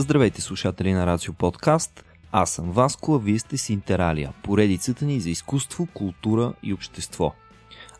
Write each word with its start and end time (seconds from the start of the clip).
Здравейте 0.00 0.40
слушатели 0.40 0.92
на 0.92 1.06
Рацио 1.06 1.34
Подкаст. 1.34 2.04
Аз 2.32 2.50
съм 2.50 2.70
Васко, 2.70 3.14
а 3.14 3.18
вие 3.18 3.38
сте 3.38 3.56
с 3.58 3.70
Интералия, 3.70 4.32
поредицата 4.42 5.04
ни 5.04 5.20
за 5.20 5.30
изкуство, 5.30 5.86
култура 5.94 6.52
и 6.62 6.74
общество. 6.74 7.34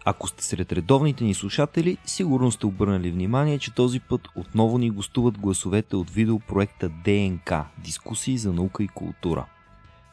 Ако 0.05 0.29
сте 0.29 0.45
сред 0.45 0.73
редовните 0.73 1.25
ни 1.25 1.35
слушатели, 1.35 1.97
сигурно 2.07 2.51
сте 2.51 2.67
обърнали 2.67 3.11
внимание, 3.11 3.59
че 3.59 3.75
този 3.75 4.01
път 4.01 4.21
отново 4.37 4.79
ни 4.79 4.91
гостуват 4.91 5.39
гласовете 5.39 5.97
от 5.97 6.11
видеопроекта 6.11 6.89
ДНК– 6.89 7.65
Дискусии 7.79 8.39
за 8.39 8.53
наука 8.53 8.83
и 8.83 8.89
култура. 8.89 9.47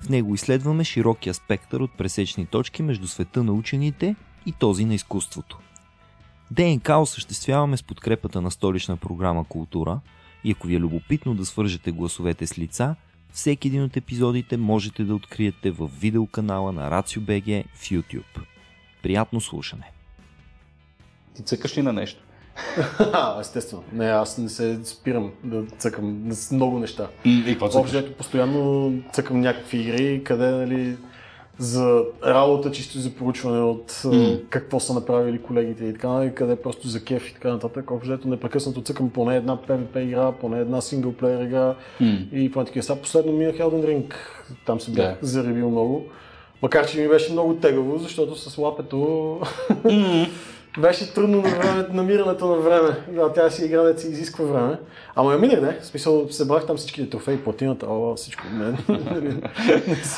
В 0.01 0.09
него 0.09 0.35
изследваме 0.35 0.83
широкия 0.83 1.33
спектър 1.33 1.79
от 1.79 1.97
пресечни 1.97 2.45
точки 2.45 2.83
между 2.83 3.07
света 3.07 3.43
на 3.43 3.53
учените 3.53 4.15
и 4.45 4.51
този 4.51 4.85
на 4.85 4.93
изкуството. 4.93 5.59
ДНК 6.51 6.97
осъществяваме 6.97 7.77
с 7.77 7.83
подкрепата 7.83 8.41
на 8.41 8.51
столична 8.51 8.97
програма 8.97 9.43
Култура 9.43 9.99
и 10.43 10.51
ако 10.51 10.67
ви 10.67 10.75
е 10.75 10.79
любопитно 10.79 11.35
да 11.35 11.45
свържете 11.45 11.91
гласовете 11.91 12.47
с 12.47 12.57
лица, 12.57 12.95
всеки 13.31 13.67
един 13.67 13.83
от 13.83 13.97
епизодите 13.97 14.57
можете 14.57 15.03
да 15.03 15.15
откриете 15.15 15.71
в 15.71 15.89
видеоканала 15.99 16.71
на 16.71 16.91
RACIO.BG 16.91 17.65
в 17.75 17.89
YouTube. 17.89 18.41
Приятно 19.03 19.41
слушане! 19.41 19.91
Ти 21.35 21.43
цъкаш 21.43 21.77
ли 21.77 21.81
на 21.81 21.93
нещо? 21.93 22.23
Естествено. 23.39 23.83
Не, 23.93 24.05
аз 24.05 24.37
не 24.37 24.49
се 24.49 24.79
спирам 24.83 25.31
да 25.43 25.65
цъкам 25.65 26.31
с 26.31 26.51
много 26.51 26.79
неща. 26.79 27.07
И 27.25 27.43
какво 27.47 27.69
цъкаш? 27.69 27.93
Общо 27.95 28.13
постоянно 28.13 28.93
цъкам 29.13 29.39
някакви 29.39 29.77
игри, 29.77 30.23
къде 30.23 30.51
нали, 30.51 30.97
за 31.59 32.03
работа, 32.25 32.71
чисто 32.71 32.99
за 32.99 33.09
проучване 33.09 33.59
от 33.59 33.91
mm. 33.91 34.41
какво 34.49 34.79
са 34.79 34.93
направили 34.93 35.41
колегите 35.41 35.85
и 35.85 35.93
така, 35.93 36.25
и 36.25 36.35
къде 36.35 36.55
просто 36.55 36.87
за 36.87 37.03
кеф 37.03 37.29
и 37.29 37.33
така 37.33 37.49
нататък. 37.49 37.91
Общо 37.91 38.27
непрекъснато 38.27 38.81
цъкам 38.81 39.09
поне 39.09 39.35
една 39.35 39.57
PvP 39.57 39.99
игра, 39.99 40.31
поне 40.31 40.59
една 40.59 40.81
синглплеер 40.81 41.45
игра 41.45 41.75
mm. 42.01 42.31
и 42.33 42.51
поне 42.51 42.65
такива. 42.65 42.83
Сега 42.83 43.01
последно 43.01 43.31
минах 43.31 43.55
Elden 43.55 43.85
Ring, 43.85 44.13
там 44.65 44.79
се 44.79 44.91
бях 44.91 45.15
yeah. 45.15 45.23
заребил 45.23 45.69
много. 45.69 46.05
Макар, 46.61 46.87
че 46.87 47.01
ми 47.01 47.07
беше 47.07 47.31
много 47.31 47.55
тегаво, 47.55 47.97
защото 47.97 48.35
с 48.35 48.57
лапето 48.57 48.97
mm. 49.69 50.29
Беше 50.77 51.13
трудно 51.13 51.41
на 51.41 51.49
време, 51.49 51.85
намирането 51.93 52.47
на 52.47 52.55
време. 52.55 52.89
Да, 53.11 53.33
тя 53.33 53.49
си 53.49 53.65
игра, 53.65 53.81
да 53.81 53.99
си 53.99 54.07
изисква 54.07 54.45
време. 54.45 54.79
Ама 55.15 55.33
я 55.33 55.39
минах, 55.39 55.61
не? 55.61 55.77
В 55.81 55.85
смисъл, 55.85 56.27
събрах 56.29 56.65
там 56.65 56.77
всичките 56.77 57.09
трофеи, 57.09 57.37
платината, 57.37 57.85
о, 57.89 58.15
всичко 58.15 58.43
от 58.47 58.53
мен. 58.53 58.77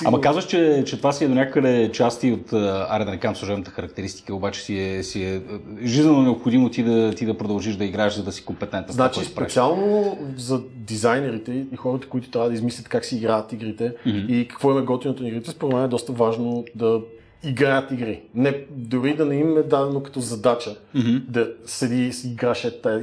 Ама 0.06 0.22
казваш, 0.22 0.46
че, 0.46 0.84
че 0.88 0.98
това 0.98 1.12
си 1.12 1.26
е 1.26 1.28
до 1.28 1.36
някъде 1.36 1.92
части 1.92 2.32
от, 2.32 2.54
аре 2.90 3.06
да 3.06 3.12
не 3.12 3.20
кажам 3.20 3.36
служебната 3.36 3.72
характеристика, 3.72 4.36
обаче 4.36 4.62
си 4.62 4.80
е, 4.80 5.04
си 5.04 5.24
е 5.24 5.42
жизненно 5.84 6.22
необходимо 6.22 6.70
ти 6.70 6.84
да, 6.84 7.12
ти 7.12 7.26
да 7.26 7.38
продължиш 7.38 7.76
да 7.76 7.86
играеш, 7.86 8.14
за 8.14 8.23
да 8.23 8.32
си 8.32 8.46
компетентен. 8.46 8.94
Значи, 8.94 9.26
специално 9.26 10.18
за 10.38 10.62
дизайнерите 10.76 11.66
и 11.73 11.76
хората, 11.76 12.08
които 12.08 12.32
трябва 12.32 12.50
да 12.50 12.56
измислят 12.56 12.90
как 12.90 13.06
си 13.06 13.16
играят 13.16 13.54
игрите 13.54 13.94
mm-hmm. 14.08 14.28
и 14.28 14.48
какво 14.48 14.80
е 14.80 14.82
готиното 14.82 15.23
на 15.23 15.30
игрите, 15.30 15.52
според 15.52 15.73
мен 15.73 15.84
е 15.84 15.88
доста 15.88 16.12
важно 16.12 16.66
да 16.76 17.02
играят 17.44 17.92
игри. 17.92 18.22
Не, 18.36 18.66
дори 18.70 19.16
да 19.16 19.26
не 19.26 19.36
им 19.36 19.58
е 19.58 19.64
дадено 19.64 20.04
като 20.04 20.20
задача 20.20 20.76
mm-hmm. 20.95 21.20
да 21.20 21.52
седи 21.66 22.12
и 22.26 22.36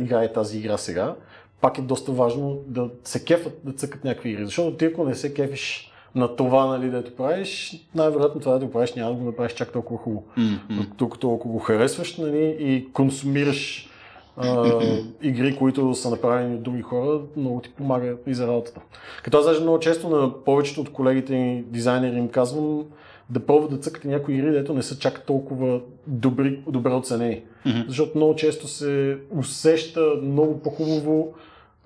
играе 0.03 0.33
тази 0.33 0.59
игра 0.59 0.77
сега, 0.77 1.15
пак 1.61 1.79
е 1.79 1.83
доста 1.83 2.13
важно 2.13 2.59
да 2.67 2.89
се 3.05 3.25
кефат, 3.25 3.61
да 3.65 3.73
цъкат 3.73 4.05
някакви 4.05 4.31
игри. 4.31 4.45
Защото 4.45 4.77
ти 4.77 4.85
ако 4.85 5.05
не 5.05 5.15
се 5.15 5.35
кефиш 5.35 5.93
на 6.15 6.37
това, 6.37 6.67
нали, 6.67 6.91
дето 6.91 7.17
правиш, 7.17 7.81
най-вероятно 7.95 8.41
това 8.41 8.59
да 8.59 8.67
го 8.67 8.73
правиш 8.73 8.95
няма 8.95 9.11
да 9.11 9.17
го 9.17 9.25
направиш 9.25 9.53
чак 9.53 9.73
толкова 9.73 9.99
хубаво. 9.99 10.25
Mm-hmm. 10.39 10.87
Докато 10.99 11.35
ако 11.35 11.49
го 11.49 11.59
харесваш 11.59 12.17
нали, 12.17 12.57
и 12.59 12.93
консумираш 12.93 13.91
а, 14.37 14.81
игри, 15.23 15.57
които 15.57 15.95
са 15.95 16.11
направени 16.11 16.55
от 16.55 16.63
други 16.63 16.83
хора, 16.83 17.21
много 17.37 17.61
ти 17.61 17.71
помага 17.71 18.15
и 18.27 18.35
за 18.35 18.47
работата. 18.47 18.81
Като 19.23 19.39
аз 19.39 19.45
даже 19.45 19.61
много 19.61 19.79
често 19.79 20.09
на 20.09 20.45
повечето 20.45 20.81
от 20.81 20.93
колегите 20.93 21.35
и 21.35 21.63
дизайнери 21.63 22.17
им 22.17 22.29
казвам, 22.29 22.85
да 23.31 23.47
пробват 23.47 23.71
да 23.71 23.79
цъкате 23.79 24.09
някои 24.09 24.35
игри, 24.35 24.51
дето 24.51 24.75
не 24.75 24.83
са 24.83 24.99
чак 24.99 25.27
толкова 25.27 25.81
добри, 26.07 26.61
добре 26.69 26.91
оценени. 26.91 27.43
Mm-hmm. 27.67 27.89
Защото 27.89 28.19
много 28.19 28.37
често 28.37 28.69
се 28.69 29.19
усеща 29.31 30.01
много 30.23 30.63
по-хубаво, 30.63 31.35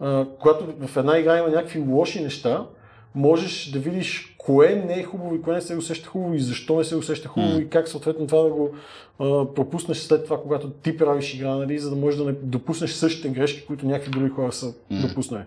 а, 0.01 0.27
когато 0.41 0.65
в 0.87 0.97
една 0.97 1.19
игра 1.19 1.39
има 1.39 1.49
някакви 1.49 1.81
лоши 1.81 2.23
неща, 2.23 2.67
можеш 3.15 3.71
да 3.71 3.79
видиш 3.79 4.37
кое 4.39 4.83
не 4.87 4.95
е 4.95 5.03
хубаво 5.03 5.35
и 5.35 5.43
кое 5.43 5.55
не 5.55 5.61
се 5.61 5.77
усеща 5.77 6.09
хубаво 6.09 6.35
и 6.35 6.41
защо 6.41 6.79
не 6.79 6.85
се 6.85 6.97
усеща 6.97 7.29
хубаво 7.29 7.53
mm. 7.53 7.63
и 7.63 7.69
как 7.69 7.89
съответно 7.89 8.27
това 8.27 8.43
да 8.43 8.51
го 8.51 8.71
а, 9.19 9.55
пропуснеш 9.55 9.99
след 9.99 10.25
това, 10.25 10.43
когато 10.43 10.71
ти 10.71 10.97
правиш 10.97 11.35
игра, 11.35 11.57
нали, 11.57 11.79
за 11.79 11.91
да 11.91 11.97
можеш 11.97 12.21
да 12.21 12.27
не 12.27 12.33
допуснеш 12.33 12.91
същите 12.91 13.29
грешки, 13.29 13.67
които 13.67 13.87
някакви 13.87 14.11
други 14.11 14.31
хора 14.31 14.53
са 14.53 14.67
mm. 14.67 15.09
допуснали. 15.09 15.45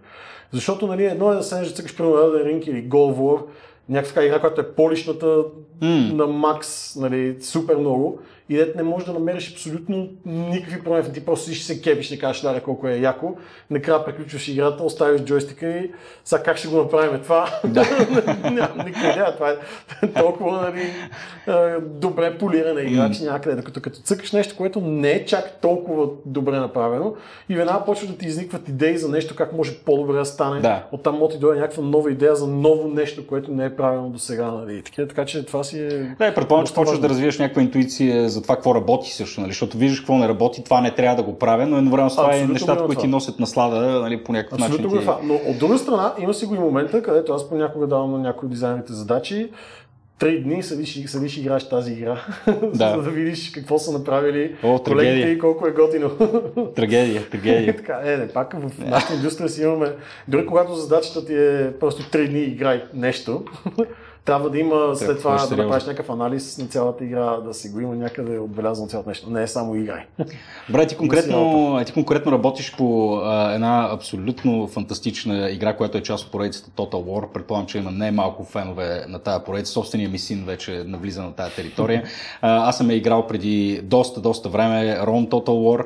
Защото 0.51 0.87
нали, 0.87 1.05
едно 1.05 1.31
е 1.31 1.35
да 1.35 1.43
седнеш 1.43 1.67
да 1.67 1.73
цъкаш 1.73 1.97
примерно 1.97 2.15
Elden 2.15 2.45
Ring 2.45 2.69
или 2.69 2.89
God 2.89 3.13
of 3.13 3.17
War, 3.17 3.41
някаква 3.89 4.23
игра, 4.23 4.39
която 4.39 4.61
е 4.61 4.71
полишната 4.71 5.25
mm. 5.81 6.13
на 6.13 6.27
макс, 6.27 6.95
нали, 6.95 7.37
супер 7.41 7.75
много 7.75 8.19
и 8.49 8.55
дете 8.55 8.77
не 8.77 8.83
можеш 8.83 9.05
да 9.05 9.13
намериш 9.13 9.51
абсолютно 9.51 10.09
никакви 10.25 10.83
проблеми. 10.83 11.13
Ти 11.13 11.25
просто 11.25 11.49
си 11.49 11.55
се 11.55 11.81
кепиш, 11.81 12.11
не 12.11 12.17
кажеш, 12.17 12.41
да, 12.41 12.61
колко 12.61 12.87
е 12.87 12.95
яко. 12.95 13.35
Накрая 13.69 14.05
приключваш 14.05 14.47
играта, 14.47 14.83
оставиш 14.83 15.21
джойстика 15.21 15.69
и 15.69 15.91
сега 16.25 16.43
как 16.43 16.57
ще 16.57 16.67
го 16.67 16.77
направим 16.77 17.21
това? 17.21 17.59
Да. 17.65 17.85
Нямам 18.51 18.77
никаква 18.85 19.09
идея. 19.09 19.35
Това 19.35 19.49
е 19.49 19.57
толкова 20.07 20.61
нали, 20.61 20.93
добре 21.81 22.37
полирана 22.37 22.81
игра, 22.81 23.11
че 23.11 23.23
някъде. 23.23 23.55
Докато 23.55 23.81
като 23.81 23.99
цъкаш 23.99 24.31
нещо, 24.31 24.55
което 24.57 24.81
не 24.81 25.11
е 25.11 25.25
чак 25.25 25.61
толкова 25.61 26.07
добре 26.25 26.57
направено 26.57 27.15
и 27.49 27.55
веднага 27.55 27.85
почва 27.85 28.07
да 28.07 28.17
ти 28.17 28.25
изникват 28.25 28.69
идеи 28.69 28.97
за 28.97 29.09
нещо, 29.09 29.35
как 29.35 29.53
може 29.53 29.77
по-добре 29.77 30.17
да 30.17 30.25
стане. 30.25 30.61
Да. 30.61 30.83
Оттам 30.91 31.17
може 31.17 31.35
ти 31.35 31.39
дойде 31.39 31.59
някаква 31.59 31.83
нова 31.83 32.11
идея 32.11 32.35
за 32.35 32.47
ново 32.47 32.87
нещо, 32.87 33.27
което 33.27 33.51
не 33.51 33.65
е 33.65 33.75
правилно 33.75 34.09
до 34.09 34.19
сега. 34.19 34.51
Нали. 34.51 34.81
Така, 34.83 35.07
така 35.07 35.25
че 35.25 35.45
това 35.45 35.63
си 35.63 35.79
е. 35.79 36.15
Да, 36.19 36.33
предполагам, 36.33 36.67
че 36.67 36.73
почваш 36.73 36.99
да 36.99 37.09
развиеш 37.09 37.39
някаква 37.39 37.61
интуиция 37.61 38.29
за 38.33 38.41
това 38.41 38.55
какво 38.55 38.75
работи 38.75 39.11
също, 39.11 39.41
нали? 39.41 39.51
защото 39.51 39.77
виждаш 39.77 39.99
какво 39.99 40.17
не 40.17 40.27
работи, 40.27 40.63
това 40.63 40.81
не 40.81 40.95
трябва 40.95 41.15
да 41.15 41.23
го 41.23 41.39
правя, 41.39 41.65
но 41.65 41.77
едновременно 41.77 42.09
с 42.09 42.15
това 42.15 42.35
е 42.35 42.45
нещата, 42.45 42.85
които 42.85 43.01
ти 43.01 43.07
носят 43.07 43.39
наслада 43.39 43.79
нали, 44.01 44.23
по 44.23 44.33
някакъв 44.33 44.61
Абсолютно 44.61 44.95
начин. 44.95 45.11
Ти... 45.21 45.27
Но 45.27 45.33
от 45.33 45.57
друга 45.57 45.77
страна 45.77 46.13
има 46.19 46.33
си 46.33 46.45
го 46.45 46.55
и 46.55 46.59
момента, 46.59 47.01
където 47.01 47.33
аз 47.33 47.49
понякога 47.49 47.87
давам 47.87 48.11
на 48.11 48.19
някои 48.19 48.49
дизайнерите 48.49 48.93
задачи, 48.93 49.49
три 50.19 50.43
дни 50.43 50.63
седиш, 50.63 51.05
седиш 51.05 51.37
играеш 51.37 51.69
тази 51.69 51.93
игра, 51.93 52.25
да. 52.73 52.95
за 52.95 53.01
да 53.01 53.09
видиш 53.09 53.51
какво 53.51 53.79
са 53.79 53.91
направили 53.91 54.55
О, 54.63 54.79
колегите 54.83 55.29
и 55.29 55.39
колко 55.39 55.67
е 55.67 55.71
готино. 55.71 56.11
Трагедия, 56.75 57.29
трагедия. 57.29 57.75
така, 57.77 58.01
е, 58.03 58.17
не, 58.17 58.27
пак 58.27 58.53
в 58.53 58.71
нашата 58.85 59.13
индустрия 59.13 59.49
си 59.49 59.61
имаме, 59.61 59.93
дори 60.27 60.45
когато 60.45 60.75
задачата 60.75 61.25
ти 61.25 61.35
е 61.35 61.73
просто 61.79 62.09
три 62.09 62.29
дни 62.29 62.39
играй 62.39 62.83
нещо, 62.93 63.43
трябва 64.25 64.49
да 64.49 64.59
има 64.59 64.95
след 64.95 65.17
това 65.17 65.47
да 65.47 65.57
направиш 65.57 65.85
някакъв 65.85 66.09
анализ 66.09 66.57
на 66.57 66.67
цялата 66.67 67.03
игра, 67.03 67.37
да 67.37 67.53
си 67.53 67.69
го 67.69 67.79
има 67.79 67.95
някъде 67.95 68.39
отбелязано 68.39 68.87
цялото 68.87 69.09
нещо. 69.09 69.29
Не 69.29 69.43
е 69.43 69.47
само 69.47 69.75
играй. 69.75 70.05
Добре, 70.67 70.87
ти 70.87 70.95
конкретно, 70.97 71.81
ти 71.85 71.93
конкретно 71.93 72.31
работиш 72.31 72.75
по 72.77 73.15
а, 73.15 73.53
една 73.53 73.89
абсолютно 73.91 74.67
фантастична 74.67 75.51
игра, 75.51 75.75
която 75.75 75.97
е 75.97 76.01
част 76.01 76.25
от 76.25 76.31
поредицата 76.31 76.69
Total 76.71 77.03
War. 77.03 77.27
Предполагам, 77.27 77.67
че 77.67 77.77
има 77.77 77.91
не 77.91 78.11
малко 78.11 78.43
фенове 78.43 79.05
на 79.07 79.19
тази 79.19 79.43
поредица. 79.43 79.73
Собственият 79.73 80.11
ми 80.11 80.19
син 80.19 80.45
вече 80.45 80.83
навлиза 80.87 81.23
на 81.23 81.33
тази 81.33 81.55
територия. 81.55 82.03
А, 82.41 82.69
аз 82.69 82.77
съм 82.77 82.89
е 82.89 82.93
играл 82.93 83.27
преди 83.27 83.81
доста, 83.83 84.21
доста 84.21 84.49
време 84.49 84.99
Rome 84.99 85.29
Total 85.29 85.47
War. 85.47 85.85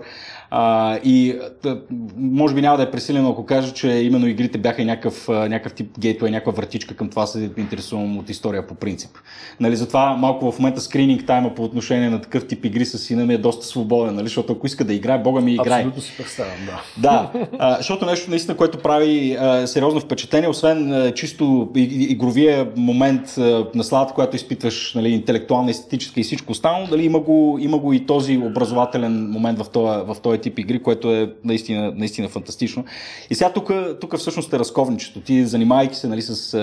А, 0.52 0.96
и 1.04 1.36
тъ, 1.62 1.82
може 2.18 2.56
би 2.56 2.62
няма 2.62 2.78
да 2.78 2.84
е 2.84 2.92
пресилено, 2.92 3.30
ако 3.30 3.46
кажа, 3.46 3.74
че 3.74 3.88
именно 3.90 4.28
игрите 4.28 4.58
бяха 4.58 4.82
и 4.82 4.86
някакъв, 4.86 5.28
някакъв 5.28 5.74
тип 5.74 6.00
гейтвей, 6.00 6.32
някаква 6.32 6.52
вратичка 6.52 6.96
към 6.96 7.10
това 7.10 7.26
се 7.26 7.50
интересувам 7.58 8.18
от 8.18 8.30
история 8.30 8.68
по 8.68 8.76
принцип. 8.76 9.12
Нали, 9.60 9.76
затова 9.76 10.16
малко 10.16 10.52
в 10.52 10.60
момента 10.60 10.82
скрининг 10.82 11.26
тайма 11.26 11.56
по 11.56 11.64
отношение 11.64 12.10
на 12.10 12.22
такъв 12.22 12.48
тип 12.48 12.66
игри 12.66 12.86
с 12.86 12.98
сина 12.98 13.26
ми 13.26 13.34
е 13.34 13.38
доста 13.38 13.66
свободен, 13.66 14.16
нали, 14.16 14.26
защото 14.26 14.54
ако 14.54 14.66
иска 14.66 14.84
да 14.84 14.94
играе, 14.94 15.20
бога 15.20 15.42
ми 15.42 15.54
играе. 15.54 15.80
Абсолютно 15.80 16.02
си 16.02 16.14
представям, 16.18 16.58
да. 16.66 16.82
Да, 17.02 17.32
а, 17.60 17.78
защото 17.78 18.06
нещо 18.06 18.30
наистина, 18.30 18.58
което 18.58 18.78
прави 18.78 19.38
а, 19.40 19.68
сериозно 19.68 20.00
впечатление, 20.00 20.50
освен 20.50 20.94
а, 20.94 21.12
чисто 21.12 21.72
игровия 21.76 22.68
момент 22.76 23.38
а, 23.38 23.66
на 23.76 23.84
славата, 23.84 24.14
която 24.14 24.36
изпитваш, 24.36 24.94
нали, 24.96 25.10
интелектуална, 25.10 25.72
естетическа 25.72 26.20
и 26.20 26.24
всичко 26.24 26.52
останало, 26.52 26.88
дали 26.88 27.06
има 27.06 27.20
го, 27.20 27.58
има 27.62 27.78
го 27.78 27.94
и 27.94 28.06
този 28.06 28.38
образователен 28.38 29.30
момент 29.32 29.60
в 29.60 29.70
този, 29.70 30.06
в 30.06 30.16
този 30.24 30.37
тип 30.38 30.60
игри, 30.60 30.84
което 30.84 31.14
е 31.14 31.34
наистина, 31.44 31.94
наистина 31.96 32.30
фантастично. 32.30 32.86
И 33.30 33.36
сега 33.36 33.54
тук, 33.54 33.72
тук 34.02 34.18
всъщност 34.18 34.54
е 34.54 34.60
разковничето. 34.60 35.22
Ти 35.22 35.46
занимавайки 35.46 35.96
се 35.96 36.08
нали, 36.08 36.22
с 36.22 36.58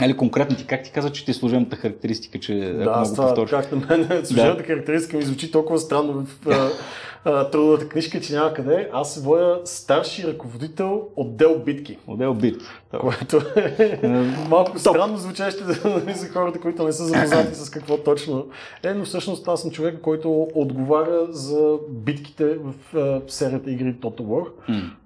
Нали, 0.00 0.16
конкретно 0.16 0.56
ти 0.56 0.66
как 0.66 0.82
ти 0.82 0.90
каза, 0.90 1.12
че 1.12 1.24
ти 1.24 1.30
е 1.30 1.34
служебната 1.34 1.76
характеристика, 1.76 2.38
че 2.38 2.54
да, 2.54 2.82
ако 2.82 3.22
мога 3.22 3.34
това, 3.34 3.46
как 3.46 3.72
на 3.72 3.78
мен 3.78 4.26
служебната 4.26 4.62
да. 4.62 4.66
характеристика 4.66 5.16
ми 5.16 5.22
звучи 5.22 5.50
толкова 5.50 5.78
странно 5.78 6.12
в 6.12 6.46
а, 7.24 7.50
трудовата 7.50 7.88
книжка, 7.88 8.20
че 8.20 8.34
няма 8.34 8.54
къде. 8.54 8.90
Аз 8.92 9.14
се 9.14 9.20
водя 9.20 9.60
старши 9.64 10.26
ръководител 10.26 11.02
отдел 11.16 11.58
битки. 11.58 11.98
Отдел 12.06 12.34
битки. 12.34 12.64
Което 13.00 13.42
е, 13.56 13.98
е 14.02 14.08
малко 14.48 14.78
странно 14.78 15.18
звучащо 15.18 15.64
за 16.14 16.28
хората, 16.32 16.60
които 16.60 16.84
не 16.84 16.92
са 16.92 17.04
запознати 17.04 17.54
с 17.54 17.70
какво 17.70 17.98
точно 17.98 18.46
е, 18.82 18.94
но 18.94 19.04
всъщност 19.04 19.48
аз 19.48 19.62
съм 19.62 19.70
човек, 19.70 20.00
който 20.02 20.48
отговаря 20.54 21.26
за 21.30 21.78
битките 21.88 22.56
в 22.94 23.22
серията 23.28 23.70
игри 23.70 23.94
Total 23.94 24.22
War, 24.22 24.46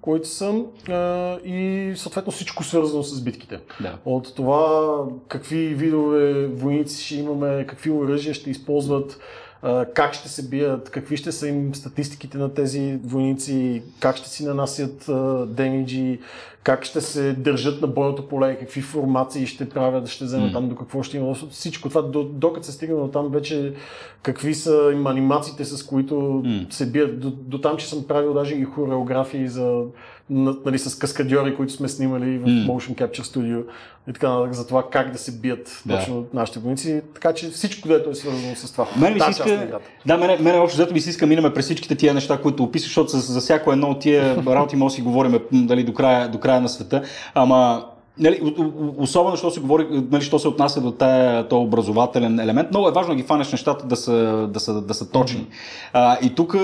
които 0.07 0.27
са 0.27 0.63
а, 0.89 1.37
и 1.45 1.93
съответно 1.95 2.31
всичко 2.31 2.63
свързано 2.63 3.03
с 3.03 3.21
битките. 3.21 3.59
Да. 3.79 3.97
От 4.05 4.35
това 4.35 5.03
какви 5.27 5.67
видове 5.67 6.47
войници 6.47 7.05
ще 7.05 7.15
имаме, 7.15 7.65
какви 7.67 7.91
оръжия 7.91 8.33
ще 8.33 8.49
използват, 8.49 9.19
как 9.93 10.13
ще 10.13 10.29
се 10.29 10.49
бият, 10.49 10.89
какви 10.89 11.17
ще 11.17 11.31
са 11.31 11.47
им 11.47 11.75
статистиките 11.75 12.37
на 12.37 12.53
тези 12.53 12.99
войници, 13.03 13.83
как 13.99 14.15
ще 14.15 14.29
си 14.29 14.45
нанасят 14.45 15.09
демиджи, 15.55 16.19
как 16.67 16.83
ще 16.83 17.01
се 17.01 17.33
държат 17.33 17.81
на 17.81 17.87
бойното 17.87 18.27
поле, 18.27 18.57
какви 18.59 18.81
формации 18.81 19.47
ще 19.47 19.69
правят, 19.69 20.07
ще 20.07 20.25
вземат 20.25 20.49
mm. 20.49 20.53
там, 20.53 20.69
до 20.69 20.75
какво 20.75 21.03
ще 21.03 21.17
има. 21.17 21.35
Всичко 21.49 21.89
това, 21.89 22.01
докато 22.31 22.65
се 22.65 22.71
стигна 22.71 22.95
до 22.95 23.07
там 23.07 23.29
вече, 23.29 23.73
какви 24.23 24.53
са 24.53 24.89
им 24.93 25.07
анимациите, 25.07 25.65
с 25.65 25.83
които 25.83 26.15
mm. 26.15 26.73
се 26.73 26.91
бият. 26.91 27.19
До, 27.19 27.29
до 27.29 27.61
там, 27.61 27.77
че 27.77 27.89
съм 27.89 28.07
правил 28.07 28.33
даже 28.33 28.55
и 28.55 28.63
хореографии 28.63 29.47
за, 29.47 29.83
нали, 30.29 30.79
с 30.79 30.95
каскадьори, 30.95 31.55
които 31.55 31.73
сме 31.73 31.87
снимали 31.87 32.37
в 32.37 32.45
mm. 32.45 32.67
Motion 32.67 32.95
Capture 32.95 33.21
Studio 33.21 33.63
и 34.09 34.13
така 34.13 34.29
нататък, 34.29 34.53
за 34.53 34.67
това 34.67 34.89
как 34.91 35.11
да 35.11 35.17
се 35.17 35.31
бият 35.31 35.83
да. 35.85 35.97
точно 35.97 36.25
нашите 36.33 36.59
войници. 36.59 37.01
Така 37.13 37.33
че 37.33 37.49
всичко, 37.49 37.87
което 37.87 38.09
е 38.09 38.15
свързано 38.15 38.55
с 38.55 38.71
това. 38.71 38.87
Мен 38.97 39.13
ми 39.13 39.19
иска, 39.29 39.79
да, 40.05 40.17
мене, 40.17 40.37
мене 40.37 40.59
общо 40.59 40.77
взето 40.77 40.93
ми 40.93 40.99
се 40.99 41.09
иска 41.09 41.27
минаме 41.27 41.53
през 41.53 41.65
всичките 41.65 41.95
тия 41.95 42.13
неща, 42.13 42.41
които 42.41 42.63
описваш, 42.63 42.89
защото 42.89 43.09
за, 43.09 43.33
за 43.33 43.39
всяко 43.39 43.71
едно 43.71 43.87
от 43.87 43.99
тия 43.99 44.35
работи 44.45 44.75
може 44.75 44.93
да 44.93 44.95
си 44.95 45.01
говорим 45.01 45.39
дали, 45.51 45.83
до, 45.83 45.93
края, 45.93 46.31
до 46.31 46.39
края 46.39 46.61
на 46.61 46.69
света. 46.69 47.03
Ама 47.33 47.85
Нали, 48.19 48.55
особено, 48.97 49.37
що 49.37 49.51
се, 49.51 49.59
говори, 49.59 49.87
нали, 50.11 50.23
що 50.23 50.39
се 50.39 50.47
отнася 50.47 50.81
до 50.81 50.91
този 51.49 51.65
образователен 51.65 52.39
елемент, 52.39 52.69
много 52.69 52.87
е 52.87 52.91
важно 52.91 53.13
да 53.13 53.15
ги 53.15 53.27
фанеш 53.27 53.51
нещата 53.51 53.85
да 53.85 53.95
са, 53.95 54.47
да 54.53 54.59
са, 54.59 54.81
да 54.81 54.93
са 54.93 55.11
точни. 55.11 55.47
А, 55.93 56.17
и 56.21 56.35
тук 56.35 56.55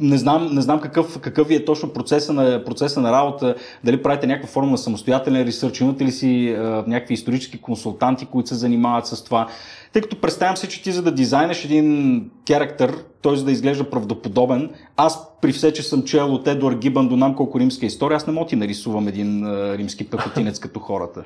не 0.00 0.18
знам, 0.18 0.54
не 0.54 0.60
знам 0.60 0.80
какъв, 0.80 1.18
какъв 1.20 1.50
е 1.50 1.64
точно 1.64 1.92
процеса 1.92 2.32
на, 2.32 2.64
процеса 2.64 3.00
на 3.00 3.12
работа, 3.12 3.54
дали 3.84 4.02
правите 4.02 4.26
някаква 4.26 4.48
форма 4.48 4.70
на 4.70 4.78
самостоятелен 4.78 5.46
ресърч, 5.46 5.80
имате 5.80 6.04
ли 6.04 6.12
си 6.12 6.50
а, 6.50 6.84
някакви 6.86 7.14
исторически 7.14 7.60
консултанти, 7.60 8.26
които 8.26 8.48
се 8.48 8.54
занимават 8.54 9.06
с 9.06 9.24
това. 9.24 9.48
Тъй 9.96 10.02
като 10.02 10.20
представям 10.20 10.56
се, 10.56 10.68
че 10.68 10.82
ти 10.82 10.92
за 10.92 11.02
да 11.02 11.12
дизайнеш 11.12 11.64
един 11.64 12.30
характер, 12.48 12.94
той 13.22 13.36
за 13.36 13.44
да 13.44 13.52
изглежда 13.52 13.90
правдоподобен, 13.90 14.70
аз 14.96 15.40
при 15.40 15.52
все, 15.52 15.72
че 15.72 15.82
съм 15.82 16.02
чел 16.02 16.34
от 16.34 16.46
Едуард 16.46 16.78
Гибан 16.78 17.08
до 17.08 17.16
нам 17.16 17.34
колко 17.34 17.60
римска 17.60 17.86
история, 17.86 18.16
аз 18.16 18.26
не 18.26 18.32
мога 18.32 18.46
ти 18.46 18.56
нарисувам 18.56 19.08
един 19.08 19.44
римски 19.74 20.10
пехотинец 20.10 20.58
като 20.60 20.80
хората. 20.80 21.24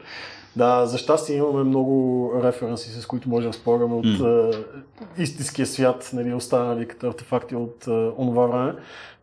Да, 0.57 0.87
за 0.87 0.99
щастие 0.99 1.37
имаме 1.37 1.65
много 1.65 2.33
референси, 2.43 2.91
с 2.91 3.07
които 3.07 3.29
можем 3.29 3.51
да 3.51 3.57
спорим 3.57 3.93
от 3.93 4.07
mm. 4.07 4.65
истинския 5.19 5.67
свят, 5.67 6.11
нали, 6.13 6.35
останали 6.35 6.89
като 6.89 7.07
артефакти 7.07 7.57
от 7.57 7.89
а, 7.89 8.13
онова 8.19 8.47
време. 8.47 8.73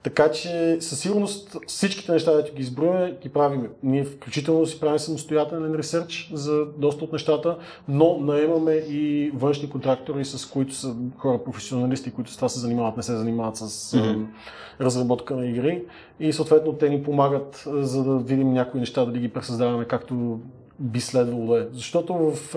Така 0.08 0.32
че 0.32 0.78
със 0.80 1.00
сигурност 1.00 1.58
всичките 1.68 2.12
неща, 2.12 2.34
които 2.34 2.56
ги 2.56 2.62
изброяме, 2.62 3.18
ги 3.22 3.30
правим. 3.30 3.68
Ние 3.84 4.04
включително 4.04 4.66
си 4.66 4.80
правим 4.80 5.00
самостоятелен 5.00 5.76
ресърч 5.76 6.32
за 6.34 6.66
доста 6.78 7.04
от 7.04 7.14
нещата, 7.14 7.58
но 7.88 8.18
наемаме 8.18 8.72
и 8.74 9.32
външни 9.34 9.70
контрактори, 9.70 10.26
с 10.26 10.46
които 10.46 10.74
са 10.74 10.96
хора 11.18 11.44
професионалисти, 11.44 12.12
които 12.12 12.32
с 12.32 12.36
това 12.36 12.50
се 12.50 12.60
занимават, 12.60 12.98
не 12.98 13.04
се 13.04 13.18
занимават 13.18 13.58
с 13.58 13.92
mm-hmm. 13.92 14.26
разработка 14.82 15.36
на 15.36 15.48
игри. 15.48 15.84
И 16.20 16.34
съответно 16.34 16.74
те 16.74 16.90
ни 16.90 17.04
помагат, 17.04 17.68
за 17.74 18.04
да 18.04 18.18
видим 18.18 18.54
някои 18.54 18.80
неща, 18.80 19.06
дали 19.06 19.20
ги 19.20 19.30
пресъздаваме 19.30 19.86
както 19.86 20.40
би 20.80 21.00
следвало 21.00 21.54
да 21.54 21.62
е. 21.62 21.66
Защото 21.72 22.14
в 22.14 22.56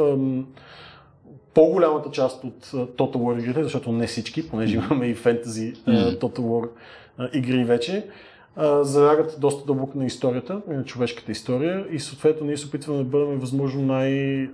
по-голямата 1.55 2.11
част 2.11 2.44
от 2.44 2.67
Total 2.67 3.17
War 3.17 3.41
игрите, 3.41 3.62
защото 3.62 3.93
не 3.93 4.06
всички, 4.06 4.49
понеже 4.49 4.76
имаме 4.76 5.06
и 5.06 5.14
фентази 5.14 5.75
mm. 5.75 6.20
Total 6.20 6.41
War 6.41 6.69
игри 7.32 7.64
вече, 7.64 8.06
залягат 8.82 9.37
доста 9.40 9.67
дълбоко 9.67 9.99
на 9.99 10.06
историята, 10.06 10.61
на 10.69 10.84
човешката 10.84 11.32
история 11.32 11.87
и 11.90 12.00
съответно 12.00 12.46
ние 12.46 12.56
се 12.56 12.67
опитваме 12.67 12.99
да 12.99 13.05
бъдем 13.05 13.38
възможно 13.38 13.82
най- 13.82 14.49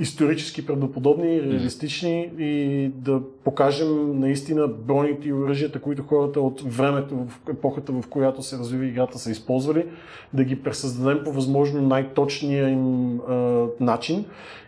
исторически 0.00 0.66
правдоподобни, 0.66 1.42
реалистични 1.42 2.30
и 2.38 2.88
да 2.94 3.20
покажем 3.44 4.20
наистина 4.20 4.68
броните 4.68 5.28
и 5.28 5.32
оръжията, 5.32 5.80
които 5.80 6.02
хората 6.02 6.40
от 6.40 6.62
времето, 6.66 7.14
в 7.16 7.50
епохата, 7.50 7.92
в 7.92 8.04
която 8.10 8.42
се 8.42 8.58
развива 8.58 8.86
играта, 8.86 9.18
са 9.18 9.30
използвали, 9.30 9.86
да 10.32 10.44
ги 10.44 10.62
пресъздадем 10.62 11.24
по 11.24 11.32
възможно 11.32 11.82
най-точния 11.82 12.68
им 12.68 13.20
а, 13.20 13.66
начин 13.80 14.24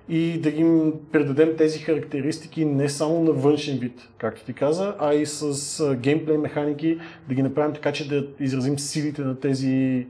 и 0.09 0.41
да 0.41 0.49
им 0.49 0.93
предадем 1.13 1.57
тези 1.59 1.79
характеристики 1.79 2.65
не 2.65 2.89
само 2.89 3.23
на 3.23 3.33
външен 3.33 3.79
вид, 3.79 4.09
както 4.19 4.45
ти 4.45 4.53
каза, 4.53 4.95
а 4.99 5.15
и 5.15 5.27
с 5.27 5.97
геймплей 5.97 6.39
механики, 6.39 6.99
да 7.29 7.35
ги 7.35 7.43
направим 7.43 7.75
така, 7.75 7.93
че 7.93 8.09
да 8.09 8.27
изразим 8.41 8.79
силите 8.79 9.23
на 9.23 9.41
тези 9.41 10.07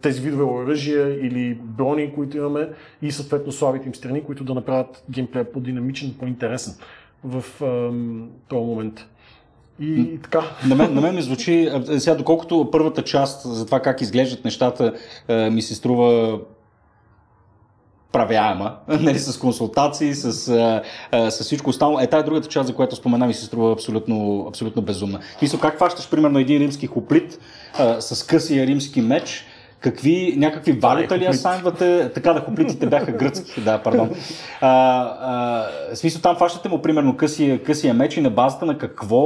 тези 0.00 0.20
видове 0.20 0.44
оръжия 0.44 1.26
или 1.26 1.54
брони, 1.54 2.14
които 2.14 2.36
имаме 2.36 2.68
и 3.02 3.12
съответно 3.12 3.52
слабите 3.52 3.86
им 3.86 3.94
страни, 3.94 4.24
които 4.24 4.44
да 4.44 4.54
направят 4.54 5.04
геймплея 5.10 5.52
по-динамичен, 5.52 6.14
по-интересен 6.18 6.74
в 7.24 7.44
този 8.48 8.66
момент. 8.66 9.06
И, 9.80 10.20
така. 10.22 10.42
На 10.68 10.74
мен, 10.74 10.94
на 10.94 11.00
мен 11.00 11.14
ми 11.14 11.22
звучи, 11.22 11.70
сега 11.98 12.14
доколкото 12.14 12.68
първата 12.72 13.02
част 13.02 13.54
за 13.54 13.66
това 13.66 13.80
как 13.80 14.00
изглеждат 14.00 14.44
нещата 14.44 14.94
ми 15.28 15.62
се 15.62 15.74
струва 15.74 16.40
правяема, 18.12 18.76
нали, 18.88 19.18
с 19.18 19.38
консултации, 19.38 20.14
с, 20.14 20.48
а, 20.48 20.82
а, 21.12 21.30
с 21.30 21.44
всичко 21.44 21.70
останало. 21.70 22.00
Е, 22.00 22.06
тая 22.06 22.24
другата 22.24 22.48
част, 22.48 22.66
за 22.66 22.74
която 22.74 22.96
спомена, 22.96 23.26
ми 23.26 23.34
се 23.34 23.44
струва 23.44 23.72
абсолютно, 23.72 24.46
абсолютно 24.48 24.82
безумна. 24.82 25.20
Мисля, 25.42 25.60
как 25.60 25.78
фащаш, 25.78 26.10
примерно, 26.10 26.38
един 26.38 26.62
римски 26.62 26.86
хоплит 26.86 27.38
а, 27.78 28.00
с 28.00 28.26
късия 28.26 28.66
римски 28.66 29.00
меч, 29.00 29.46
Какви, 29.82 30.34
някакви 30.36 30.72
валюта 30.72 31.18
ли 31.18 31.24
асайнвате? 31.24 32.10
Така 32.14 32.32
да, 32.32 32.40
хоплитите 32.40 32.86
бяха 32.86 33.12
гръцки, 33.18 33.60
да, 33.60 33.78
пардон. 33.78 34.10
А, 34.60 34.68
а, 35.90 35.96
смисъл 35.96 36.22
там 36.22 36.36
фащате 36.36 36.68
му 36.68 36.82
примерно 36.82 37.16
късия, 37.16 37.62
късия 37.62 37.94
меч 37.94 38.16
и 38.16 38.20
на 38.20 38.30
базата 38.30 38.66
на 38.66 38.78
какво 38.78 39.20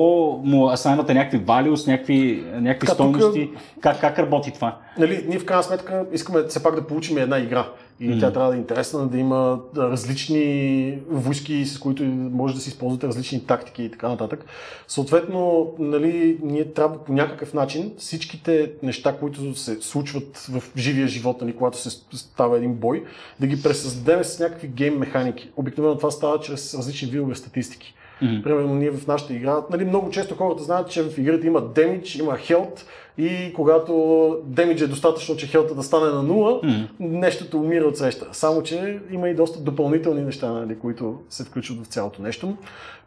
му 0.45 0.69
асайнвате 0.69 1.15
някакви 1.15 1.39
валиус, 1.39 1.87
някакви, 1.87 2.45
някакви 2.55 2.87
стойности? 2.87 3.51
Тук... 3.53 3.83
Как, 3.83 4.01
как 4.01 4.19
работи 4.19 4.51
това? 4.51 4.77
Нали, 4.99 5.25
ние 5.29 5.39
в 5.39 5.45
крайна 5.45 5.63
сметка 5.63 6.05
искаме 6.13 6.43
все 6.49 6.63
пак 6.63 6.75
да 6.75 6.87
получим 6.87 7.19
една 7.19 7.39
игра. 7.39 7.67
И 8.01 8.11
mm. 8.11 8.21
тя 8.21 8.33
трябва 8.33 8.51
да 8.51 8.57
е 8.57 8.59
интересна, 8.59 9.09
да 9.09 9.19
има 9.19 9.61
различни 9.77 10.99
войски, 11.09 11.67
с 11.67 11.79
които 11.79 12.03
може 12.05 12.55
да 12.55 12.61
се 12.61 12.69
използват 12.69 13.05
различни 13.05 13.47
тактики 13.47 13.83
и 13.83 13.91
така 13.91 14.09
нататък. 14.09 14.45
Съответно, 14.89 15.73
нали, 15.79 16.39
ние 16.43 16.65
трябва 16.65 17.05
по 17.05 17.13
някакъв 17.13 17.55
начин 17.55 17.93
всичките 17.99 18.73
неща, 18.83 19.17
които 19.19 19.55
се 19.55 19.81
случват 19.81 20.37
в 20.39 20.63
живия 20.77 21.09
живот, 21.09 21.41
нали, 21.41 21.57
когато 21.57 21.79
се 21.79 21.91
става 22.13 22.57
един 22.57 22.75
бой, 22.75 23.05
да 23.41 23.47
ги 23.47 23.63
пресъздадем 23.63 24.25
с 24.25 24.41
някакви 24.41 24.69
гейм 24.69 24.99
механики. 24.99 25.51
Обикновено 25.57 25.97
това 25.97 26.11
става 26.11 26.41
чрез 26.41 26.75
различни 26.75 27.09
видове 27.09 27.35
статистики. 27.35 27.95
Mm-hmm. 28.23 28.43
Примерно 28.43 28.75
ние 28.75 28.91
в 28.91 29.07
нашата 29.07 29.35
игра, 29.35 29.65
нали, 29.71 29.85
много 29.85 30.11
често 30.11 30.35
хората 30.35 30.63
знаят, 30.63 30.91
че 30.91 31.03
в 31.03 31.19
играта 31.19 31.47
има 31.47 31.61
демидж, 31.61 32.15
има 32.15 32.37
хелт 32.37 32.87
и 33.19 33.53
когато 33.55 34.37
демидж 34.45 34.81
е 34.81 34.87
достатъчно, 34.87 35.37
че 35.37 35.47
хелта 35.47 35.75
да 35.75 35.83
стане 35.83 36.13
на 36.13 36.23
нула, 36.23 36.61
mm-hmm. 36.61 36.87
нещото 37.01 37.59
умира 37.59 37.85
от 37.85 37.97
среща. 37.97 38.27
Само, 38.33 38.63
че 38.63 38.99
има 39.11 39.29
и 39.29 39.35
доста 39.35 39.61
допълнителни 39.61 40.23
неща, 40.23 40.53
нали, 40.53 40.79
които 40.79 41.19
се 41.31 41.45
включват 41.45 41.85
в 41.85 41.87
цялото 41.87 42.23
нещо. 42.23 42.57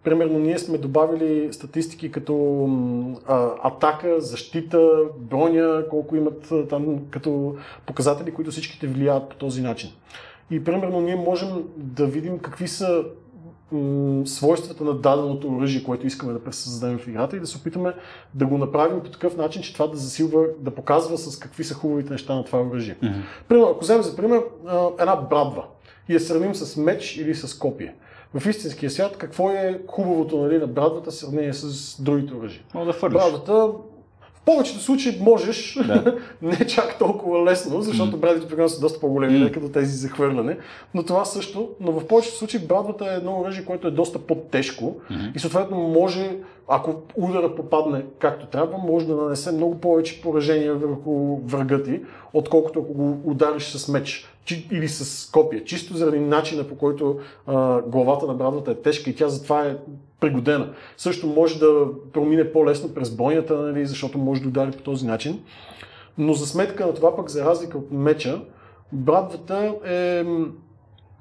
Примерно 0.03 0.39
ние 0.39 0.59
сме 0.59 0.77
добавили 0.77 1.53
статистики 1.53 2.11
като 2.11 2.65
а, 3.27 3.49
атака, 3.63 4.21
защита, 4.21 4.89
броня, 5.17 5.83
колко 5.89 6.15
имат 6.15 6.53
там 6.69 6.99
като 7.09 7.55
показатели, 7.85 8.31
които 8.31 8.51
всичките 8.51 8.87
влияят 8.87 9.29
по 9.29 9.35
този 9.35 9.61
начин. 9.61 9.89
И 10.51 10.63
примерно 10.63 11.01
ние 11.01 11.15
можем 11.15 11.49
да 11.77 12.05
видим 12.05 12.39
какви 12.39 12.67
са 12.67 13.03
свойствата 14.25 14.83
на 14.83 14.93
даденото 14.93 15.47
оръжие, 15.47 15.83
което 15.83 16.07
искаме 16.07 16.33
да 16.33 16.43
пресъздадем 16.43 16.97
в 16.97 17.07
играта 17.07 17.37
и 17.37 17.39
да 17.39 17.47
се 17.47 17.57
опитаме 17.57 17.93
да 18.33 18.45
го 18.45 18.57
направим 18.57 19.01
по 19.01 19.09
такъв 19.09 19.37
начин, 19.37 19.61
че 19.61 19.73
това 19.73 19.87
да 19.87 19.97
засилва, 19.97 20.45
да 20.59 20.71
показва 20.71 21.17
с 21.17 21.39
какви 21.39 21.63
са 21.63 21.73
хубавите 21.73 22.11
неща 22.11 22.35
на 22.35 22.45
това 22.45 22.61
оръжие. 22.61 22.95
Mm-hmm. 23.03 23.21
Примерно, 23.47 23.69
ако 23.69 23.79
вземем 23.79 24.03
за 24.03 24.15
пример 24.15 24.41
една 24.99 25.15
брадва 25.15 25.63
и 26.09 26.13
я 26.13 26.19
сравним 26.19 26.55
с 26.55 26.77
меч 26.77 27.17
или 27.17 27.35
с 27.35 27.59
копие. 27.59 27.95
В 28.33 28.49
истинския 28.49 28.89
свят 28.89 29.17
какво 29.17 29.51
е 29.51 29.81
хубавото 29.87 30.37
нали, 30.37 30.57
на 30.57 30.67
брадвата 30.67 31.11
в 31.11 31.15
сравнение 31.15 31.53
с 31.53 31.95
другите 32.01 32.33
оръжия? 32.33 32.61
да 32.73 33.09
Брадвата 33.09 33.71
повечето 34.45 34.79
случаи 34.79 35.19
можеш, 35.21 35.79
да. 35.87 36.17
не 36.41 36.67
чак 36.67 36.99
толкова 36.99 37.43
лесно, 37.45 37.81
защото 37.81 38.11
mm. 38.11 38.19
брадвите 38.19 38.55
при 38.55 38.69
са 38.69 38.79
доста 38.79 38.99
по-големи, 38.99 39.39
mm. 39.39 39.53
като 39.53 39.69
тези 39.69 39.97
за 39.97 40.09
хвърляне, 40.09 40.57
но 40.93 41.03
това 41.03 41.25
също, 41.25 41.69
но 41.79 41.91
в 41.91 42.07
повечето 42.07 42.37
случаи 42.37 42.59
брадвата 42.59 43.05
е 43.05 43.15
едно 43.15 43.39
оръжие, 43.39 43.65
което 43.65 43.87
е 43.87 43.91
доста 43.91 44.19
по-тежко 44.19 44.95
mm-hmm. 45.11 45.35
и 45.35 45.39
съответно 45.39 45.77
може, 45.77 46.37
ако 46.67 46.95
удара 47.15 47.55
попадне 47.55 48.05
както 48.19 48.45
трябва, 48.45 48.77
може 48.77 49.07
да 49.07 49.15
нанесе 49.15 49.51
много 49.51 49.79
повече 49.79 50.21
поражения 50.21 50.75
върху 50.75 51.37
врага 51.45 51.83
ти, 51.83 52.01
отколкото 52.33 52.79
ако 52.79 52.93
го 52.93 53.31
удариш 53.31 53.63
с 53.63 53.87
меч. 53.87 54.27
или 54.71 54.87
с 54.87 55.31
копия, 55.31 55.63
чисто 55.63 55.97
заради 55.97 56.19
начина 56.19 56.63
по 56.63 56.75
който 56.75 57.19
а, 57.47 57.81
главата 57.81 58.27
на 58.27 58.33
брадвата 58.33 58.71
е 58.71 58.75
тежка 58.75 59.09
и 59.09 59.15
тя 59.15 59.27
затова 59.27 59.65
е 59.65 59.75
пригодена. 60.19 60.69
Също 60.97 61.27
може 61.27 61.59
да 61.59 61.85
промине 62.13 62.51
по-лесно 62.51 62.93
през 62.93 63.15
бойнята, 63.15 63.57
нали, 63.57 63.85
защото 63.85 64.17
може 64.17 64.41
да 64.41 64.47
удари 64.47 64.71
по 64.71 64.83
този 64.83 65.05
начин. 65.05 65.39
Но 66.17 66.33
за 66.33 66.47
сметка 66.47 66.85
на 66.85 66.93
това 66.93 67.15
пък, 67.15 67.29
за 67.29 67.45
разлика 67.45 67.77
от 67.77 67.91
меча, 67.91 68.41
брадвата 68.91 69.73
е 69.85 70.25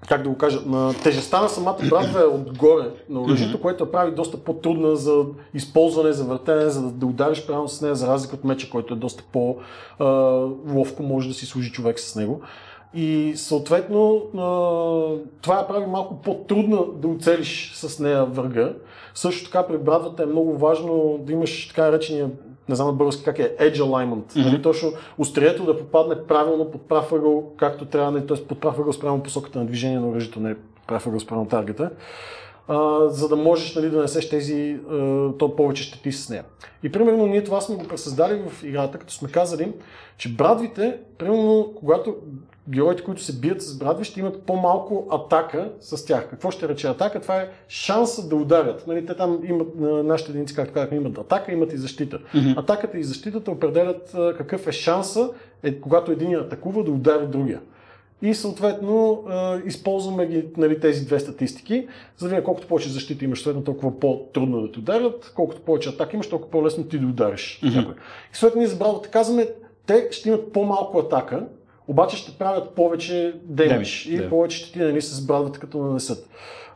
как 0.08 0.22
да 0.22 0.28
го 0.28 0.38
кажа, 0.38 0.60
на 0.66 0.94
тежестта 1.02 1.40
на 1.40 1.48
самата 1.48 1.78
брадва 1.90 2.20
е 2.20 2.24
отгоре 2.24 2.84
на 3.08 3.22
оръжието, 3.22 3.60
което 3.60 3.84
я 3.84 3.92
прави 3.92 4.14
доста 4.14 4.36
по-трудна 4.36 4.96
за 4.96 5.24
използване, 5.54 6.12
за 6.12 6.24
въртене, 6.24 6.68
за 6.68 6.82
да, 6.82 6.90
да 6.90 7.06
удариш 7.06 7.46
правилно 7.46 7.68
с 7.68 7.82
нея, 7.82 7.94
за 7.94 8.06
разлика 8.06 8.36
от 8.36 8.44
меча, 8.44 8.70
който 8.70 8.94
е 8.94 8.96
доста 8.96 9.24
по-ловко, 9.32 11.02
може 11.02 11.28
да 11.28 11.34
си 11.34 11.46
служи 11.46 11.72
човек 11.72 12.00
с 12.00 12.16
него. 12.16 12.40
И 12.94 13.32
съответно 13.36 14.22
това 15.42 15.58
я 15.58 15.68
прави 15.68 15.86
малко 15.86 16.22
по-трудно 16.22 16.84
да 16.84 17.08
оцелиш 17.08 17.72
с 17.74 17.98
нея 17.98 18.24
врага. 18.24 18.72
Също 19.14 19.44
така 19.44 19.66
при 19.66 19.78
брадвата 19.78 20.22
е 20.22 20.26
много 20.26 20.58
важно 20.58 21.18
да 21.22 21.32
имаш 21.32 21.68
така 21.68 21.92
речения 21.92 22.30
не 22.68 22.74
знам 22.74 22.86
на 22.86 22.92
български 22.92 23.24
как 23.24 23.38
е, 23.38 23.56
edge 23.60 23.76
alignment. 23.76 24.32
Mm-hmm. 24.32 24.44
Нали, 24.44 24.62
точно 24.62 24.92
острието 25.18 25.64
да 25.64 25.78
попадне 25.78 26.22
правилно 26.28 26.70
под 26.70 26.88
прав 26.88 27.12
ъгъл, 27.12 27.52
както 27.56 27.84
трябва, 27.84 28.10
нали, 28.10 28.26
т.е. 28.26 28.36
под 28.36 28.60
прав 28.60 28.78
ъгъл 28.78 28.92
спрямо 28.92 29.22
посоката 29.22 29.58
на 29.58 29.66
движение 29.66 30.00
на 30.00 30.08
оръжието, 30.08 30.40
не 30.40 30.56
прав 30.86 31.06
ъгъл 31.06 31.20
спрямо 31.20 31.46
таргета. 31.46 31.90
Uh, 32.68 33.06
за 33.06 33.28
да 33.28 33.36
можеш 33.36 33.74
нали, 33.74 33.90
да 33.90 34.00
несеш 34.02 34.28
тези, 34.28 34.78
uh, 34.90 35.38
то 35.38 35.56
повече 35.56 35.82
щети 35.82 36.12
с 36.12 36.28
нея. 36.28 36.44
И 36.82 36.92
примерно 36.92 37.26
ние 37.26 37.44
това 37.44 37.60
сме 37.60 37.76
го 37.76 37.88
пресъздали 37.88 38.42
в 38.48 38.62
играта, 38.64 38.98
като 38.98 39.12
сме 39.12 39.28
казали, 39.28 39.72
че 40.16 40.34
брадвите, 40.34 40.98
примерно 41.18 41.72
когато 41.76 42.16
героите, 42.68 43.02
които 43.02 43.22
се 43.22 43.38
бият 43.38 43.62
с 43.62 43.78
брадви, 43.78 44.04
ще 44.04 44.20
имат 44.20 44.42
по-малко 44.42 45.08
атака 45.10 45.72
с 45.80 46.04
тях. 46.04 46.30
Какво 46.30 46.50
ще 46.50 46.68
рече 46.68 46.88
атака? 46.88 47.20
Това 47.20 47.36
е 47.36 47.48
шанса 47.68 48.28
да 48.28 48.36
ударят. 48.36 48.86
Нали, 48.86 49.06
те 49.06 49.14
там 49.14 49.40
имат, 49.44 49.68
нашите 50.04 50.30
единици, 50.30 50.54
както 50.54 50.74
казахме, 50.74 50.96
имат 50.96 51.18
атака, 51.18 51.52
имат 51.52 51.72
и 51.72 51.76
защита. 51.76 52.18
Mm-hmm. 52.18 52.58
Атаката 52.58 52.98
и 52.98 53.04
защитата 53.04 53.50
определят 53.50 54.10
какъв 54.36 54.66
е 54.66 54.72
шанса, 54.72 55.30
е, 55.62 55.80
когато 55.80 56.12
един 56.12 56.34
атакува, 56.34 56.84
да 56.84 56.90
удари 56.90 57.26
другия. 57.26 57.60
И 58.22 58.34
съответно 58.34 59.24
използваме 59.66 60.26
ги, 60.26 60.48
нали, 60.56 60.80
тези 60.80 61.06
две 61.06 61.20
статистики, 61.20 61.88
за 62.16 62.26
да 62.26 62.30
видим 62.30 62.44
колкото 62.44 62.66
повече 62.66 62.88
защита 62.88 63.24
имаш, 63.24 63.42
съответно 63.42 63.64
толкова 63.64 64.00
по-трудно 64.00 64.60
да 64.60 64.72
те 64.72 64.78
ударят, 64.78 65.32
колкото 65.36 65.60
повече 65.60 65.88
атака 65.88 66.16
имаш, 66.16 66.28
толкова 66.28 66.50
по-лесно 66.50 66.84
ти 66.84 66.98
да 66.98 67.06
удариш. 67.06 67.60
Mm-hmm. 67.62 67.92
И 68.32 68.36
съответно 68.36 68.58
ние 68.58 68.68
забравяме 68.68 69.00
да 69.02 69.08
казваме, 69.08 69.48
те 69.86 70.08
ще 70.10 70.28
имат 70.28 70.52
по-малко 70.52 70.98
атака, 70.98 71.46
обаче 71.88 72.16
ще 72.16 72.32
правят 72.32 72.70
повече 72.70 73.34
демидж 73.44 74.06
и 74.06 74.16
да. 74.16 74.28
повече 74.28 74.58
ще 74.58 74.72
ти 74.72 74.78
нали, 74.78 75.02
с 75.02 75.26
брадвата 75.26 75.58
като 75.58 75.78
нанесат. 75.78 76.28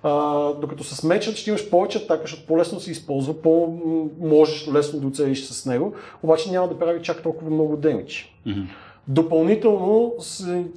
А, 0.03 0.53
докато 0.53 0.85
с 0.85 1.03
мечът 1.03 1.37
ще 1.37 1.51
имаш 1.51 1.71
повече 1.71 1.99
атака, 1.99 2.23
защото 2.23 2.47
по-лесно 2.47 2.81
се 2.81 2.91
използва, 2.91 3.43
по-можеш 3.43 4.69
лесно 4.69 5.01
да 5.01 5.07
оцелиш 5.07 5.45
с 5.45 5.67
него, 5.67 5.95
обаче 6.23 6.51
няма 6.51 6.69
да 6.69 6.79
прави 6.79 7.03
чак 7.03 7.23
толкова 7.23 7.51
много 7.51 7.77
демидж. 7.77 8.35
Mm-hmm. 8.47 8.65
Допълнително 9.09 10.15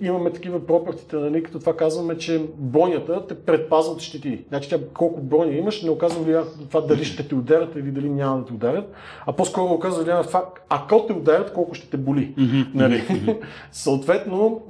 имаме 0.01 0.31
такива 0.31 0.65
пропъртите, 0.65 1.15
нали, 1.15 1.43
като 1.43 1.59
това 1.59 1.77
казваме, 1.77 2.17
че 2.17 2.45
бронята 2.57 3.27
те 3.27 3.35
предпазва 3.35 3.93
от 3.93 4.01
щити. 4.01 4.45
Значи 4.49 4.69
тя 4.69 4.79
колко 4.93 5.21
броня 5.21 5.51
имаш, 5.51 5.81
не 5.81 5.89
оказва 5.89 6.23
влияние 6.23 6.49
това 6.69 6.81
дали 6.81 7.05
ще 7.05 7.27
те 7.27 7.35
ударят 7.35 7.75
или 7.75 7.91
дали 7.91 8.09
няма 8.09 8.39
да 8.39 8.45
те 8.45 8.53
ударят, 8.53 8.91
а 9.25 9.33
по-скоро 9.33 9.73
оказва 9.73 10.03
влияние 10.03 10.21
на 10.21 10.27
това, 10.27 10.45
ако 10.69 11.05
те 11.07 11.13
ударят, 11.13 11.53
колко 11.53 11.73
ще 11.73 11.89
те 11.89 11.97
боли. 11.97 12.33
Нали? 12.73 13.03
Съответно, 13.71 14.61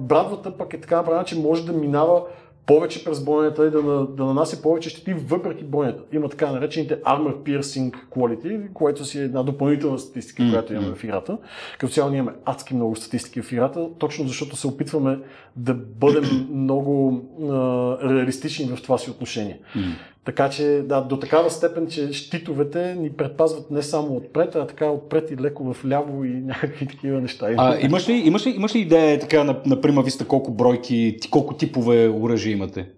брадвата 0.00 0.56
пък 0.56 0.74
е 0.74 0.80
така 0.80 0.96
направена, 0.96 1.24
че 1.24 1.38
може 1.38 1.66
да 1.66 1.72
минава 1.72 2.22
повече 2.66 3.04
през 3.04 3.24
бойнята 3.24 3.66
и 3.66 3.70
да, 3.70 4.06
да 4.06 4.24
нанася 4.24 4.62
повече 4.62 4.90
щети 4.90 5.14
въпреки 5.14 5.64
бойнята. 5.64 6.02
Има 6.12 6.28
така 6.28 6.52
наречените 6.52 7.02
Armor 7.02 7.36
Piercing 7.36 7.94
Quality, 8.10 8.72
което 8.72 9.04
си 9.04 9.18
е 9.18 9.24
една 9.24 9.42
допълнителна 9.42 9.98
статистика, 9.98 10.42
mm-hmm. 10.42 10.50
която 10.50 10.72
имаме 10.72 10.94
в 10.94 11.04
играта. 11.04 11.38
Като 11.78 11.92
цяло 11.92 12.10
ние 12.10 12.18
имаме 12.18 12.36
адски 12.44 12.74
много 12.74 12.96
статистики 12.96 13.42
в 13.42 13.52
играта, 13.52 13.88
точно 13.98 14.28
защото 14.28 14.56
се 14.56 14.66
опитваме 14.66 15.18
да 15.56 15.74
бъдем 15.74 16.48
много 16.54 17.22
а, 17.42 18.14
реалистични 18.14 18.76
в 18.76 18.82
това 18.82 18.98
си 18.98 19.10
отношение. 19.10 19.60
Mm-hmm. 19.76 19.94
Така 20.24 20.50
че, 20.50 20.82
да, 20.84 21.00
до 21.00 21.18
такава 21.18 21.50
степен, 21.50 21.86
че 21.86 22.12
щитовете 22.12 22.94
ни 22.94 23.10
предпазват 23.10 23.70
не 23.70 23.82
само 23.82 24.16
отпред, 24.16 24.54
а 24.54 24.66
така 24.66 24.90
отпред 24.90 25.30
и 25.30 25.36
леко 25.36 25.74
в 25.74 25.84
ляво 25.84 26.24
и 26.24 26.28
някакви 26.44 26.86
такива 26.86 27.20
неща. 27.20 27.46
А, 27.56 27.78
имаш, 27.80 28.08
ли, 28.08 28.12
имаш, 28.12 28.46
ли, 28.46 28.50
имаш 28.50 28.74
ли 28.74 28.78
идея 28.78 29.18
така 29.18 29.44
на, 29.44 29.60
на 29.66 29.80
прима 29.80 30.02
виста 30.02 30.26
колко 30.26 30.50
бройки, 30.50 31.18
колко 31.30 31.54
типове 31.54 32.08
оръжия 32.08 32.52
имате? 32.52 32.88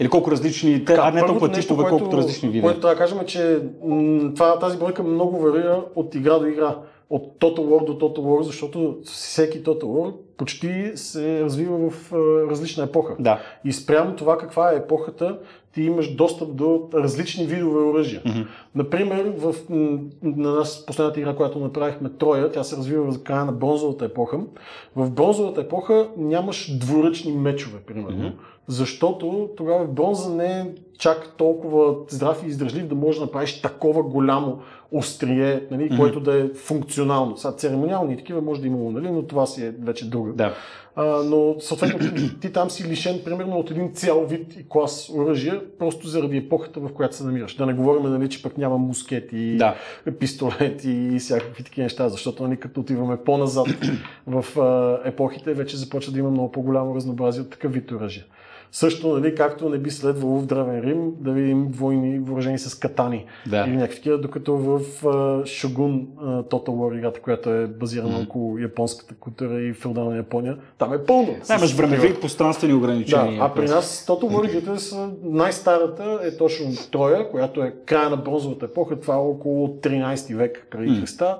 Или 0.00 0.08
колко 0.08 0.30
различни, 0.30 0.84
така, 0.84 1.00
а 1.04 1.10
не 1.10 1.26
толкова 1.26 1.52
типове, 1.52 1.82
което, 1.82 1.98
колкото 1.98 2.16
различни 2.16 2.48
видове? 2.48 2.62
Което 2.62 2.80
трябва 2.80 2.94
да 2.94 2.98
кажем, 2.98 3.18
че 3.26 3.58
м- 3.84 4.32
това, 4.34 4.58
тази 4.58 4.78
бройка 4.78 5.02
много 5.02 5.38
варира 5.38 5.84
от 5.94 6.14
игра 6.14 6.38
до 6.38 6.46
игра 6.46 6.76
от 7.10 7.38
Total 7.40 7.58
War 7.58 7.84
до 7.86 7.92
Total 7.92 8.18
War, 8.18 8.42
защото 8.42 8.98
всеки 9.04 9.64
Total 9.64 9.82
War 9.82 10.14
почти 10.36 10.92
се 10.94 11.40
развива 11.40 11.90
в 11.90 12.12
различна 12.50 12.84
епоха. 12.84 13.16
Да. 13.18 13.40
И 13.64 13.72
спрямо 13.72 14.16
това 14.16 14.38
каква 14.38 14.72
е 14.72 14.76
епохата, 14.76 15.38
ти 15.76 15.82
имаш 15.82 16.14
достъп 16.14 16.56
до 16.56 16.88
различни 16.94 17.46
видове 17.46 17.80
оръжия. 17.80 18.22
Mm-hmm. 18.22 18.46
Например, 18.74 19.32
в, 19.36 19.54
на 20.22 20.52
нас 20.52 20.86
последната 20.86 21.20
игра, 21.20 21.36
която 21.36 21.58
направихме 21.58 22.08
Троя, 22.08 22.52
тя 22.52 22.64
се 22.64 22.76
развива 22.76 23.12
в 23.12 23.22
края 23.22 23.44
на 23.44 23.52
бронзовата 23.52 24.04
епоха. 24.04 24.40
В 24.96 25.10
бронзовата 25.10 25.60
епоха 25.60 26.08
нямаш 26.16 26.78
двуръчни 26.78 27.32
мечове, 27.32 27.78
примерно. 27.86 28.18
Mm-hmm. 28.18 28.32
Защото 28.68 29.48
тогава 29.56 29.84
бронза 29.84 30.34
не 30.34 30.60
е 30.60 30.64
чак 30.98 31.34
толкова 31.36 31.94
здрав 32.08 32.42
и 32.44 32.46
издръжлив 32.46 32.86
да 32.86 32.94
можеш 32.94 33.18
да 33.18 33.24
направиш 33.24 33.62
такова 33.62 34.02
голямо 34.02 34.58
острие, 34.92 35.62
нали, 35.70 35.90
mm-hmm. 35.90 35.96
което 35.96 36.20
да 36.20 36.40
е 36.40 36.48
функционално. 36.48 37.36
Сега 37.36 37.52
церемониални 37.52 38.14
и 38.14 38.16
такива 38.16 38.40
може 38.40 38.60
да 38.60 38.66
имало, 38.66 38.90
нали, 38.90 39.10
но 39.10 39.22
това 39.22 39.46
си 39.46 39.64
е 39.64 39.70
вече 39.70 40.10
друга. 40.10 40.32
Да. 40.32 40.54
А, 40.96 41.04
но 41.04 41.56
съответно 41.60 41.98
ти, 42.40 42.52
там 42.52 42.70
си 42.70 42.88
лишен 42.88 43.20
примерно 43.24 43.58
от 43.58 43.70
един 43.70 43.92
цял 43.92 44.26
вид 44.26 44.56
и 44.56 44.68
клас 44.68 45.10
оръжия, 45.14 45.62
просто 45.78 46.08
заради 46.08 46.36
епохата, 46.36 46.80
в 46.80 46.92
която 46.92 47.16
се 47.16 47.24
намираш. 47.24 47.56
Да 47.56 47.66
не 47.66 47.74
говорим, 47.74 48.02
нали, 48.02 48.28
че 48.28 48.42
пък 48.42 48.58
няма 48.58 48.78
мускети, 48.78 49.56
да. 49.56 49.74
пистолети 50.18 50.90
и 50.90 51.18
всякакви 51.18 51.64
такива 51.64 51.82
неща, 51.82 52.08
защото 52.08 52.42
нали, 52.42 52.56
като 52.56 52.80
отиваме 52.80 53.16
по-назад 53.16 53.66
в 54.26 54.60
а, 54.60 55.00
епохите, 55.08 55.54
вече 55.54 55.76
започва 55.76 56.12
да 56.12 56.18
има 56.18 56.30
много 56.30 56.52
по-голямо 56.52 56.94
разнообразие 56.94 57.42
от 57.42 57.50
такъв 57.50 57.72
вид 57.72 57.92
оръжия. 57.92 58.24
Също, 58.76 59.08
нали, 59.08 59.34
както 59.34 59.68
не 59.68 59.78
би 59.78 59.90
следвало 59.90 60.40
в 60.40 60.46
Древен 60.46 60.80
Рим 60.80 61.12
да 61.20 61.32
видим 61.32 61.66
войни 61.70 62.18
въоръжени 62.18 62.58
с 62.58 62.78
катани 62.78 63.24
да. 63.46 63.64
или 63.66 63.76
някакви 63.76 63.96
такива, 63.96 64.18
докато 64.18 64.56
в 64.56 64.80
Shogun 65.42 66.06
uh, 66.06 66.50
Total 66.50 66.68
War 66.68 66.98
играта, 66.98 67.20
която 67.20 67.50
е 67.50 67.66
базирана 67.66 68.18
mm. 68.18 68.24
около 68.24 68.58
японската 68.58 69.14
култура 69.14 69.60
и 69.60 69.72
феодална 69.72 70.16
Япония, 70.16 70.56
там 70.78 70.92
е 70.92 71.04
пълно. 71.04 71.36
Да, 71.48 71.54
имаш 71.54 71.74
времеви 71.74 72.08
и 72.08 72.20
пространствени 72.20 72.74
ограничения. 72.74 73.38
Да, 73.38 73.44
а 73.44 73.54
при 73.54 73.68
нас 73.68 74.06
Total 74.06 74.22
War 74.22 74.50
игрите 74.50 74.78
са 74.78 75.10
най-старата 75.22 76.18
е 76.22 76.36
точно 76.36 76.66
Троя, 76.90 77.30
която 77.30 77.62
е 77.62 77.74
края 77.86 78.10
на 78.10 78.16
бронзовата 78.16 78.64
епоха, 78.66 79.00
това 79.00 79.14
е 79.14 79.18
около 79.18 79.68
13 79.68 80.36
век 80.36 80.66
преди 80.70 80.90
mm. 80.90 81.00
Христа. 81.00 81.38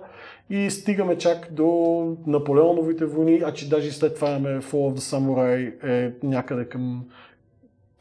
И 0.50 0.70
стигаме 0.70 1.18
чак 1.18 1.48
до 1.50 2.16
Наполеоновите 2.26 3.04
войни, 3.04 3.42
а 3.44 3.52
че 3.52 3.68
даже 3.68 3.92
след 3.92 4.14
това 4.14 4.30
имаме 4.30 4.60
Fall 4.60 4.92
of 4.92 4.94
the 4.94 4.98
Samurai 4.98 5.84
е 5.84 6.12
някъде 6.22 6.64
към 6.64 7.04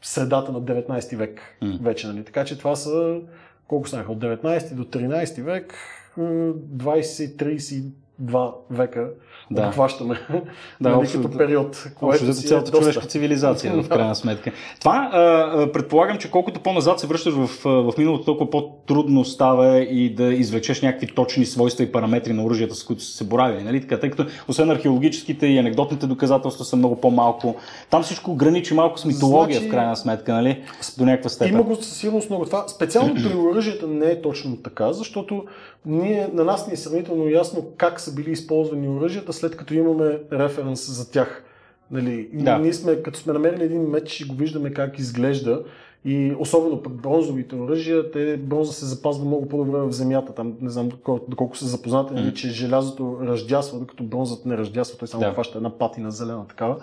средата 0.02 0.52
на 0.52 0.62
19 0.62 1.16
век 1.16 1.40
mm. 1.62 1.82
вече. 1.82 2.06
Нали? 2.06 2.24
Така 2.24 2.44
че 2.44 2.58
това 2.58 2.76
са, 2.76 3.20
колко 3.68 3.88
станаха, 3.88 4.12
от 4.12 4.18
19 4.18 4.74
до 4.74 4.84
13 4.84 5.42
век, 5.42 5.74
20-32 6.18 8.54
века 8.70 9.10
да. 9.50 9.66
обхващаме 9.66 10.20
да, 10.80 10.90
нали, 10.90 11.12
като 11.12 11.38
период. 11.38 11.86
Което 11.94 12.24
за 12.24 12.42
цялата 12.42 12.70
доста... 12.70 12.82
човешка 12.82 13.06
цивилизация, 13.06 13.82
в 13.82 13.88
крайна 13.88 14.14
сметка. 14.14 14.52
Това 14.80 15.10
а, 15.12 15.72
предполагам, 15.72 16.18
че 16.18 16.30
колкото 16.30 16.60
по-назад 16.60 17.00
се 17.00 17.06
връщаш 17.06 17.34
в, 17.34 17.46
в 17.64 17.92
миналото, 17.98 18.24
толкова 18.24 18.50
по-трудно 18.50 19.24
става 19.24 19.78
и 19.78 20.14
да 20.14 20.24
извлечеш 20.24 20.82
някакви 20.82 21.06
точни 21.06 21.46
свойства 21.46 21.84
и 21.84 21.92
параметри 21.92 22.32
на 22.32 22.44
оръжията, 22.44 22.74
с 22.74 22.84
които 22.84 23.02
са 23.02 23.16
се 23.16 23.24
боравили. 23.24 23.62
Нали? 23.62 23.80
Така, 23.80 24.00
тъй 24.00 24.10
като 24.10 24.26
освен 24.48 24.70
археологическите 24.70 25.46
и 25.46 25.58
анекдотните 25.58 26.06
доказателства 26.06 26.64
са 26.64 26.76
много 26.76 27.00
по-малко. 27.00 27.56
Там 27.90 28.02
всичко 28.02 28.34
граничи 28.34 28.74
малко 28.74 28.98
с 28.98 29.04
митология, 29.04 29.58
значи... 29.58 29.68
в 29.68 29.70
крайна 29.70 29.96
сметка, 29.96 30.32
нали? 30.32 30.62
до 30.98 31.04
някаква 31.04 31.30
степен. 31.30 31.54
Има 31.54 31.62
го 31.62 31.76
със 31.76 31.96
сигурност 31.96 32.30
много. 32.30 32.44
Това 32.44 32.68
специално 32.68 33.14
при 33.14 33.36
оръжията 33.36 33.86
не 33.86 34.06
е 34.06 34.22
точно 34.22 34.56
така, 34.56 34.92
защото 34.92 35.44
ние, 35.86 36.28
на 36.32 36.44
нас 36.44 36.66
ни 36.66 36.72
е 36.72 36.76
сравнително 36.76 37.28
ясно 37.28 37.66
как 37.76 38.00
са 38.00 38.14
били 38.14 38.30
използвани 38.30 38.88
оръжията, 38.88 39.32
след 39.32 39.56
като 39.56 39.74
имаме 39.74 40.18
референс 40.32 40.90
за 40.90 41.10
тях. 41.10 41.44
Нали, 41.90 42.28
да. 42.32 42.58
Ние 42.58 42.72
сме, 42.72 43.02
като 43.02 43.18
сме 43.18 43.32
намерили 43.32 43.64
един 43.64 43.82
меч 43.82 44.20
и 44.20 44.24
го 44.24 44.34
виждаме 44.34 44.72
как 44.72 44.98
изглежда 44.98 45.62
И 46.04 46.34
особено 46.38 46.82
пък 46.82 46.92
бронзовите 46.92 47.56
оръжия, 47.56 48.10
те 48.10 48.36
бронза 48.36 48.72
се 48.72 48.86
запазва 48.86 49.24
много 49.24 49.48
по-добре 49.48 49.78
в 49.78 49.92
земята. 49.92 50.34
Там 50.34 50.54
не 50.60 50.70
знам 50.70 50.88
доколко, 50.88 51.30
доколко 51.30 51.56
са 51.56 51.66
запознати, 51.66 52.14
mm. 52.14 52.32
че 52.32 52.48
желязото 52.48 53.18
ръждясва, 53.22 53.78
докато 53.78 54.04
бронзът 54.04 54.46
не 54.46 54.56
ръждясва, 54.56 54.98
той 54.98 55.08
само 55.08 55.24
да. 55.24 55.32
хваща 55.32 55.58
една 55.58 55.78
патина 55.78 56.10
зелена 56.10 56.46
такава. 56.46 56.76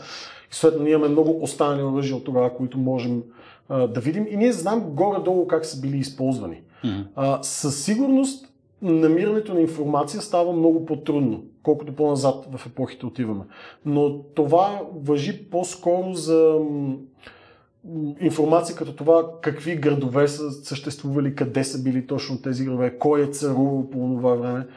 И 0.52 0.56
съответно 0.56 0.84
ние 0.84 0.94
имаме 0.94 1.08
много 1.08 1.44
останали 1.44 1.84
оръжия 1.84 2.18
от 2.18 2.24
тогава, 2.24 2.56
които 2.56 2.78
можем 2.78 3.24
а, 3.70 3.88
да 3.88 4.00
видим. 4.00 4.28
И 4.30 4.38
ние 4.38 4.52
знаем 4.52 4.80
горе-долу 4.80 5.48
как 5.48 5.66
са 5.66 5.82
били 5.82 5.98
използвани. 5.98 6.62
Mm-hmm. 6.84 7.06
А, 7.16 7.44
със 7.44 7.84
сигурност 7.84 8.53
намирането 8.84 9.54
на 9.54 9.62
информация 9.62 10.22
става 10.22 10.54
много 10.54 10.86
по-трудно, 10.86 11.44
колкото 11.64 11.96
по-назад 11.96 12.48
в 12.58 12.66
епохите 12.66 13.06
отиваме. 13.06 13.44
Но 13.86 14.24
това 14.24 14.82
въжи 14.96 15.50
по-скоро 15.50 16.14
за 16.14 16.60
информация 18.20 18.76
като 18.76 18.96
това 18.96 19.24
какви 19.42 19.76
градове 19.76 20.28
са 20.28 20.52
съществували, 20.52 21.36
къде 21.36 21.64
са 21.64 21.84
били 21.84 22.08
точно 22.08 22.42
тези 22.42 22.66
градове, 22.66 22.98
кой 22.98 23.24
е 23.24 23.28
царувал 23.28 23.90
по 23.90 23.98
това 23.98 24.36
време. 24.36 24.68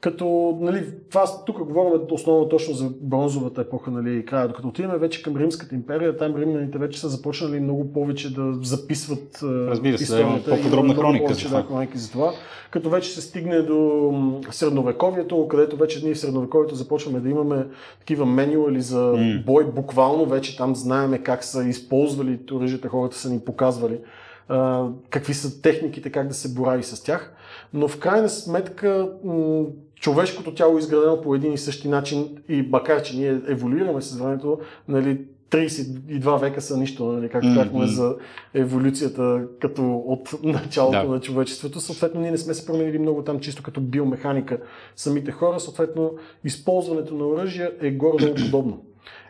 Като, 0.00 0.58
нали, 0.60 0.84
това, 1.10 1.24
тук 1.46 1.58
говорим 1.58 2.00
основно 2.10 2.48
точно 2.48 2.74
за 2.74 2.90
бронзовата 3.00 3.60
епоха, 3.60 3.90
нали, 3.90 4.24
края. 4.24 4.48
Докато 4.48 4.68
отиваме 4.68 4.98
вече 4.98 5.22
към 5.22 5.36
Римската 5.36 5.74
империя, 5.74 6.16
там 6.16 6.36
римляните 6.36 6.78
вече 6.78 7.00
са 7.00 7.08
започнали 7.08 7.60
много 7.60 7.92
повече 7.92 8.34
да 8.34 8.54
записват 8.62 9.38
Разбира 9.42 9.98
се, 9.98 10.26
по-подробна 10.48 10.94
хроника. 10.94 11.24
Повече, 11.24 11.48
да, 11.48 11.62
хроники 11.62 11.98
за 11.98 12.10
това. 12.10 12.32
Като 12.70 12.90
вече 12.90 13.10
се 13.10 13.20
стигне 13.20 13.62
до 13.62 14.40
средновековието, 14.50 15.48
където 15.48 15.76
вече 15.76 16.04
ние 16.04 16.14
в 16.14 16.18
средновековието 16.18 16.74
започваме 16.74 17.20
да 17.20 17.28
имаме 17.28 17.66
такива 17.98 18.26
менюали 18.26 18.80
за 18.80 19.00
mm. 19.00 19.44
бой, 19.44 19.64
буквално 19.64 20.26
вече 20.26 20.56
там 20.56 20.76
знаеме 20.76 21.18
как 21.18 21.44
са 21.44 21.64
използвали 21.64 22.38
оръжията, 22.52 22.88
хората 22.88 23.16
са 23.16 23.30
ни 23.30 23.40
показвали 23.40 23.98
какви 25.10 25.34
са 25.34 25.62
техниките, 25.62 26.10
как 26.10 26.28
да 26.28 26.34
се 26.34 26.54
борави 26.54 26.82
с 26.82 27.02
тях. 27.02 27.32
Но 27.74 27.88
в 27.88 27.98
крайна 27.98 28.28
сметка 28.28 29.08
човешкото 29.94 30.54
тяло 30.54 30.76
е 30.76 30.78
изградено 30.78 31.20
по 31.20 31.34
един 31.34 31.52
и 31.52 31.58
същи 31.58 31.88
начин 31.88 32.38
и 32.48 32.62
макар, 32.62 33.02
че 33.02 33.16
ние 33.16 33.40
еволюираме 33.48 34.02
с 34.02 34.16
времето, 34.16 34.58
нали, 34.88 35.20
32 35.50 36.40
века 36.40 36.60
са 36.60 36.76
нищо, 36.76 37.04
нали, 37.12 37.28
както 37.28 37.48
mm-hmm. 37.48 37.54
казахме 37.54 37.86
за 37.86 38.16
еволюцията 38.54 39.44
като 39.60 39.96
от 40.06 40.34
началото 40.42 41.06
да. 41.06 41.12
на 41.12 41.20
човечеството. 41.20 41.80
Съответно, 41.80 42.20
ние 42.20 42.30
не 42.30 42.38
сме 42.38 42.54
се 42.54 42.66
променили 42.66 42.98
много 42.98 43.22
там, 43.22 43.40
чисто 43.40 43.62
като 43.62 43.80
биомеханика 43.80 44.58
самите 44.96 45.32
хора. 45.32 45.60
Съответно, 45.60 46.12
използването 46.44 47.14
на 47.14 47.26
оръжия 47.26 47.72
е 47.80 47.90
горе 47.90 48.34
подобно. 48.34 48.84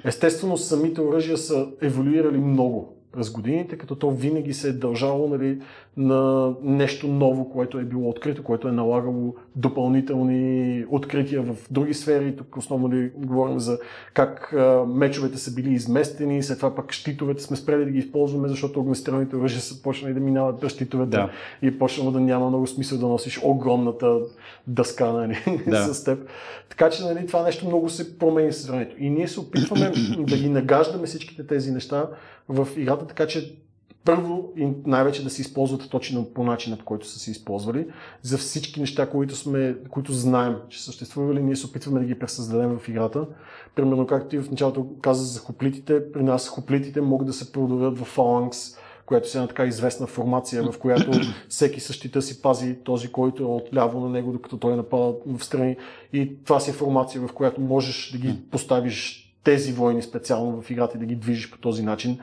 Естествено, 0.05 0.57
самите 0.57 1.01
оръжия 1.01 1.39
са 1.39 1.67
еволюирали 1.83 2.39
много 2.39 3.00
през 3.13 3.31
годините, 3.31 3.79
като 3.79 3.95
то 3.95 4.11
винаги 4.11 4.55
се 4.55 4.69
е 4.69 4.73
дължало 4.73 5.29
нали, 5.29 5.61
на 5.97 6.53
нещо 6.63 7.09
ново, 7.09 7.53
което 7.53 7.79
е 7.79 7.85
било 7.85 8.11
открито, 8.11 8.45
което 8.45 8.69
е 8.69 8.73
налагало 8.73 9.35
допълнителни 9.57 10.85
открития 10.91 11.43
в 11.43 11.57
други 11.71 11.95
сфери. 11.95 12.37
Тук 12.37 12.57
основно 12.57 12.93
ли 12.93 13.11
говорим 13.17 13.61
за 13.61 13.79
как 14.15 14.53
а, 14.53 14.85
мечовете 14.89 15.39
са 15.39 15.55
били 15.55 15.73
изместени, 15.73 16.43
след 16.43 16.57
това 16.57 16.75
пък 16.75 16.93
щитовете 16.93 17.43
сме 17.43 17.57
спрели 17.57 17.85
да 17.85 17.91
ги 17.91 17.99
използваме, 17.99 18.49
защото 18.49 18.81
огнестрелните 18.81 19.37
оръжия 19.37 19.61
са 19.61 19.83
почнали 19.83 20.15
да 20.15 20.21
минават 20.21 20.61
през 20.61 20.73
щитовете 20.73 21.11
да. 21.11 21.31
и 21.63 21.67
е 21.67 21.79
почнало 21.79 22.11
да 22.11 22.21
няма 22.21 22.49
много 22.49 22.67
смисъл 22.67 22.99
да 22.99 23.07
носиш 23.07 23.41
огромната 23.43 24.19
дъска 24.67 25.13
нали, 25.13 25.39
да. 25.67 25.85
с 25.95 26.05
теб. 26.05 26.29
Така 26.69 26.91
че 26.91 27.05
нали, 27.05 27.27
това 27.27 27.43
нещо 27.43 27.67
много 27.67 27.89
се 27.89 28.19
промени 28.19 28.53
с 28.53 28.67
времето. 28.67 28.97
И 28.99 29.11
ние 29.11 29.29
се 29.29 29.41
опитваме 29.41 29.93
да 30.19 30.37
ги 30.37 30.49
нагаждаме 30.49 31.07
всичките 31.07 31.47
тези 31.47 31.73
неща 31.73 32.09
в 32.51 32.69
играта, 32.77 33.07
така 33.07 33.27
че 33.27 33.57
първо 34.05 34.53
и 34.57 34.69
най-вече 34.87 35.25
да 35.25 35.31
се 35.31 35.43
използват 35.43 35.91
точно 35.91 36.25
по 36.25 36.45
начина, 36.45 36.77
по 36.77 36.85
който 36.85 37.07
са 37.07 37.19
се 37.19 37.31
използвали. 37.31 37.87
За 38.23 38.39
всички 38.39 38.81
неща, 38.81 39.11
които, 39.11 39.37
сме, 39.37 39.77
които 39.91 40.13
знаем, 40.13 40.57
че 40.69 40.85
съществували, 40.85 41.43
ние 41.43 41.57
се 41.57 41.67
опитваме 41.67 42.01
да 42.01 42.07
ги 42.07 42.19
пресъздадем 42.19 42.79
в 42.79 42.89
играта. 42.89 43.27
Примерно, 43.75 44.07
както 44.07 44.37
и 44.37 44.39
в 44.39 44.51
началото 44.51 44.87
каза 45.03 45.25
за 45.25 45.41
хоплитите, 45.41 46.13
при 46.13 46.23
нас 46.23 46.49
хоплитите 46.49 47.01
могат 47.01 47.27
да 47.27 47.33
се 47.33 47.53
продадат 47.53 47.99
в 47.99 48.05
фаланкс, 48.05 48.59
която 49.07 49.29
е 49.29 49.31
една 49.35 49.47
така 49.47 49.65
известна 49.65 50.07
формация, 50.07 50.73
в 50.73 50.79
която 50.79 51.11
всеки 51.49 51.81
същита 51.81 52.23
си 52.23 52.43
пази 52.43 52.77
този, 52.85 53.13
който 53.13 53.43
е 53.43 53.47
отляво 53.47 54.01
на 54.01 54.09
него, 54.09 54.33
докато 54.33 54.57
той 54.57 54.77
напада 54.77 55.15
в 55.27 55.45
страни. 55.45 55.77
И 56.13 56.45
това 56.45 56.61
си 56.61 56.71
е 56.71 56.75
формация, 56.75 57.27
в 57.27 57.33
която 57.33 57.61
можеш 57.61 58.11
да 58.13 58.19
ги 58.19 58.39
поставиш 58.51 59.30
тези 59.45 59.73
войни 59.73 60.03
специално 60.03 60.63
в 60.63 60.71
играта 60.71 60.97
и 60.97 61.01
да 61.01 61.07
ги 61.07 61.17
движиш 61.17 61.51
по 61.51 61.59
този 61.59 61.83
начин. 61.83 62.19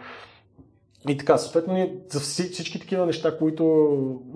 И 1.07 1.17
така, 1.17 1.37
съответно, 1.37 1.73
ние 1.73 1.93
за 2.09 2.19
всички 2.19 2.79
такива 2.79 3.05
неща, 3.05 3.37
които 3.37 3.63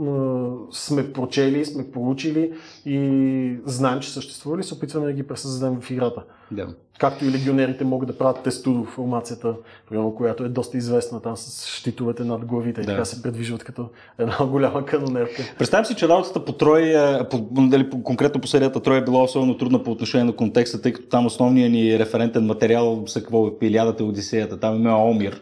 а, 0.02 0.76
сме 0.76 1.14
прочели, 1.14 1.66
сме 1.66 1.92
получили 1.92 2.54
и 2.86 3.58
знаем, 3.66 4.00
че 4.00 4.10
съществували, 4.10 4.64
се 4.64 4.74
опитваме 4.74 5.06
да 5.06 5.14
ги 5.14 5.28
пресъздадем 5.28 5.82
в 5.82 5.92
играта. 5.92 6.24
Да. 6.52 6.68
Както 7.00 7.26
и 7.26 7.32
легионерите 7.32 7.84
могат 7.84 8.08
да 8.08 8.18
правят 8.18 8.44
тестудо 8.44 8.84
формацията, 8.84 9.56
примерно, 9.90 10.16
която 10.16 10.44
е 10.44 10.50
доста 10.50 10.78
известна 10.78 11.22
там 11.22 11.38
с 11.38 11.68
щитовете 11.68 12.24
над 12.24 12.46
главите 12.46 12.82
да. 12.82 12.84
и 12.84 12.86
така 12.86 13.06
се 13.06 13.22
предвижват 13.22 13.64
като 13.64 13.90
една 14.20 14.38
голяма 14.46 14.86
канонерка. 14.86 15.44
Представям 15.58 15.86
си, 15.86 15.96
че 15.96 16.08
работата 16.08 16.46
по 16.46 16.52
Трой, 16.52 16.94
по, 17.30 17.48
дали, 17.52 17.90
конкретно 18.04 18.42
по 18.42 18.48
серията 18.48 18.82
Трой 18.82 18.98
е 18.98 19.04
била 19.04 19.24
особено 19.24 19.58
трудна 19.58 19.84
по 19.84 19.92
отношение 19.92 20.26
на 20.26 20.36
контекста, 20.36 20.82
тъй 20.82 20.94
като 20.94 21.08
там 21.08 21.26
основният 21.26 21.72
ни 21.72 22.00
референтен 22.00 22.46
материал 22.46 23.04
са 23.08 23.20
какво 23.20 23.48
е 23.48 23.60
Пилядата, 23.60 24.04
Одисеята, 24.04 24.60
там 24.60 24.76
има 24.76 25.04
Омир 25.04 25.42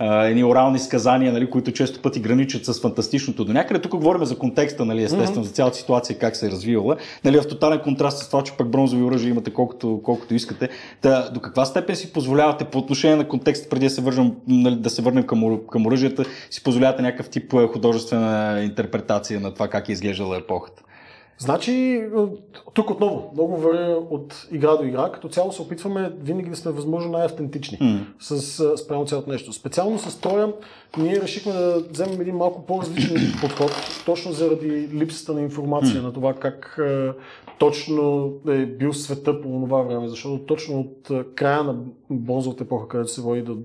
едни 0.00 0.44
орални 0.44 0.78
сказания, 0.78 1.32
нали, 1.32 1.50
които 1.50 1.72
често 1.72 2.02
пъти 2.02 2.20
граничат 2.20 2.64
с 2.64 2.80
фантастичното. 2.80 3.44
До 3.44 3.52
някъде 3.52 3.80
тук 3.80 3.90
говорим 3.90 4.24
за 4.24 4.38
контекста, 4.38 4.84
нали, 4.84 5.02
естествено, 5.02 5.44
mm-hmm. 5.44 5.48
за 5.48 5.52
цялата 5.52 5.76
ситуация, 5.76 6.18
как 6.18 6.36
се 6.36 6.46
е 6.46 6.50
развивала. 6.50 6.96
Нали, 7.24 7.40
в 7.40 7.48
тотален 7.48 7.78
контраст 7.78 8.18
с 8.18 8.30
това, 8.30 8.42
че 8.42 8.52
пък 8.52 8.68
бронзови 8.68 9.02
оръжия 9.02 9.30
имате 9.30 9.50
колкото, 9.50 10.00
колкото 10.04 10.34
искате. 10.34 10.68
Та, 11.00 11.30
до 11.30 11.40
каква 11.40 11.64
степен 11.64 11.96
си 11.96 12.12
позволявате 12.12 12.64
по 12.64 12.78
отношение 12.78 13.16
на 13.16 13.28
контекста, 13.28 13.68
преди 13.68 13.86
да 13.86 13.90
се, 13.90 14.00
вържем, 14.00 14.32
нали, 14.48 14.76
да 14.76 14.90
се 14.90 15.02
върнем 15.02 15.22
към, 15.22 15.60
към 15.70 15.86
оръжията, 15.86 16.24
си 16.50 16.62
позволявате 16.62 17.02
някакъв 17.02 17.28
тип 17.28 17.54
художествена 17.72 18.60
интерпретация 18.62 19.40
на 19.40 19.54
това 19.54 19.68
как 19.68 19.88
е 19.88 19.92
изглеждала 19.92 20.36
епохата? 20.36 20.82
Значи, 21.38 22.04
тук 22.74 22.90
отново, 22.90 23.30
много 23.34 23.56
вървя 23.56 23.98
от 24.10 24.48
игра 24.52 24.76
до 24.76 24.84
игра, 24.84 25.12
като 25.12 25.28
цяло 25.28 25.52
се 25.52 25.62
опитваме 25.62 26.12
винаги 26.20 26.50
да 26.50 26.56
сме 26.56 26.72
възможно 26.72 27.12
най-автентични 27.12 27.78
mm. 27.78 28.00
с, 28.20 28.76
спрямо 28.76 29.06
цялото 29.06 29.30
нещо. 29.30 29.52
Специално 29.52 29.98
с 29.98 30.20
Троя 30.20 30.52
ние 30.98 31.20
решихме 31.20 31.52
да 31.52 31.84
вземем 31.90 32.20
един 32.20 32.36
малко 32.36 32.66
по-различен 32.66 33.16
подход, 33.40 33.70
точно 34.06 34.32
заради 34.32 34.88
липсата 34.94 35.32
на 35.32 35.40
информация 35.40 36.00
mm. 36.00 36.02
на 36.02 36.12
това 36.12 36.34
как 36.34 36.78
е, 36.86 37.08
точно 37.58 38.32
е 38.48 38.66
бил 38.66 38.92
света 38.92 39.42
по 39.42 39.48
това 39.48 39.82
време, 39.82 40.08
защото 40.08 40.38
точно 40.46 40.80
от 40.80 41.10
края 41.34 41.64
на 41.64 41.76
бронзовата 42.10 42.64
епоха, 42.64 42.88
където 42.88 43.10
се 43.10 43.20
води 43.20 43.42
до 43.42 43.58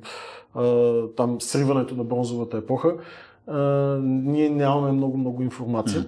е, 0.60 1.16
там 1.16 1.42
сриването 1.42 1.96
на 1.96 2.04
бронзовата 2.04 2.58
епоха, 2.58 2.90
е, 2.90 3.54
ние 4.02 4.50
нямаме 4.50 4.92
много-много 4.92 5.44
информация. 5.44 6.02
Mm. 6.02 6.08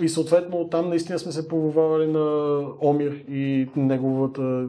И 0.00 0.08
съответно 0.08 0.68
там 0.68 0.88
наистина 0.88 1.18
сме 1.18 1.32
се 1.32 1.48
повувавали 1.48 2.06
на 2.06 2.58
Омир 2.80 3.24
и 3.28 3.68
неговата 3.76 4.68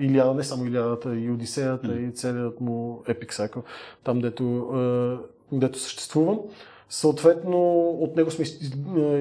Илиада, 0.00 0.34
не 0.34 0.44
само 0.44 0.66
Илиадата, 0.66 1.16
и 1.16 1.30
Одисеята, 1.30 1.88
mm. 1.88 2.08
и 2.08 2.14
целият 2.14 2.60
му 2.60 3.02
Cycle, 3.06 3.62
там 4.04 4.20
дето, 4.20 4.68
дето 5.52 5.78
съществува. 5.78 6.38
Съответно, 6.88 7.88
от 7.90 8.16
него 8.16 8.30
сме 8.30 8.44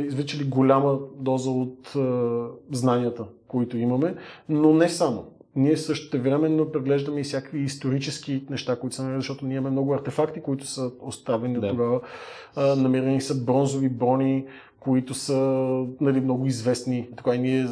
извличали 0.06 0.44
голяма 0.44 1.00
доза 1.16 1.50
от 1.50 1.94
знанията, 2.72 3.26
които 3.48 3.78
имаме, 3.78 4.16
но 4.50 4.74
не 4.74 4.90
само. 4.90 5.26
Ние 5.56 5.78
също 5.78 6.22
времено 6.22 6.72
преглеждаме 6.72 7.20
и 7.20 7.24
всякакви 7.24 7.60
исторически 7.60 8.44
неща, 8.50 8.80
които 8.80 8.96
са, 8.96 9.16
защото 9.16 9.46
ние 9.46 9.58
имаме 9.58 9.70
много 9.70 9.94
артефакти, 9.94 10.42
които 10.42 10.66
са 10.66 10.92
оставени 11.02 11.54
да. 11.54 11.68
от 11.68 11.70
тогава. 11.70 12.02
намерени 12.58 13.22
са 13.22 13.44
бронзови 13.44 13.90
брони, 13.90 14.46
които 14.88 15.14
са 15.14 15.38
нали, 16.02 16.22
много 16.22 16.46
известни. 16.46 17.10
Така 17.18 17.36
и 17.36 17.40
ние 17.40 17.68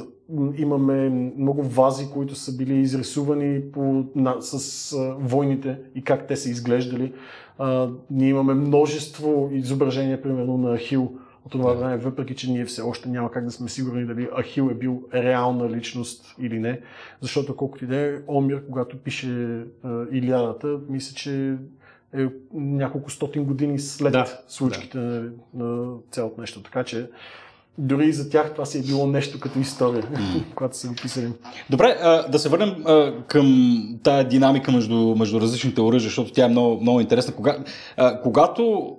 имаме 0.57 1.09
много 1.37 1.63
вази, 1.63 2.09
които 2.13 2.35
са 2.35 2.57
били 2.57 2.79
изрисувани 2.79 3.61
по, 3.71 4.05
на, 4.15 4.41
с 4.41 4.93
а, 4.93 5.15
войните 5.19 5.79
и 5.95 6.03
как 6.03 6.27
те 6.27 6.35
са 6.35 6.49
изглеждали. 6.49 7.13
А, 7.57 7.89
ние 8.11 8.29
имаме 8.29 8.53
множество 8.53 9.49
изображения, 9.51 10.21
примерно 10.21 10.57
на 10.57 10.77
Ахил 10.77 11.11
от 11.45 11.51
това 11.51 11.73
време, 11.73 11.97
въпреки 11.97 12.35
че 12.35 12.51
ние 12.51 12.65
все 12.65 12.81
още 12.81 13.09
няма 13.09 13.31
как 13.31 13.45
да 13.45 13.51
сме 13.51 13.69
сигурни 13.69 14.05
дали 14.05 14.29
Ахил 14.39 14.69
е 14.71 14.73
бил 14.73 15.03
реална 15.13 15.69
личност 15.69 16.35
или 16.39 16.59
не. 16.59 16.81
Защото 17.21 17.55
колкото 17.55 17.83
и 17.83 17.87
да 17.87 17.97
е, 17.97 18.13
Омир, 18.27 18.65
когато 18.65 18.97
пише 18.97 19.63
а, 19.83 20.05
Илиадата, 20.11 20.79
мисля, 20.89 21.15
че 21.15 21.57
е 22.17 22.27
няколко 22.53 23.09
стотин 23.09 23.43
години 23.43 23.79
след 23.79 24.11
да, 24.11 24.39
случките 24.47 24.97
да. 24.97 25.03
На, 25.53 25.65
на 25.65 25.93
цялото 26.11 26.41
нещо. 26.41 26.63
Така 26.63 26.83
че 26.83 27.09
дори 27.77 28.05
и 28.07 28.13
за 28.13 28.29
тях 28.29 28.53
това 28.53 28.65
си 28.65 28.77
е 28.79 28.81
било 28.81 29.07
нещо 29.07 29.39
като 29.39 29.59
история, 29.59 30.03
mm. 30.03 30.43
когато 30.55 30.77
са 30.77 30.93
писали. 31.01 31.31
Добре, 31.69 31.97
а, 32.01 32.27
да 32.27 32.39
се 32.39 32.49
върнем 32.49 32.83
а, 32.85 33.13
към 33.27 33.99
тая 34.03 34.27
динамика 34.27 34.71
между, 34.71 35.15
между 35.15 35.41
различните 35.41 35.81
оръжия, 35.81 36.09
защото 36.09 36.31
тя 36.31 36.45
е 36.45 36.49
много, 36.49 36.81
много 36.81 36.99
интересна. 36.99 37.33
Кога, 37.35 37.57
а, 37.97 38.21
когато 38.21 38.95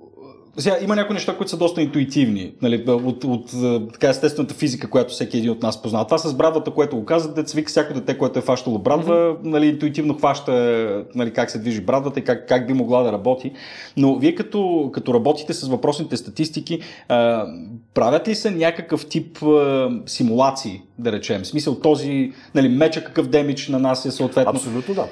сега, 0.59 0.77
има 0.83 0.97
някои 0.97 1.15
неща, 1.15 1.37
които 1.37 1.51
са 1.51 1.57
доста 1.57 1.83
интуитивни, 1.83 2.53
нали, 2.63 2.85
от, 2.89 3.25
от, 3.25 3.53
от 3.55 3.93
така 3.93 4.09
естествената 4.09 4.55
физика, 4.55 4.91
която 4.91 5.13
всеки 5.13 5.39
един 5.39 5.51
от 5.51 5.63
нас 5.63 5.83
познава. 5.83 6.05
Това 6.05 6.19
с 6.19 6.35
брадвата, 6.35 6.71
което 6.71 6.97
го 6.97 7.05
казват, 7.05 7.35
деца 7.35 7.57
вика 7.57 7.69
всяко 7.69 7.95
дете, 7.95 8.19
което 8.19 8.39
е 8.39 8.43
фащало 8.43 8.79
брадва, 8.79 9.15
mm-hmm. 9.15 9.39
нали, 9.43 9.67
интуитивно 9.67 10.15
хваща 10.15 11.05
нали, 11.15 11.33
как 11.33 11.51
се 11.51 11.59
движи 11.59 11.81
брадвата 11.81 12.21
и 12.21 12.25
как, 12.25 12.49
как 12.49 12.67
би 12.67 12.73
могла 12.73 13.03
да 13.03 13.13
работи. 13.13 13.53
Но 13.97 14.19
вие 14.19 14.35
като, 14.35 14.91
като 14.93 15.15
работите 15.15 15.53
с 15.53 15.69
въпросните 15.69 16.17
статистики, 16.17 16.81
а, 17.09 17.47
правят 17.95 18.29
ли 18.29 18.35
се 18.35 18.51
някакъв 18.51 19.07
тип 19.07 19.43
а, 19.43 19.91
симулации, 20.07 20.83
да 20.99 21.13
речем? 21.13 21.43
В 21.43 21.47
смисъл 21.47 21.81
този 21.81 22.33
нали, 22.55 22.69
меча 22.69 23.05
какъв 23.05 23.27
демидж 23.27 23.69
на 23.69 23.79
нас 23.79 24.07
е 24.07 24.11
съответно? 24.11 24.51
Абсолютно 24.51 24.95
да. 24.95 25.07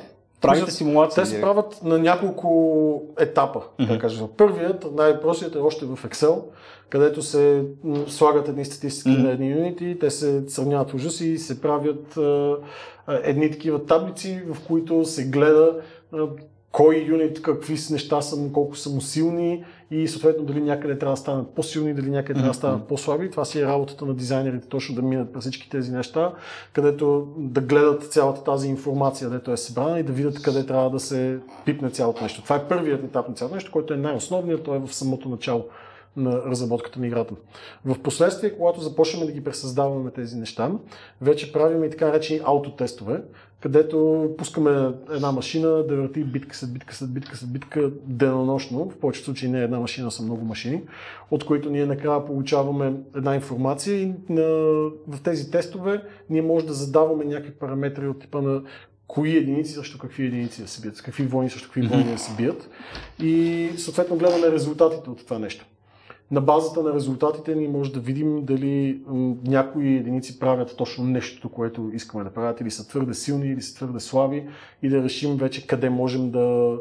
Правите 0.49 0.71
симулации? 0.71 1.23
Те 1.23 1.29
се 1.29 1.41
правят 1.41 1.81
на 1.85 1.99
няколко 1.99 3.03
етапа. 3.19 3.63
Mm-hmm. 3.81 4.19
Да. 4.19 4.29
Първият, 4.37 4.87
най-простият 4.95 5.55
е 5.55 5.59
още 5.59 5.87
в 5.87 5.99
Excel, 6.09 6.43
където 6.89 7.23
се 7.23 7.65
слагат 8.07 8.49
едни 8.49 8.65
статистики 8.65 9.09
mm-hmm. 9.09 9.23
на 9.23 9.31
едни 9.31 9.51
юнити, 9.51 9.97
те 10.01 10.11
се 10.11 10.43
сравняват 10.49 10.95
ужаси 10.95 11.29
и 11.29 11.39
се 11.39 11.61
правят 11.61 12.17
а, 12.17 12.57
едни 13.23 13.51
такива 13.51 13.87
таблици, 13.87 14.43
в 14.53 14.67
които 14.67 15.05
се 15.05 15.25
гледа 15.25 15.81
а, 16.13 16.27
кой 16.73 16.97
юнит, 17.09 17.43
какви 17.43 17.79
неща 17.91 18.21
са 18.21 18.37
му, 18.37 18.53
колко 18.53 18.77
са 18.77 18.91
му 18.91 19.01
силни 19.01 19.65
и 19.91 20.09
съответно 20.09 20.45
дали 20.45 20.61
някъде 20.61 20.99
трябва 20.99 21.13
да 21.13 21.21
станат 21.21 21.55
по-силни, 21.55 21.95
дали 21.95 22.11
някъде 22.11 22.35
трябва 22.35 22.51
да 22.51 22.55
станат 22.55 22.89
по-слаби. 22.89 23.31
Това 23.31 23.45
си 23.45 23.61
е 23.61 23.67
работата 23.67 24.07
на 24.07 24.15
дизайнерите, 24.15 24.69
точно 24.69 24.95
да 24.95 25.03
минат 25.03 25.33
през 25.33 25.41
всички 25.41 25.71
тези 25.71 25.93
неща, 25.93 26.33
където 26.73 27.29
да 27.37 27.61
гледат 27.61 28.13
цялата 28.13 28.45
тази 28.45 28.69
информация, 28.69 29.29
където 29.29 29.53
е 29.53 29.57
събрана 29.57 29.99
и 29.99 30.03
да 30.03 30.13
видят 30.13 30.43
къде 30.43 30.67
трябва 30.67 30.91
да 30.91 31.01
се 31.01 31.39
пипне 31.65 31.91
цялото 31.91 32.23
нещо. 32.23 32.43
Това 32.43 32.57
е 32.57 32.69
първият 32.69 33.05
етап 33.05 33.29
на 33.29 33.35
цялото 33.35 33.55
нещо, 33.55 33.73
който 33.73 33.95
е 33.95 33.97
най-основният, 33.97 34.63
той 34.63 34.77
е 34.77 34.81
в 34.81 34.95
самото 34.95 35.29
начало 35.29 35.65
на 36.17 36.43
разработката 36.43 37.01
на 37.01 37.07
играта. 37.07 37.35
В 37.85 37.99
последствие, 38.03 38.57
когато 38.57 38.81
започнем 38.81 39.27
да 39.27 39.33
ги 39.33 39.45
пресъздаваме 39.45 40.11
тези 40.11 40.37
неща, 40.37 40.71
вече 41.21 41.53
правим 41.53 41.85
и 41.85 41.91
така 41.91 42.13
речени 42.13 42.41
аутотестове, 42.45 43.23
където 43.65 44.29
пускаме 44.39 44.93
една 45.11 45.33
машина 45.33 45.69
да 45.69 45.97
върти 45.97 46.25
битка 46.25 46.57
след 46.57 46.73
битка 46.73 46.95
след 46.95 47.15
битка 47.15 47.37
след 47.37 47.53
битка 47.53 47.91
денонощно. 48.07 48.91
В 48.91 48.97
повечето 48.97 49.25
случаи 49.25 49.49
не 49.49 49.61
е 49.61 49.65
една 49.65 49.81
машина, 49.81 50.11
са 50.11 50.23
много 50.23 50.45
машини, 50.45 50.83
от 51.31 51.45
които 51.45 51.71
ние 51.71 51.87
накрая 51.87 52.25
получаваме 52.25 52.93
една 53.17 53.35
информация 53.35 54.01
и 54.01 54.13
на, 54.29 54.43
в 55.09 55.23
тези 55.25 55.51
тестове 55.51 56.03
ние 56.31 56.43
може 56.43 56.67
да 56.67 56.73
задаваме 56.73 57.25
някакви 57.25 57.53
параметри 57.53 58.09
от 58.09 58.21
типа 58.21 58.41
на 58.41 58.63
кои 59.07 59.37
единици 59.37 59.73
срещу 59.73 59.99
какви 59.99 60.27
единици 60.27 60.63
да 60.63 60.69
се 60.69 60.81
бият, 60.81 60.97
с 60.97 61.03
какви 61.03 61.27
войни 61.27 61.51
срещу 61.51 61.69
какви 61.69 61.87
войни 61.87 62.13
да 62.13 62.19
се 62.19 62.37
бият. 62.37 62.71
И 63.23 63.69
съответно 63.77 64.17
гледаме 64.17 64.53
резултатите 64.53 65.11
от 65.11 65.25
това 65.25 65.39
нещо 65.39 65.67
на 66.31 66.41
базата 66.41 66.83
на 66.83 66.95
резултатите 66.95 67.55
ни 67.55 67.69
може 67.69 67.93
да 67.93 68.01
видим 68.01 68.45
дали 68.45 69.01
някои 69.47 69.97
единици 69.97 70.39
правят 70.39 70.75
точно 70.77 71.05
нещото, 71.05 71.49
което 71.49 71.91
искаме 71.95 72.25
да 72.25 72.31
правят, 72.31 72.61
или 72.61 72.71
са 72.71 72.89
твърде 72.89 73.15
силни, 73.15 73.47
или 73.47 73.63
са 73.63 73.75
твърде 73.75 74.01
слаби, 74.01 74.47
и 74.83 74.89
да 74.89 75.03
решим 75.03 75.37
вече 75.37 75.67
къде 75.67 75.91
можем 75.91 76.31
да 76.31 76.77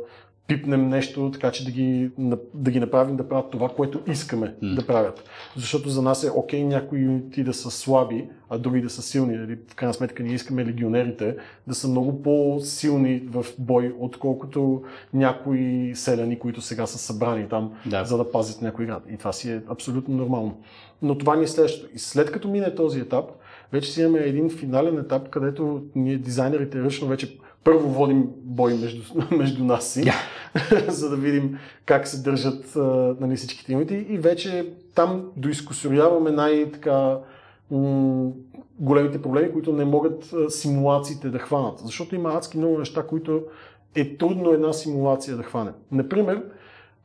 пипнем 0.48 0.90
нещо, 0.90 1.32
така 1.34 1.52
че 1.52 1.66
да 1.66 1.72
ги, 1.72 2.12
да 2.54 2.72
ги 2.72 2.80
направим 2.80 3.16
да 3.16 3.30
правят 3.30 3.52
това, 3.52 3.70
което 3.70 4.02
искаме 4.08 4.56
mm. 4.64 4.76
да 4.76 4.88
правят. 4.88 5.24
Защото 5.56 5.90
за 5.90 6.02
нас 6.02 6.24
е 6.24 6.32
окей 6.36 6.64
някои 6.64 7.00
юнити 7.00 7.44
да 7.44 7.54
са 7.54 7.72
слаби, 7.72 8.30
а 8.50 8.58
други 8.58 8.82
да 8.82 8.90
са 8.90 9.02
силни. 9.02 9.38
Нали? 9.38 9.58
В 9.68 9.76
крайна 9.76 9.94
сметка 9.94 10.24
ние 10.24 10.34
искаме 10.34 10.66
легионерите 10.66 11.36
да 11.68 11.76
са 11.76 11.88
много 11.88 12.24
по-силни 12.24 13.24
в 13.32 13.46
бой, 13.60 13.96
отколкото 14.00 14.84
някои 15.14 15.92
селяни, 15.96 16.40
които 16.40 16.62
сега 16.62 16.88
са 16.88 16.98
събрани 16.98 17.50
там, 17.50 17.74
да. 17.86 18.06
за 18.06 18.18
да 18.18 18.32
пазят 18.32 18.62
някой 18.62 18.86
град. 18.86 19.04
И 19.10 19.18
това 19.18 19.34
си 19.34 19.52
е 19.52 19.62
абсолютно 19.70 20.16
нормално. 20.16 20.62
Но 21.02 21.18
това 21.18 21.36
ни 21.36 21.44
е 21.44 21.48
следващото. 21.48 21.90
И 21.96 22.00
след 22.00 22.32
като 22.32 22.48
мине 22.48 22.76
този 22.76 23.00
етап, 23.00 23.26
вече 23.72 23.92
си 23.92 24.02
имаме 24.02 24.20
един 24.20 24.50
финален 24.50 24.98
етап, 24.98 25.30
където 25.30 25.84
ние 25.96 26.18
дизайнерите 26.18 26.82
ръчно 26.82 27.08
вече 27.08 27.38
първо 27.64 27.90
водим 27.90 28.30
бой 28.36 28.74
между, 28.74 29.02
между 29.32 29.64
нас 29.64 29.88
си, 29.88 30.04
yeah. 30.04 30.90
за 30.90 31.10
да 31.10 31.16
видим 31.16 31.58
как 31.86 32.08
се 32.08 32.22
държат 32.22 32.76
нали, 33.20 33.36
всичките 33.36 33.74
имити 33.74 33.96
и 33.96 34.18
вече 34.18 34.74
там 34.96 35.32
доискусоряваме 35.38 36.32
най-така 36.32 37.18
м- 37.72 38.32
големите 38.80 39.22
проблеми, 39.22 39.52
които 39.54 39.74
не 39.74 39.86
могат 39.86 40.34
симулациите 40.50 41.30
да 41.30 41.40
хванат. 41.40 41.80
Защото 41.80 42.16
има 42.16 42.34
адски 42.34 42.58
много 42.58 42.80
неща, 42.80 43.08
които 43.08 43.44
е 43.96 44.18
трудно 44.18 44.52
една 44.52 44.74
симулация 44.74 45.38
да 45.38 45.44
хване. 45.44 45.72
Например, 45.92 46.44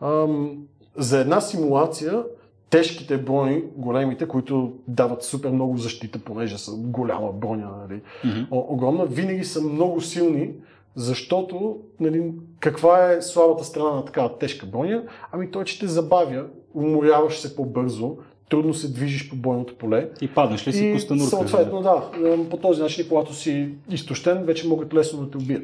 ам, 0.01 0.59
за 0.97 1.21
една 1.21 1.41
симулация 1.41 2.25
тежките 2.71 3.19
брони, 3.19 3.63
големите, 3.77 4.29
които 4.29 4.73
дават 4.89 5.23
супер 5.23 5.51
много 5.51 5.77
защита, 5.77 6.19
понеже 6.19 6.59
са 6.59 6.73
голяма 6.77 7.33
броня, 7.33 7.69
нали, 7.89 8.01
mm-hmm. 8.25 8.47
огромна, 8.51 9.07
винаги 9.07 9.45
са 9.45 9.63
много 9.63 10.01
силни, 10.01 10.51
защото 10.95 11.77
нали, 12.01 12.33
каква 12.61 13.13
е 13.13 13.23
слабата 13.23 13.65
страна 13.65 13.91
на 13.91 14.05
такава 14.05 14.39
тежка 14.39 14.67
броня? 14.67 15.03
Ами 15.33 15.51
той, 15.51 15.65
че 15.65 15.79
те 15.79 15.87
забавя, 15.87 16.45
уморяваш 16.75 17.39
се 17.39 17.57
по-бързо, 17.57 18.17
трудно 18.51 18.75
се 18.75 18.93
движиш 18.93 19.31
по 19.31 19.37
бойното 19.37 19.75
поле. 19.75 20.11
И 20.21 20.29
паднеш 20.29 20.69
ли 20.69 20.73
си 20.73 20.93
костанурка? 20.93 21.29
Съответно, 21.29 21.83
да. 21.83 22.11
По 22.51 22.57
този 22.57 22.83
начин, 22.83 23.09
когато 23.09 23.35
си 23.35 23.69
изтощен, 23.91 24.45
вече 24.45 24.69
могат 24.69 24.95
лесно 24.95 25.25
да 25.25 25.31
те 25.31 25.37
убият. 25.37 25.63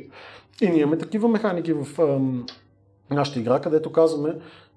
И 0.62 0.69
ние 0.69 0.81
имаме 0.81 0.99
такива 0.99 1.29
механики 1.29 1.73
в 1.73 2.01
ам, 2.03 2.47
нашата 3.11 3.40
игра, 3.40 3.61
където 3.61 3.93
казваме, 3.93 4.35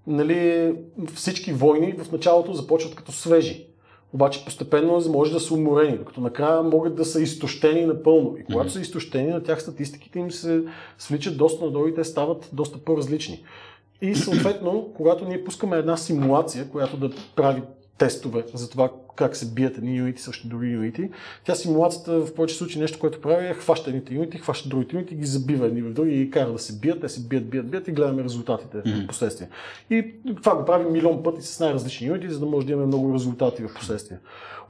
нали, 0.08 0.74
всички 1.14 1.54
войни 1.54 1.94
в 1.94 2.12
началото 2.12 2.54
започват 2.54 2.96
като 2.96 3.12
свежи. 3.12 3.68
Обаче 4.14 4.46
постепенно 4.46 5.02
може 5.10 5.34
да 5.34 5.40
са 5.40 5.54
уморени, 5.54 5.98
докато 5.98 6.22
накрая 6.22 6.64
могат 6.64 6.96
да 6.96 7.06
са 7.06 7.22
изтощени 7.22 7.86
напълно. 7.86 8.36
И 8.40 8.44
когато 8.44 8.70
mm-hmm. 8.70 8.74
са 8.74 8.82
изтощени, 8.82 9.30
на 9.30 9.44
тях 9.44 9.62
статистиките 9.62 10.20
им 10.20 10.32
се 10.32 10.64
свличат 10.98 11.38
доста 11.38 11.66
надолу 11.66 11.88
и 11.88 11.96
те 11.96 12.04
стават 12.04 12.50
доста 12.54 12.78
по-различни. 12.78 13.44
И 14.02 14.16
съответно, 14.16 14.90
когато 14.96 15.26
ние 15.26 15.44
пускаме 15.44 15.78
една 15.78 15.98
симулация, 15.98 16.70
която 16.70 16.98
да 16.98 17.10
прави 17.36 17.62
тестове 17.98 18.44
за 18.54 18.70
това 18.70 18.90
как 19.16 19.36
се 19.36 19.46
бият 19.46 19.78
едни 19.78 19.98
юнити 19.98 20.22
срещу 20.22 20.48
други 20.48 20.68
юнити. 20.68 21.10
Тя 21.44 21.56
симулацията 21.56 22.20
в 22.20 22.34
повече 22.34 22.56
случаи 22.56 22.82
нещо, 22.82 23.00
което 23.00 23.22
прави 23.22 23.48
е 23.48 23.54
хваща 23.54 23.90
едните 23.90 24.14
юнити, 24.14 24.38
хваща 24.38 24.70
другите 24.70 24.96
юнити, 24.96 25.16
ги 25.16 25.26
забива 25.26 25.66
едни 25.66 25.82
в 25.82 25.94
други 25.94 26.22
и 26.22 26.32
кара 26.32 26.52
да 26.52 26.60
се 26.60 26.80
бият, 26.80 27.02
те 27.02 27.10
се 27.10 27.28
бият, 27.28 27.50
бият, 27.50 27.70
бият 27.70 27.88
и 27.88 27.92
гледаме 27.92 28.24
резултатите 28.24 28.78
mm-hmm. 28.78 29.04
в 29.04 29.08
последствие. 29.08 29.50
И 29.90 30.14
това 30.36 30.56
го 30.56 30.66
прави 30.66 30.92
милион 30.92 31.24
пъти 31.24 31.42
с 31.42 31.60
най-различни 31.60 32.08
юнити, 32.08 32.30
за 32.30 32.40
да 32.40 32.46
може 32.46 32.66
да 32.66 32.72
имаме 32.72 32.88
много 32.88 33.14
резултати 33.14 33.64
в 33.64 33.74
последствие. 33.74 34.18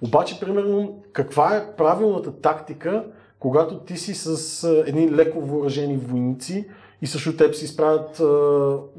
Обаче, 0.01 0.39
примерно, 0.39 1.03
каква 1.13 1.57
е 1.57 1.75
правилната 1.75 2.31
тактика, 2.31 3.03
когато 3.39 3.79
ти 3.79 3.97
си 3.97 4.13
с 4.13 4.63
едни 4.87 5.11
леко 5.11 5.41
въоръжени 5.41 5.97
войници, 5.97 6.65
и 7.01 7.07
също 7.07 7.37
теб 7.37 7.55
си 7.55 7.65
изправят 7.65 8.19
а, 8.19 8.23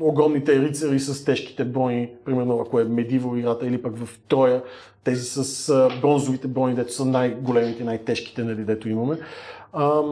огромните 0.01 0.61
рицари 0.61 1.01
с 1.01 1.25
тежките 1.25 1.65
брони, 1.65 2.11
примерно 2.25 2.61
ако 2.67 2.81
е 2.81 2.85
Медиво 2.85 3.37
играта 3.37 3.67
или 3.67 3.83
пък 3.83 3.97
в 3.97 4.19
Троя, 4.29 4.63
тези 5.05 5.23
с 5.23 5.69
а, 5.69 6.01
бронзовите 6.01 6.49
брони, 6.49 6.75
дето 6.75 6.93
са 6.93 7.05
най-големите, 7.05 7.85
най-тежките, 7.85 8.45
нали, 8.45 8.65
дето 8.65 8.89
имаме. 8.89 9.19
А, 9.73 10.03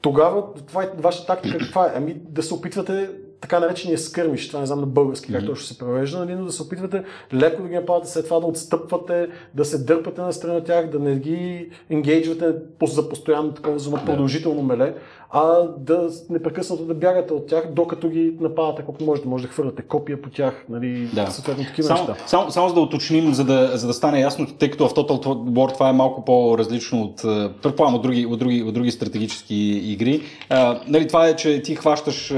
тогава, 0.00 0.44
това 0.66 0.82
е 0.82 0.90
вашата 0.98 1.26
тактика 1.26 1.58
каква 1.58 1.86
е? 1.86 1.92
Ами 1.94 2.14
да 2.14 2.42
се 2.42 2.54
опитвате 2.54 3.10
така 3.40 3.60
наречения 3.60 3.98
скърмиш, 3.98 4.48
това 4.48 4.60
не 4.60 4.66
знам 4.66 4.80
на 4.80 4.86
български 4.86 5.32
как 5.32 5.46
точно 5.46 5.66
се 5.66 5.78
превежда, 5.78 6.18
нали, 6.18 6.34
но 6.34 6.44
да 6.44 6.52
се 6.52 6.62
опитвате 6.62 7.04
леко 7.34 7.62
да 7.62 7.68
ги 7.68 7.74
нападате, 7.74 8.08
след 8.08 8.24
това 8.24 8.40
да 8.40 8.46
отстъпвате, 8.46 9.28
да 9.54 9.64
се 9.64 9.78
дърпате 9.78 10.20
на 10.20 10.32
страна 10.32 10.60
тях, 10.60 10.90
да 10.90 10.98
не 10.98 11.16
ги 11.16 11.70
енгейджвате 11.90 12.52
за 12.82 13.08
постоянно 13.08 13.52
такова 13.52 13.78
за 13.78 14.04
продължително 14.04 14.62
меле, 14.62 14.94
а 15.30 15.68
да 15.78 16.10
непрекъснато 16.30 16.84
да 16.84 16.94
бягате 16.94 17.34
от 17.34 17.46
тях, 17.46 17.72
докато 17.72 18.08
ги 18.08 18.34
нападате 18.40 18.82
колко 18.82 19.04
можете. 19.04 19.28
Може 19.28 19.42
да 19.42 19.48
хвърляте 19.48 19.82
копия 19.82 20.22
по 20.22 20.30
тях, 20.30 20.64
нали, 20.68 21.08
да. 21.14 21.26
съответно 21.30 21.64
такива 21.64 21.88
само, 21.88 22.00
неща. 22.00 22.16
Само, 22.26 22.50
само 22.50 22.68
за 22.68 22.74
да 22.74 22.80
уточним, 22.80 23.34
за 23.34 23.44
да, 23.44 23.70
за 23.74 23.86
да 23.86 23.92
стане 23.92 24.20
ясно, 24.20 24.46
тъй 24.58 24.70
като 24.70 24.88
в 24.88 24.94
Total 24.94 25.20
War 25.26 25.74
това 25.74 25.88
е 25.88 25.92
малко 25.92 26.24
по-различно 26.24 27.02
от, 27.02 27.22
предполагам, 27.62 27.94
от 27.94 28.02
други, 28.02 28.26
от 28.26 28.38
други, 28.38 28.62
от 28.62 28.74
други 28.74 28.90
стратегически 28.90 29.54
игри. 29.84 30.22
А, 30.48 30.80
нали, 30.88 31.08
това 31.08 31.28
е, 31.28 31.36
че 31.36 31.62
ти 31.62 31.74
хващаш 31.74 32.34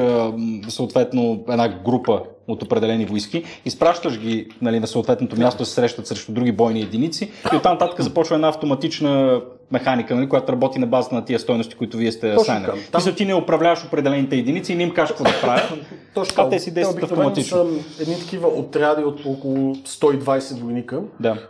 съответно 0.69 0.92
една 1.01 1.69
група 1.85 2.23
от 2.53 2.63
определени 2.63 3.05
войски, 3.05 3.45
изпращаш 3.65 4.21
ги 4.21 4.49
нали, 4.63 4.81
на 4.81 4.87
съответното 4.87 5.41
място 5.41 5.59
да 5.59 5.67
се 5.67 5.75
срещат 5.75 6.07
срещу 6.07 6.33
други 6.33 6.53
бойни 6.53 6.81
единици 6.81 7.31
и 7.53 7.57
оттам 7.57 7.73
нататък 7.73 8.01
започва 8.01 8.35
една 8.35 8.49
автоматична 8.49 9.41
механика, 9.73 10.15
нали, 10.15 10.29
която 10.29 10.53
работи 10.53 10.79
на 10.79 10.87
базата 10.87 11.15
на 11.15 11.25
тия 11.25 11.39
стойности, 11.39 11.75
които 11.75 11.97
вие 11.97 12.13
сте 12.13 12.31
асайнали. 12.31 12.81
Там... 12.93 13.15
Ти 13.17 13.25
не 13.25 13.35
управляваш 13.35 13.85
определените 13.85 14.37
единици 14.37 14.73
и 14.73 14.77
не 14.77 14.83
им 14.83 14.91
кажеш 14.91 15.11
какво 15.11 15.25
да 15.25 15.41
правят. 15.41 15.73
Точно. 16.15 16.45
А 16.45 16.49
те 16.49 16.59
си 16.59 16.75
действат 16.75 17.03
автоматично. 17.03 17.57
са 17.57 18.03
едни 18.03 18.19
такива 18.19 18.49
отряди 18.49 19.05
от 19.05 19.27
около 19.27 19.75
120 19.75 20.61
войника. 20.61 21.01
Да. 21.21 21.49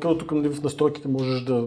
като 0.00 0.18
тук 0.18 0.32
нали, 0.32 0.48
в 0.48 0.62
настройките 0.62 1.08
можеш 1.08 1.40
да 1.40 1.64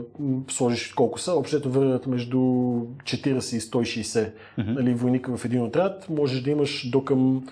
сложиш 0.49 0.87
колко 0.87 1.19
са. 1.19 1.33
Общото 1.33 1.69
вървят 1.69 2.07
между 2.07 2.37
40 2.37 3.55
и 3.55 3.61
160 3.61 4.03
mm-hmm. 4.03 4.31
нали, 4.57 4.93
войника 4.93 5.37
в 5.37 5.45
един 5.45 5.63
отряд. 5.63 6.09
Можеш 6.09 6.41
да 6.41 6.51
имаш 6.51 6.89
до 6.89 7.03
към 7.03 7.43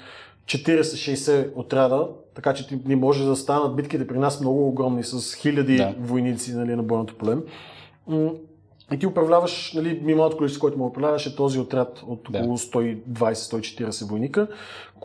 40-60 0.50 1.52
отряда, 1.56 2.08
така 2.36 2.54
че 2.54 2.80
не 2.86 2.96
може 2.96 3.26
да 3.26 3.36
станат 3.36 3.76
битките 3.76 4.08
при 4.08 4.18
нас 4.18 4.42
много 4.42 4.68
огромни 4.68 5.04
с 5.04 5.36
хиляди 5.36 5.76
да. 5.78 5.96
войници 6.00 6.56
нали, 6.56 6.76
на 6.76 6.84
бойното 6.84 7.16
поле. 7.16 7.38
И 8.94 9.00
ти 9.00 9.08
управляваш, 9.08 9.74
нали, 9.74 10.00
минималното 10.02 10.38
количество, 10.38 10.62
което 10.62 10.78
му 10.78 10.86
управляваш 10.86 11.26
е 11.26 11.36
този 11.36 11.60
отряд 11.60 12.04
от 12.08 12.30
около 12.30 12.58
120-140 12.58 14.10
войника, 14.10 14.48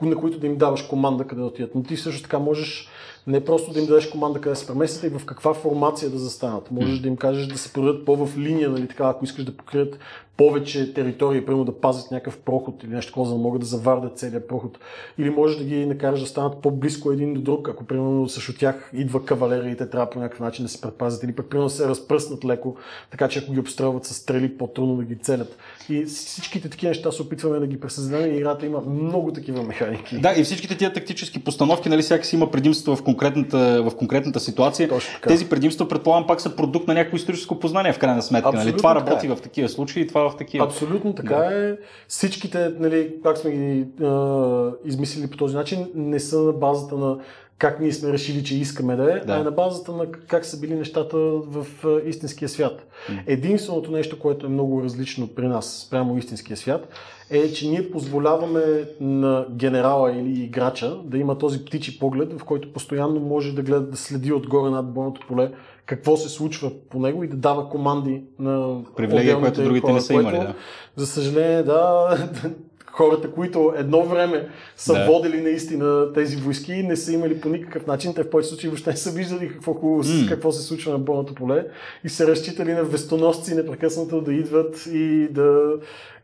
на 0.02 0.16
които 0.16 0.38
да 0.38 0.46
им 0.46 0.56
даваш 0.56 0.82
команда 0.82 1.24
къде 1.24 1.40
да 1.40 1.46
отидат. 1.46 1.74
Но 1.74 1.82
ти 1.82 1.96
също 1.96 2.22
така 2.22 2.38
можеш 2.38 2.88
не 3.26 3.44
просто 3.44 3.72
да 3.72 3.80
им 3.80 3.86
дадеш 3.86 4.06
команда 4.06 4.40
къде 4.40 4.56
се 4.56 4.66
преместят 4.66 5.04
и 5.04 5.18
в 5.18 5.24
каква 5.26 5.54
формация 5.54 6.10
да 6.10 6.18
застанат. 6.18 6.70
Можеш 6.70 6.98
да 6.98 7.08
им 7.08 7.16
кажеш 7.16 7.46
да 7.46 7.58
се 7.58 7.72
продадат 7.72 8.04
по-в 8.04 8.38
линия, 8.38 8.70
нали, 8.70 8.88
така, 8.88 9.08
ако 9.08 9.24
искаш 9.24 9.44
да 9.44 9.56
покрият 9.56 9.98
повече 10.36 10.94
територии, 10.94 11.44
примерно 11.44 11.64
да 11.64 11.80
пазят 11.80 12.10
някакъв 12.10 12.38
проход 12.38 12.82
или 12.82 12.94
нещо 12.94 13.12
такова, 13.12 13.26
за 13.26 13.32
да 13.32 13.40
могат 13.40 13.60
да 13.60 13.66
завардят 13.66 14.18
целият 14.18 14.48
проход. 14.48 14.78
Или 15.18 15.30
можеш 15.30 15.56
да 15.56 15.64
ги 15.64 15.86
накараш 15.86 16.20
да 16.20 16.26
станат 16.26 16.62
по-близко 16.62 17.12
един 17.12 17.34
до 17.34 17.40
друг, 17.40 17.68
ако 17.68 17.84
примерно 17.84 18.28
срещу 18.28 18.52
тях 18.58 18.90
идва 18.94 19.24
кавалерия 19.24 19.70
и 19.70 19.76
те 19.76 19.90
трябва 19.90 20.10
по 20.10 20.18
някакъв 20.18 20.40
начин 20.40 20.64
да 20.64 20.68
се 20.68 20.80
предпазят. 20.80 21.22
Или 21.22 21.34
пък 21.34 21.46
примерно 21.50 21.70
се 21.70 21.88
разпръснат 21.88 22.44
леко, 22.44 22.76
така 23.10 23.28
че 23.28 23.38
ако 23.38 23.52
ги 23.52 23.60
обстрелват 23.60 24.04
с 24.04 24.14
стрели, 24.14 24.58
по-трудно 24.58 24.96
да 24.96 25.04
ги 25.04 25.16
целят. 25.16 25.56
И 25.88 26.04
всичките 26.04 26.68
такива 26.68 26.90
неща 26.90 27.12
се 27.12 27.22
опитваме 27.22 27.58
да 27.58 27.66
ги 27.66 27.80
пресъздадем 27.80 28.34
и 28.34 28.36
играта 28.36 28.66
има 28.66 28.80
много 28.80 29.32
такива 29.32 29.62
механики. 29.62 30.18
Да, 30.18 30.34
и 30.36 30.44
всичките 30.44 30.76
тия 30.76 30.92
тактически 30.92 31.44
постановки, 31.44 31.88
нали, 31.88 32.02
всяка 32.02 32.24
си 32.24 32.36
има 32.36 32.50
предимства 32.50 32.96
в 32.96 33.02
конкретната, 33.02 33.82
в 33.82 33.96
конкретната 33.96 34.40
ситуация. 34.40 34.90
Тези 35.28 35.48
предимства, 35.48 35.88
предполагам, 35.88 36.26
пак 36.26 36.40
са 36.40 36.56
продукт 36.56 36.88
на 36.88 36.94
някакво 36.94 37.16
историческо 37.16 37.60
познание, 37.60 37.92
в 37.92 37.98
крайна 37.98 38.22
сметка. 38.22 38.52
нали? 38.52 38.76
Това 38.76 38.94
работи 38.94 39.26
е. 39.26 39.28
в 39.28 39.40
такива 39.40 39.68
случаи, 39.68 40.06
това 40.06 40.30
в 40.30 40.36
такива. 40.36 40.64
Абсолютно 40.64 41.14
така 41.14 41.34
да. 41.34 41.68
е. 41.68 41.76
Всичките, 42.08 42.70
нали, 42.78 43.14
как 43.24 43.38
сме 43.38 43.50
ги 43.50 44.04
а, 44.04 44.70
измислили 44.84 45.26
по 45.26 45.36
този 45.36 45.56
начин, 45.56 45.86
не 45.94 46.20
са 46.20 46.38
на 46.38 46.52
базата 46.52 46.96
на 46.96 47.18
как 47.58 47.80
ние 47.80 47.92
сме 47.92 48.12
решили, 48.12 48.44
че 48.44 48.56
искаме 48.56 48.96
да 48.96 49.12
е, 49.12 49.20
да. 49.20 49.32
а 49.32 49.40
е 49.40 49.42
на 49.42 49.50
базата 49.50 49.92
на 49.92 50.12
как 50.12 50.44
са 50.44 50.60
били 50.60 50.74
нещата 50.74 51.16
в 51.18 51.66
истинския 52.06 52.48
свят. 52.48 52.86
Единственото 53.26 53.90
нещо, 53.90 54.18
което 54.18 54.46
е 54.46 54.48
много 54.48 54.82
различно 54.82 55.28
при 55.28 55.48
нас, 55.48 55.84
спрямо 55.86 56.18
истинския 56.18 56.56
свят, 56.56 56.88
е, 57.30 57.52
че 57.52 57.68
ние 57.68 57.90
позволяваме 57.90 58.62
на 59.00 59.46
генерала 59.50 60.12
или 60.12 60.42
играча 60.42 60.96
да 61.04 61.18
има 61.18 61.38
този 61.38 61.64
птичи 61.64 61.98
поглед, 61.98 62.40
в 62.40 62.44
който 62.44 62.72
постоянно 62.72 63.20
може 63.20 63.54
да 63.54 63.62
гледа, 63.62 63.80
да 63.80 63.96
следи 63.96 64.32
отгоре 64.32 64.70
над 64.70 64.92
бойното 64.92 65.26
поле 65.28 65.50
какво 65.86 66.16
се 66.16 66.28
случва 66.28 66.70
по 66.90 66.98
него 66.98 67.24
и 67.24 67.28
да 67.28 67.36
дава 67.36 67.68
команди 67.68 68.22
на 68.38 68.82
Привилегия, 68.96 69.38
която 69.38 69.62
другите 69.62 69.86
хора, 69.86 69.94
не 69.94 70.00
са 70.00 70.14
имали, 70.14 70.36
да. 70.36 70.54
За 70.96 71.06
съжаление, 71.06 71.62
да, 71.62 72.16
хората, 72.96 73.30
които 73.30 73.72
едно 73.76 74.04
време 74.04 74.48
са 74.76 74.92
да. 74.92 75.06
водили 75.06 75.40
наистина 75.40 76.12
тези 76.12 76.36
войски, 76.36 76.72
не 76.72 76.96
са 76.96 77.12
имали 77.12 77.40
по 77.40 77.48
никакъв 77.48 77.86
начин. 77.86 78.14
Те 78.14 78.22
в 78.22 78.30
повече 78.30 78.48
случаи 78.48 78.68
въобще 78.68 78.90
не 78.90 78.96
са 78.96 79.10
виждали 79.10 79.48
какво, 79.48 79.72
mm. 79.72 80.28
какво 80.28 80.52
се 80.52 80.62
случва 80.62 80.92
на 80.92 80.98
бойното 80.98 81.34
поле 81.34 81.66
и 82.04 82.08
са 82.08 82.26
разчитали 82.26 82.72
на 82.72 82.84
вестоносци 82.84 83.54
непрекъснато 83.54 84.20
да 84.20 84.32
идват 84.32 84.86
и 84.86 85.28
да 85.30 85.76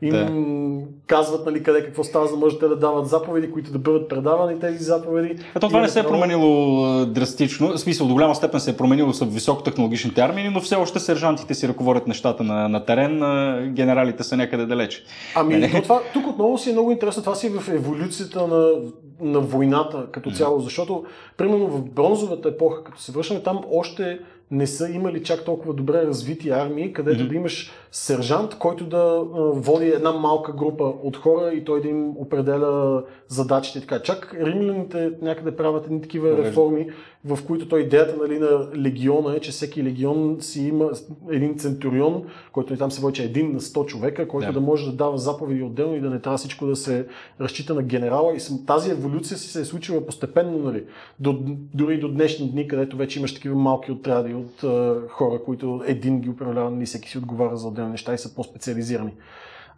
им 0.02 0.10
да. 0.10 0.86
казват 1.06 1.46
нали, 1.46 1.62
къде 1.62 1.84
какво 1.84 2.04
става, 2.04 2.26
за 2.26 2.32
да 2.32 2.38
можете 2.38 2.68
да 2.68 2.76
дават 2.76 3.08
заповеди, 3.08 3.50
които 3.50 3.72
да 3.72 3.78
бъдат 3.78 4.08
предавани 4.08 4.60
тези 4.60 4.84
заповеди. 4.84 5.36
А 5.54 5.60
то 5.60 5.68
това 5.68 5.80
не 5.80 5.88
се 5.88 6.00
е 6.00 6.02
променило 6.02 7.06
драстично. 7.06 7.68
В 7.68 7.78
смисъл, 7.78 8.06
до 8.06 8.14
голяма 8.14 8.34
степен 8.34 8.60
се 8.60 8.70
е 8.70 8.76
променило 8.76 9.12
с 9.12 9.24
високотехнологичните 9.24 10.20
армии, 10.20 10.48
но 10.48 10.60
все 10.60 10.76
още 10.76 11.00
сержантите 11.00 11.54
си 11.54 11.68
ръководят 11.68 12.06
нещата 12.06 12.42
на, 12.42 12.68
на 12.68 12.84
терен, 12.84 13.18
генералите 13.74 14.22
са 14.22 14.36
някъде 14.36 14.66
далеч. 14.66 15.04
Ами, 15.34 15.56
нали? 15.56 15.82
това, 15.82 16.00
тук 16.12 16.26
отново 16.26 16.58
си 16.58 16.70
е 16.70 16.72
много 16.72 16.90
интересно. 16.90 17.22
Това 17.22 17.34
си 17.34 17.46
е 17.46 17.50
в 17.50 17.68
еволюцията 17.68 18.46
на, 18.46 18.70
на 19.20 19.40
войната 19.40 20.06
като 20.12 20.30
цяло, 20.30 20.60
защото, 20.60 21.04
примерно 21.36 21.66
в 21.66 21.84
бронзовата 21.84 22.48
епоха, 22.48 22.84
като 22.84 23.00
се 23.00 23.12
връщаме 23.12 23.40
там, 23.42 23.60
още 23.72 24.18
не 24.50 24.66
са 24.66 24.90
имали 24.90 25.22
чак 25.22 25.44
толкова 25.44 25.74
добре 25.74 26.02
развити 26.02 26.50
армии, 26.50 26.92
където 26.92 27.22
mm-hmm. 27.22 27.28
да 27.28 27.34
имаш 27.34 27.70
сержант, 27.92 28.58
който 28.58 28.86
да 28.86 29.24
води 29.52 29.88
една 29.88 30.12
малка 30.12 30.52
група 30.52 30.84
от 30.84 31.16
хора 31.16 31.52
и 31.52 31.64
той 31.64 31.80
да 31.80 31.88
им 31.88 32.10
определя 32.16 33.04
задачите. 33.28 33.80
Така. 33.80 34.02
Чак 34.02 34.36
римляните 34.40 35.12
някъде 35.22 35.56
правят 35.56 35.86
едни 35.86 36.02
такива 36.02 36.38
реформи, 36.38 36.86
в 37.24 37.38
които 37.46 37.68
той 37.68 37.80
идеята 37.80 38.16
нали, 38.16 38.38
на 38.38 38.68
легиона 38.76 39.34
е, 39.36 39.40
че 39.40 39.50
всеки 39.50 39.84
легион 39.84 40.36
си 40.40 40.62
има 40.62 40.90
един 41.30 41.58
центурион, 41.58 42.24
който 42.52 42.74
и 42.74 42.76
там 42.76 42.90
се 42.90 43.00
води, 43.00 43.22
един 43.22 43.52
на 43.52 43.60
100 43.60 43.86
човека, 43.86 44.28
който 44.28 44.46
да. 44.46 44.52
да 44.52 44.60
може 44.60 44.90
да 44.90 44.96
дава 44.96 45.18
заповеди 45.18 45.62
отделно 45.62 45.96
и 45.96 46.00
да 46.00 46.10
не 46.10 46.20
трябва 46.20 46.38
всичко 46.38 46.66
да 46.66 46.76
се 46.76 47.06
разчита 47.40 47.74
на 47.74 47.82
генерала. 47.82 48.32
И 48.34 48.66
тази 48.66 48.90
еволюция 48.90 49.38
си 49.38 49.48
се 49.48 49.60
е 49.60 49.64
случила 49.64 50.06
постепенно, 50.06 50.58
нали, 50.58 50.84
до, 51.20 51.38
дори 51.74 52.00
до 52.00 52.08
днешни 52.08 52.50
дни, 52.50 52.68
където 52.68 52.96
вече 52.96 53.18
имаш 53.18 53.34
такива 53.34 53.56
малки 53.56 53.92
отряди 53.92 54.34
от 54.34 54.62
uh, 54.62 55.08
хора, 55.08 55.42
които 55.44 55.82
един 55.86 56.20
ги 56.20 56.30
управлява, 56.30 56.70
нали, 56.70 56.86
всеки 56.86 57.10
си 57.10 57.18
отговаря 57.18 57.56
за 57.56 57.70
отделни 57.80 57.92
неща 57.92 58.14
и 58.14 58.18
са 58.18 58.34
по-специализирани. 58.34 59.10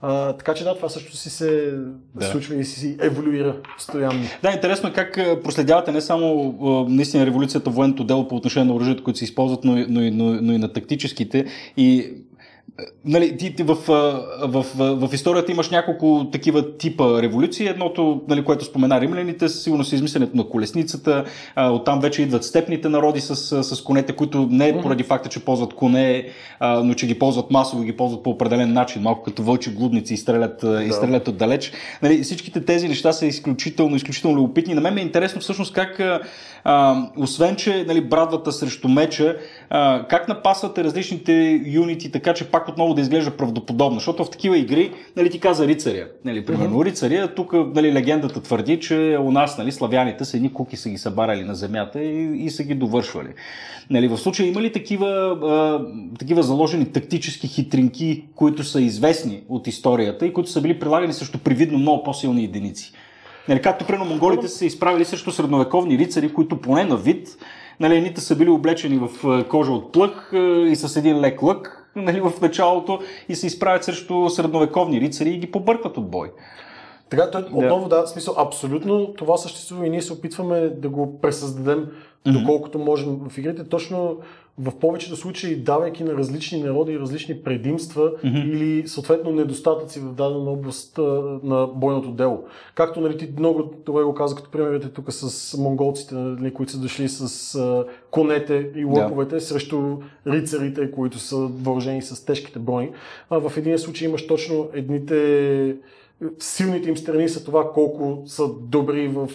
А, 0.05 0.33
така 0.33 0.55
че 0.55 0.65
да, 0.65 0.75
това 0.75 0.89
също 0.89 1.17
си 1.17 1.31
се 1.31 1.75
да. 2.15 2.27
случва 2.27 2.55
и 2.55 2.65
си 2.65 2.97
еволюира 3.01 3.57
постоянно. 3.77 4.25
Да, 4.43 4.51
интересно 4.51 4.89
е 4.89 4.93
как 4.93 5.15
проследявате 5.45 5.93
не 5.93 6.01
само 6.01 6.87
наистина 6.89 7.27
революцията 7.27 7.71
военното 7.71 8.05
дело 8.05 8.29
по 8.29 8.37
отношение 8.37 8.69
на 8.69 8.75
оръжието, 8.75 9.05
които 9.05 9.19
се 9.19 9.25
използват, 9.25 9.65
но, 9.65 9.77
но, 9.89 10.01
но, 10.01 10.25
но 10.43 10.53
и 10.53 10.59
на 10.59 10.73
тактическите. 10.73 11.45
И 11.77 12.13
Нали, 13.05 13.37
ти, 13.37 13.55
ти 13.55 13.63
в, 13.63 13.75
в, 13.75 14.65
в, 14.77 15.07
в 15.09 15.15
историята 15.15 15.53
имаш 15.53 15.71
няколко 15.71 16.27
такива 16.33 16.77
типа 16.77 17.23
революции. 17.23 17.67
Едното, 17.67 18.23
нали, 18.29 18.45
което 18.45 18.65
спомена 18.65 19.01
римляните, 19.01 19.49
сигурно 19.49 19.85
си 19.85 19.95
измисленето 19.95 20.37
на 20.37 20.49
колесницата. 20.49 21.25
А, 21.55 21.71
оттам 21.71 22.01
вече 22.01 22.23
идват 22.23 22.45
степните 22.45 22.89
народи 22.89 23.21
с, 23.21 23.63
с 23.63 23.83
конете, 23.83 24.13
които 24.13 24.49
не 24.51 24.69
е 24.69 24.81
поради 24.81 25.03
факта, 25.03 25.29
че 25.29 25.45
ползват 25.45 25.75
коне, 25.75 26.29
а, 26.61 26.83
но 26.83 26.95
че 26.95 27.07
ги 27.07 27.19
ползват 27.19 27.51
масово 27.51 27.83
ги 27.83 27.97
ползват 27.97 28.23
по 28.23 28.31
определен 28.31 28.73
начин, 28.73 29.03
малко 29.03 29.23
като 29.23 29.43
вълчи 29.43 29.71
глудници 29.71 30.15
и 30.15 30.17
стрелят, 30.17 30.59
да. 30.63 30.85
и 30.85 30.93
стрелят 30.93 31.29
отдалеч. 31.29 31.73
Нали, 32.03 32.23
всичките 32.23 32.65
тези 32.65 32.89
неща 32.89 33.13
са 33.13 33.27
изключително, 33.27 33.97
изключително 33.97 34.37
любопитни. 34.37 34.75
На 34.75 34.81
мен 34.81 34.99
е 34.99 35.01
интересно 35.03 35.41
всъщност 35.41 35.73
как, 35.73 36.01
а, 36.65 37.09
освен 37.17 37.57
че 37.57 37.85
нали, 37.89 38.01
брадвата 38.01 38.53
срещу 38.53 38.89
меча, 38.89 39.37
а, 39.71 40.07
как 40.09 40.29
напасвате 40.29 40.85
различните 40.85 41.63
юнити, 41.67 42.13
така 42.13 42.35
че 42.35 42.51
пак 42.51 42.62
отново 42.69 42.95
да 42.95 43.01
изглежда 43.01 43.31
правдоподобно, 43.31 43.99
защото 43.99 44.25
в 44.25 44.31
такива 44.31 44.59
игри, 44.59 44.93
нали, 45.17 45.31
ти 45.31 45.41
каза 45.41 45.67
рицаря, 45.67 46.07
нали, 46.25 46.45
примерно 46.45 46.79
mm-hmm. 46.79 46.85
рицаря, 46.85 47.35
тук 47.35 47.53
нали, 47.53 47.93
легендата 47.93 48.43
твърди, 48.43 48.81
че 48.81 49.19
у 49.21 49.31
нас 49.33 49.59
нали, 49.59 49.73
славяните 49.73 50.25
са 50.25 50.37
едни 50.37 50.53
куки 50.53 50.77
са 50.77 50.91
ги 50.91 50.99
събарали 50.99 51.45
на 51.45 51.55
земята 51.55 52.03
и, 52.03 52.45
и 52.45 52.51
са 52.51 52.65
ги 52.65 52.75
довършвали. 52.75 53.29
Нали, 53.91 54.09
в 54.09 54.19
случая 54.19 54.49
има 54.49 54.63
ли 54.63 54.73
такива, 54.73 55.09
а, 55.43 55.87
такива 56.19 56.43
заложени 56.43 56.93
тактически 56.93 57.49
хитринки, 57.49 58.25
които 58.35 58.65
са 58.65 58.81
известни 58.81 59.43
от 59.49 59.67
историята 59.67 60.27
и 60.27 60.33
които 60.33 60.51
са 60.51 60.61
били 60.61 60.79
прилагани 60.79 61.13
срещу 61.13 61.39
привидно 61.39 61.79
много 61.79 62.03
по-силни 62.03 62.45
единици? 62.45 62.93
Нали, 63.49 63.63
както 63.63 63.87
примерно 63.87 64.11
монголите 64.11 64.49
са 64.49 64.57
се 64.59 64.67
изправили 64.67 65.05
срещу 65.05 65.33
средновековни 65.33 65.99
рицари, 65.99 66.33
които 66.33 66.61
поне 66.61 66.85
на 66.85 66.97
вид 66.97 67.29
нали, 67.81 67.97
едните 67.97 68.21
са 68.21 68.37
били 68.37 68.49
облечени 68.49 68.99
в 68.99 69.45
кожа 69.49 69.73
от 69.73 69.93
плъх 69.93 70.31
и 70.69 70.77
с 70.77 70.97
един 70.97 71.21
лек 71.21 71.43
лък 71.43 71.82
нали, 71.97 72.21
в 72.21 72.33
началото 72.43 73.01
и 73.29 73.35
се 73.35 73.47
изправят 73.47 73.85
срещу 73.85 74.31
средновековни 74.31 75.01
рицари 75.01 75.31
и 75.31 75.39
ги 75.39 75.51
побъркват 75.51 75.97
от 75.97 76.11
бой. 76.11 76.33
Така, 77.09 77.31
той, 77.31 77.43
отново 77.53 77.89
да, 77.89 78.03
в 78.03 78.09
смисъл, 78.09 78.35
абсолютно 78.39 79.15
това 79.15 79.37
съществува 79.37 79.87
и 79.87 79.91
ние 79.91 80.03
се 80.03 80.13
опитваме 80.13 80.61
да 80.61 80.89
го 80.89 81.21
пресъздадем 81.21 81.87
mm-hmm. 81.87 82.41
доколкото 82.41 82.79
можем 82.79 83.19
в 83.29 83.39
игрите. 83.39 83.65
Точно 83.65 84.17
в 84.59 84.79
повечето 84.79 85.17
случаи, 85.17 85.57
давайки 85.57 86.05
на 86.05 86.15
различни 86.15 86.63
народи 86.63 86.99
различни 86.99 87.43
предимства 87.43 88.13
mm-hmm. 88.13 88.45
или 88.45 88.89
съответно 88.89 89.31
недостатъци 89.31 90.01
в 90.01 90.13
дадена 90.13 90.51
област 90.51 90.99
на 91.43 91.67
бойното 91.67 92.11
дело. 92.11 92.45
Както 92.75 93.01
нали, 93.01 93.19
ти 93.19 93.29
много 93.39 93.75
добре 93.87 94.03
го 94.03 94.15
каза, 94.15 94.37
като 94.37 94.51
примерите 94.51 94.89
тук 94.89 95.13
с 95.13 95.57
монголците, 95.59 96.15
нали, 96.15 96.55
които 96.55 96.73
са 96.73 96.81
дошли 96.81 97.09
с 97.09 97.55
а, 97.55 97.85
конете 98.11 98.71
и 98.77 98.85
лъковете 98.85 99.35
yeah. 99.35 99.39
срещу 99.39 99.97
рицарите, 100.27 100.91
които 100.91 101.19
са 101.19 101.37
въоръжени 101.37 102.03
с 102.03 102.25
тежките 102.25 102.59
брони. 102.59 102.91
А, 103.31 103.39
в 103.39 103.57
един 103.57 103.79
случай 103.79 104.09
имаш 104.09 104.27
точно 104.27 104.69
едните 104.75 105.77
силните 106.39 106.89
им 106.89 106.97
страни 106.97 107.29
са 107.29 107.45
това 107.45 107.73
колко 107.73 108.23
са 108.27 108.43
добри 108.63 109.09
в 109.09 109.29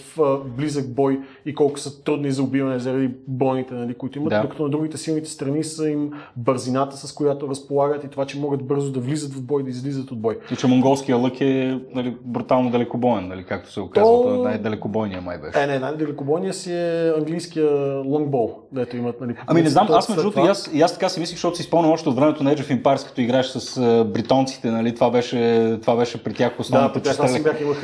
близък 0.57 0.93
бой 0.93 1.19
и 1.45 1.55
колко 1.55 1.79
са 1.79 2.03
трудни 2.03 2.31
за 2.31 2.43
убиване 2.43 2.79
заради 2.79 3.09
бойните, 3.27 3.73
нали, 3.73 3.93
които 3.93 4.19
имат, 4.19 4.29
да. 4.29 4.41
докато 4.41 4.63
на 4.63 4.69
другите 4.69 4.97
силните 4.97 5.29
страни 5.29 5.63
са 5.63 5.89
им 5.89 6.11
бързината, 6.35 6.97
с 6.97 7.13
която 7.13 7.49
разполагат 7.49 8.03
и 8.03 8.07
това, 8.07 8.25
че 8.25 8.39
могат 8.39 8.63
бързо 8.63 8.91
да 8.91 8.99
влизат 8.99 9.33
в 9.33 9.41
бой, 9.41 9.63
да 9.63 9.69
излизат 9.69 10.11
от 10.11 10.21
бой. 10.21 10.39
И 10.51 10.55
че 10.55 10.67
монголския 10.67 11.17
лък 11.17 11.41
е 11.41 11.79
нали, 11.95 12.17
брутално 12.25 12.69
далекобоен, 12.69 13.27
нали, 13.27 13.43
както 13.43 13.71
се 13.71 13.79
оказва. 13.79 14.23
То... 14.23 14.43
Най-далекобойния 14.43 15.21
май 15.21 15.37
беше. 15.37 15.63
Е, 15.63 15.67
не, 15.67 15.79
най-далекобойния 15.79 16.53
си 16.53 16.73
е 16.73 17.13
английския 17.17 18.01
лонгбол, 18.05 18.55
дето 18.71 18.97
имат. 18.97 19.21
Нали, 19.21 19.35
ами 19.47 19.61
не 19.61 19.69
знам, 19.69 19.87
аз 19.89 20.09
между 20.09 20.21
другото, 20.21 20.45
и 20.45 20.49
аз, 20.49 20.71
аз 20.83 20.93
така 20.93 21.09
си 21.09 21.19
мислих, 21.19 21.35
защото 21.35 21.57
си 21.57 21.63
спомням 21.63 21.91
още 21.91 22.09
от 22.09 22.15
времето 22.15 22.43
на 22.43 22.55
Age 22.55 22.59
of 22.59 22.81
Empires, 22.81 23.07
като 23.07 23.21
играеш 23.21 23.45
с 23.45 24.05
бритонците, 24.13 24.71
нали, 24.71 24.95
това 24.95 25.09
беше, 25.09 25.77
това 25.81 25.95
беше 25.95 26.23
при 26.23 26.33
тях 26.33 26.59
основната 26.59 26.76
да, 26.81 27.01
част. 27.01 27.33
Да, 27.33 27.39
бях 27.39 27.61
имах. 27.61 27.81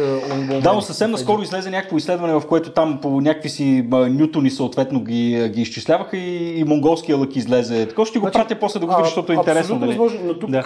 Да, 0.61 0.73
но 0.73 0.81
съвсем 0.81 1.11
наскоро 1.11 1.41
излезе 1.41 1.69
някакво 1.69 1.97
изследване, 1.97 2.33
в 2.33 2.47
което 2.47 2.71
там 2.71 2.99
по 3.01 3.21
някакви 3.21 3.49
си 3.49 3.87
нютони 3.91 4.49
съответно 4.49 5.03
ги, 5.03 5.49
ги 5.53 5.61
изчисляваха 5.61 6.17
и, 6.17 6.59
и 6.59 6.63
монголския 6.63 7.17
лък 7.17 7.35
излезе. 7.35 7.87
Така 7.87 8.05
ще 8.05 8.19
го 8.19 8.23
значи, 8.23 8.39
пратя 8.39 8.59
после 8.59 8.79
да 8.79 8.85
го 8.85 8.95
видиш, 8.95 9.07
защото 9.07 9.31
е 9.31 9.35
интересно. 9.35 9.79
Възможно, 9.79 10.19
но 10.25 10.39
тук 10.39 10.49
да. 10.49 10.63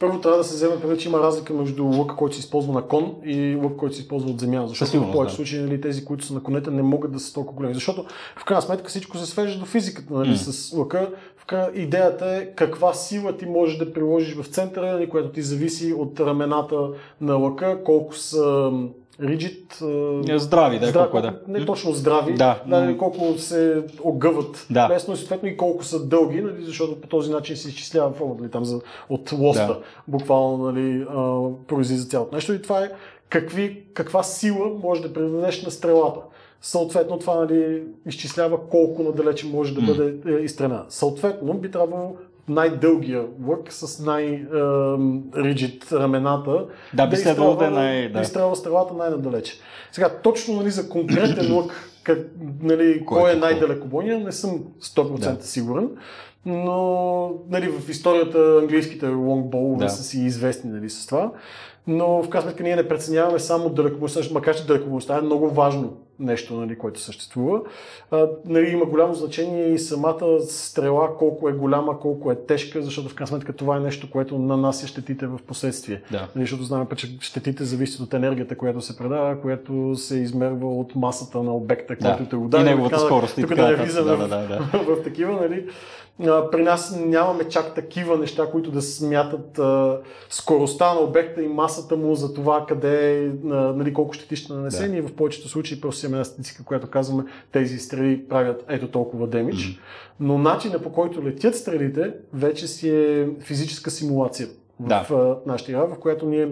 първо 0.00 0.20
трябва 0.20 0.38
да 0.38 0.44
се 0.44 0.54
вземе 0.54 0.80
предвид, 0.80 1.00
че 1.00 1.08
има 1.08 1.20
разлика 1.20 1.54
между 1.54 1.84
лъка, 1.84 2.16
който 2.16 2.34
се 2.34 2.40
използва 2.40 2.72
на 2.72 2.82
кон 2.82 3.14
и 3.24 3.56
лък, 3.62 3.76
който 3.76 3.94
се 3.94 4.02
използва 4.02 4.30
от 4.30 4.40
земя. 4.40 4.64
Защото 4.66 5.00
в 5.00 5.12
повечето 5.12 5.24
да. 5.24 5.36
случаи 5.36 5.60
нали, 5.60 5.80
тези, 5.80 6.04
които 6.04 6.24
са 6.24 6.34
на 6.34 6.42
конете, 6.42 6.70
не 6.70 6.82
могат 6.82 7.12
да 7.12 7.20
са 7.20 7.34
толкова 7.34 7.56
големи. 7.56 7.74
Защото 7.74 8.04
в 8.36 8.44
крайна 8.44 8.62
сметка 8.62 8.88
всичко 8.88 9.18
се 9.18 9.26
свежда 9.26 9.58
до 9.58 9.66
физиката 9.66 10.14
нали, 10.14 10.30
mm. 10.30 10.50
с 10.50 10.72
лъка. 10.72 11.08
Идеята 11.74 12.26
е 12.26 12.46
каква 12.46 12.94
сила 12.94 13.36
ти 13.36 13.46
можеш 13.46 13.78
да 13.78 13.92
приложиш 13.92 14.34
в 14.34 14.46
центъра, 14.46 14.92
нали, 14.92 15.08
което 15.08 15.28
ти 15.28 15.42
зависи 15.42 15.92
от 15.92 16.20
рамената 16.20 16.88
на 17.20 17.34
лъка, 17.34 17.84
колко 17.84 18.14
са 18.14 18.72
Риджит. 19.22 19.82
Здрави, 20.36 20.78
да, 20.78 20.86
здрави, 20.86 21.10
колко 21.10 21.18
е, 21.18 21.30
да. 21.30 21.40
Не 21.48 21.66
точно 21.66 21.92
здрави, 21.92 22.34
да. 22.34 22.62
нали, 22.66 22.98
колко 22.98 23.38
се 23.38 23.82
огъват 24.02 24.66
да. 24.70 24.88
лесно 24.90 25.14
и 25.14 25.16
съответно 25.16 25.48
и 25.48 25.56
колко 25.56 25.84
са 25.84 26.06
дълги, 26.06 26.40
нали, 26.40 26.64
защото 26.64 27.00
по 27.00 27.08
този 27.08 27.32
начин 27.32 27.56
се 27.56 27.68
изчислява 27.68 28.12
формата 28.12 28.40
нали, 28.40 28.50
там 28.50 28.64
за, 28.64 28.80
от 29.08 29.32
лоста, 29.32 29.66
да. 29.66 29.80
буквално 30.08 30.72
нали, 30.72 31.06
произлиза 31.66 32.08
цялото 32.08 32.34
нещо. 32.34 32.52
И 32.52 32.62
това 32.62 32.84
е 32.84 32.90
какви, 33.28 33.82
каква 33.94 34.22
сила 34.22 34.68
може 34.82 35.02
да 35.02 35.12
придадеш 35.12 35.62
на 35.62 35.70
стрелата. 35.70 36.20
Съответно, 36.62 37.18
това 37.18 37.34
нали, 37.34 37.82
изчислява 38.06 38.68
колко 38.68 39.02
надалече 39.02 39.46
може 39.46 39.74
да 39.74 39.80
бъде 39.80 40.14
mm. 40.14 40.38
изстрена. 40.38 40.84
Съответно, 40.88 41.54
би 41.54 41.70
трябвало 41.70 42.16
най-дългия 42.48 43.24
лък 43.46 43.72
с 43.72 44.04
най-риджит 44.04 45.92
рамената. 45.92 46.66
Да, 46.94 47.06
би 47.06 47.16
следвало 47.16 47.56
да 47.56 47.66
е 47.66 47.70
най... 47.70 48.08
Да. 48.08 48.20
изстрелва 48.20 48.56
стрелата 48.56 48.94
най-надалече. 48.94 49.54
Сега, 49.92 50.08
точно 50.22 50.56
нали, 50.56 50.70
за 50.70 50.88
конкретен 50.88 51.56
лък, 51.56 51.72
как, 52.02 52.18
нали, 52.62 53.04
кой, 53.04 53.20
кой 53.20 53.32
е 53.32 53.36
най-далекобойния, 53.36 54.18
не 54.18 54.32
съм 54.32 54.64
100% 54.82 55.36
да. 55.36 55.44
сигурен. 55.46 55.90
Но 56.46 57.32
нали, 57.50 57.68
в 57.68 57.90
историята 57.90 58.58
английските 58.60 59.08
лонгболове 59.08 59.84
да. 59.84 59.90
са 59.90 60.02
си 60.02 60.20
известни 60.20 60.70
нали, 60.70 60.90
с 60.90 61.06
това 61.06 61.30
но 61.86 62.22
в 62.22 62.28
крайна 62.28 62.42
сметка 62.48 62.62
ние 62.62 62.76
не 62.76 62.88
преценяваме 62.88 63.38
само 63.38 63.68
далекомощта, 63.68 64.20
макар 64.32 64.56
че 64.56 64.66
далекомощта 64.66 65.18
е 65.18 65.20
много 65.20 65.50
важно 65.50 65.96
нещо, 66.20 66.54
нали, 66.54 66.78
което 66.78 67.00
съществува. 67.00 67.60
А, 68.10 68.28
нали, 68.44 68.70
има 68.70 68.84
голямо 68.84 69.14
значение 69.14 69.68
и 69.68 69.78
самата 69.78 70.40
стрела, 70.40 71.16
колко 71.18 71.48
е 71.48 71.52
голяма, 71.52 72.00
колко 72.00 72.32
е 72.32 72.34
тежка, 72.34 72.82
защото 72.82 73.08
в 73.08 73.14
крайна 73.14 73.26
сметка 73.26 73.52
това 73.52 73.76
е 73.76 73.80
нещо, 73.80 74.10
което 74.10 74.38
нанася 74.38 74.86
щетите 74.86 75.26
в 75.26 75.38
последствие. 75.46 76.02
Да. 76.10 76.28
Нали, 76.34 76.44
защото 76.44 76.62
знаем, 76.62 76.86
че 76.96 77.18
щетите 77.20 77.64
зависят 77.64 78.00
от 78.00 78.14
енергията, 78.14 78.56
която 78.56 78.80
се 78.80 78.96
предава, 78.96 79.40
която 79.40 79.96
се 79.96 80.18
измерва 80.18 80.68
от 80.68 80.94
масата 80.94 81.42
на 81.42 81.54
обекта, 81.54 81.96
който 81.96 82.22
да. 82.22 82.28
те 82.28 82.36
удари. 82.36 82.62
И 82.62 82.64
неговата 82.64 82.98
скорост. 82.98 83.34
Тук 83.40 83.54
да 83.54 83.68
не 83.68 83.74
влизаме 83.74 84.10
да, 84.10 84.16
да, 84.16 84.28
да, 84.28 84.48
да. 84.48 84.58
в, 84.58 84.96
в 85.00 85.02
такива, 85.02 85.32
нали, 85.32 85.66
при 86.52 86.62
нас 86.62 86.96
нямаме 87.06 87.48
чак 87.48 87.74
такива 87.74 88.18
неща, 88.18 88.50
които 88.50 88.70
да 88.70 88.82
смятат 88.82 89.60
скоростта 90.30 90.94
на 90.94 91.00
обекта 91.00 91.42
и 91.42 91.48
масата 91.48 91.96
му 91.96 92.14
за 92.14 92.34
това 92.34 92.66
къде 92.68 93.30
нали, 93.44 93.94
колко 93.94 94.12
щети 94.12 94.36
ще 94.36 94.52
нанесени. 94.52 95.02
Да. 95.02 95.08
В 95.08 95.12
повечето 95.12 95.48
случаи 95.48 95.80
просто 95.80 96.06
имаме 96.06 96.16
една 96.16 96.24
статистика, 96.24 96.64
която 96.64 96.86
казваме 96.86 97.24
тези 97.52 97.78
стрели 97.78 98.28
правят 98.28 98.64
ето 98.68 98.88
толкова 98.88 99.26
демидж. 99.26 99.56
Mm-hmm. 99.56 99.78
Но 100.20 100.38
начинът 100.38 100.82
по 100.82 100.92
който 100.92 101.24
летят 101.24 101.56
стрелите 101.56 102.12
вече 102.32 102.66
си 102.66 102.90
е 102.90 103.28
физическа 103.40 103.90
симулация 103.90 104.48
в 104.80 105.06
да. 105.08 105.36
нашата 105.46 105.70
игра, 105.70 105.84
в 105.84 105.98
която 106.00 106.26
ние 106.26 106.48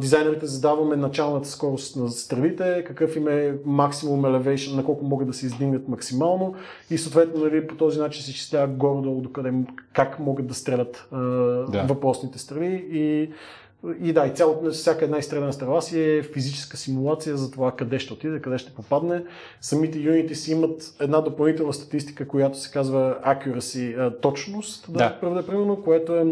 дизайнерите 0.00 0.46
задаваме 0.46 0.96
началната 0.96 1.48
скорост 1.48 1.96
на 1.96 2.08
стрелите, 2.08 2.84
какъв 2.86 3.16
им 3.16 3.28
е 3.28 3.54
максимум 3.64 4.22
elevation, 4.22 4.76
на 4.76 4.84
колко 4.84 5.04
могат 5.04 5.28
да 5.28 5.34
се 5.34 5.46
издигнат 5.46 5.88
максимално 5.88 6.54
и 6.90 6.98
съответно 6.98 7.44
нали, 7.44 7.66
по 7.66 7.74
този 7.74 7.98
начин 7.98 8.22
се 8.22 8.30
изчислява 8.30 8.66
горе-долу 8.66 9.20
докъде, 9.20 9.52
как 9.92 10.18
могат 10.18 10.46
да 10.46 10.54
стрелят 10.54 11.08
да. 11.12 11.84
въпросните 11.88 12.38
стрели 12.38 12.88
и 12.90 13.30
и 14.00 14.12
да, 14.12 14.26
и 14.26 14.30
цялото, 14.30 14.70
всяка 14.70 15.04
една 15.04 15.18
изстреляна 15.18 15.52
стрела 15.52 15.82
си 15.82 16.00
е 16.02 16.22
физическа 16.22 16.76
симулация 16.76 17.36
за 17.36 17.50
това 17.50 17.72
къде 17.72 17.98
ще 17.98 18.12
отиде, 18.12 18.40
къде 18.40 18.58
ще 18.58 18.74
попадне. 18.74 19.24
Самите 19.60 19.98
юнити 19.98 20.34
си 20.34 20.52
имат 20.52 20.94
една 21.00 21.20
допълнителна 21.20 21.72
статистика, 21.72 22.28
която 22.28 22.58
се 22.58 22.70
казва 22.70 23.18
accuracy, 23.26 24.12
точност, 24.20 24.92
да, 24.92 25.18
да. 25.22 25.46
примерно, 25.46 25.82
което 25.82 26.14
е 26.14 26.26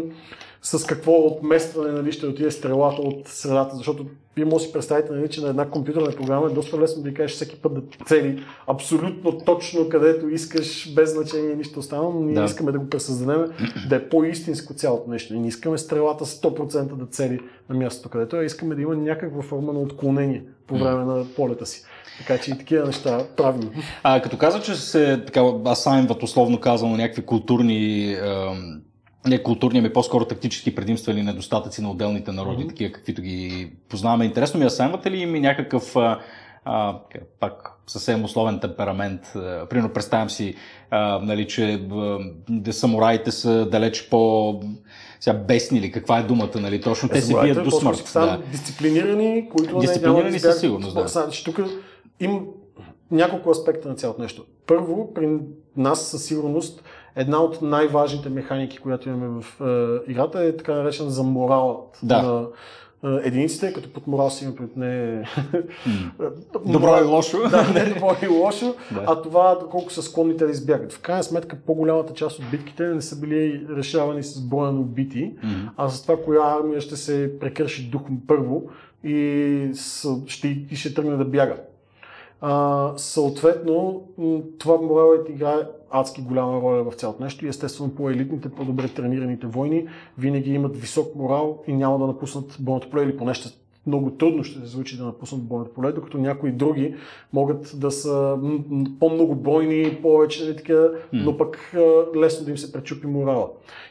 с 0.67 0.85
какво 0.85 1.27
отместване 1.27 1.91
нали, 1.91 2.11
ще 2.11 2.27
отиде 2.27 2.51
стрелата 2.51 3.01
от 3.01 3.27
средата, 3.27 3.75
защото 3.75 4.05
вие 4.35 4.45
може 4.45 4.63
да 4.63 4.67
си 4.67 4.73
представите, 4.73 5.13
нали, 5.13 5.29
че 5.29 5.41
на 5.41 5.49
една 5.49 5.69
компютърна 5.69 6.11
програма 6.11 6.47
е 6.47 6.53
доста 6.53 6.79
лесно 6.79 7.03
да 7.03 7.13
кажеш 7.13 7.35
всеки 7.35 7.55
път 7.55 7.73
да 7.73 7.81
цели 8.05 8.43
абсолютно 8.67 9.37
точно 9.37 9.89
където 9.89 10.29
искаш, 10.29 10.93
без 10.93 11.13
значение 11.13 11.55
нищо 11.55 11.79
останало, 11.79 12.13
но 12.13 12.19
ние 12.19 12.33
да. 12.33 12.43
искаме 12.43 12.71
да 12.71 12.79
го 12.79 12.89
пресъздадем 12.89 13.45
да 13.89 13.95
е 13.95 14.09
по-истинско 14.09 14.73
цялото 14.73 15.09
нещо. 15.09 15.33
И 15.33 15.39
не 15.39 15.47
искаме 15.47 15.77
стрелата 15.77 16.25
100% 16.25 16.95
да 16.95 17.05
цели 17.05 17.39
на 17.69 17.75
мястото 17.75 18.09
където 18.09 18.35
е, 18.35 18.45
искаме 18.45 18.75
да 18.75 18.81
има 18.81 18.95
някаква 18.95 19.41
форма 19.41 19.73
на 19.73 19.79
отклонение 19.79 20.43
по 20.67 20.77
време 20.77 21.05
на 21.05 21.25
полета 21.35 21.65
си. 21.65 21.83
Така 22.17 22.37
че 22.37 22.51
и 22.51 22.57
такива 22.57 22.85
неща 22.85 23.25
правим. 23.37 23.69
А 24.03 24.21
като 24.21 24.37
каза, 24.37 24.61
че 24.61 24.75
се 24.75 25.23
така, 25.25 25.41
асайнват 25.65 26.23
условно 26.23 26.59
казано 26.59 26.97
някакви 26.97 27.25
културни 27.25 28.15
не 29.25 29.43
културни, 29.43 29.79
ами 29.79 29.93
по-скоро 29.93 30.25
тактически 30.25 30.75
предимства 30.75 31.11
или 31.11 31.23
недостатъци 31.23 31.81
на 31.81 31.91
отделните 31.91 32.31
народи, 32.31 32.63
mm-hmm. 32.63 32.69
такива 32.69 32.91
каквито 32.91 33.21
ги 33.21 33.71
познаваме. 33.89 34.25
Интересно 34.25 34.57
ми 34.57 34.63
е, 34.63 34.67
асаймвате 34.67 35.11
ли 35.11 35.25
ми 35.25 35.39
някакъв 35.39 35.95
а, 36.65 36.99
пак 37.39 37.71
съвсем 37.87 38.23
условен 38.23 38.59
темперамент. 38.59 39.21
Примерно 39.69 39.93
представям 39.93 40.29
си, 40.29 40.55
а, 40.89 41.19
нали, 41.19 41.47
че 41.47 41.87
а, 41.91 42.73
самураите 42.73 43.31
са 43.31 43.69
далеч 43.71 44.09
по 44.09 44.53
сега 45.19 45.37
бесни 45.37 45.79
или 45.79 45.91
каква 45.91 46.19
е 46.19 46.23
думата, 46.23 46.51
нали? 46.55 46.81
Точно 46.81 47.09
те 47.09 47.21
се 47.21 47.41
бият 47.41 47.63
до 47.63 47.71
смърт. 47.71 48.11
Да. 48.13 48.41
Дисциплинирани, 48.51 49.49
които 49.49 49.79
дисциплинирани 49.79 50.31
не 50.31 50.39
със 50.39 50.59
сигурност, 50.59 50.95
да. 50.95 51.29
Тук 51.45 51.59
има 52.19 52.41
няколко 53.11 53.49
аспекта 53.49 53.89
на 53.89 53.95
цялото 53.95 54.21
нещо. 54.21 54.45
Първо, 54.67 55.13
при 55.13 55.29
нас 55.77 56.07
със 56.07 56.25
сигурност 56.25 56.83
една 57.17 57.43
от 57.43 57.61
най-важните 57.61 58.29
механики, 58.29 58.77
която 58.77 59.09
имаме 59.09 59.41
в 59.41 59.61
е, 60.07 60.11
играта 60.11 60.43
е 60.43 60.57
така 60.57 60.73
наречена 60.73 61.09
за 61.09 61.23
моралът 61.23 61.99
да. 62.03 62.21
на 62.21 62.47
е, 63.03 63.27
единиците, 63.27 63.73
като 63.73 63.93
под 63.93 64.07
морал 64.07 64.29
си 64.29 64.43
има 64.45 64.55
пред 64.55 64.77
не... 64.77 65.23
добро 66.65 66.97
и 66.97 67.05
лошо. 67.05 67.37
да, 67.49 67.73
не 67.73 67.85
добро 67.93 68.15
и 68.23 68.27
лошо, 68.27 68.75
да. 68.91 69.03
а 69.07 69.21
това 69.21 69.59
колко 69.71 69.91
са 69.91 70.03
склонни 70.03 70.37
те 70.37 70.45
да 70.45 70.51
избягат. 70.51 70.93
В 70.93 71.01
крайна 71.01 71.23
сметка 71.23 71.57
по-голямата 71.65 72.13
част 72.13 72.39
от 72.39 72.45
битките 72.51 72.83
не 72.83 73.01
са 73.01 73.19
били 73.19 73.65
решавани 73.69 74.23
с 74.23 74.41
броя 74.41 74.71
на 74.71 74.79
убити, 74.79 75.33
mm-hmm. 75.33 75.69
а 75.77 75.89
с 75.89 76.01
това 76.01 76.23
коя 76.25 76.41
армия 76.59 76.81
ще 76.81 76.95
се 76.95 77.39
прекърши 77.39 77.89
дух 77.89 78.01
първо 78.27 78.63
и 79.03 79.71
ще, 80.27 80.47
и 80.47 80.75
ще 80.75 80.93
тръгне 80.93 81.15
да 81.15 81.25
бяга. 81.25 81.55
А, 82.41 82.91
съответно, 82.97 84.07
това 84.59 84.77
моралът 84.77 85.29
играе 85.29 85.59
адски 85.91 86.21
голяма 86.21 86.61
роля 86.61 86.91
в 86.91 86.95
цялото 86.95 87.23
нещо 87.23 87.45
и 87.45 87.49
естествено 87.49 87.95
по-елитните, 87.95 88.49
по-добре 88.49 88.87
тренираните 88.87 89.47
войни 89.47 89.87
винаги 90.17 90.53
имат 90.53 90.77
висок 90.77 91.15
морал 91.15 91.63
и 91.67 91.73
няма 91.73 91.99
да 91.99 92.07
напуснат 92.07 92.57
бойното 92.59 92.89
поле 92.89 93.03
или 93.03 93.17
поне 93.17 93.33
ще 93.33 93.49
много 93.87 94.11
трудно 94.11 94.43
ще 94.43 94.59
се 94.59 94.65
звучи 94.65 94.97
да 94.97 95.03
напуснат 95.03 95.41
бойното 95.41 95.73
поле, 95.73 95.91
докато 95.91 96.17
някои 96.17 96.51
други 96.51 96.95
могат 97.33 97.71
да 97.75 97.91
са 97.91 98.37
по-много 98.99 99.35
бойни, 99.35 99.97
повече, 100.01 100.45
не 100.45 100.55
така, 100.55 100.87
но 101.13 101.37
пък 101.37 101.75
лесно 102.15 102.45
да 102.45 102.51
им 102.51 102.57
се 102.57 102.71
пречупи 102.71 103.07
морала. 103.07 103.49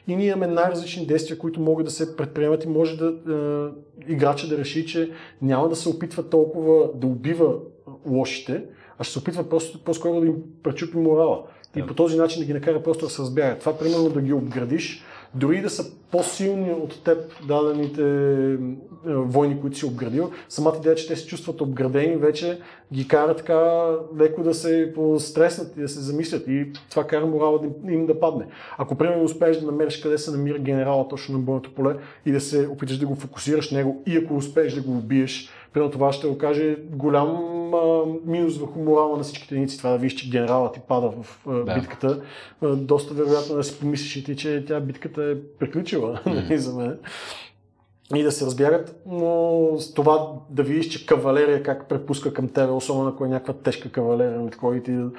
И 0.09 0.17
ние 0.17 0.27
имаме 0.27 0.47
най-различни 0.47 1.07
действия, 1.07 1.39
които 1.39 1.61
могат 1.61 1.85
да 1.85 1.91
се 1.91 2.17
предприемат 2.17 2.65
и 2.65 2.69
може 2.69 2.97
да 2.97 3.07
е, 3.09 4.13
играча 4.13 4.49
да 4.49 4.59
реши, 4.59 4.87
че 4.87 5.11
няма 5.43 5.69
да 5.69 5.77
се 5.77 5.89
опитва 5.89 6.29
толкова 6.29 6.91
да 6.95 7.07
убива 7.07 7.55
лошите, 8.07 8.65
а 8.99 9.05
ще 9.05 9.13
се 9.13 9.19
опитва 9.19 9.49
просто 9.49 9.85
по-скоро 9.85 10.21
да 10.21 10.27
им 10.27 10.35
пречупи 10.63 10.97
морала. 10.99 11.43
И 11.77 11.87
по 11.87 11.95
този 11.95 12.17
начин 12.17 12.41
да 12.41 12.47
ги 12.47 12.55
накара 12.55 12.83
просто 12.83 13.05
да 13.05 13.11
се 13.11 13.23
разбягат. 13.23 13.61
Това, 13.61 13.79
примерно, 13.79 14.09
да 14.09 14.21
ги 14.21 14.33
обградиш 14.33 15.05
дори 15.35 15.63
да 15.63 15.71
са 15.71 15.85
по-силни 16.11 16.73
от 16.73 17.05
теб 17.05 17.19
дадените 17.49 18.03
войни, 19.05 19.61
които 19.61 19.79
си 19.79 19.87
обградил, 19.87 20.31
самата 20.49 20.77
идея, 20.77 20.95
че 20.95 21.09
те 21.09 21.17
се 21.17 21.27
чувстват 21.27 21.61
обградени, 21.61 22.17
вече 22.17 22.61
ги 22.93 23.09
кара 23.09 23.37
така 23.37 23.91
леко 24.19 24.43
да 24.43 24.55
се 24.55 24.93
постреснат 24.95 25.77
и 25.77 25.81
да 25.81 25.89
се 25.89 26.01
замислят 26.01 26.45
и 26.49 26.73
това 26.91 27.05
кара 27.05 27.27
морала 27.27 27.61
да 27.61 27.93
им 27.93 28.07
да 28.07 28.21
падне. 28.21 28.47
Ако 28.79 28.95
примерно 28.95 29.25
успееш 29.25 29.57
да 29.57 29.67
намериш 29.67 30.01
къде 30.01 30.19
се 30.19 30.31
намира 30.31 30.59
генерала 30.59 31.09
точно 31.09 31.39
на 31.39 31.45
бойното 31.45 31.75
поле 31.75 31.97
и 32.27 32.33
да 32.33 32.41
се 32.41 32.69
опиташ 32.69 32.99
да 32.99 33.07
го 33.07 33.15
фокусираш 33.15 33.71
него 33.71 34.03
и 34.07 34.17
ако 34.17 34.37
успееш 34.37 34.75
да 34.75 34.83
го 34.83 34.93
убиеш, 34.93 35.51
Примерно 35.77 35.93
това 35.93 36.13
ще 36.13 36.27
окаже 36.27 36.77
голям 36.91 37.29
а, 37.75 38.05
минус 38.25 38.59
върху 38.59 38.79
морала 38.79 39.17
на 39.17 39.23
всичките 39.23 39.55
единици. 39.55 39.79
Това 39.79 39.91
да 39.91 39.99
видиш, 39.99 40.15
че 40.15 40.31
генералът 40.31 40.75
ти 40.75 40.81
пада 40.89 41.11
в 41.11 41.47
а, 41.47 41.53
да. 41.53 41.75
битката. 41.75 42.21
А, 42.63 42.77
доста 42.77 43.15
вероятно 43.15 43.57
да 43.57 43.65
си 43.65 43.81
помислиш 43.81 44.17
и 44.17 44.25
ти, 44.25 44.37
че 44.37 44.65
тя 44.69 44.81
битката 44.81 45.25
е 45.25 45.35
приключила 45.59 46.21
mm. 46.27 46.57
за 46.57 46.75
мен 46.79 46.99
и 48.15 48.23
да 48.23 48.33
се 48.33 48.47
разбягат, 48.47 49.03
но 49.07 49.71
с 49.79 49.95
това 49.95 50.29
да 50.51 50.63
видиш, 50.63 50.89
че 50.89 51.07
кавалерия 51.07 51.63
как 51.63 51.89
препуска 51.89 52.33
към 52.33 52.49
тебе, 52.49 52.73
особено 52.73 53.09
ако 53.09 53.25
е 53.25 53.29
някаква 53.29 53.55
тежка 53.55 53.91
кавалерия, 53.91 54.41
над 54.41 54.57
кой 54.57 54.83
ти 54.83 54.93
да, 54.93 55.11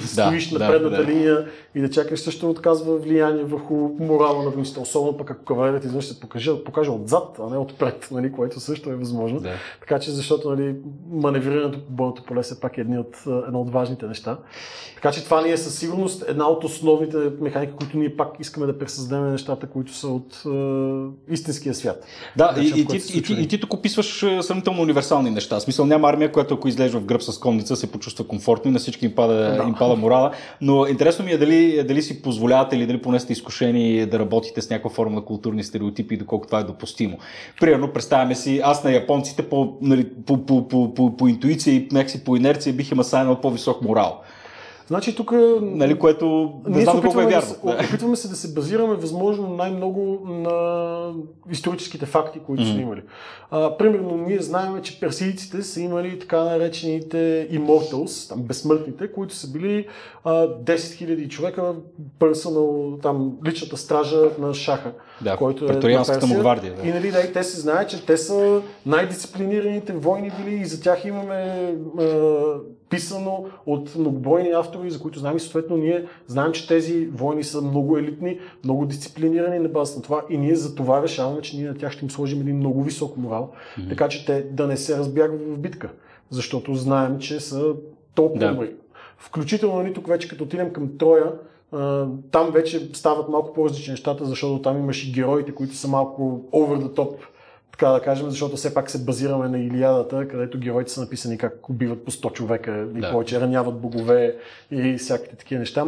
стоиш 0.00 0.50
на 0.50 0.58
предната 0.58 0.96
да, 0.96 1.04
да. 1.04 1.12
линия 1.12 1.46
и 1.74 1.80
да 1.80 1.90
чакаш 1.90 2.20
също 2.20 2.50
отказва 2.50 2.96
влияние 2.96 3.44
върху 3.44 3.74
морала 4.00 4.42
на 4.44 4.50
войниците, 4.50 4.80
особено 4.80 5.16
пък 5.16 5.30
ако 5.30 5.44
кавалерията 5.44 5.86
изведнъж 5.86 6.06
се 6.06 6.20
покаже, 6.20 6.64
покаже 6.64 6.90
отзад, 6.90 7.38
а 7.40 7.50
не 7.50 7.58
отпред, 7.58 8.08
нали, 8.10 8.32
което 8.32 8.60
също 8.60 8.90
е 8.90 8.96
възможно. 8.96 9.40
Да. 9.40 9.52
Така 9.80 9.98
че 9.98 10.10
защото 10.10 10.50
нали, 10.50 10.76
маневрирането 11.10 11.86
по 11.86 11.92
бойното 11.92 12.24
поле 12.24 12.40
е 12.40 12.60
пак 12.60 12.78
едни 12.78 12.98
от, 12.98 13.16
едно 13.46 13.60
от 13.60 13.70
важните 13.70 14.06
неща. 14.06 14.38
Така 14.94 15.12
че 15.12 15.24
това 15.24 15.42
ни 15.42 15.50
е 15.50 15.56
със 15.56 15.78
сигурност 15.78 16.24
една 16.28 16.48
от 16.48 16.64
основните 16.64 17.16
механики, 17.40 17.72
които 17.72 17.98
ние 17.98 18.16
пак 18.16 18.28
искаме 18.40 18.66
да 18.66 18.78
пресъздадем 18.78 19.30
нещата, 19.30 19.66
които 19.66 19.94
са 19.94 20.08
от 20.08 20.42
е, 20.46 21.32
истинския 21.32 21.74
свят. 21.74 22.04
Да, 22.36 22.54
и, 22.60 22.66
и, 22.80 22.86
ти, 22.86 22.96
и, 23.18 23.22
ти, 23.22 23.32
и 23.32 23.48
ти 23.48 23.60
тук 23.60 23.74
описваш 23.74 24.22
е, 24.22 24.42
сравнително 24.42 24.82
универсални 24.82 25.30
неща. 25.30 25.56
В 25.56 25.62
смисъл 25.62 25.86
няма 25.86 26.08
армия, 26.08 26.32
която 26.32 26.54
ако 26.54 26.68
излезе 26.68 26.98
в 26.98 27.04
гръб 27.04 27.22
с 27.22 27.38
конница, 27.38 27.76
се 27.76 27.92
почувства 27.92 28.26
комфортно 28.26 28.70
и 28.70 28.72
на 28.72 28.78
всички 28.78 29.06
им 29.06 29.14
пада, 29.14 29.34
да. 29.34 29.64
им 29.68 29.74
пада 29.78 29.96
морала. 29.96 30.32
Но 30.60 30.86
интересно 30.86 31.24
ми 31.24 31.32
е 31.32 31.38
дали, 31.38 31.82
дали 31.82 32.02
си 32.02 32.22
позволявате 32.22 32.76
или 32.76 32.86
дали 32.86 33.02
поне 33.02 33.20
сте 33.20 33.32
изкушени 33.32 34.06
да 34.06 34.18
работите 34.18 34.62
с 34.62 34.70
някаква 34.70 34.90
форма 34.90 35.14
на 35.14 35.24
културни 35.24 35.64
стереотипи, 35.64 36.16
доколко 36.16 36.46
това 36.46 36.58
е 36.58 36.64
допустимо. 36.64 37.18
Примерно, 37.60 37.92
представяме 37.92 38.34
си, 38.34 38.60
аз 38.64 38.84
на 38.84 38.92
японците 38.92 39.42
по, 39.42 39.76
нали, 39.80 40.08
по, 40.26 40.46
по, 40.46 40.68
по, 40.68 40.94
по, 40.94 41.16
по 41.16 41.28
интуиция 41.28 41.74
и 41.74 41.88
някакси 41.92 42.24
по 42.24 42.36
инерция 42.36 42.72
бих 42.72 42.92
им 42.92 43.00
асайнал 43.00 43.40
по-висок 43.40 43.82
морал. 43.82 44.20
Значи 44.86 45.16
тук... 45.16 45.32
Нали, 45.60 45.98
което 45.98 46.52
не 46.66 46.80
знам 46.80 47.02
колко 47.02 47.20
е 47.20 47.26
вярно. 47.26 47.54
Да 47.64 47.84
опитваме 47.88 48.16
се 48.16 48.28
да 48.28 48.36
се 48.36 48.54
базираме 48.54 48.94
възможно 48.94 49.48
най-много 49.48 50.20
на 50.26 51.12
историческите 51.50 52.06
факти, 52.06 52.38
които 52.46 52.62
mm-hmm. 52.62 52.74
са 52.74 52.80
имали. 52.80 53.02
А, 53.50 53.76
примерно, 53.76 54.16
ние 54.16 54.40
знаем, 54.40 54.82
че 54.82 55.00
персийците 55.00 55.62
са 55.62 55.80
имали 55.80 56.18
така 56.18 56.44
наречените 56.44 57.48
immortals, 57.52 58.28
там, 58.28 58.42
безсмъртните, 58.42 59.12
които 59.12 59.34
са 59.34 59.52
били 59.52 59.86
а, 60.24 60.32
10 60.32 60.74
000 60.74 61.28
човека, 61.28 61.74
персонал, 62.18 62.98
там, 63.02 63.32
личната 63.46 63.76
стража 63.76 64.16
на 64.38 64.54
шаха. 64.54 64.92
Да, 65.20 65.36
който 65.36 65.64
е 65.64 65.68
на 65.68 66.26
му 66.26 66.38
гвардия. 66.38 66.74
Да. 66.74 66.88
И 66.88 66.92
нали, 66.92 67.10
да, 67.10 67.20
и 67.20 67.32
те 67.32 67.42
се 67.42 67.60
знаят, 67.60 67.90
че 67.90 68.06
те 68.06 68.16
са 68.16 68.62
най-дисциплинираните 68.86 69.92
войни 69.92 70.32
били 70.38 70.54
и 70.54 70.64
за 70.64 70.82
тях 70.82 71.04
имаме 71.04 71.74
а, 71.98 72.04
писано 72.92 73.44
от 73.66 73.96
многобройни 73.96 74.50
автори, 74.50 74.90
за 74.90 75.00
които 75.00 75.18
знаем 75.18 75.36
и 75.36 75.40
съответно 75.40 75.76
ние 75.76 76.04
знаем, 76.26 76.52
че 76.52 76.68
тези 76.68 77.06
войни 77.06 77.44
са 77.44 77.62
много 77.62 77.98
елитни, 77.98 78.38
много 78.64 78.86
дисциплинирани 78.86 79.58
на 79.58 79.68
база 79.68 79.96
на 79.96 80.02
това 80.02 80.22
и 80.30 80.38
ние 80.38 80.54
за 80.54 80.74
това 80.74 81.02
решаваме, 81.02 81.42
че 81.42 81.56
ние 81.56 81.68
на 81.68 81.78
тях 81.78 81.92
ще 81.92 82.04
им 82.04 82.10
сложим 82.10 82.40
един 82.40 82.56
много 82.56 82.82
висок 82.82 83.16
морал, 83.16 83.52
mm-hmm. 83.52 83.88
така 83.88 84.08
че 84.08 84.26
те 84.26 84.42
да 84.42 84.66
не 84.66 84.76
се 84.76 84.98
разбягат 84.98 85.40
в 85.40 85.58
битка, 85.58 85.90
защото 86.30 86.74
знаем, 86.74 87.18
че 87.18 87.40
са 87.40 87.74
толкова 88.14 88.40
да. 88.40 88.52
добри. 88.52 88.74
Включително 89.18 89.82
нали, 89.82 89.92
тук 89.92 90.08
вече 90.08 90.28
като 90.28 90.44
отидем 90.44 90.72
към 90.72 90.98
Троя, 90.98 91.32
там 92.30 92.50
вече 92.52 92.90
стават 92.92 93.28
малко 93.28 93.52
по-различни 93.52 93.90
нещата, 93.90 94.24
защото 94.24 94.62
там 94.62 94.78
имаш 94.78 95.08
и 95.08 95.12
героите, 95.12 95.54
които 95.54 95.74
са 95.74 95.88
малко 95.88 96.44
over 96.52 96.82
the 96.82 96.96
top 96.96 97.14
така 97.72 97.88
да 97.88 98.00
кажем, 98.00 98.30
защото 98.30 98.56
все 98.56 98.74
пак 98.74 98.90
се 98.90 99.04
базираме 99.04 99.48
на 99.48 99.58
Илиадата, 99.58 100.28
където 100.28 100.58
героите 100.58 100.92
са 100.92 101.00
написани 101.00 101.38
как 101.38 101.68
убиват 101.68 102.04
по 102.04 102.10
100 102.10 102.32
човека 102.32 102.86
и 102.96 103.00
да. 103.00 103.10
повече 103.10 103.40
раняват 103.40 103.80
богове 103.80 104.36
и 104.70 104.98
всякакви 104.98 105.36
такива 105.36 105.58
неща. 105.58 105.86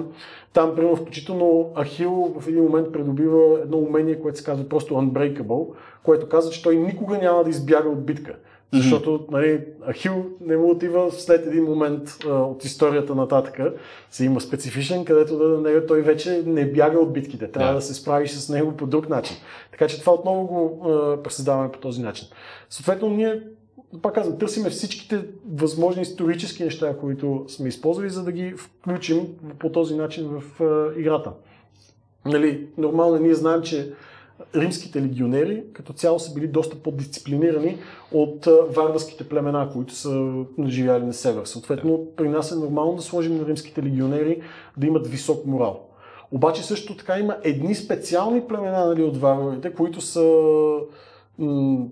Там, 0.53 0.75
примерно, 0.75 0.97
включително 0.97 1.73
Ахил 1.83 2.35
в 2.41 2.49
един 2.49 2.63
момент 2.63 2.93
придобива 2.93 3.61
едно 3.63 3.79
умение, 3.79 4.21
което 4.21 4.39
се 4.39 4.45
казва 4.45 4.69
просто 4.69 4.95
Unbreakable, 4.95 5.75
което 6.03 6.29
казва, 6.29 6.53
че 6.53 6.63
той 6.63 6.77
никога 6.77 7.19
няма 7.19 7.45
да 7.45 7.51
избяга 7.51 7.89
от 7.89 8.07
битка. 8.07 8.35
Защото 8.75 9.27
нали, 9.31 9.61
Ахил 9.91 10.25
не 10.41 10.57
му 10.57 10.71
отива 10.71 11.11
след 11.13 11.47
един 11.47 11.65
момент 11.65 12.09
а, 12.27 12.31
от 12.31 12.65
историята 12.65 13.15
нататък, 13.15 13.61
си 14.11 14.25
има 14.25 14.41
специфичен, 14.41 15.05
където 15.05 15.39
да, 15.39 15.71
не, 15.71 15.87
той 15.87 16.03
вече 16.03 16.43
не 16.47 16.73
бяга 16.73 16.99
от 16.99 17.13
битките. 17.13 17.51
Трябва 17.51 17.73
yeah. 17.73 17.77
да 17.77 17.81
се 17.81 17.95
справиш 17.95 18.31
с 18.31 18.49
него 18.49 18.73
по 18.73 18.87
друг 18.87 19.09
начин. 19.09 19.37
Така 19.71 19.89
че 19.89 20.01
това 20.01 20.13
отново 20.13 20.47
го 20.47 20.91
а, 20.91 21.23
пресъздаваме 21.23 21.73
по 21.73 21.79
този 21.79 22.03
начин. 22.03 22.29
Съответно, 22.71 23.11
ние, 23.11 23.43
пак 24.03 24.15
казвам, 24.15 24.39
търсиме 24.39 24.71
всичките 24.71 25.25
възможни 25.53 26.03
исторически 26.03 26.65
неща, 26.65 26.97
които 27.01 27.45
сме 27.49 27.69
използвали, 27.69 28.11
за 28.11 28.25
да 28.25 28.33
ги 28.33 28.55
включим 28.57 29.27
по 29.59 29.73
този 29.73 29.97
начин 29.97 30.29
в 30.29 30.63
а, 30.65 31.01
играта. 31.01 31.33
Нали, 32.27 32.67
нормално 32.79 33.19
ние 33.19 33.35
знаем, 33.35 33.63
че 33.63 33.93
римските 34.57 35.03
легионери 35.03 35.63
като 35.73 35.93
цяло 35.93 36.19
са 36.19 36.35
били 36.35 36.47
доста 36.47 36.77
по-дисциплинирани 36.77 37.79
от 38.13 38.49
варварските 38.71 39.29
племена, 39.29 39.71
които 39.73 39.95
са 39.95 40.45
живяли 40.67 41.05
на 41.05 41.13
север. 41.13 41.45
Съответно, 41.45 42.07
при 42.17 42.29
нас 42.29 42.53
е 42.53 42.57
нормално 42.57 42.97
да 42.97 43.03
сложим 43.03 43.39
на 43.39 43.47
римските 43.47 43.83
легионери 43.83 44.43
да 44.77 44.87
имат 44.87 45.07
висок 45.07 45.47
морал. 45.47 45.81
Обаче 46.33 46.63
също 46.63 46.97
така 46.97 47.19
има 47.19 47.37
едни 47.43 47.75
специални 47.75 48.41
племена 48.41 48.87
нали, 48.87 49.03
от 49.03 49.17
варварите, 49.17 49.73
които 49.73 50.01
са 50.01 50.21
м- 51.39 51.87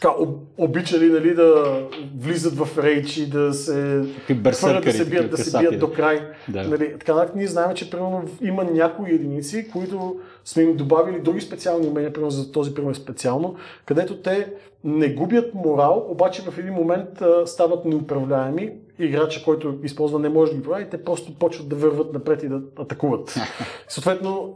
така 0.00 0.14
обичали 0.58 1.08
нали, 1.08 1.34
да 1.34 1.80
влизат 2.18 2.54
в 2.54 2.78
рейчи, 2.78 3.30
да 3.30 3.54
се 3.54 4.04
хвърлят, 4.52 4.84
да 4.84 4.92
се 4.92 5.10
бият, 5.10 5.30
да 5.30 5.38
се 5.38 5.58
бият 5.58 5.78
до 5.78 5.92
край. 5.92 6.20
Да. 6.48 6.68
Нали, 6.68 6.94
така, 6.98 7.28
ние 7.34 7.46
знаем, 7.46 7.74
че 7.74 7.90
примерно 7.90 8.22
има 8.42 8.64
някои 8.64 9.10
единици, 9.10 9.68
които 9.72 10.16
сме 10.44 10.62
им 10.62 10.76
добавили 10.76 11.20
други 11.20 11.40
специални 11.40 11.86
умения, 11.86 12.12
примерно 12.12 12.30
за 12.30 12.52
този 12.52 12.74
пример 12.74 12.94
специално, 12.94 13.56
където 13.84 14.16
те 14.16 14.52
не 14.84 15.08
губят 15.08 15.54
морал, 15.54 16.06
обаче 16.08 16.42
в 16.42 16.58
един 16.58 16.74
момент 16.74 17.20
а, 17.20 17.46
стават 17.46 17.84
неуправляеми. 17.84 18.72
Играча, 18.98 19.44
който 19.44 19.74
използва, 19.82 20.18
не 20.18 20.28
може 20.28 20.52
да 20.52 20.58
ги 20.58 20.62
прави, 20.62 20.86
те 20.90 21.04
просто 21.04 21.34
почват 21.38 21.68
да 21.68 21.76
върват 21.76 22.12
напред 22.12 22.42
и 22.42 22.48
да 22.48 22.60
атакуват. 22.78 23.34
Съответно, 23.88 24.54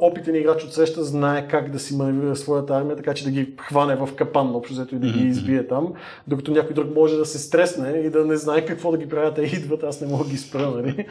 опитен 0.00 0.34
играч 0.34 0.64
от 0.64 0.72
среща 0.72 1.04
знае 1.04 1.48
как 1.48 1.70
да 1.70 1.78
си 1.78 1.96
маневрира 1.96 2.36
своята 2.36 2.76
армия, 2.76 2.96
така 2.96 3.14
че 3.14 3.24
да 3.24 3.30
ги 3.30 3.54
хване 3.68 3.96
в 3.96 4.08
капан, 4.16 4.56
общо 4.56 4.74
взето 4.74 4.94
и 4.94 4.98
да 4.98 5.06
ги 5.06 5.28
избие 5.28 5.66
там, 5.66 5.92
докато 6.26 6.50
някой 6.50 6.74
друг 6.74 6.94
може 6.94 7.16
да 7.16 7.26
се 7.26 7.38
стресне 7.38 7.90
и 7.90 8.10
да 8.10 8.24
не 8.24 8.36
знае 8.36 8.64
какво 8.64 8.90
да 8.90 8.98
ги 8.98 9.08
правят, 9.08 9.34
те 9.34 9.42
идват, 9.42 9.82
аз 9.82 10.00
не 10.00 10.08
мога 10.08 10.24
да 10.24 10.30
ги 10.30 10.38
спра, 10.38 10.70
нали? 10.70 11.06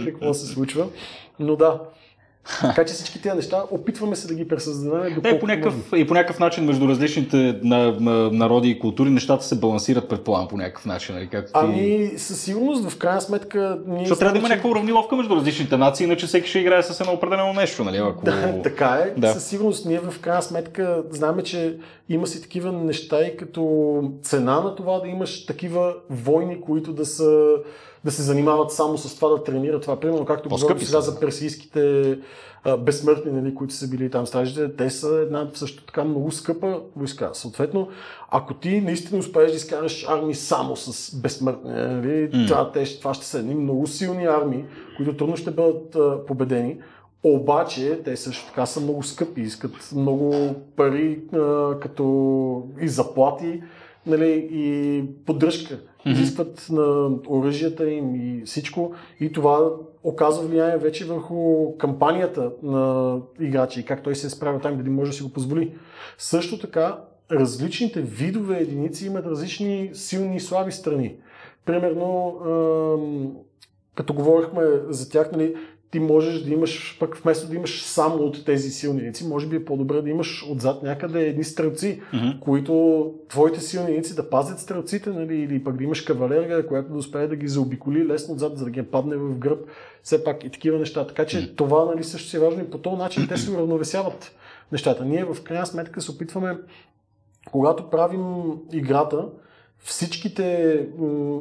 какво 0.10 0.34
се 0.34 0.46
случва. 0.46 0.86
Но 1.38 1.56
да, 1.56 1.80
така 2.60 2.84
че 2.84 2.94
всички 2.94 3.22
тези 3.22 3.36
неща 3.36 3.62
опитваме 3.70 4.16
се 4.16 4.28
да 4.28 4.34
ги 4.34 4.48
пресъздадем. 4.48 5.20
Е, 5.24 5.40
по 5.40 5.46
някакъв, 5.46 5.74
и 5.96 6.06
по 6.06 6.14
някакъв 6.14 6.38
начин 6.38 6.64
между 6.64 6.88
различните 6.88 7.58
на, 7.62 7.96
на, 8.00 8.30
народи 8.30 8.68
и 8.68 8.78
култури 8.78 9.10
нещата 9.10 9.44
се 9.44 9.58
балансират, 9.58 10.08
предполагам, 10.08 10.48
по 10.48 10.56
някакъв 10.56 10.86
начин. 10.86 11.14
Нали? 11.14 11.28
Както 11.28 11.52
ти... 11.52 11.58
Ами, 11.58 12.12
със 12.16 12.40
сигурност, 12.40 12.88
в 12.88 12.98
крайна 12.98 13.20
сметка. 13.20 13.78
Ние 13.86 13.98
Защото 13.98 14.18
трябва 14.18 14.32
да 14.32 14.38
има 14.38 14.48
че... 14.48 14.52
някаква 14.52 14.70
уравниловка 14.70 15.16
между 15.16 15.36
различните 15.36 15.76
нации, 15.76 16.04
иначе 16.04 16.26
всеки 16.26 16.48
ще 16.48 16.58
играе 16.58 16.82
с 16.82 17.00
едно 17.00 17.12
определено 17.12 17.52
нещо. 17.52 17.84
Нали? 17.84 17.96
Ако... 17.96 18.24
Да, 18.24 18.62
така 18.62 18.86
е. 19.06 19.20
Да. 19.20 19.32
Със 19.32 19.44
сигурност, 19.44 19.86
ние 19.86 19.98
в 19.98 20.20
крайна 20.20 20.42
сметка 20.42 21.02
знаем, 21.10 21.40
че 21.44 21.76
има 22.08 22.26
си 22.26 22.42
такива 22.42 22.72
неща 22.72 23.22
и 23.22 23.36
като 23.36 24.12
цена 24.22 24.60
на 24.60 24.74
това 24.74 25.00
да 25.00 25.08
имаш 25.08 25.46
такива 25.46 25.94
войни, 26.10 26.60
които 26.60 26.92
да 26.92 27.06
са 27.06 27.56
да 28.04 28.10
се 28.10 28.22
занимават 28.22 28.72
само 28.72 28.98
с 28.98 29.14
това 29.14 29.28
да 29.28 29.44
тренират 29.44 29.82
това. 29.82 30.00
Примерно, 30.00 30.24
както 30.24 30.48
говорим 30.48 30.78
сега 30.78 31.00
за 31.00 31.20
персийските 31.20 32.18
а, 32.64 32.76
безсмъртни, 32.76 33.32
нали, 33.32 33.54
които 33.54 33.74
са 33.74 33.88
били 33.88 34.10
там 34.10 34.26
стражите, 34.26 34.76
те 34.76 34.90
са 34.90 35.08
една 35.08 35.48
също 35.54 35.84
така 35.84 36.04
много 36.04 36.30
скъпа 36.30 36.80
войска. 36.96 37.30
Съответно, 37.32 37.88
ако 38.30 38.54
ти 38.54 38.80
наистина 38.80 39.18
успееш 39.18 39.50
да 39.50 39.56
изкараш 39.56 40.06
армии 40.08 40.34
само 40.34 40.76
с 40.76 41.16
безсмъртни, 41.16 41.70
нали, 41.70 42.30
mm. 42.30 42.48
това, 42.48 42.72
те, 42.72 42.98
това 42.98 43.14
ще 43.14 43.26
са 43.26 43.38
едни 43.38 43.54
много 43.54 43.86
силни 43.86 44.24
армии, 44.24 44.64
които 44.96 45.16
трудно 45.16 45.36
ще 45.36 45.50
бъдат 45.50 45.96
а, 45.96 46.26
победени. 46.26 46.78
Обаче 47.24 48.00
те 48.04 48.16
също 48.16 48.46
така 48.46 48.66
са 48.66 48.80
много 48.80 49.02
скъпи, 49.02 49.40
искат 49.40 49.90
много 49.94 50.54
пари 50.76 51.20
а, 51.32 51.80
като 51.80 52.68
и 52.80 52.88
заплати 52.88 53.62
нали, 54.06 54.48
и 54.52 55.04
поддръжка. 55.26 55.78
Изискват 56.06 56.66
на 56.70 57.10
оръжията 57.28 57.90
им 57.90 58.14
и 58.14 58.42
всичко. 58.44 58.92
И 59.20 59.32
това 59.32 59.70
оказва 60.04 60.46
влияние 60.46 60.76
вече 60.76 61.04
върху 61.04 61.72
кампанията 61.78 62.50
на 62.62 63.16
играчи 63.40 63.80
и 63.80 63.84
как 63.84 64.02
той 64.02 64.16
се 64.16 64.26
е 64.26 64.30
там, 64.60 64.76
дали 64.76 64.90
може 64.90 65.10
да 65.10 65.16
си 65.16 65.22
го 65.22 65.32
позволи. 65.32 65.74
Също 66.18 66.58
така, 66.58 66.98
различните 67.32 68.00
видове 68.00 68.58
единици 68.58 69.06
имат 69.06 69.26
различни 69.26 69.90
силни 69.92 70.36
и 70.36 70.40
слаби 70.40 70.72
страни. 70.72 71.16
Примерно, 71.64 72.38
като 73.94 74.14
говорихме 74.14 74.62
за 74.88 75.10
тях, 75.10 75.32
нали, 75.32 75.54
ти 75.92 76.00
можеш 76.00 76.42
да 76.42 76.50
имаш, 76.50 76.96
пък 77.00 77.16
вместо 77.16 77.48
да 77.48 77.54
имаш 77.54 77.82
само 77.82 78.16
от 78.16 78.44
тези 78.44 78.70
силни 78.70 78.98
единици, 78.98 79.28
може 79.28 79.46
би 79.46 79.56
е 79.56 79.64
по-добре 79.64 80.02
да 80.02 80.10
имаш 80.10 80.46
отзад 80.50 80.82
някъде 80.82 81.26
едни 81.26 81.44
стрелци, 81.44 82.00
mm-hmm. 82.12 82.38
които 82.38 83.14
твоите 83.28 83.60
силни 83.60 83.88
единици 83.88 84.14
да 84.16 84.30
пазят 84.30 84.58
стрелците, 84.58 85.10
нали, 85.10 85.36
или 85.36 85.64
пък 85.64 85.76
да 85.76 85.84
имаш 85.84 86.00
кавалерия, 86.00 86.66
която 86.66 86.92
да 86.92 86.98
успее 86.98 87.26
да 87.26 87.36
ги 87.36 87.48
заобиколи 87.48 88.06
лесно 88.06 88.34
отзад, 88.34 88.58
за 88.58 88.64
да 88.64 88.70
ги 88.70 88.82
падне 88.82 89.16
в 89.16 89.38
гръб, 89.38 89.58
все 90.02 90.24
пак 90.24 90.44
и 90.44 90.50
такива 90.50 90.78
неща. 90.78 91.06
Така 91.06 91.26
че 91.26 91.36
mm-hmm. 91.36 91.56
това 91.56 91.84
нали, 91.84 92.04
също 92.04 92.28
си 92.28 92.36
е 92.36 92.40
важно 92.40 92.62
и 92.62 92.70
по 92.70 92.78
този 92.78 92.96
начин 92.96 93.28
те 93.28 93.36
се 93.36 93.50
уравновесяват 93.50 94.34
нещата. 94.72 95.04
Ние 95.04 95.24
в 95.24 95.42
крайна 95.44 95.66
сметка 95.66 96.00
се 96.00 96.10
опитваме, 96.10 96.58
когато 97.50 97.90
правим 97.90 98.52
играта, 98.72 99.26
всичките 99.82 100.88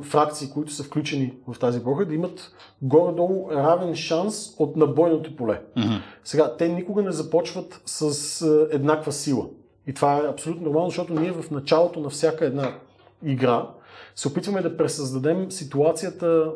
фракции, 0.03 0.49
които 0.49 0.73
са 0.73 0.83
включени 0.83 1.33
в 1.47 1.59
тази 1.59 1.83
проха, 1.83 2.05
да 2.05 2.15
имат 2.15 2.51
горе-долу 2.81 3.51
равен 3.51 3.95
шанс 3.95 4.55
от 4.59 4.75
набойното 4.75 5.35
поле. 5.35 5.61
Mm-hmm. 5.77 6.01
Сега, 6.23 6.55
те 6.57 6.67
никога 6.67 7.01
не 7.01 7.11
започват 7.11 7.81
с 7.85 8.41
е, 8.41 8.75
еднаква 8.75 9.11
сила. 9.11 9.45
И 9.87 9.93
това 9.93 10.17
е 10.17 10.29
абсолютно 10.29 10.63
нормално, 10.63 10.89
защото 10.89 11.13
ние 11.13 11.31
в 11.31 11.51
началото 11.51 11.99
на 11.99 12.09
всяка 12.09 12.45
една 12.45 12.73
игра 13.25 13.67
се 14.21 14.27
опитваме 14.27 14.61
да 14.61 14.77
пресъздадем 14.77 15.51
ситуацията 15.51 16.51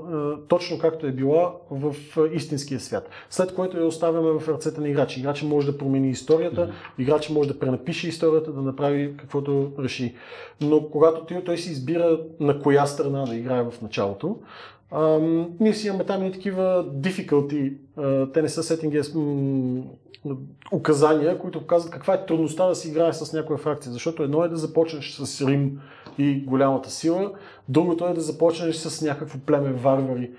точно 0.48 0.80
както 0.80 1.08
е 1.08 1.12
била 1.12 1.54
в 1.72 1.96
истинския 2.34 2.80
свят. 2.80 3.10
След 3.30 3.56
което 3.56 3.78
я 3.78 3.86
оставяме 3.86 4.32
в 4.32 4.50
ръцете 4.50 4.82
на 4.82 4.90
играчи. 4.90 5.20
Играчи 5.20 5.46
може 5.46 5.72
да 5.72 5.78
промени 5.78 6.10
историята, 6.10 6.74
играчи 6.98 7.34
може 7.34 7.50
да 7.50 7.60
пренапише 7.60 8.08
историята, 8.08 8.52
да 8.52 8.62
направи 8.62 9.18
каквото 9.18 9.72
реши. 9.80 10.16
Но 10.62 10.90
когато 10.90 11.26
той, 11.26 11.44
той 11.44 11.58
си 11.58 11.72
избира 11.72 12.20
на 12.40 12.62
коя 12.62 12.86
страна 12.86 13.26
да 13.26 13.36
играе 13.36 13.64
в 13.64 13.74
началото, 13.82 14.40
Uh, 14.92 15.48
ние 15.60 15.74
си 15.74 15.88
имаме 15.88 16.04
там 16.04 16.26
и 16.26 16.32
такива 16.32 16.86
difficulty, 16.96 17.74
uh, 17.98 18.34
те 18.34 18.42
не 18.42 18.50
са 18.50 18.64
сетинги, 18.64 19.02
указания, 20.72 21.40
които 21.40 21.60
показват 21.60 21.94
каква 21.94 22.14
е 22.14 22.26
трудността 22.26 22.68
да 22.68 22.76
си 22.76 22.88
играе 22.90 23.14
с 23.14 23.34
някоя 23.34 23.58
фракция. 23.60 23.92
Защото 23.92 24.24
едно 24.24 24.44
е 24.44 24.50
да 24.50 24.58
започнеш 24.58 25.12
с 25.12 25.48
Рим 25.48 25.80
и 26.18 26.40
голямата 26.40 26.90
сила, 26.90 27.32
другото 27.70 28.06
е 28.06 28.14
да 28.14 28.22
започнеш 28.22 28.76
с 28.76 29.02
някакво 29.02 29.40
племе 29.40 29.72
варвари, 29.72 30.30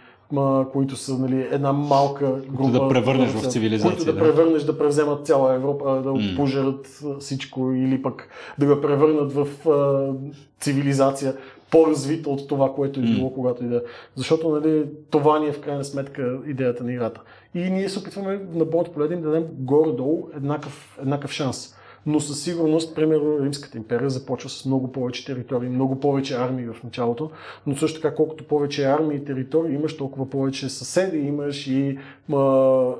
които 0.72 0.96
са 0.96 1.18
нали, 1.18 1.48
една 1.50 1.72
малка 1.72 2.32
група. 2.50 2.70
Да 2.70 2.88
превърнеш 2.88 3.30
в 3.30 3.50
цивилизация. 3.50 3.96
Които 3.96 4.04
да, 4.04 4.12
да 4.12 4.18
превърнеш 4.18 4.62
да 4.62 4.78
превземат 4.78 5.26
цяла 5.26 5.54
Европа, 5.54 6.02
да 6.04 6.10
mm. 6.10 6.36
пожерат 6.36 7.00
всичко 7.20 7.72
или 7.72 8.02
пък 8.02 8.28
да 8.58 8.66
го 8.74 8.80
превърнат 8.80 9.32
в 9.32 9.68
а, 9.68 10.12
цивилизация 10.60 11.34
по-развита 11.70 12.30
от 12.30 12.48
това, 12.48 12.74
което 12.74 13.00
е 13.00 13.02
било, 13.02 13.30
mm. 13.30 13.34
когато 13.34 13.64
и 13.64 13.68
да. 13.68 13.82
Защото 14.14 14.48
нали, 14.48 14.84
това 15.10 15.38
ни 15.38 15.46
е 15.46 15.52
в 15.52 15.60
крайна 15.60 15.84
сметка 15.84 16.38
идеята 16.46 16.84
на 16.84 16.92
играта. 16.92 17.20
И 17.54 17.70
ние 17.70 17.88
се 17.88 17.98
опитваме 17.98 18.40
на 18.54 18.64
Бонт 18.64 18.92
поле 18.92 19.08
да 19.08 19.14
им 19.14 19.22
дадем 19.22 19.44
горе-долу 19.52 20.28
еднакъв, 20.36 20.98
еднакъв 21.02 21.32
шанс 21.32 21.75
но 22.06 22.20
със 22.20 22.42
сигурност, 22.42 22.94
примерно, 22.94 23.44
Римската 23.44 23.78
империя 23.78 24.10
започва 24.10 24.50
с 24.50 24.64
много 24.64 24.92
повече 24.92 25.24
територии, 25.24 25.68
много 25.68 26.00
повече 26.00 26.36
армии 26.36 26.66
в 26.66 26.76
началото, 26.84 27.30
но 27.66 27.76
също 27.76 28.00
така, 28.00 28.14
колкото 28.14 28.44
повече 28.44 28.84
армии 28.84 29.16
и 29.16 29.24
територии 29.24 29.74
имаш, 29.74 29.96
толкова 29.96 30.30
повече 30.30 30.68
съседи 30.68 31.18
имаш 31.18 31.66
и 31.66 31.98
ма, 32.28 32.38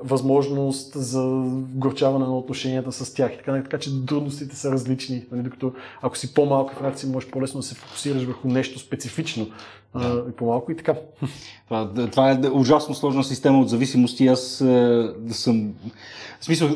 възможност 0.03 0.93
за 0.93 1.23
горчаване 1.73 2.25
на 2.25 2.37
отношенията 2.37 2.91
с 2.91 3.13
тях. 3.13 3.33
И 3.33 3.37
така, 3.37 3.63
така 3.63 3.77
че 3.77 4.05
трудностите 4.05 4.55
са 4.55 4.71
различни. 4.71 5.25
Нали, 5.31 5.43
докато 5.43 5.73
ако 6.01 6.17
си 6.17 6.33
по-малка 6.33 6.75
фракция, 6.75 7.09
можеш 7.09 7.29
по-лесно 7.29 7.59
да 7.59 7.65
се 7.65 7.75
фокусираш 7.75 8.23
върху 8.23 8.47
нещо 8.47 8.79
специфично 8.79 9.47
а, 9.93 10.17
и 10.29 10.31
по-малко 10.31 10.71
и 10.71 10.77
така. 10.77 10.95
Това, 11.65 11.91
това 12.11 12.31
е 12.31 12.39
ужасно 12.53 12.95
сложна 12.95 13.23
система 13.23 13.59
от 13.59 13.69
зависимости. 13.69 14.27
Аз 14.27 14.61
е, 14.61 15.09
съм 15.29 15.73
в 16.39 16.45
смисъл, 16.45 16.69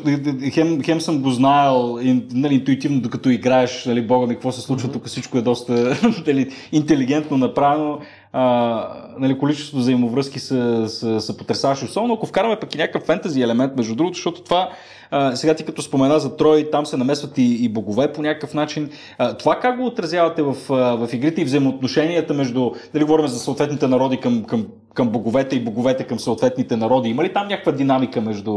хем, 0.52 0.82
хем 0.82 1.00
съм 1.00 1.22
го 1.22 1.30
знаел 1.30 1.98
нали, 2.32 2.54
интуитивно, 2.54 3.00
докато 3.00 3.30
играеш, 3.30 3.84
нали, 3.84 4.06
бога 4.06 4.26
ми, 4.26 4.34
какво 4.34 4.52
се 4.52 4.60
случва, 4.60 4.88
mm-hmm. 4.88 4.92
тук 4.92 5.06
всичко 5.06 5.38
е 5.38 5.42
доста 5.42 5.96
нали, 6.26 6.50
интелигентно 6.72 7.36
направено. 7.36 7.98
А, 8.32 8.88
нали, 9.18 9.38
количеството 9.38 9.80
взаимовръзки 9.80 10.38
са, 10.38 10.88
са, 10.88 11.20
са 11.20 11.36
потрясаващи. 11.36 11.84
Особено 11.84 12.14
ако 12.14 12.26
вкараме 12.26 12.60
пък 12.60 12.74
и 12.74 12.78
някакъв 12.78 13.02
фентази 13.02 13.42
елемент, 13.42 13.76
между 13.76 13.94
другото, 13.94 14.14
защото 14.14 14.42
това 14.42 14.70
а, 15.10 15.36
сега 15.36 15.54
ти 15.54 15.64
като 15.64 15.82
спомена 15.82 16.20
за 16.20 16.36
Трой, 16.36 16.70
там 16.70 16.86
се 16.86 16.96
намесват 16.96 17.38
и, 17.38 17.64
и 17.64 17.68
богове 17.68 18.12
по 18.12 18.22
някакъв 18.22 18.54
начин. 18.54 18.90
А, 19.18 19.36
това 19.36 19.58
как 19.60 19.76
го 19.76 19.86
отразявате 19.86 20.42
в, 20.42 20.54
в 20.68 21.08
игрите 21.12 21.40
и 21.40 21.44
взаимоотношенията 21.44 22.34
между, 22.34 22.70
дали 22.92 23.04
говорим 23.04 23.26
за 23.26 23.38
съответните 23.38 23.88
народи 23.88 24.16
към, 24.16 24.44
към, 24.44 24.66
към 24.94 25.08
боговете 25.08 25.56
и 25.56 25.64
боговете 25.64 26.04
към 26.04 26.18
съответните 26.18 26.76
народи? 26.76 27.08
Има 27.08 27.24
ли 27.24 27.32
там 27.32 27.48
някаква 27.48 27.72
динамика 27.72 28.20
между, 28.20 28.54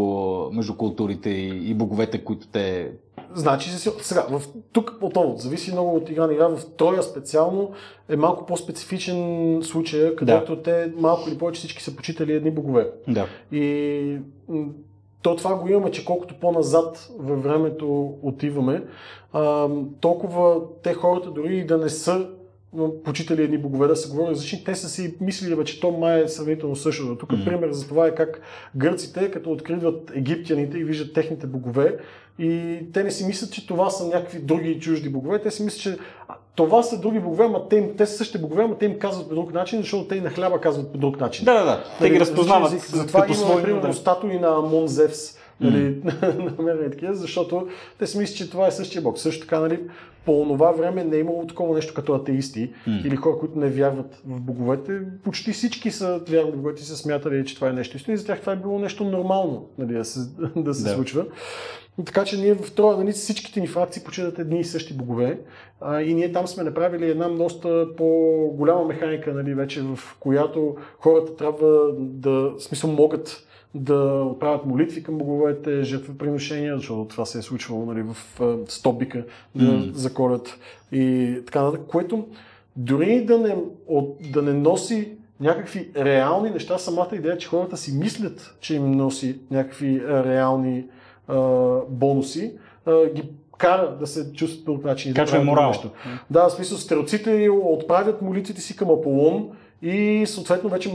между 0.51 0.75
културите 0.77 1.29
и, 1.29 1.69
и 1.69 1.73
боговете, 1.73 2.23
които 2.23 2.47
те 2.47 2.91
Значи, 3.33 3.69
сега, 4.01 4.25
в, 4.29 4.41
тук 4.71 4.97
отново, 5.01 5.37
зависи 5.37 5.71
много 5.71 5.95
от 5.95 6.09
игра 6.09 6.27
на 6.27 6.33
игра. 6.33 6.47
В 6.47 6.59
Троя 6.77 7.03
специално 7.03 7.71
е 8.09 8.15
малко 8.15 8.45
по-специфичен 8.45 9.59
случай, 9.63 10.15
където 10.15 10.55
да. 10.55 10.63
те 10.63 10.91
малко 10.97 11.29
или 11.29 11.37
повече 11.37 11.59
всички 11.59 11.83
са 11.83 11.95
почитали 11.95 12.33
едни 12.33 12.51
богове. 12.51 12.91
Да. 13.07 13.27
И 13.51 14.17
то 15.21 15.35
това 15.35 15.55
го 15.55 15.67
имаме, 15.67 15.91
че 15.91 16.05
колкото 16.05 16.39
по-назад 16.39 17.09
във 17.19 17.43
времето 17.43 18.13
отиваме, 18.21 18.83
а, 19.33 19.69
толкова 19.99 20.61
те 20.83 20.93
хората 20.93 21.31
дори 21.31 21.57
и 21.57 21.65
да 21.65 21.77
не 21.77 21.89
са 21.89 22.27
почитали 23.03 23.43
едни 23.43 23.57
богове, 23.57 23.87
да 23.87 23.95
се 23.95 24.09
говори 24.09 24.29
различни, 24.31 24.63
те 24.63 24.75
са 24.75 24.89
си 24.89 25.15
мислили, 25.21 25.65
че 25.65 25.79
то 25.79 25.91
май 25.91 26.23
е 26.23 26.27
сравнително 26.27 26.75
същото. 26.75 27.17
Тук 27.17 27.29
mm-hmm. 27.29 27.45
пример 27.45 27.71
за 27.71 27.87
това 27.87 28.07
е 28.07 28.15
как 28.15 28.41
гърците, 28.75 29.31
като 29.31 29.51
откриват 29.51 30.11
египтяните 30.15 30.77
и 30.77 30.83
виждат 30.83 31.13
техните 31.13 31.47
богове, 31.47 31.97
и 32.39 32.79
те 32.93 33.03
не 33.03 33.11
си 33.11 33.25
мислят, 33.25 33.51
че 33.51 33.67
това 33.67 33.89
са 33.89 34.07
някакви 34.07 34.39
други 34.39 34.79
чужди 34.79 35.09
богове, 35.09 35.41
те 35.41 35.51
си 35.51 35.63
мислят, 35.63 35.81
че 35.81 35.97
това 36.55 36.83
са 36.83 36.99
други 36.99 37.19
богове, 37.19 37.45
ама 37.45 37.69
те, 37.69 37.95
те 37.97 38.05
са 38.05 38.17
същите 38.17 38.37
богове, 38.37 38.63
ама 38.63 38.77
те 38.77 38.85
им 38.85 38.99
казват 38.99 39.29
по 39.29 39.35
друг 39.35 39.53
начин, 39.53 39.79
защото 39.81 40.07
те 40.07 40.15
и 40.15 40.21
на 40.21 40.29
хляба 40.29 40.61
казват 40.61 40.91
по 40.91 40.97
друг 40.97 41.19
начин. 41.19 41.45
Да, 41.45 41.53
да, 41.53 41.65
да. 41.65 41.83
Те 41.99 42.09
ги 42.09 42.19
разпознават. 42.19 42.71
Затова 42.79 43.25
има, 43.25 43.35
свои, 43.35 43.63
примерно, 43.63 43.87
да. 43.87 43.93
статуи 43.93 44.39
на 44.39 44.61
Мон 44.61 44.87
Зевс, 44.87 45.37
нали, 45.59 46.01
mm. 46.01 46.57
намерени 46.57 46.91
такива, 46.91 47.13
защото 47.13 47.67
те 47.99 48.07
си 48.07 48.17
мислят, 48.17 48.37
че 48.37 48.49
това 48.49 48.67
е 48.67 48.71
същия 48.71 49.01
бог. 49.01 49.19
Също 49.19 49.41
така, 49.41 49.59
нали, 49.59 49.79
по 50.25 50.45
това 50.47 50.71
време 50.71 51.03
не 51.03 51.17
е 51.17 51.19
имало 51.19 51.47
такова 51.47 51.75
нещо 51.75 51.93
като 51.93 52.13
атеисти 52.13 52.73
mm. 52.87 53.07
или 53.07 53.15
хора, 53.15 53.37
които 53.39 53.59
не 53.59 53.69
вярват 53.69 54.21
в 54.25 54.41
боговете. 54.41 55.01
Почти 55.23 55.53
всички 55.53 55.91
са 55.91 56.21
вярвали 56.29 56.51
в 56.51 56.55
боговете 56.55 56.81
и 56.81 56.85
са 56.85 56.97
смятали, 56.97 57.45
че 57.45 57.55
това 57.55 57.69
е 57.69 57.73
нещо 57.73 57.97
истина 57.97 58.13
и 58.13 58.17
за 58.17 58.25
тях 58.25 58.41
това 58.41 58.53
е 58.53 58.55
било 58.55 58.79
нещо 58.79 59.03
нормално 59.03 59.69
нали, 59.77 59.93
да 59.93 60.05
се, 60.05 60.19
да 60.55 60.73
се 60.73 60.83
да. 60.83 60.89
случва. 60.89 61.25
Така 62.05 62.25
че 62.25 62.37
ние 62.37 62.53
в 62.53 62.71
Троя, 62.71 62.97
нали, 62.97 63.11
всичките 63.11 63.59
ни 63.59 63.67
фракции 63.67 64.03
почитат 64.03 64.39
едни 64.39 64.59
и 64.59 64.63
същи 64.63 64.93
богове 64.93 65.39
а, 65.81 66.01
и 66.01 66.13
ние 66.13 66.31
там 66.31 66.47
сме 66.47 66.63
направили 66.63 67.09
една 67.09 67.29
доста 67.29 67.87
по-голяма 67.97 68.85
механика, 68.85 69.33
нали, 69.33 69.53
вече 69.53 69.81
в 69.81 69.99
която 70.19 70.75
хората 70.99 71.35
трябва 71.35 71.93
да, 71.99 72.31
в 72.31 72.59
смисъл 72.59 72.91
могат 72.91 73.47
да 73.75 74.23
отправят 74.31 74.65
молитви 74.65 75.03
към 75.03 75.17
боговете, 75.17 75.83
жертвоприношения, 75.83 76.77
защото 76.77 77.05
това 77.05 77.25
се 77.25 77.39
е 77.39 77.41
случвало 77.41 77.85
нали, 77.85 78.01
в 78.01 78.15
стопбика 78.67 79.25
да 79.55 79.65
mm. 79.65 79.91
заколят 79.91 80.59
и 80.91 81.35
така 81.45 81.61
нататък, 81.61 81.87
което 81.87 82.27
дори 82.75 83.25
да 83.25 83.37
не, 83.37 83.55
от, 83.87 84.17
да 84.31 84.41
не 84.41 84.53
носи 84.53 85.11
някакви 85.39 85.91
реални 85.95 86.49
неща, 86.49 86.77
самата 86.77 87.09
идея, 87.13 87.37
че 87.37 87.47
хората 87.47 87.77
си 87.77 87.93
мислят, 87.93 88.55
че 88.59 88.75
им 88.75 88.91
носи 88.91 89.39
някакви 89.51 90.01
реални 90.07 90.85
а, 91.27 91.35
бонуси, 91.89 92.53
а, 92.85 93.09
ги 93.09 93.23
кара 93.57 93.97
да 93.99 94.07
се 94.07 94.33
чувстват 94.33 94.65
по 94.65 94.71
друг 94.71 94.83
начин. 94.83 95.13
Качва 95.13 95.37
да 95.37 95.43
морал. 95.43 95.67
Нещо. 95.67 95.91
Да, 96.29 96.47
в 96.47 96.51
смисъл, 96.51 96.77
стрелците 96.77 97.49
отправят 97.49 98.21
молитвите 98.21 98.61
си 98.61 98.75
към 98.75 98.89
Аполон 98.89 99.49
и 99.81 100.23
съответно 100.27 100.69
вече 100.69 100.91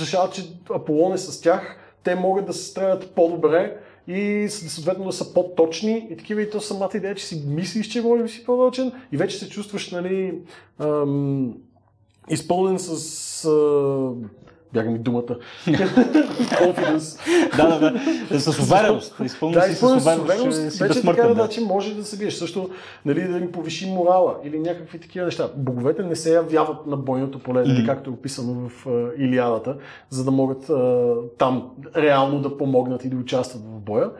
решават, 0.00 0.32
че 0.32 0.42
Аполон 0.74 1.12
е 1.12 1.18
с 1.18 1.40
тях, 1.40 1.78
те 2.06 2.14
могат 2.14 2.46
да 2.46 2.52
се 2.52 2.64
стрелят 2.64 3.10
по-добре 3.14 3.76
и 4.08 4.46
съответно 4.48 5.04
да 5.04 5.12
са 5.12 5.34
по-точни 5.34 6.08
и 6.10 6.16
такива 6.16 6.42
и 6.42 6.50
то 6.50 6.60
самата 6.60 6.90
идея, 6.94 7.14
че 7.14 7.24
си 7.24 7.42
мислиш, 7.46 7.88
че 7.88 8.02
може 8.02 8.22
да 8.22 8.28
си 8.28 8.44
по-точен 8.44 8.92
и 9.12 9.16
вече 9.16 9.38
се 9.38 9.48
чувстваш, 9.48 9.90
нали, 9.90 10.38
ам, 10.78 11.54
изпълнен 12.30 12.78
с 12.78 13.44
а, 13.44 14.10
бяга 14.72 14.90
ми 14.90 14.98
думата. 14.98 15.36
Confidence. 16.36 17.18
да, 17.56 17.78
да, 17.78 17.90
да. 18.30 18.40
С 18.40 18.58
увереност. 18.58 19.20
Изпълни 19.24 19.54
да, 19.54 19.62
с 19.62 19.82
увереност. 19.82 20.78
Вече 20.78 21.02
така 21.02 21.34
да. 21.34 21.48
че 21.48 21.60
може 21.60 21.94
да 21.94 22.04
се 22.04 22.18
биеш. 22.18 22.34
Също 22.34 22.70
нали, 23.04 23.28
да 23.28 23.40
ни 23.40 23.52
повиши 23.52 23.90
морала 23.90 24.36
или 24.44 24.58
някакви 24.58 24.98
такива 24.98 25.24
неща. 25.24 25.50
Боговете 25.56 26.02
не 26.02 26.16
се 26.16 26.34
явяват 26.34 26.86
на 26.86 26.96
бойното 26.96 27.38
поле, 27.38 27.64
mm-hmm. 27.64 27.86
както 27.86 28.10
е 28.10 28.12
описано 28.12 28.68
в 28.68 28.84
uh, 28.84 29.16
Илиадата, 29.16 29.76
за 30.10 30.24
да 30.24 30.30
могат 30.30 30.66
uh, 30.66 31.20
там 31.38 31.70
реално 31.96 32.40
да 32.40 32.56
помогнат 32.56 33.04
и 33.04 33.08
да 33.08 33.16
участват 33.16 33.62
в 33.62 33.80
боя. 33.80 34.10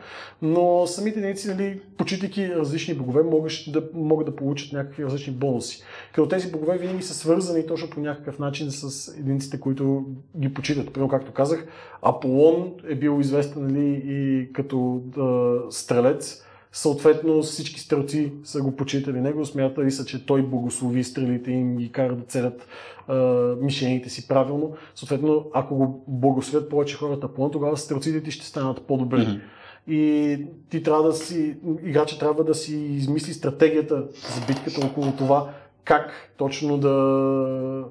Но 0.41 0.87
самите 0.87 1.19
единици, 1.19 1.47
нали, 1.47 1.81
почитайки 1.97 2.55
различни 2.55 2.93
богове, 2.93 3.23
могат 3.23 3.51
да, 3.67 3.83
могат 3.93 4.25
да 4.25 4.35
получат 4.35 4.73
някакви 4.73 5.05
различни 5.05 5.33
бонуси. 5.33 5.83
Като 6.13 6.27
тези 6.27 6.51
богове 6.51 6.77
винаги 6.77 7.03
са 7.03 7.13
свързани 7.13 7.67
точно 7.67 7.89
по 7.89 7.99
някакъв 7.99 8.39
начин 8.39 8.71
с 8.71 9.07
единиците, 9.19 9.59
които 9.59 10.05
ги 10.39 10.53
почитат. 10.53 10.93
Примерно, 10.93 11.09
както 11.09 11.31
казах, 11.31 11.67
Аполон 12.01 12.73
е 12.87 12.95
бил 12.95 13.19
известен 13.19 13.63
нали, 13.63 14.01
и 14.05 14.49
като 14.53 15.01
а, 15.17 15.71
стрелец. 15.71 16.43
Съответно, 16.71 17.41
всички 17.41 17.79
стрелци 17.79 18.33
са 18.43 18.61
го 18.61 18.75
почитали 18.75 19.21
него, 19.21 19.45
смятали 19.45 19.91
са, 19.91 20.05
че 20.05 20.25
той 20.25 20.41
благослови 20.41 21.03
стрелите 21.03 21.51
им 21.51 21.79
и 21.79 21.91
кара 21.91 22.15
да 22.15 22.23
целят 22.23 22.67
а, 23.07 23.15
мишените 23.61 24.09
си 24.09 24.27
правилно. 24.27 24.73
Съответно, 24.95 25.45
ако 25.53 25.75
го 25.75 26.03
благословят 26.07 26.69
повече 26.69 26.97
хората 26.97 27.25
Аполон, 27.25 27.51
тогава 27.51 27.77
стрелците 27.77 28.23
ти 28.23 28.31
ще 28.31 28.45
станат 28.45 28.81
по-добре. 28.81 29.17
Mm-hmm. 29.17 29.39
И 29.87 30.37
ти 30.69 30.83
трябва 30.83 31.03
да 31.03 31.13
си, 31.13 31.55
играча 31.83 32.19
трябва 32.19 32.43
да 32.43 32.55
си 32.55 32.75
измисли 32.75 33.33
стратегията 33.33 34.07
за 34.35 34.45
битката 34.47 34.87
около 34.87 35.11
това, 35.11 35.49
как 35.83 36.11
точно 36.37 36.77
да 36.77 37.83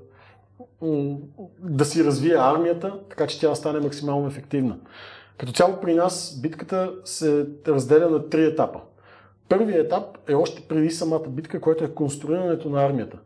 да 1.59 1.85
си 1.85 2.05
развие 2.05 2.37
армията, 2.39 2.95
така 3.11 3.27
че 3.27 3.41
тя 3.41 3.55
стане 3.55 3.81
максимално 3.81 4.27
ефективна. 4.27 4.77
Като 5.39 5.53
цяло 5.53 5.81
при 5.81 5.95
нас 5.95 6.39
битката 6.43 6.93
се 7.05 7.47
разделя 7.69 8.11
на 8.11 8.29
три 8.29 8.45
етапа. 8.45 8.81
Първият 9.49 9.87
етап 9.87 10.19
е 10.29 10.35
още 10.35 10.63
преди 10.69 10.91
самата 10.91 11.29
битка, 11.29 11.61
който 11.61 11.85
е 11.85 11.95
конструирането 11.95 12.69
на 12.69 12.85
армията. 12.85 13.19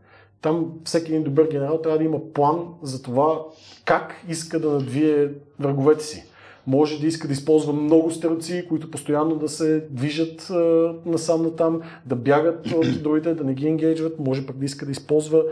Там 0.43 0.73
всеки 0.85 1.11
един 1.11 1.23
добър 1.23 1.49
генерал 1.51 1.81
трябва 1.81 1.99
да 1.99 2.05
има 2.05 2.33
план 2.33 2.67
за 2.83 3.03
това 3.03 3.41
как 3.85 4.25
иска 4.29 4.61
да 4.61 4.71
надвие 4.71 5.31
враговете 5.61 6.05
си. 6.05 6.30
Може 6.71 7.01
да 7.01 7.07
иска 7.07 7.27
да 7.27 7.33
използва 7.33 7.73
много 7.73 8.11
стрелци, 8.11 8.67
които 8.69 8.91
постоянно 8.91 9.37
да 9.37 9.49
се 9.49 9.87
движат 9.91 10.51
насам 11.07 11.43
на 11.43 11.57
там, 11.57 11.81
да 12.07 12.17
бягат 12.17 12.67
от 12.73 12.87
другите, 13.03 13.35
да 13.35 13.45
не 13.45 13.55
ги 13.55 13.69
енгейджват. 13.69 14.19
Може 14.19 14.47
пък 14.47 14.57
да 14.57 14.65
иска 14.65 14.87
да 14.87 14.93
използва 14.93 15.43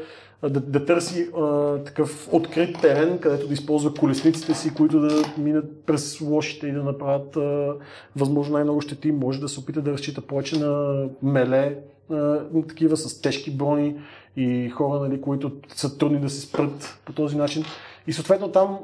да, 0.43 0.61
да 0.61 0.85
търси 0.85 1.29
а, 1.37 1.77
такъв 1.79 2.29
открит 2.33 2.81
терен, 2.81 3.19
където 3.19 3.49
да 3.49 3.55
използва 3.55 3.95
колесниците 3.95 4.55
си, 4.55 4.75
които 4.75 5.01
да 5.01 5.25
минат 5.39 5.85
през 5.87 6.21
лошите 6.21 6.67
и 6.67 6.73
да 6.73 6.83
направят 6.83 7.37
а, 7.37 7.75
възможно 8.17 8.55
най-много 8.55 8.81
щети. 8.81 9.13
Може 9.13 9.41
да 9.41 9.49
се 9.49 9.61
опита 9.61 9.83
да 9.83 9.93
разчита 9.93 10.21
повече 10.21 10.59
на 10.59 11.05
меле, 11.23 11.79
а, 12.11 12.41
такива 12.69 12.97
с 12.97 13.21
тежки 13.21 13.51
брони 13.51 13.97
и 14.37 14.71
хора, 14.71 15.01
нали, 15.01 15.21
които 15.21 15.53
са 15.69 15.99
трудни 15.99 16.21
да 16.21 16.31
се 16.31 16.41
спрат 16.41 17.01
по 17.05 17.13
този 17.13 17.37
начин. 17.37 17.65
И 18.07 18.13
съответно 18.13 18.49
там, 18.49 18.79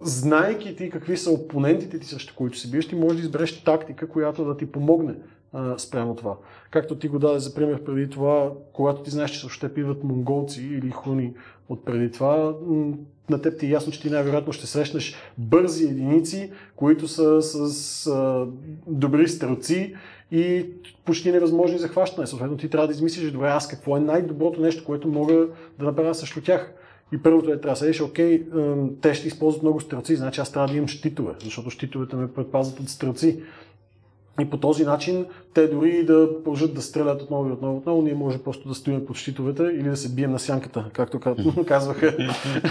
знайки 0.00 0.76
ти 0.76 0.90
какви 0.90 1.16
са 1.16 1.30
опонентите 1.30 1.98
ти, 1.98 2.06
срещу 2.06 2.34
които 2.36 2.58
се 2.58 2.70
биеш, 2.70 2.88
ти 2.88 2.94
можеш 2.94 3.16
да 3.16 3.22
избереш 3.22 3.64
тактика, 3.64 4.08
която 4.08 4.44
да 4.44 4.56
ти 4.56 4.72
помогне 4.72 5.14
спрямо 5.78 6.16
това. 6.16 6.36
Както 6.70 6.98
ти 6.98 7.08
го 7.08 7.18
даде 7.18 7.38
за 7.38 7.54
пример 7.54 7.84
преди 7.84 8.10
това, 8.10 8.52
когато 8.72 9.02
ти 9.02 9.10
знаеш, 9.10 9.30
че 9.30 9.40
също 9.40 9.48
ще 9.48 9.74
пиват 9.74 10.04
монголци 10.04 10.62
или 10.62 10.90
хуни 10.90 11.34
от 11.68 11.84
преди 11.84 12.10
това, 12.10 12.54
на 13.30 13.42
теб 13.42 13.58
ти 13.58 13.66
е 13.66 13.70
ясно, 13.70 13.92
че 13.92 14.02
ти 14.02 14.10
най-вероятно 14.10 14.52
ще 14.52 14.66
срещнеш 14.66 15.14
бързи 15.38 15.84
единици, 15.84 16.52
които 16.76 17.08
са 17.08 17.42
с 17.42 18.06
а, 18.06 18.46
добри 18.86 19.28
стрелци 19.28 19.94
и 20.30 20.66
почти 21.04 21.32
невъзможни 21.32 21.78
за 21.78 21.88
хващане. 21.88 22.26
Съответно, 22.26 22.56
ти 22.56 22.68
трябва 22.68 22.86
да 22.86 22.92
измислиш, 22.92 23.30
добре, 23.30 23.48
аз 23.48 23.68
какво 23.68 23.96
е 23.96 24.00
най-доброто 24.00 24.60
нещо, 24.60 24.84
което 24.84 25.08
мога 25.08 25.46
да 25.78 25.84
направя 25.84 26.14
срещу 26.14 26.40
тях. 26.40 26.74
И 27.12 27.22
първото 27.22 27.52
е, 27.52 27.60
трябва 27.60 27.72
да 27.72 27.76
седеш, 27.76 28.00
окей, 28.00 28.46
те 29.00 29.14
ще 29.14 29.28
използват 29.28 29.62
много 29.62 29.80
стрелци, 29.80 30.16
значи 30.16 30.40
аз 30.40 30.52
трябва 30.52 30.68
да 30.68 30.76
имам 30.76 30.88
щитове, 30.88 31.34
защото 31.44 31.70
щитовете 31.70 32.16
ме 32.16 32.32
предпазват 32.32 32.80
от 32.80 32.88
стрелци. 32.88 33.42
И 34.40 34.50
по 34.50 34.56
този 34.56 34.84
начин 34.84 35.26
те 35.54 35.66
дори 35.66 36.04
да 36.04 36.28
продължат 36.34 36.74
да 36.74 36.82
стрелят 36.82 37.22
отново 37.22 37.48
и 37.48 37.52
отново, 37.52 37.76
отново, 37.76 38.02
ние 38.02 38.14
може 38.14 38.38
просто 38.38 38.68
да 38.68 38.74
стоим 38.74 39.06
под 39.06 39.16
щитовете 39.16 39.62
или 39.62 39.88
да 39.88 39.96
се 39.96 40.08
бием 40.08 40.32
на 40.32 40.38
сянката, 40.38 40.90
както 40.92 41.20
казваха 41.66 42.06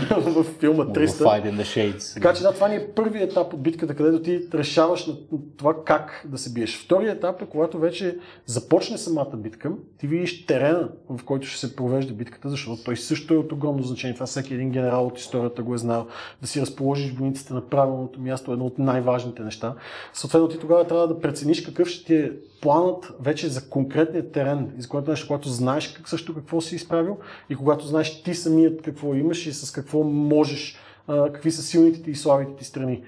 в 0.10 0.44
филма 0.44 0.84
300. 0.84 2.14
Така 2.14 2.34
че 2.34 2.42
да, 2.42 2.54
това 2.54 2.68
ни 2.68 2.76
е 2.76 2.88
първият 2.96 3.32
етап 3.32 3.54
от 3.54 3.62
битката, 3.62 3.96
където 3.96 4.22
ти 4.22 4.42
решаваш 4.54 5.08
на 5.08 5.14
това 5.58 5.84
как 5.86 6.26
да 6.30 6.38
се 6.38 6.54
биеш. 6.54 6.84
Вторият 6.84 7.18
етап 7.18 7.42
е 7.42 7.46
когато 7.46 7.80
вече 7.80 8.18
започне 8.46 8.98
самата 8.98 9.38
битка, 9.38 9.72
ти 9.98 10.08
видиш 10.08 10.46
терена, 10.46 10.90
в 11.10 11.24
който 11.24 11.48
ще 11.48 11.68
се 11.68 11.76
провежда 11.76 12.14
битката, 12.14 12.50
защото 12.50 12.84
той 12.84 12.98
също 12.98 13.34
е 13.34 13.38
от 13.38 13.52
огромно 13.52 13.84
значение. 13.84 14.14
Това 14.14 14.26
всеки 14.26 14.54
един 14.54 14.72
генерал 14.72 15.08
от 15.08 15.20
историята 15.20 15.64
го 15.64 15.76
е 15.76 15.78
знал. 15.78 16.08
Да 16.42 16.48
си 16.48 16.62
разположиш 16.62 17.14
войниците 17.14 17.54
на 17.54 17.62
правилното 17.62 18.20
място 18.22 18.52
е 18.52 18.54
едно 18.54 18.66
от 18.66 18.80
най-важните 18.80 19.44
неща. 19.44 19.76
Съответно, 20.14 20.48
ти 20.48 20.60
тогава 20.60 20.88
трябва 20.88 21.08
да 21.08 21.20
прецениш 21.20 21.66
какъв 21.66 21.88
ще 21.88 22.06
ти 22.06 22.16
е 22.16 22.32
планът 22.64 23.14
вече 23.20 23.50
за 23.50 23.70
конкретния 23.70 24.32
терен, 24.32 24.72
за 24.78 24.88
което 24.88 25.12
нещо, 25.12 25.28
когато 25.28 25.50
знаеш 25.50 25.88
как, 25.88 26.10
също 26.10 26.34
какво 26.34 26.62
си 26.62 26.76
изправил 26.76 27.18
и 27.50 27.56
когато 27.56 27.88
знаеш 27.88 28.24
ти 28.24 28.34
самият 28.34 28.82
какво 28.82 29.14
имаш 29.14 29.48
и 29.48 29.54
с 29.54 29.72
какво 29.72 30.04
можеш, 30.04 30.78
какви 31.08 31.52
са 31.52 31.62
силните 31.62 32.04
ти 32.04 32.12
и 32.12 32.16
слабите 32.16 32.56
ти 32.56 32.66
страни. 32.66 33.04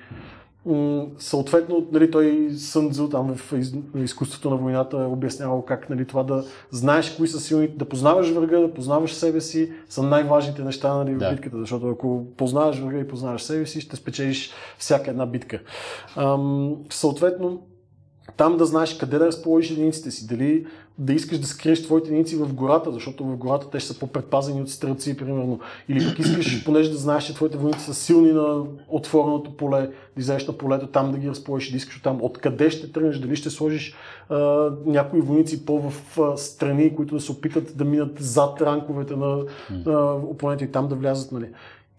Съответно, 1.18 1.88
нали, 1.92 2.12
той 2.12 2.50
Сън 2.58 3.10
там 3.12 3.36
в 3.36 3.54
изкуството 3.96 4.50
на 4.50 4.56
войната 4.56 4.98
е 4.98 5.06
обяснявал 5.06 5.62
как 5.62 5.90
нали, 5.90 6.06
това 6.06 6.24
да 6.24 6.44
знаеш 6.72 7.16
кои 7.16 7.28
са 7.28 7.40
силните, 7.40 7.78
да 7.78 7.86
познаваш 7.86 8.30
врага, 8.30 8.60
да 8.60 8.74
познаваш 8.74 9.14
себе 9.14 9.42
си, 9.42 9.72
са 9.90 10.04
най-важните 10.04 10.64
неща 10.64 10.94
нали, 10.94 11.16
в 11.16 11.18
да. 11.18 11.32
битката, 11.32 11.60
защото 11.60 11.90
ако 11.90 12.26
познаваш 12.38 12.80
врага 12.80 13.00
и 13.00 13.08
познаваш 13.08 13.42
себе 13.42 13.66
си, 13.66 13.82
ще 13.82 13.96
спечелиш 13.96 14.52
всяка 14.78 15.12
една 15.12 15.26
битка. 15.26 15.60
Ам, 16.18 16.76
съответно, 16.90 17.62
там 18.38 18.58
да 18.58 18.66
знаеш 18.66 18.98
къде 18.98 19.18
да 19.18 19.28
разположиш 19.28 19.72
единиците 19.72 20.12
си, 20.12 20.28
дали 20.28 20.66
да 20.98 21.14
искаш 21.14 21.38
да 21.38 21.48
скриеш 21.48 21.84
твоите 21.84 22.08
единици 22.08 22.36
в 22.36 22.54
гората, 22.54 22.92
защото 22.92 23.26
в 23.26 23.38
гората 23.38 23.70
те 23.70 23.80
ще 23.80 23.94
са 23.94 24.00
по-предпазени 24.00 24.62
от 24.62 24.70
стрелци, 24.70 25.18
примерно. 25.18 25.60
Или 25.90 26.06
пък 26.10 26.20
искаш, 26.20 26.64
понеже 26.66 26.92
да 26.92 26.98
знаеш, 26.98 27.24
че 27.24 27.34
твоите 27.34 27.58
войници 27.58 27.86
са 27.86 27.94
силни 27.94 28.32
на 28.32 28.64
отвореното 28.88 29.58
поле, 29.58 29.82
да 29.82 30.22
излезеш 30.22 30.48
на 30.48 30.54
полето, 30.54 30.88
там 30.88 31.12
да 31.12 31.18
ги 31.18 31.30
разположиш, 31.30 31.72
да 31.72 31.78
искаш 31.78 32.02
там 32.02 32.20
откъде 32.22 32.70
ще 32.70 32.92
тръгнеш, 32.92 33.18
дали 33.18 33.36
ще 33.36 33.50
сложиш 33.50 33.96
а, 34.30 34.72
някои 34.86 35.22
войници 35.22 35.66
по-в 35.66 36.20
а, 36.20 36.38
страни, 36.38 36.96
които 36.96 37.16
да 37.16 37.22
се 37.22 37.32
опитат 37.32 37.78
да 37.78 37.86
минат 37.86 38.18
зад 38.20 38.62
ранковете 38.62 39.16
на 39.16 39.44
а, 39.88 40.14
опонента 40.14 40.64
и 40.64 40.72
там 40.72 40.88
да 40.88 40.96
влязат. 40.96 41.32
Нали. 41.32 41.48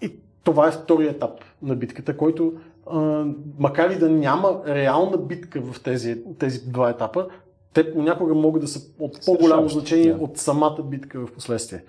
И 0.03 0.12
това 0.45 0.68
е 0.68 0.72
втория 0.72 1.11
етап 1.11 1.41
на 1.62 1.76
битката, 1.76 2.16
който 2.16 2.53
макар 3.59 3.91
и 3.91 3.99
да 3.99 4.11
няма 4.11 4.61
реална 4.66 5.16
битка 5.16 5.61
в 5.61 5.82
тези, 5.82 6.22
тези 6.39 6.70
два 6.70 6.91
етапа, 6.91 7.26
те 7.74 7.93
понякога 7.93 8.34
могат 8.34 8.62
да 8.62 8.68
са 8.68 8.80
от 8.99 9.18
по-голямо 9.26 9.68
значение 9.68 10.12
да. 10.12 10.24
от 10.24 10.39
самата 10.39 10.82
битка 10.84 11.26
в 11.26 11.32
последствие. 11.32 11.82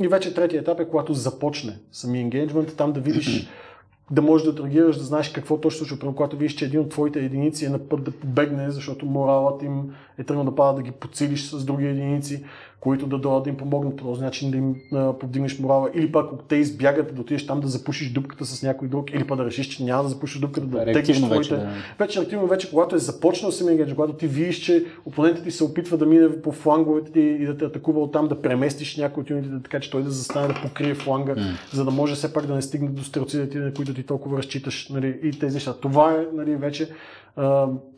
И 0.00 0.08
вече 0.08 0.34
третия 0.34 0.60
етап 0.60 0.80
е 0.80 0.88
когато 0.88 1.14
започне 1.14 1.78
самия 1.92 2.20
енгейджмент, 2.20 2.76
там 2.76 2.92
да 2.92 3.00
видиш 3.00 3.48
да 4.10 4.22
можеш 4.22 4.44
да 4.44 4.50
отреагираш, 4.50 4.96
да 4.96 5.04
знаеш 5.04 5.28
какво 5.28 5.60
точно 5.60 5.78
случва. 5.78 5.98
Примерно, 5.98 6.16
когато 6.16 6.36
видиш, 6.36 6.54
че 6.54 6.64
един 6.64 6.80
от 6.80 6.88
твоите 6.88 7.18
единици 7.18 7.64
е 7.64 7.68
на 7.68 7.78
път 7.78 8.04
да 8.04 8.10
побегне, 8.10 8.70
защото 8.70 9.06
моралът 9.06 9.62
им 9.62 9.94
е 10.18 10.24
тръгнал 10.24 10.44
да 10.44 10.54
пада 10.54 10.76
да 10.76 10.82
ги 10.82 10.90
подсилиш 10.90 11.50
с 11.50 11.64
други 11.64 11.86
единици, 11.86 12.44
които 12.80 13.06
да 13.06 13.18
дойдат 13.18 13.44
да 13.44 13.50
им 13.50 13.56
помогнат 13.56 13.96
по 13.96 14.04
този 14.04 14.22
начин 14.22 14.50
да 14.50 14.56
им 14.56 14.74
а, 14.92 15.12
повдигнеш 15.12 15.58
морала. 15.58 15.90
Или 15.94 16.12
пък 16.12 16.26
ако 16.32 16.42
те 16.42 16.56
избягат 16.56 17.14
да 17.14 17.20
отидеш 17.20 17.46
там 17.46 17.60
да 17.60 17.68
запушиш 17.68 18.12
дупката 18.12 18.44
с 18.44 18.62
някой 18.62 18.88
друг, 18.88 19.10
или 19.14 19.26
пък 19.26 19.36
да 19.36 19.44
решиш, 19.44 19.66
че 19.66 19.84
няма 19.84 20.02
да 20.02 20.08
запушиш 20.08 20.40
дупката, 20.40 20.66
да 20.66 20.84
теглиш 20.84 21.16
твоите. 21.16 21.36
Вече, 21.36 21.56
да. 21.56 21.68
вече 21.98 22.20
активно 22.20 22.46
вече, 22.46 22.70
когато 22.70 22.96
е 22.96 22.98
започнал 22.98 23.52
самия 23.52 23.76
гейдж, 23.76 23.94
когато 23.94 24.12
ти 24.12 24.26
видиш, 24.26 24.56
че 24.56 24.84
опонентът 25.06 25.44
ти 25.44 25.50
се 25.50 25.64
опитва 25.64 25.96
да 25.96 26.06
мине 26.06 26.42
по 26.42 26.52
фланговете 26.52 27.12
ти 27.12 27.20
и 27.20 27.46
да 27.46 27.56
те 27.56 27.64
атакува 27.64 28.00
оттам, 28.00 28.28
да 28.28 28.42
преместиш 28.42 28.96
някой 28.96 29.20
от 29.20 29.30
юнитите, 29.30 29.62
така 29.62 29.80
че 29.80 29.90
той 29.90 30.02
да 30.02 30.10
застане 30.10 30.48
да 30.48 30.54
покрие 30.62 30.94
фланга, 30.94 31.34
mm. 31.34 31.54
за 31.72 31.84
да 31.84 31.90
може 31.90 32.14
все 32.14 32.32
пак 32.32 32.46
да 32.46 32.54
не 32.54 32.62
стигне 32.62 32.88
до 32.88 33.04
стрелците, 33.04 33.58
на 33.58 33.74
които 33.74 33.94
ти 33.94 34.02
толкова 34.02 34.38
разчиташ. 34.38 34.88
Нали, 34.88 35.18
и 35.22 35.30
тези 35.30 35.54
неща. 35.54 35.74
Това 35.74 36.12
е 36.12 36.26
нали, 36.34 36.56
вече 36.56 36.88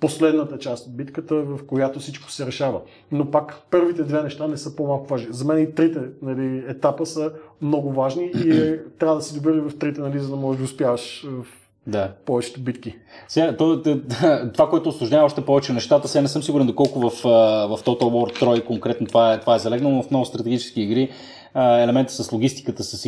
последната 0.00 0.58
част 0.58 0.86
от 0.86 0.96
битката, 0.96 1.34
в 1.34 1.66
която 1.66 2.00
всичко 2.00 2.30
се 2.30 2.46
решава. 2.46 2.80
Но 3.12 3.30
пак 3.30 3.62
първите 3.70 4.02
две 4.02 4.22
неща 4.22 4.46
не 4.46 4.56
са 4.56 4.76
по-малко 4.76 5.06
важни. 5.06 5.28
За 5.30 5.44
мен 5.44 5.62
и 5.62 5.74
трите 5.74 6.00
нали, 6.22 6.64
етапа 6.68 7.06
са 7.06 7.32
много 7.62 7.92
важни 7.92 8.30
и 8.44 8.52
е, 8.52 8.80
трябва 8.98 9.16
да 9.16 9.22
си 9.22 9.34
добър 9.34 9.60
в 9.60 9.78
трите, 9.78 10.00
нали, 10.00 10.18
за 10.18 10.30
да 10.30 10.36
можеш 10.36 10.58
да 10.58 10.64
успяваш 10.64 11.26
в 11.28 11.46
да. 11.86 12.12
повечето 12.26 12.60
битки. 12.60 12.96
Сега, 13.28 13.56
то, 13.56 13.82
това, 14.52 14.68
което 14.70 14.88
осложнява 14.88 15.24
още 15.24 15.44
повече 15.44 15.72
нещата, 15.72 16.08
сега 16.08 16.22
не 16.22 16.28
съм 16.28 16.42
сигурен 16.42 16.66
доколко 16.66 17.00
в, 17.00 17.10
в 17.10 17.82
Total 17.84 18.02
War 18.02 18.42
3 18.42 18.64
конкретно 18.64 19.06
това 19.06 19.34
е, 19.34 19.40
това 19.40 19.56
е 19.56 19.58
залегнало, 19.58 19.94
но 19.94 20.02
в 20.02 20.10
много 20.10 20.24
стратегически 20.24 20.82
игри 20.82 21.10
елемента 21.54 22.12
с 22.12 22.32
логистиката, 22.32 22.84
с 22.84 23.06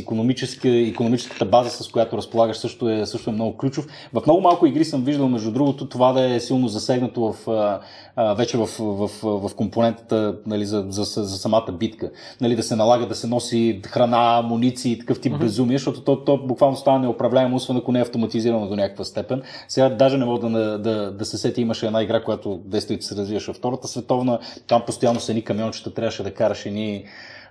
економическата 0.66 1.44
база, 1.44 1.70
с 1.70 1.88
която 1.88 2.16
разполагаш, 2.16 2.56
също 2.56 2.88
е, 2.88 3.06
също 3.06 3.30
е 3.30 3.32
много 3.32 3.56
ключов. 3.56 3.86
В 4.12 4.22
много 4.26 4.40
малко 4.40 4.66
игри 4.66 4.84
съм 4.84 5.04
виждал, 5.04 5.28
между 5.28 5.50
другото, 5.50 5.88
това 5.88 6.12
да 6.12 6.34
е 6.34 6.40
силно 6.40 6.68
засегнато 6.68 7.32
в, 7.32 7.80
вече 8.36 8.56
в, 8.56 8.66
в, 8.78 9.08
в, 9.22 9.48
в 9.48 9.54
компонентата 9.54 10.36
нали, 10.46 10.66
за, 10.66 10.84
за, 10.88 11.04
за, 11.04 11.38
самата 11.38 11.72
битка. 11.72 12.10
Нали, 12.40 12.56
да 12.56 12.62
се 12.62 12.76
налага 12.76 13.06
да 13.06 13.14
се 13.14 13.26
носи 13.26 13.80
храна, 13.86 14.38
амуниции 14.38 14.92
и 14.92 14.98
такъв 14.98 15.20
тип 15.20 15.32
mm-hmm. 15.32 15.38
безумие, 15.38 15.78
защото 15.78 16.00
то, 16.00 16.24
то 16.24 16.36
буквално 16.36 16.76
става 16.76 16.98
неуправляемо, 16.98 17.56
освен 17.56 17.76
ако 17.76 17.92
не 17.92 17.98
е 17.98 18.02
автоматизирано 18.02 18.68
до 18.68 18.76
някаква 18.76 19.04
степен. 19.04 19.42
Сега 19.68 19.88
даже 19.88 20.18
не 20.18 20.24
мога 20.24 20.48
да, 20.48 20.78
да, 20.78 21.12
да 21.12 21.24
се 21.24 21.38
сети, 21.38 21.60
имаше 21.60 21.86
една 21.86 22.02
игра, 22.02 22.22
която 22.24 22.60
действително 22.64 23.02
се 23.02 23.16
развиваше 23.16 23.50
във 23.50 23.56
Втората 23.56 23.88
световна, 23.88 24.38
там 24.66 24.82
постоянно 24.86 25.20
са 25.20 25.34
ни 25.34 25.42
камиончета, 25.42 25.94
трябваше 25.94 26.22
да 26.22 26.34
караш 26.34 26.66
едни 26.66 27.04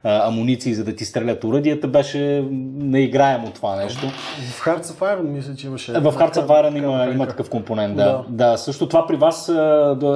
амуниции, 0.04 0.74
за 0.74 0.84
да 0.84 0.96
ти 0.96 1.06
стрелят 1.06 1.44
оръдията, 1.44 1.88
беше 1.88 2.48
неиграемо 2.78 3.52
това 3.52 3.76
нещо. 3.76 4.08
В 4.52 4.66
Hearts 4.66 4.84
of 4.84 5.00
Iron 5.00 5.22
мисля, 5.22 5.56
че 5.56 5.68
имаше. 5.68 5.92
В 5.92 6.14
Hearts 6.14 6.36
of 6.36 6.48
Iron 6.48 6.78
има, 6.78 7.14
има 7.14 7.28
такъв 7.28 7.50
компонент, 7.50 7.96
да. 7.96 8.04
да. 8.04 8.26
да. 8.30 8.58
Също 8.58 8.88
това 8.88 9.08
при 9.08 9.16
вас 9.16 9.52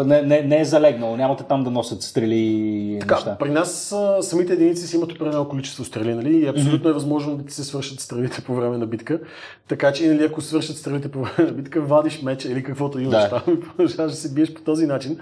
не, 0.06 0.22
не, 0.22 0.42
не 0.42 0.60
е 0.60 0.66
залегнало, 0.66 1.18
нямате 1.18 1.44
там 1.44 1.64
да 1.64 1.72
носят 1.72 2.02
стрели 2.02 2.36
и 2.36 2.98
така, 3.00 3.16
неща. 3.16 3.36
При 3.40 3.50
нас 3.50 3.96
самите 4.22 4.54
единици 4.54 4.88
си 4.88 4.96
имат 4.96 5.12
определено 5.12 5.50
количество 5.50 5.86
стрели, 5.86 6.14
нали? 6.14 6.38
И 6.38 6.48
абсолютно 6.48 6.88
mm-hmm. 6.88 6.90
е 6.90 6.94
възможно 6.94 7.36
да 7.38 7.46
ти 7.46 7.54
се 7.54 7.64
свършат 7.64 8.00
стрелите 8.00 8.42
по 8.42 8.56
време 8.56 8.78
на 8.78 8.86
битка. 8.86 9.20
Така 9.68 9.94
че, 9.94 10.08
нали, 10.08 10.24
ако 10.24 10.42
свършат 10.42 10.78
стрелите 10.78 11.12
по 11.12 11.20
време 11.20 11.52
на 11.52 11.52
битка, 11.52 11.82
вадиш 11.82 12.22
меча 12.22 12.52
или 12.52 12.64
каквото 12.64 13.00
имаш 13.00 13.24
да. 13.24 13.30
там 13.30 13.54
и 13.54 13.60
продължаваш 13.60 14.12
да 14.12 14.18
се 14.18 14.34
биеш 14.34 14.54
по 14.54 14.62
този 14.62 14.88
начин. 14.88 15.18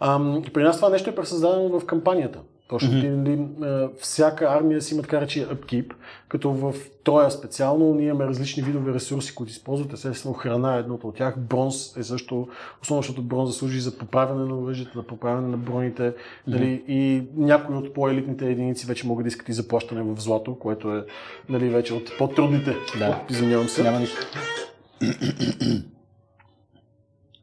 Ам, 0.00 0.42
при 0.54 0.62
нас 0.62 0.76
това 0.76 0.88
нещо 0.88 1.10
е 1.10 1.14
пресъздадено 1.14 1.80
в 1.80 1.86
кампанията. 1.86 2.38
Точно 2.68 2.90
mm-hmm. 2.90 3.90
всяка 4.00 4.44
армия 4.44 4.82
си 4.82 4.94
има 4.94 5.02
така 5.02 5.20
речи 5.20 5.46
upkeep, 5.46 5.92
като 6.28 6.52
в 6.52 6.74
Троя 7.04 7.30
специално 7.30 7.94
ние 7.94 8.08
имаме 8.08 8.26
различни 8.26 8.62
видове 8.62 8.94
ресурси, 8.94 9.34
които 9.34 9.50
използват. 9.50 9.92
Естествено, 9.92 10.34
храна 10.34 10.76
е 10.76 10.78
едното 10.78 11.08
от 11.08 11.16
тях. 11.16 11.38
Бронз 11.38 11.96
е 11.96 12.02
също, 12.02 12.48
основно 12.82 13.02
защото 13.02 13.22
бронза 13.22 13.52
служи 13.52 13.80
за 13.80 13.98
поправяне 13.98 14.44
на 14.44 14.58
оръжието, 14.58 14.98
за 14.98 15.02
поправяне 15.02 15.48
на 15.48 15.56
броните. 15.56 16.02
Mm-hmm. 16.02 16.14
Нали, 16.46 16.84
и 16.88 17.22
някои 17.36 17.76
от 17.76 17.94
по-елитните 17.94 18.50
единици 18.50 18.86
вече 18.86 19.06
могат 19.06 19.24
да 19.24 19.28
искат 19.28 19.48
и 19.48 19.52
заплащане 19.52 20.02
в 20.02 20.20
злато, 20.20 20.58
което 20.58 20.96
е 20.96 21.04
нали, 21.48 21.68
вече 21.68 21.94
от 21.94 22.18
по-трудните. 22.18 22.76
Да. 22.98 23.22
Извинявам 23.30 23.68
се. 23.68 23.82
Няма 23.82 24.00
нищо. 24.00 24.26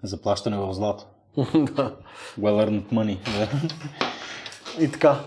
Заплащане 0.03 0.57
в 0.57 0.73
злато. 0.73 1.05
Well 2.39 2.57
earned 2.65 2.85
money. 2.91 3.17
И 4.79 4.91
така. 4.91 5.19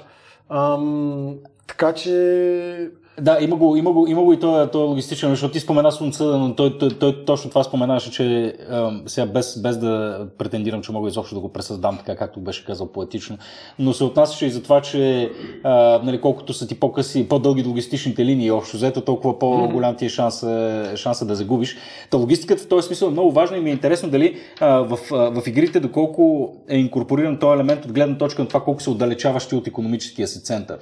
Ам, 0.48 1.34
така 1.66 1.92
че 1.94 2.90
да, 3.20 3.38
има 3.40 3.56
го, 3.56 3.76
има 3.76 3.92
го, 3.92 4.06
има 4.06 4.22
го 4.22 4.32
и 4.32 4.40
то, 4.40 4.68
то 4.72 4.80
е 4.80 4.86
логистично, 4.86 5.28
защото 5.28 5.52
ти 5.52 5.60
спомена 5.60 5.92
Слънца, 5.92 6.24
но 6.24 6.54
той, 6.54 6.78
той, 6.78 6.90
той, 6.90 7.24
точно 7.24 7.50
това 7.50 7.64
споменаше, 7.64 8.10
че 8.10 8.56
а, 8.70 8.92
сега 9.06 9.26
без, 9.26 9.62
без 9.62 9.78
да 9.78 10.26
претендирам, 10.38 10.82
че 10.82 10.92
мога 10.92 11.08
изобщо 11.08 11.34
да 11.34 11.40
го 11.40 11.48
пресъздам 11.48 11.98
така, 11.98 12.16
както 12.16 12.40
беше 12.40 12.64
казал 12.64 12.86
поетично, 12.86 13.38
но 13.78 13.92
се 13.92 14.04
отнасяше 14.04 14.46
и 14.46 14.50
за 14.50 14.62
това, 14.62 14.80
че 14.80 15.30
а, 15.64 16.00
нали, 16.04 16.20
колкото 16.20 16.52
са 16.52 16.66
ти 16.66 16.80
по-къси, 16.80 17.28
по-дълги 17.28 17.64
логистичните 17.64 18.24
линии, 18.24 18.50
общо 18.50 18.76
взето, 18.76 19.00
толкова 19.00 19.38
по-голям 19.38 19.96
ти 19.96 20.06
е 20.06 20.08
шанса, 20.08 20.92
шанса 20.96 21.26
да 21.26 21.34
загубиш. 21.34 21.76
Та 22.10 22.16
логистиката 22.16 22.62
в 22.62 22.68
този 22.68 22.86
смисъл 22.86 23.06
е 23.06 23.10
много 23.10 23.32
важна 23.32 23.56
и 23.56 23.60
ми 23.60 23.70
е 23.70 23.72
интересно 23.72 24.10
дали 24.10 24.36
а, 24.60 24.68
в, 24.78 24.98
в 25.10 25.42
игрите 25.46 25.80
доколко 25.80 26.54
е 26.68 26.78
инкорпориран 26.78 27.38
този 27.38 27.54
елемент 27.54 27.84
от 27.84 27.92
гледна 27.92 28.18
точка 28.18 28.42
на 28.42 28.48
това 28.48 28.60
колко 28.60 28.82
се 28.82 28.90
отдалечаващи 28.90 29.54
от 29.54 29.66
економическия 29.66 30.28
си 30.28 30.42
център. 30.42 30.78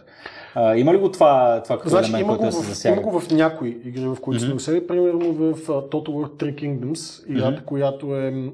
А, 0.55 0.77
има 0.77 0.95
ли 0.95 0.99
го 0.99 1.11
това, 1.11 1.63
това 1.65 1.79
като 1.79 1.89
значи, 1.89 2.11
елемент, 2.11 2.39
който 2.39 2.53
се 2.53 2.63
засяга? 2.63 3.01
Има 3.01 3.11
го 3.11 3.21
в 3.21 3.31
някои 3.31 3.81
игри, 3.85 4.07
в 4.07 4.17
които 4.21 4.45
mm-hmm. 4.45 4.59
сме 4.59 4.87
Примерно 4.87 5.33
в 5.33 5.55
uh, 5.55 5.91
Total 5.91 6.09
War 6.09 6.29
Three 6.29 6.55
Kingdoms, 6.55 7.31
играта, 7.31 7.61
mm-hmm. 7.61 7.65
която 7.65 8.17
е 8.17 8.53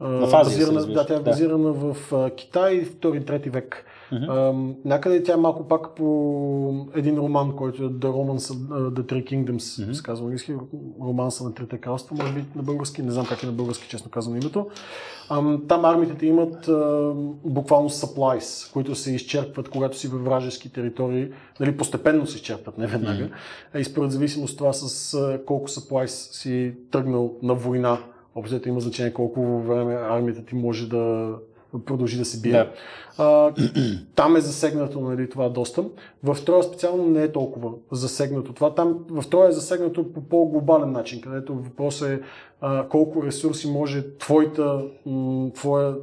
Азия, 0.00 0.42
базирана, 0.44 0.86
да, 0.86 1.06
тя 1.06 1.14
е 1.16 1.20
базирана 1.20 1.72
да. 1.72 1.72
в 1.72 2.10
uh, 2.10 2.34
Китай, 2.34 2.84
2-3 2.84 3.50
век. 3.50 3.84
Mm-hmm. 4.12 4.28
Uh, 4.28 4.74
някъде 4.84 5.22
тя 5.22 5.32
е 5.32 5.36
малко 5.36 5.68
пак 5.68 5.94
по 5.94 6.86
един 6.94 7.18
роман, 7.18 7.56
който 7.56 7.82
е 7.82 7.86
The 7.86 8.06
Romance 8.06 8.54
of 8.54 8.90
The 8.90 9.02
Three 9.02 9.24
Kingdoms, 9.24 9.56
mm-hmm. 9.56 9.92
се 9.92 10.02
казва 10.02 10.24
английски, 10.24 10.54
романса 11.02 11.44
на 11.44 11.54
Трите 11.54 11.78
кралства, 11.78 12.16
може 12.20 12.32
би 12.32 12.44
на 12.56 12.62
български, 12.62 13.02
не 13.02 13.10
знам 13.10 13.26
как 13.26 13.42
е 13.42 13.46
на 13.46 13.52
български, 13.52 13.88
честно 13.88 14.10
казвам 14.10 14.36
името. 14.36 14.66
Там 15.68 15.84
армиите 15.84 16.26
имат 16.26 16.70
буквално 17.44 17.90
supplies, 17.90 18.72
които 18.72 18.94
се 18.94 19.14
изчерпват, 19.14 19.68
когато 19.68 19.98
си 19.98 20.08
във 20.08 20.24
вражески 20.24 20.72
територии, 20.72 21.28
нали, 21.60 21.76
постепенно 21.76 22.26
се 22.26 22.36
изчерпват, 22.36 22.78
не 22.78 22.86
веднага. 22.86 23.28
Mm-hmm. 23.74 23.78
И 23.78 23.84
според 23.84 24.10
зависимост 24.10 24.58
това 24.58 24.72
с 24.72 25.18
колко 25.46 25.68
supplies 25.68 26.06
си 26.06 26.74
тръгнал 26.90 27.34
на 27.42 27.54
война, 27.54 27.98
общо 28.34 28.68
има 28.68 28.80
значение 28.80 29.12
колко 29.12 29.58
време 29.60 29.94
армията 29.94 30.44
ти 30.44 30.54
може 30.54 30.88
да 30.88 31.34
продължи 31.78 32.18
да 32.18 32.24
се 32.24 32.40
бие. 32.40 32.52
Да. 32.52 32.70
А, 33.18 33.52
там 34.14 34.36
е 34.36 34.40
засегнато 34.40 35.00
нали, 35.00 35.30
това 35.30 35.48
доста. 35.48 35.84
В 36.22 36.36
Троя 36.44 36.62
специално 36.62 37.06
не 37.06 37.22
е 37.22 37.32
толкова 37.32 37.70
засегнато 37.92 38.52
това. 38.52 38.74
Там 38.74 38.98
в 39.10 39.24
Троя 39.30 39.48
е 39.48 39.52
засегнато 39.52 40.12
по 40.12 40.20
по-глобален 40.20 40.92
начин, 40.92 41.20
където 41.20 41.54
въпросът 41.54 42.08
е 42.08 42.20
а, 42.60 42.88
колко 42.88 43.22
ресурси 43.22 43.70
може 43.70 44.16
твоята, 44.18 44.84
твоя, 45.54 45.94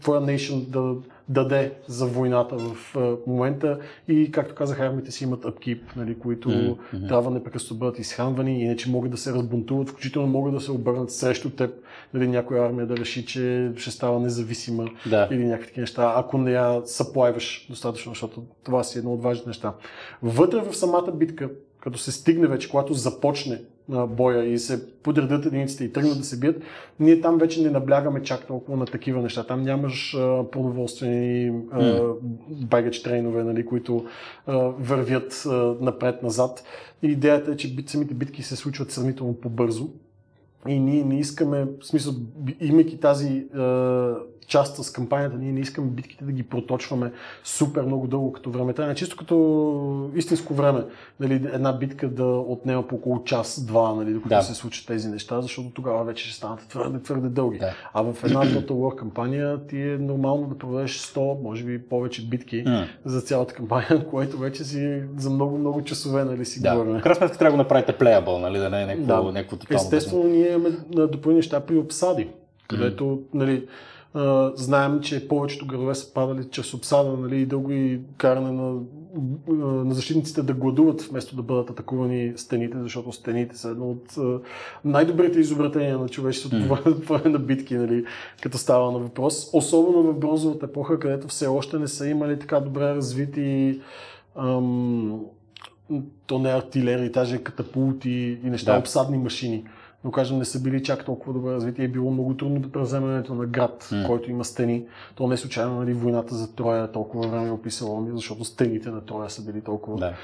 твоя 0.00 0.20
nation 0.20 0.66
да 0.66 0.94
даде 1.30 1.72
за 1.86 2.06
войната 2.06 2.56
в 2.58 2.96
момента 3.26 3.78
и, 4.08 4.30
както 4.32 4.54
казах, 4.54 4.80
армиите 4.80 5.10
си 5.10 5.24
имат 5.24 5.44
upkeep, 5.44 5.80
нали, 5.96 6.18
които 6.18 6.48
mm-hmm. 6.48 7.08
трябва 7.08 7.30
непрекъснато 7.30 7.74
бъдат 7.74 7.98
изхранвани, 7.98 8.62
иначе 8.62 8.90
могат 8.90 9.10
да 9.10 9.16
се 9.16 9.32
разбунтуват, 9.32 9.88
включително 9.88 10.28
могат 10.28 10.54
да 10.54 10.60
се 10.60 10.72
обърнат 10.72 11.10
срещу 11.10 11.50
теб, 11.50 11.70
нали, 12.14 12.28
някоя 12.28 12.64
армия 12.64 12.86
да 12.86 12.96
реши, 12.96 13.26
че 13.26 13.72
ще 13.76 13.90
става 13.90 14.20
независима 14.20 14.88
да. 15.06 15.28
или 15.30 15.44
някакви 15.44 15.80
неща, 15.80 16.14
ако 16.16 16.38
не 16.38 16.52
я 16.52 16.80
съплайваш 16.84 17.66
достатъчно, 17.70 18.12
защото 18.12 18.42
това 18.64 18.84
си 18.84 18.98
едно 18.98 19.12
от 19.12 19.22
важните 19.22 19.48
неща. 19.48 19.74
Вътре 20.22 20.60
в 20.60 20.76
самата 20.76 21.12
битка, 21.14 21.50
като 21.80 21.98
се 21.98 22.12
стигне 22.12 22.46
вече, 22.46 22.70
когато 22.70 22.94
започне 22.94 23.60
боя 24.08 24.44
и 24.44 24.58
се 24.58 24.92
подредят 25.02 25.46
единиците 25.46 25.84
и 25.84 25.92
тръгнат 25.92 26.18
да 26.18 26.24
се 26.24 26.38
бият, 26.38 26.62
ние 27.00 27.20
там 27.20 27.38
вече 27.38 27.62
не 27.62 27.70
наблягаме 27.70 28.22
чак 28.22 28.46
толкова 28.46 28.76
на 28.76 28.86
такива 28.86 29.22
неща. 29.22 29.46
Там 29.46 29.62
нямаш 29.62 30.14
а, 30.14 30.50
продоволствени 30.50 31.52
mm. 31.52 32.14
байгач 32.50 33.02
трейнове, 33.02 33.44
нали, 33.44 33.66
които 33.66 34.04
а, 34.46 34.56
вървят 34.58 35.42
а, 35.46 35.50
напред-назад. 35.80 36.64
И 37.02 37.06
идеята 37.06 37.50
е, 37.50 37.56
че 37.56 37.76
самите 37.86 38.14
битки 38.14 38.42
се 38.42 38.56
случват 38.56 38.90
сравнително 38.90 39.34
по-бързо. 39.34 39.88
И 40.68 40.80
ние 40.80 41.04
не 41.04 41.18
искаме, 41.18 41.64
в 41.80 41.86
смисъл, 41.86 42.14
имайки 42.60 43.00
тази 43.00 43.46
а, 43.54 44.14
част 44.50 44.84
с 44.84 44.92
кампанията, 44.92 45.36
ние 45.36 45.52
не 45.52 45.60
искаме 45.60 45.90
битките 45.90 46.24
да 46.24 46.32
ги 46.32 46.42
проточваме 46.42 47.12
супер 47.44 47.82
много 47.82 48.06
дълго 48.06 48.32
като 48.32 48.50
време. 48.50 48.72
Това 48.72 48.90
е 48.90 48.94
чисто 48.94 49.16
като 49.16 50.10
истинско 50.14 50.54
време. 50.54 50.84
Нали, 51.20 51.34
една 51.34 51.72
битка 51.72 52.08
да 52.08 52.24
отнема 52.24 52.88
по 52.88 52.94
около 52.94 53.24
час-два, 53.24 53.94
нали, 53.94 54.12
докато 54.12 54.34
да. 54.34 54.42
се 54.42 54.54
случат 54.54 54.86
тези 54.86 55.08
неща, 55.08 55.40
защото 55.40 55.70
тогава 55.70 56.04
вече 56.04 56.24
ще 56.24 56.36
станат 56.36 56.68
твърде, 56.68 57.02
твърде 57.02 57.28
дълги. 57.28 57.58
Да. 57.58 57.74
А 57.94 58.02
в 58.02 58.24
една 58.24 58.40
Total 58.40 58.70
War 58.70 58.94
кампания 58.94 59.66
ти 59.66 59.82
е 59.82 59.98
нормално 59.98 60.46
да 60.46 60.58
проведеш 60.58 60.98
100, 60.98 61.42
може 61.42 61.64
би 61.64 61.82
повече 61.82 62.26
битки 62.26 62.64
mm. 62.64 62.86
за 63.04 63.20
цялата 63.20 63.54
кампания, 63.54 64.06
което 64.10 64.38
вече 64.38 64.64
си 64.64 65.02
за 65.16 65.30
много-много 65.30 65.84
часове 65.84 66.24
нали, 66.24 66.44
си 66.44 66.62
да. 66.62 66.72
говорим. 66.72 66.98
В 66.98 67.02
крайна 67.02 67.16
сметка 67.16 67.38
трябва 67.38 67.50
да 67.50 67.56
го 67.56 67.62
направите 67.62 67.92
плеябъл, 67.92 68.38
нали, 68.38 68.58
да 68.58 68.70
не 68.70 68.82
е 68.82 68.86
някакво, 68.86 69.06
да. 69.06 69.32
някакво 69.32 69.56
тотално. 69.56 69.82
Естествено, 69.82 70.24
ние 70.24 70.49
имаме 70.50 70.76
допълни 70.90 71.36
неща 71.36 71.60
при 71.60 71.78
обсади, 71.78 72.28
където 72.68 73.22
нали, 73.34 73.66
знаем, 74.54 75.00
че 75.00 75.28
повечето 75.28 75.66
градове 75.66 75.94
са 75.94 76.14
падали 76.14 76.44
чрез 76.50 76.74
обсада 76.74 77.10
нали, 77.10 77.40
и 77.40 77.46
дълго 77.46 77.72
и 77.72 78.00
каране 78.16 78.52
на, 78.52 78.80
на 79.84 79.94
защитниците 79.94 80.42
да 80.42 80.54
гладуват, 80.54 81.02
вместо 81.02 81.36
да 81.36 81.42
бъдат 81.42 81.70
атакувани 81.70 82.32
стените, 82.36 82.78
защото 82.82 83.12
стените 83.12 83.58
са 83.58 83.68
едно 83.68 83.90
от 83.90 84.16
най-добрите 84.84 85.40
изобретения 85.40 85.98
на 85.98 86.08
човечеството 86.08 86.68
по 87.06 87.14
време 87.14 87.30
на 87.30 87.38
битки, 87.38 87.74
нали, 87.74 88.04
като 88.42 88.58
става 88.58 88.92
на 88.92 88.98
въпрос. 88.98 89.50
Особено 89.52 90.02
в 90.02 90.18
бронзовата 90.18 90.66
епоха, 90.66 90.98
където 90.98 91.28
все 91.28 91.46
още 91.46 91.78
не 91.78 91.88
са 91.88 92.08
имали 92.08 92.38
така 92.38 92.60
добре 92.60 92.94
развити 92.94 93.80
ам, 94.36 95.20
то 96.26 96.38
не 96.38 96.50
артилерии, 96.50 97.08
даже 97.08 97.42
катапулти 97.42 98.38
и 98.44 98.50
неща, 98.50 98.72
да. 98.72 98.78
обсадни 98.78 99.18
машини 99.18 99.64
но 100.04 100.10
кажем 100.10 100.38
не 100.38 100.44
са 100.44 100.60
били 100.60 100.82
чак 100.82 101.04
толкова 101.04 101.32
добре 101.32 101.52
развити. 101.52 101.82
Е 101.82 101.88
било 101.88 102.10
много 102.10 102.36
трудно 102.36 102.60
да 102.60 102.72
превземането 102.72 103.34
на 103.34 103.46
град, 103.46 103.88
mm. 103.92 104.06
който 104.06 104.30
има 104.30 104.44
стени. 104.44 104.84
То 105.14 105.26
не 105.26 105.34
е 105.34 105.36
случайно, 105.36 105.78
нали, 105.78 105.92
войната 105.92 106.34
за 106.34 106.54
Троя 106.54 106.92
толкова 106.92 107.28
време 107.28 107.48
е 107.48 107.52
описала, 107.52 108.06
защото 108.14 108.44
стените 108.44 108.90
на 108.90 109.00
Троя 109.00 109.30
са 109.30 109.42
били 109.42 109.60
толкова 109.60 109.98
да. 109.98 110.14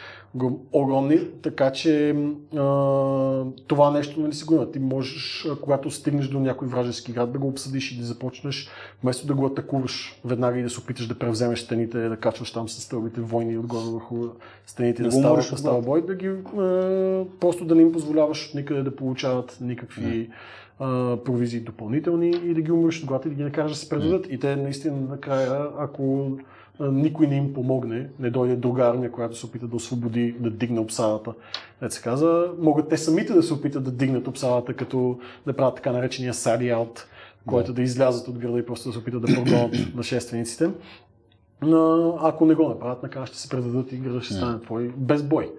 Огромни. 0.73 1.19
Така 1.43 1.73
че 1.73 2.17
а, 2.57 3.45
това 3.67 3.91
нещо 3.91 4.21
нали, 4.21 4.33
си 4.33 4.45
го 4.45 4.55
има. 4.55 4.71
Ти 4.71 4.79
можеш, 4.79 5.49
когато 5.63 5.91
стигнеш 5.91 6.29
до 6.29 6.41
някой 6.41 6.69
вражески 6.69 7.13
град, 7.13 7.33
да 7.33 7.39
го 7.39 7.49
обсъдиш 7.49 7.93
и 7.93 7.99
да 7.99 8.05
започнеш, 8.05 8.69
вместо 9.03 9.27
да 9.27 9.35
го 9.35 9.47
атакуваш 9.47 10.21
веднага 10.25 10.59
и 10.59 10.63
да 10.63 10.71
се 10.71 10.81
опиташ 10.81 11.07
да 11.07 11.19
превземеш 11.19 11.61
стените, 11.61 12.09
да 12.09 12.17
качваш 12.17 12.53
там 12.53 12.69
с 12.69 12.81
стълбите 12.81 13.21
войни 13.21 13.59
отгоре 13.59 13.91
върху 13.93 14.17
стените, 14.67 15.03
да, 15.03 15.09
да 15.09 15.13
става, 15.13 15.37
да 15.37 15.43
става 15.43 15.81
бой, 15.81 16.07
да 16.07 16.15
ги, 16.15 16.29
а, 16.29 17.25
просто 17.41 17.65
да 17.65 17.75
не 17.75 17.83
им 17.83 17.93
позволяваш 17.93 18.53
никъде 18.55 18.83
да 18.83 18.97
получават 18.97 19.59
никакви 19.61 20.31
а, 20.79 21.17
провизии 21.17 21.61
допълнителни 21.61 22.29
и 22.29 22.55
да 22.55 22.61
ги 22.61 22.73
умреш 22.73 23.03
отгоре 23.03 23.21
и 23.27 23.29
да 23.29 23.35
ги 23.35 23.43
накараш 23.43 23.73
да 23.73 23.79
се 23.79 23.89
предадат. 23.89 24.27
И 24.31 24.39
те 24.39 24.57
наистина 24.57 24.97
накрая, 25.01 25.69
ако 25.79 26.31
никой 26.81 27.27
не 27.27 27.37
им 27.37 27.55
помогне, 27.55 28.09
не 28.19 28.31
дойде 28.31 28.57
друга 28.57 28.83
армия, 28.83 29.13
която 29.13 29.37
се 29.37 29.47
опита 29.47 29.67
да 29.67 29.77
освободи, 29.77 30.35
да 30.41 30.51
дигне 30.51 30.81
обсадата. 30.81 31.33
Не 31.83 31.91
се 31.91 32.03
каза, 32.03 32.51
могат 32.59 32.89
те 32.89 32.97
самите 32.97 33.33
да 33.33 33.43
се 33.43 33.55
опитат 33.55 33.85
да 33.85 33.91
дигнат 33.91 34.29
обсадата, 34.29 34.75
като 34.75 35.19
да 35.47 35.53
правят 35.53 35.75
така 35.75 35.93
наречения 35.93 36.35
сади 36.35 36.71
аут, 36.71 37.07
който 37.47 37.73
да 37.73 37.83
излязат 37.83 38.29
от 38.29 38.39
града 38.39 38.59
и 38.59 38.67
просто 38.67 38.89
да 38.89 38.93
се 38.93 38.99
опитат 38.99 39.23
да 39.23 39.35
прогонят 39.35 39.75
нашествениците. 39.95 40.71
Но 41.63 42.15
ако 42.23 42.47
не 42.47 42.55
го 42.55 42.69
направят, 42.69 43.03
накрая 43.03 43.27
ще 43.27 43.39
се 43.39 43.49
предадат 43.49 43.93
и 43.93 43.97
града 43.97 44.21
ще 44.21 44.35
стане 44.35 44.61
твой 44.61 44.93
без 44.97 45.23
бой. 45.23 45.51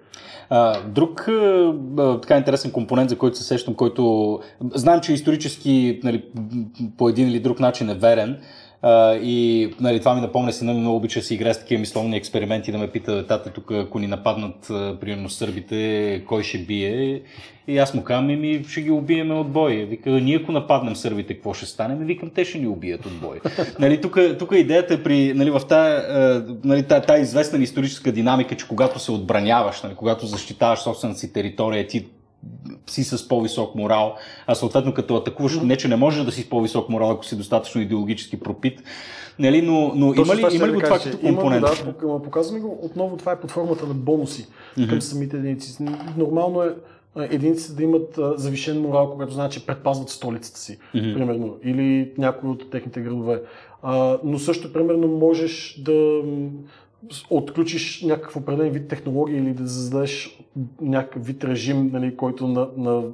А, 0.50 0.82
друг 0.82 1.28
а, 1.28 2.20
така 2.22 2.36
интересен 2.36 2.72
компонент, 2.72 3.10
за 3.10 3.18
който 3.18 3.36
се 3.36 3.44
сещам, 3.44 3.74
който 3.74 4.40
знам, 4.74 5.00
че 5.00 5.12
исторически 5.12 6.00
нали, 6.04 6.24
по 6.98 7.08
един 7.08 7.28
или 7.28 7.40
друг 7.40 7.60
начин 7.60 7.90
е 7.90 7.94
верен, 7.94 8.40
И 9.22 9.68
нали, 9.80 9.98
това 9.98 10.14
ми 10.14 10.20
напомня 10.20 10.52
си, 10.52 10.64
много 10.64 10.96
обича 10.96 11.22
си 11.22 11.34
играе 11.34 11.54
с 11.54 11.58
такива 11.58 11.80
мисловни 11.80 12.16
експерименти, 12.16 12.72
да 12.72 12.78
ме 12.78 12.90
пита 12.90 13.26
тата 13.26 13.50
тук, 13.50 13.72
ако 13.72 13.98
ни 13.98 14.06
нападнат, 14.06 14.66
примерно 15.00 15.28
сърбите, 15.28 16.22
кой 16.26 16.42
ще 16.42 16.58
бие. 16.58 17.22
И 17.68 17.78
аз 17.78 17.94
му 17.94 18.02
казвам, 18.02 18.26
ми 18.26 18.64
ще 18.68 18.80
ги 18.80 18.90
убиеме 18.90 19.34
от 19.34 19.48
бой. 19.48 19.74
Вика, 19.76 20.10
ние 20.10 20.36
ако 20.36 20.52
нападнем 20.52 20.96
сърбите, 20.96 21.34
какво 21.34 21.54
ще 21.54 21.66
стане? 21.66 21.94
Ми 21.94 22.04
викам, 22.04 22.30
те 22.30 22.44
ще 22.44 22.58
ни 22.58 22.66
убият 22.66 23.06
от 23.06 23.12
бой. 23.12 23.40
нали, 23.78 24.00
тук, 24.00 24.18
тук 24.38 24.52
идеята 24.54 24.94
е 24.94 25.02
при, 25.02 25.34
нали, 25.34 25.50
в 25.50 25.60
тази, 25.68 26.06
нали, 26.64 26.82
тая, 26.82 27.02
тая 27.02 27.20
известна 27.20 27.62
историческа 27.62 28.12
динамика, 28.12 28.56
че 28.56 28.68
когато 28.68 28.98
се 28.98 29.12
отбраняваш, 29.12 29.82
нали, 29.82 29.94
когато 29.94 30.26
защитаваш 30.26 30.78
собствената 30.78 31.20
си 31.20 31.32
територия, 31.32 31.86
ти 31.86 32.06
си 32.86 33.04
с 33.04 33.28
по-висок 33.28 33.74
морал, 33.74 34.14
а 34.46 34.54
съответно 34.54 34.94
като 34.94 35.16
атакуваш, 35.16 35.58
не 35.62 35.76
че 35.76 35.88
не 35.88 35.96
можеш 35.96 36.24
да 36.24 36.32
си 36.32 36.42
с 36.42 36.48
по-висок 36.48 36.88
морал, 36.88 37.10
ако 37.10 37.24
си 37.24 37.36
достатъчно 37.36 37.80
идеологически 37.80 38.40
пропит, 38.40 38.82
нали, 39.38 39.62
но, 39.62 39.92
но 39.94 40.14
има 40.14 40.36
ли, 40.36 40.56
има 40.56 40.68
ли 40.68 40.72
го 40.72 40.80
това 40.80 40.98
като 40.98 41.18
компонент? 41.18 41.66
Има, 41.82 41.92
да, 41.92 42.22
показваме 42.22 42.60
го, 42.60 42.78
отново 42.82 43.16
това 43.16 43.32
е 43.32 43.40
под 43.40 43.50
формата 43.50 43.86
на 43.86 43.94
бонуси 43.94 44.46
mm-hmm. 44.78 44.88
към 44.88 45.02
самите 45.02 45.36
единици. 45.36 45.84
Нормално 46.16 46.62
е 46.62 46.74
единиците 47.16 47.74
да 47.76 47.82
имат 47.82 48.18
завишен 48.36 48.80
морал, 48.80 49.10
когато 49.10 49.32
знаят, 49.32 49.52
че 49.52 49.66
предпазват 49.66 50.08
столицата 50.08 50.58
си, 50.58 50.78
mm-hmm. 50.94 51.14
примерно, 51.14 51.56
или 51.64 52.12
някои 52.18 52.50
от 52.50 52.70
техните 52.70 53.00
градове. 53.00 53.42
А, 53.82 54.18
но 54.24 54.38
също, 54.38 54.72
примерно, 54.72 55.08
можеш 55.08 55.80
да 55.84 56.22
отключиш 57.30 58.02
някакъв 58.02 58.36
определен 58.36 58.70
вид 58.70 58.88
технология 58.88 59.38
или 59.38 59.54
да 59.54 59.68
създадеш 59.68 60.38
някакъв 60.80 61.26
вид 61.26 61.44
режим, 61.44 61.90
нали, 61.92 62.16
който 62.16 62.48
на, 62.48 62.68
на 62.76 63.04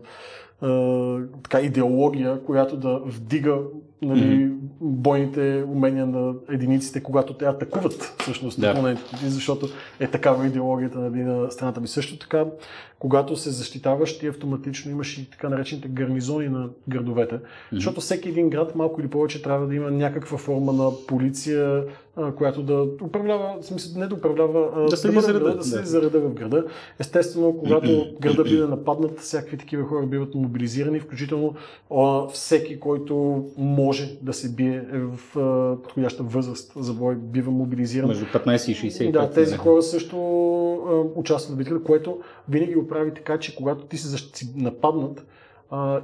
а, 0.61 1.21
така, 1.43 1.61
идеология, 1.61 2.45
която 2.45 2.77
да 2.77 2.99
вдига 2.99 3.59
нали, 4.05 4.21
mm-hmm. 4.21 4.57
бойните 4.81 5.65
умения 5.69 6.07
на 6.07 6.35
единиците, 6.51 7.03
когато 7.03 7.35
те 7.35 7.45
атакуват 7.45 8.15
всъщност 8.21 8.61
yeah. 8.61 8.73
опонентите, 8.73 9.17
защото 9.23 9.69
е 10.01 10.07
такава 10.07 10.47
идеологията 10.47 10.99
нали, 10.99 11.23
на 11.23 11.51
страната 11.51 11.81
ми. 11.81 11.89
Също 11.89 12.19
така, 12.19 12.45
когато 12.99 13.37
се 13.37 13.51
защитаваш, 13.51 14.19
ти 14.19 14.27
автоматично 14.27 14.91
имаш 14.91 15.19
и 15.19 15.31
така 15.31 15.49
наречените 15.49 15.89
гарнизони 15.89 16.49
на 16.49 16.69
градовете, 16.89 17.35
mm-hmm. 17.35 17.75
защото 17.75 18.01
всеки 18.01 18.29
един 18.29 18.51
град 18.51 18.75
малко 18.75 19.01
или 19.01 19.09
повече 19.09 19.43
трябва 19.43 19.67
да 19.67 19.75
има 19.75 19.91
някаква 19.91 20.39
форма 20.39 20.73
на 20.73 20.91
полиция, 21.07 21.85
която 22.37 22.63
да 22.63 22.83
управлява, 23.03 23.57
в 23.61 23.67
смисъл 23.67 24.01
не 24.01 24.07
да 24.07 24.15
управлява, 24.15 24.71
да, 24.91 24.97
да, 24.97 25.13
да, 25.13 25.21
зареда, 25.21 25.57
да 25.57 25.65
се 25.65 25.81
да. 25.81 25.87
зареда 25.87 26.21
в 26.21 26.35
града. 26.35 26.65
Естествено, 26.99 27.57
когато 27.59 28.07
града 28.21 28.45
биде 28.45 28.67
нападнат, 28.67 29.21
всякакви 29.21 29.57
такива 29.57 29.85
хора 29.85 30.07
биват 30.07 30.35
мобилизирани, 30.35 31.01
включително 31.01 31.55
всеки, 32.33 32.81
който 32.81 33.45
може 33.59 33.94
да 34.23 34.33
се 34.33 34.55
бие 34.55 34.85
е 34.93 34.99
в 34.99 35.19
подходяща 35.83 36.23
възраст 36.23 36.73
за 36.77 36.95
бой, 36.95 37.15
бива 37.15 37.51
мобилизиран. 37.51 38.09
Между 38.09 38.25
15 38.25 38.73
и 38.73 38.91
60. 38.91 39.11
Да, 39.13 39.31
тези 39.31 39.57
хора 39.57 39.83
също 39.83 40.17
участват 41.15 41.55
в 41.55 41.59
битката, 41.59 41.85
което 41.85 42.21
винаги 42.49 42.75
го 42.75 42.89
прави 42.89 43.15
така, 43.15 43.39
че 43.39 43.57
когато 43.57 43.85
ти 43.85 43.97
се 43.97 44.47
нападнат, 44.57 45.27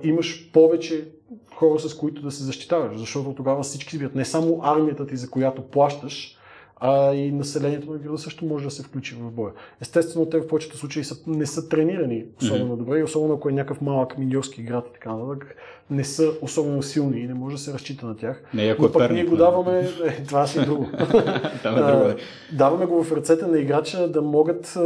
имаш 0.03 0.51
повече 0.53 1.09
хора, 1.55 1.79
с 1.79 1.95
които 1.95 2.23
да 2.23 2.31
се 2.31 2.45
защитаваш, 2.45 2.99
защото 2.99 3.35
тогава 3.35 3.63
всички 3.63 3.99
бият. 3.99 4.15
Не 4.15 4.25
само 4.25 4.61
армията 4.63 5.07
ти, 5.07 5.17
за 5.17 5.31
която 5.31 5.63
плащаш, 5.63 6.37
а 6.83 7.15
и 7.15 7.33
населението 7.33 7.93
на 7.93 7.99
града 7.99 8.19
също 8.19 8.45
може 8.45 8.65
да 8.65 8.71
се 8.71 8.83
включи 8.83 9.15
в 9.15 9.31
боя. 9.31 9.53
Естествено, 9.81 10.27
те 10.27 10.39
в 10.39 10.47
повечето 10.47 10.77
случаи 10.77 11.05
са, 11.05 11.17
не 11.27 11.47
са 11.47 11.69
тренирани 11.69 12.25
особено 12.43 12.75
mm-hmm. 12.75 12.79
добре, 12.79 12.99
и 12.99 13.03
особено 13.03 13.35
ако 13.35 13.49
е 13.49 13.53
някакъв 13.53 13.81
малък 13.81 14.19
миньорски 14.19 14.63
град 14.63 14.87
и 14.91 14.93
така 14.93 15.15
нататък, 15.15 15.57
не 15.91 16.05
са 16.05 16.33
особено 16.43 16.83
силни 16.83 17.21
и 17.21 17.27
не 17.27 17.35
може 17.35 17.57
да 17.57 17.63
се 17.63 17.73
разчита 17.73 18.07
на 18.07 18.17
тях. 18.17 18.43
Не, 18.55 18.63
ако 18.63 18.83
Но 18.83 18.89
е 18.89 18.93
пък 18.93 19.11
ние 19.11 19.25
го 19.25 19.37
даваме, 19.37 19.89
е, 20.05 20.23
това 20.25 20.47
си 20.47 20.65
друго. 20.65 20.89
е 21.65 22.17
даваме 22.53 22.87
го 22.87 23.05
в 23.05 23.13
ръцете 23.13 23.47
на 23.47 23.59
играча 23.59 24.09
да 24.09 24.23
могат 24.23 24.79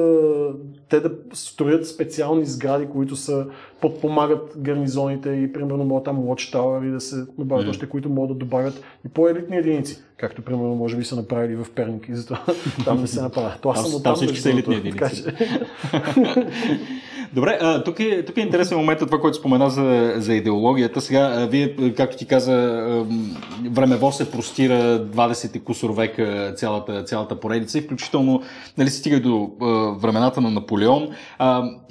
те 0.88 1.00
да 1.00 1.10
строят 1.32 1.86
специални 1.86 2.46
сгради, 2.46 2.86
които 2.86 3.16
са 3.16 3.46
подпомагат 3.80 4.54
гарнизоните 4.56 5.30
и 5.30 5.52
примерно 5.52 5.84
могат 5.84 6.04
там 6.04 6.16
Watchtower 6.16 6.88
и 6.88 6.90
да 6.90 7.00
се 7.00 7.16
добавят 7.38 7.66
mm. 7.66 7.70
още, 7.70 7.88
които 7.88 8.08
могат 8.08 8.38
да 8.38 8.44
добавят 8.44 8.82
и 9.06 9.08
по-елитни 9.08 9.56
единици, 9.56 10.02
както 10.16 10.42
примерно 10.42 10.74
може 10.74 10.96
би 10.96 11.04
са 11.04 11.16
направили 11.16 11.56
в 11.56 11.66
Перник 11.74 12.08
и 12.08 12.14
затова 12.14 12.40
там 12.84 13.00
не 13.00 13.06
се 13.06 13.22
направя. 13.22 13.52
Това 13.62 13.74
там, 13.74 13.84
там, 13.92 14.02
там 14.02 14.14
всички 14.14 14.38
са 14.38 14.50
елитни 14.50 14.76
единици. 14.76 15.24
Добре, 17.34 17.58
а, 17.60 17.84
тук, 17.84 18.00
е, 18.00 18.24
тук 18.24 18.36
е 18.36 18.40
интересен 18.40 18.78
момент 18.78 18.98
това, 18.98 19.20
което 19.20 19.36
спомена 19.36 19.70
за, 19.70 20.14
за 20.16 20.34
идеологията. 20.34 20.93
Сега, 21.00 21.20
а, 21.20 21.46
вие, 21.46 21.94
както 21.96 22.16
ти 22.16 22.26
каза, 22.26 22.84
времево 23.70 24.12
се 24.12 24.30
простира 24.30 25.06
20 25.06 25.62
кусор 25.62 25.90
века 25.90 26.52
цялата, 26.56 27.04
цялата 27.04 27.40
поредица 27.40 27.78
и 27.78 27.82
включително 27.82 28.42
нали, 28.78 28.90
се 28.90 28.98
стига 28.98 29.20
до 29.20 29.50
времената 30.00 30.40
на 30.40 30.50
Наполеон. 30.50 31.08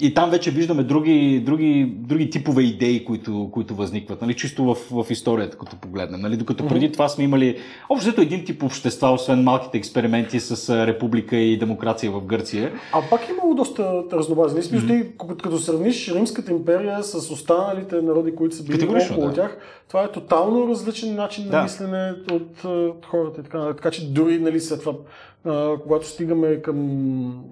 И 0.00 0.14
там 0.14 0.30
вече 0.30 0.50
виждаме 0.50 0.82
други, 0.82 1.42
други, 1.46 1.92
други 1.98 2.30
типове 2.30 2.62
идеи, 2.62 3.04
които, 3.04 3.48
които 3.52 3.74
възникват, 3.74 4.22
нали, 4.22 4.34
чисто 4.34 4.64
в, 4.64 4.76
в 5.04 5.10
историята, 5.10 5.58
като 5.58 5.76
погледнем. 5.76 6.20
Нали, 6.20 6.36
докато 6.36 6.66
преди 6.66 6.92
това 6.92 7.08
сме 7.08 7.24
имали 7.24 7.56
общо 7.88 8.20
един 8.20 8.44
тип 8.44 8.62
общества, 8.62 9.12
освен 9.12 9.42
малките 9.42 9.78
експерименти 9.78 10.40
с 10.40 10.86
република 10.86 11.36
и 11.36 11.58
демокрация 11.58 12.12
в 12.12 12.24
Гърция. 12.24 12.72
А 12.92 13.02
пак 13.10 13.28
имало 13.28 13.54
доста 13.54 14.02
разнообразни. 14.12 14.62
Mm-hmm 14.62 15.04
като 15.42 15.58
сравниш 15.58 16.12
Римската 16.14 16.52
империя 16.52 17.02
с 17.02 17.30
останалите 17.30 18.02
народи, 18.02 18.34
които 18.34 18.56
са 18.56 18.62
били 18.62 18.86
около 19.10 19.26
да. 19.26 19.34
тях, 19.34 19.58
това 19.88 20.04
е 20.04 20.12
тотално 20.12 20.68
различен 20.68 21.14
начин 21.14 21.48
да. 21.48 21.56
на 21.56 21.62
мислене 21.62 22.14
от, 22.32 22.64
от 22.64 23.06
хората. 23.06 23.42
Така, 23.42 23.66
така 23.66 23.90
че 23.90 24.12
дори 24.12 24.38
нали, 24.38 24.60
след 24.60 24.80
това, 24.80 24.94
а, 25.44 25.78
когато 25.82 26.06
стигаме 26.06 26.62
към 26.62 27.44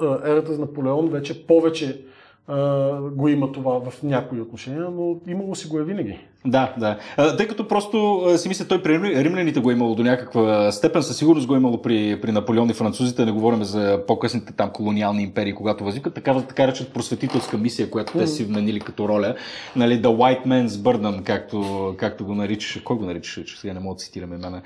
а, 0.00 0.30
ерата 0.30 0.52
на 0.52 0.58
Наполеон, 0.58 1.08
вече 1.08 1.46
повече 1.46 2.04
а, 2.46 3.00
го 3.00 3.28
има 3.28 3.52
това 3.52 3.90
в 3.90 4.02
някои 4.02 4.40
отношения, 4.40 4.90
но 4.90 5.16
имало 5.26 5.54
си 5.54 5.68
го 5.68 5.78
е 5.78 5.84
винаги. 5.84 6.18
Да, 6.46 6.72
да. 6.76 6.96
Тъй 7.36 7.48
като 7.48 7.68
просто 7.68 8.24
си 8.36 8.48
мисля, 8.48 8.64
той 8.64 8.82
при 8.82 9.24
римляните 9.24 9.60
го 9.60 9.70
е 9.70 9.72
имало 9.72 9.94
до 9.94 10.02
някаква 10.02 10.72
степен, 10.72 11.02
със 11.02 11.16
сигурност 11.16 11.46
го 11.46 11.54
е 11.54 11.56
имало 11.56 11.82
при, 11.82 12.20
при 12.20 12.32
Наполеон 12.32 12.70
и 12.70 12.74
французите, 12.74 13.24
не 13.24 13.32
говорим 13.32 13.64
за 13.64 14.00
по-късните 14.06 14.52
там 14.52 14.70
колониални 14.70 15.22
империи, 15.22 15.54
когато 15.54 15.84
възникват, 15.84 16.14
така, 16.14 16.42
така 16.42 16.66
речат 16.66 16.92
просветителска 16.92 17.58
мисия, 17.58 17.90
която 17.90 18.18
те 18.18 18.26
си 18.26 18.44
вменили 18.44 18.80
като 18.80 19.08
роля. 19.08 19.34
Нали, 19.76 20.02
The 20.02 20.06
White 20.06 20.46
Man's 20.46 20.66
Burden, 20.68 21.22
както, 21.22 21.94
както 21.98 22.24
го 22.24 22.34
наричаш. 22.34 22.82
Кой 22.84 22.96
го 22.96 23.04
наричаш, 23.04 23.44
че 23.44 23.60
сега 23.60 23.74
не 23.74 23.80
мога 23.80 23.94
да 23.94 23.98
цитираме 23.98 24.36
мене. 24.36 24.62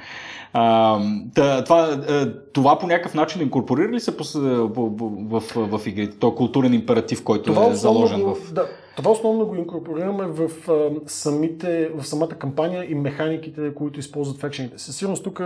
А, 0.52 0.98
това, 1.64 2.00
това 2.52 2.78
по 2.78 2.86
някакъв 2.86 3.14
начин 3.14 3.42
инкорпорира 3.42 3.92
ли 3.92 4.00
се 4.00 4.10
в, 4.10 4.24
в, 4.28 5.42
в, 5.54 5.78
в 5.78 5.86
игрите? 5.86 6.18
То 6.18 6.34
културен 6.34 6.74
императив, 6.74 7.24
който 7.24 7.52
това 7.52 7.66
е 7.66 7.74
заложен 7.74 8.22
в... 8.22 8.52
Да 8.52 8.66
това 8.96 9.10
основно 9.10 9.46
го 9.46 9.54
инкорпорираме 9.54 10.26
в, 10.26 10.50
самите, 11.06 11.90
в 11.94 12.06
самата 12.06 12.28
кампания 12.28 12.90
и 12.90 12.94
механиките, 12.94 13.74
които 13.74 14.00
използват 14.00 14.40
в 14.40 14.44
екшените. 14.44 14.78
Със 14.78 14.96
сигурност 14.96 15.24
тук 15.24 15.42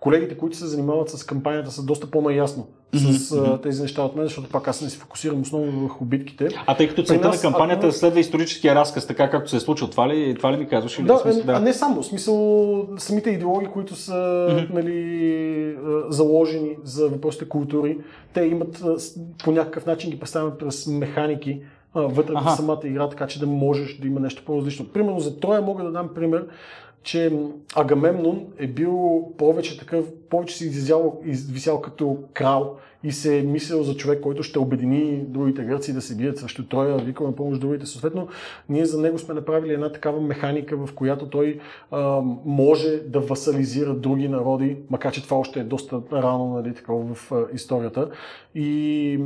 колегите, 0.00 0.36
които 0.36 0.56
се 0.56 0.66
занимават 0.66 1.10
с 1.10 1.24
кампанията, 1.24 1.70
са 1.70 1.82
доста 1.82 2.10
по-наясно 2.10 2.68
mm-hmm. 2.94 3.56
с 3.56 3.62
тези 3.62 3.82
неща 3.82 4.02
от 4.02 4.16
мен, 4.16 4.24
защото 4.24 4.48
пак 4.48 4.68
аз 4.68 4.82
не 4.82 4.90
се 4.90 4.98
фокусирам 4.98 5.40
основно 5.40 5.80
върху 5.80 6.04
битките. 6.04 6.48
А 6.66 6.76
тъй 6.76 6.88
като 6.88 7.02
целта 7.02 7.28
на 7.28 7.40
кампанията 7.40 7.86
а, 7.86 7.92
следва 7.92 8.20
историческия 8.20 8.74
разказ, 8.74 9.06
така 9.06 9.30
както 9.30 9.50
се 9.50 9.56
е 9.56 9.60
случил, 9.60 9.86
това 9.86 10.08
ли, 10.08 10.34
това 10.34 10.52
ли 10.52 10.56
ми 10.56 10.68
казваш? 10.68 11.02
Да, 11.02 11.18
смисъл, 11.18 11.42
да, 11.42 11.52
а 11.52 11.60
не 11.60 11.72
само, 11.72 12.02
в 12.02 12.06
смисъл 12.06 12.86
самите 12.98 13.30
идеологии, 13.30 13.68
които 13.68 13.94
са 13.94 14.12
mm-hmm. 14.12 14.74
нали, 14.74 15.76
заложени 16.08 16.76
за 16.84 17.08
въпросите 17.08 17.48
култури, 17.48 17.98
те 18.34 18.40
имат 18.40 18.82
по 19.44 19.52
някакъв 19.52 19.86
начин 19.86 20.10
ги 20.10 20.18
представят 20.18 20.58
през 20.58 20.86
механики, 20.86 21.60
вътре 22.06 22.34
в 22.34 22.56
самата 22.56 22.80
игра, 22.84 23.08
така 23.08 23.26
че 23.26 23.40
да 23.40 23.46
можеш 23.46 23.98
да 23.98 24.06
има 24.06 24.20
нещо 24.20 24.42
по-различно. 24.46 24.88
Примерно 24.88 25.20
за 25.20 25.40
Троя 25.40 25.62
мога 25.62 25.84
да 25.84 25.90
дам 25.90 26.08
пример, 26.14 26.46
че 27.02 27.32
Агамемнон 27.74 28.46
е 28.58 28.66
бил 28.66 29.22
повече 29.38 29.78
такъв, 29.78 30.06
повече 30.30 30.56
си 30.56 30.64
извисял, 30.64 31.20
извисял 31.24 31.80
като 31.80 32.18
крал 32.34 32.76
и 33.04 33.12
се 33.12 33.38
е 33.38 33.42
мислил 33.42 33.82
за 33.82 33.96
човек, 33.96 34.20
който 34.20 34.42
ще 34.42 34.58
обедини 34.58 35.24
другите 35.26 35.64
гърци 35.64 35.92
да 35.92 36.00
се 36.00 36.16
бият 36.16 36.38
срещу 36.38 36.66
Троя, 36.66 36.96
вика 36.96 37.24
на 37.24 37.36
помощ 37.36 37.60
другите. 37.60 37.86
Съответно, 37.86 38.28
ние 38.68 38.84
за 38.84 39.00
него 39.00 39.18
сме 39.18 39.34
направили 39.34 39.72
една 39.72 39.92
такава 39.92 40.20
механика, 40.20 40.76
в 40.76 40.94
която 40.94 41.26
той 41.26 41.58
а, 41.90 42.20
може 42.44 42.96
да 42.96 43.20
васализира 43.20 43.94
други 43.94 44.28
народи, 44.28 44.76
макар 44.90 45.12
че 45.12 45.22
това 45.22 45.36
още 45.36 45.60
е 45.60 45.64
доста 45.64 46.00
рано 46.12 46.54
нали, 46.54 46.74
такова 46.74 47.14
в 47.14 47.32
а, 47.32 47.46
историята. 47.54 48.10
И 48.54 49.20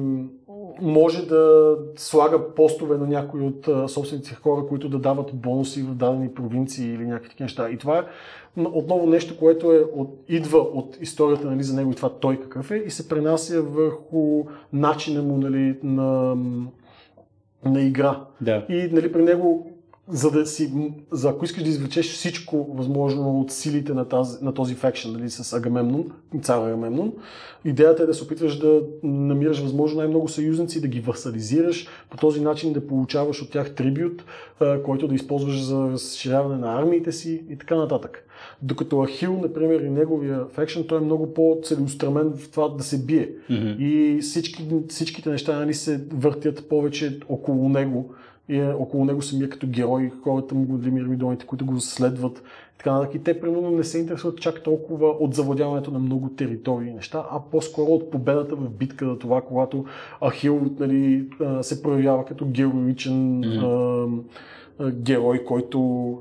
може 0.80 1.26
да 1.26 1.74
слага 1.96 2.54
постове 2.54 2.98
на 2.98 3.06
някои 3.06 3.40
от 3.40 3.68
а, 3.68 3.88
собствените 3.88 4.34
хора, 4.34 4.66
които 4.66 4.88
да 4.88 4.98
дават 4.98 5.34
бонуси 5.34 5.82
в 5.82 5.94
дадени 5.94 6.34
провинции 6.34 6.92
или 6.94 7.06
някакви 7.06 7.28
такива 7.28 7.44
неща. 7.44 7.70
И 7.70 7.78
това 7.78 7.98
е 7.98 8.02
отново 8.56 9.06
нещо, 9.06 9.38
което 9.38 9.72
е 9.72 9.78
от, 9.78 10.24
идва 10.28 10.58
от 10.58 10.98
историята 11.00 11.50
нали, 11.50 11.62
за 11.62 11.76
него 11.76 11.92
и 11.92 11.94
това 11.94 12.08
той 12.08 12.40
какъв 12.40 12.70
е 12.70 12.76
и 12.76 12.90
се 12.90 13.08
пренася 13.08 13.62
върху 13.62 14.44
начина 14.72 15.22
му 15.22 15.36
нали, 15.36 15.78
на, 15.82 16.36
на 17.64 17.80
игра. 17.80 18.24
Да. 18.40 18.66
И 18.68 18.88
нали, 18.92 19.12
при 19.12 19.22
него 19.22 19.71
за 20.08 20.30
да 20.30 20.46
си, 20.46 20.92
за 21.12 21.28
ако 21.28 21.44
искаш 21.44 21.62
да 21.62 21.68
извлечеш 21.68 22.12
всичко 22.12 22.74
възможно 22.74 23.40
от 23.40 23.52
силите 23.52 23.94
на, 23.94 24.08
тази, 24.08 24.44
на 24.44 24.54
този 24.54 24.74
фекшен, 24.74 25.12
нали, 25.12 25.30
с 25.30 25.52
Агамемнон, 25.52 26.12
цар 26.42 26.66
Агамемнон, 26.66 27.12
идеята 27.64 28.02
е 28.02 28.06
да 28.06 28.14
се 28.14 28.24
опитваш 28.24 28.58
да 28.58 28.80
намираш 29.02 29.60
възможно 29.60 29.98
най-много 29.98 30.28
съюзници, 30.28 30.80
да 30.80 30.88
ги 30.88 31.00
васализираш, 31.00 31.88
по 32.10 32.16
този 32.16 32.40
начин 32.40 32.72
да 32.72 32.86
получаваш 32.86 33.42
от 33.42 33.50
тях 33.50 33.74
трибют, 33.74 34.24
който 34.84 35.08
да 35.08 35.14
използваш 35.14 35.62
за 35.62 35.90
разширяване 35.92 36.58
на 36.58 36.78
армиите 36.78 37.12
си 37.12 37.44
и 37.50 37.58
така 37.58 37.76
нататък. 37.76 38.28
Докато 38.62 39.06
Ахил, 39.06 39.38
например, 39.42 39.80
и 39.80 39.90
неговия 39.90 40.46
фекшн, 40.52 40.80
той 40.88 40.98
е 40.98 41.04
много 41.04 41.34
по-целеустремен 41.34 42.32
в 42.36 42.50
това 42.50 42.68
да 42.68 42.84
се 42.84 43.04
бие. 43.04 43.30
Mm-hmm. 43.50 43.76
И 43.78 44.20
всички, 44.20 44.68
всичките 44.88 45.30
неща 45.30 45.58
нали, 45.58 45.74
се 45.74 46.04
въртят 46.12 46.68
повече 46.68 47.20
около 47.28 47.68
него 47.68 48.14
и 48.48 48.58
е 48.58 48.72
около 48.72 49.04
него 49.04 49.22
самия 49.22 49.50
като 49.50 49.66
герой, 49.66 50.12
хората 50.22 50.54
му, 50.54 50.78
мирмидоните, 50.78 51.46
които 51.46 51.66
го 51.66 51.80
следват. 51.80 52.42
Така 52.78 52.92
нататък. 52.92 53.14
И 53.14 53.22
те, 53.22 53.40
примерно, 53.40 53.70
не 53.70 53.84
се 53.84 53.98
интересуват 53.98 54.40
чак 54.40 54.62
толкова 54.62 55.08
от 55.08 55.34
завладяването 55.34 55.90
на 55.90 55.98
много 55.98 56.28
територии 56.28 56.88
и 56.88 56.94
неща, 56.94 57.26
а 57.30 57.40
по-скоро 57.40 57.90
от 57.90 58.10
победата 58.10 58.56
в 58.56 58.70
битка 58.70 59.06
за 59.06 59.18
това, 59.18 59.40
когато 59.40 59.84
Ахил 60.28 60.60
нали, 60.78 61.28
се 61.62 61.82
проявява 61.82 62.24
като 62.24 62.46
героичен 62.46 63.40
mm-hmm 63.40 64.22
герой, 64.92 65.44
който 65.44 66.18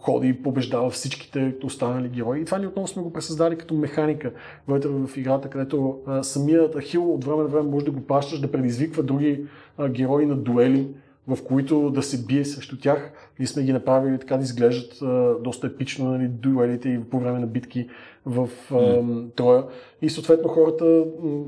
ходи 0.00 0.28
и 0.28 0.42
побеждава 0.42 0.90
всичките 0.90 1.54
останали 1.64 2.08
герои. 2.08 2.40
И 2.40 2.44
това 2.44 2.58
ни 2.58 2.66
отново 2.66 2.88
сме 2.88 3.02
го 3.02 3.12
пресъздали 3.12 3.58
като 3.58 3.74
механика 3.74 4.32
вътре 4.68 4.88
в 4.88 5.16
играта, 5.16 5.50
където 5.50 5.98
самият 6.22 6.78
Ахил 6.78 7.14
от 7.14 7.24
време 7.24 7.42
на 7.42 7.48
време 7.48 7.70
може 7.70 7.84
да 7.84 7.90
го 7.90 8.00
пращаш 8.00 8.40
да 8.40 8.52
предизвиква 8.52 9.02
други 9.02 9.44
герои 9.88 10.26
на 10.26 10.36
дуели, 10.36 10.88
в 11.28 11.44
които 11.44 11.90
да 11.90 12.02
се 12.02 12.24
бие 12.24 12.44
срещу 12.44 12.78
тях. 12.78 13.12
Ние 13.38 13.46
сме 13.46 13.62
ги 13.62 13.72
направили 13.72 14.18
така 14.18 14.36
да 14.36 14.42
изглеждат 14.42 15.02
а, 15.02 15.34
доста 15.40 15.66
епично 15.66 16.10
нали, 16.10 16.28
дуелите 16.28 16.88
и 16.88 17.04
по 17.04 17.18
време 17.18 17.38
на 17.38 17.46
битки 17.46 17.88
в 18.26 18.48
mm. 18.70 19.34
Троя. 19.36 19.64
И 20.02 20.10
съответно 20.10 20.48
хората 20.48 21.04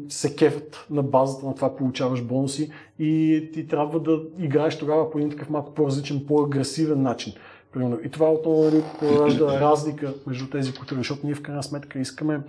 се 0.08 0.36
кефят 0.36 0.86
на 0.90 1.02
базата 1.02 1.46
на 1.46 1.54
това, 1.54 1.76
получаваш 1.76 2.22
бонуси 2.22 2.70
и 2.98 3.42
ти 3.52 3.66
трябва 3.66 4.00
да 4.00 4.20
играеш 4.38 4.78
тогава 4.78 5.10
по 5.10 5.18
един 5.18 5.30
такъв 5.30 5.50
малко 5.50 5.74
по-различен, 5.74 6.24
по-агресивен 6.28 7.02
начин. 7.02 7.32
Примерно. 7.76 7.98
И 8.04 8.08
това 8.08 8.32
отново 8.32 8.64
нали, 8.64 8.82
поражда 8.98 9.44
разлика 9.60 10.14
между 10.26 10.50
тези 10.50 10.74
култури, 10.74 10.98
защото 10.98 11.20
ние 11.24 11.34
в 11.34 11.42
крайна 11.42 11.62
сметка 11.62 11.98
искаме, 11.98 12.40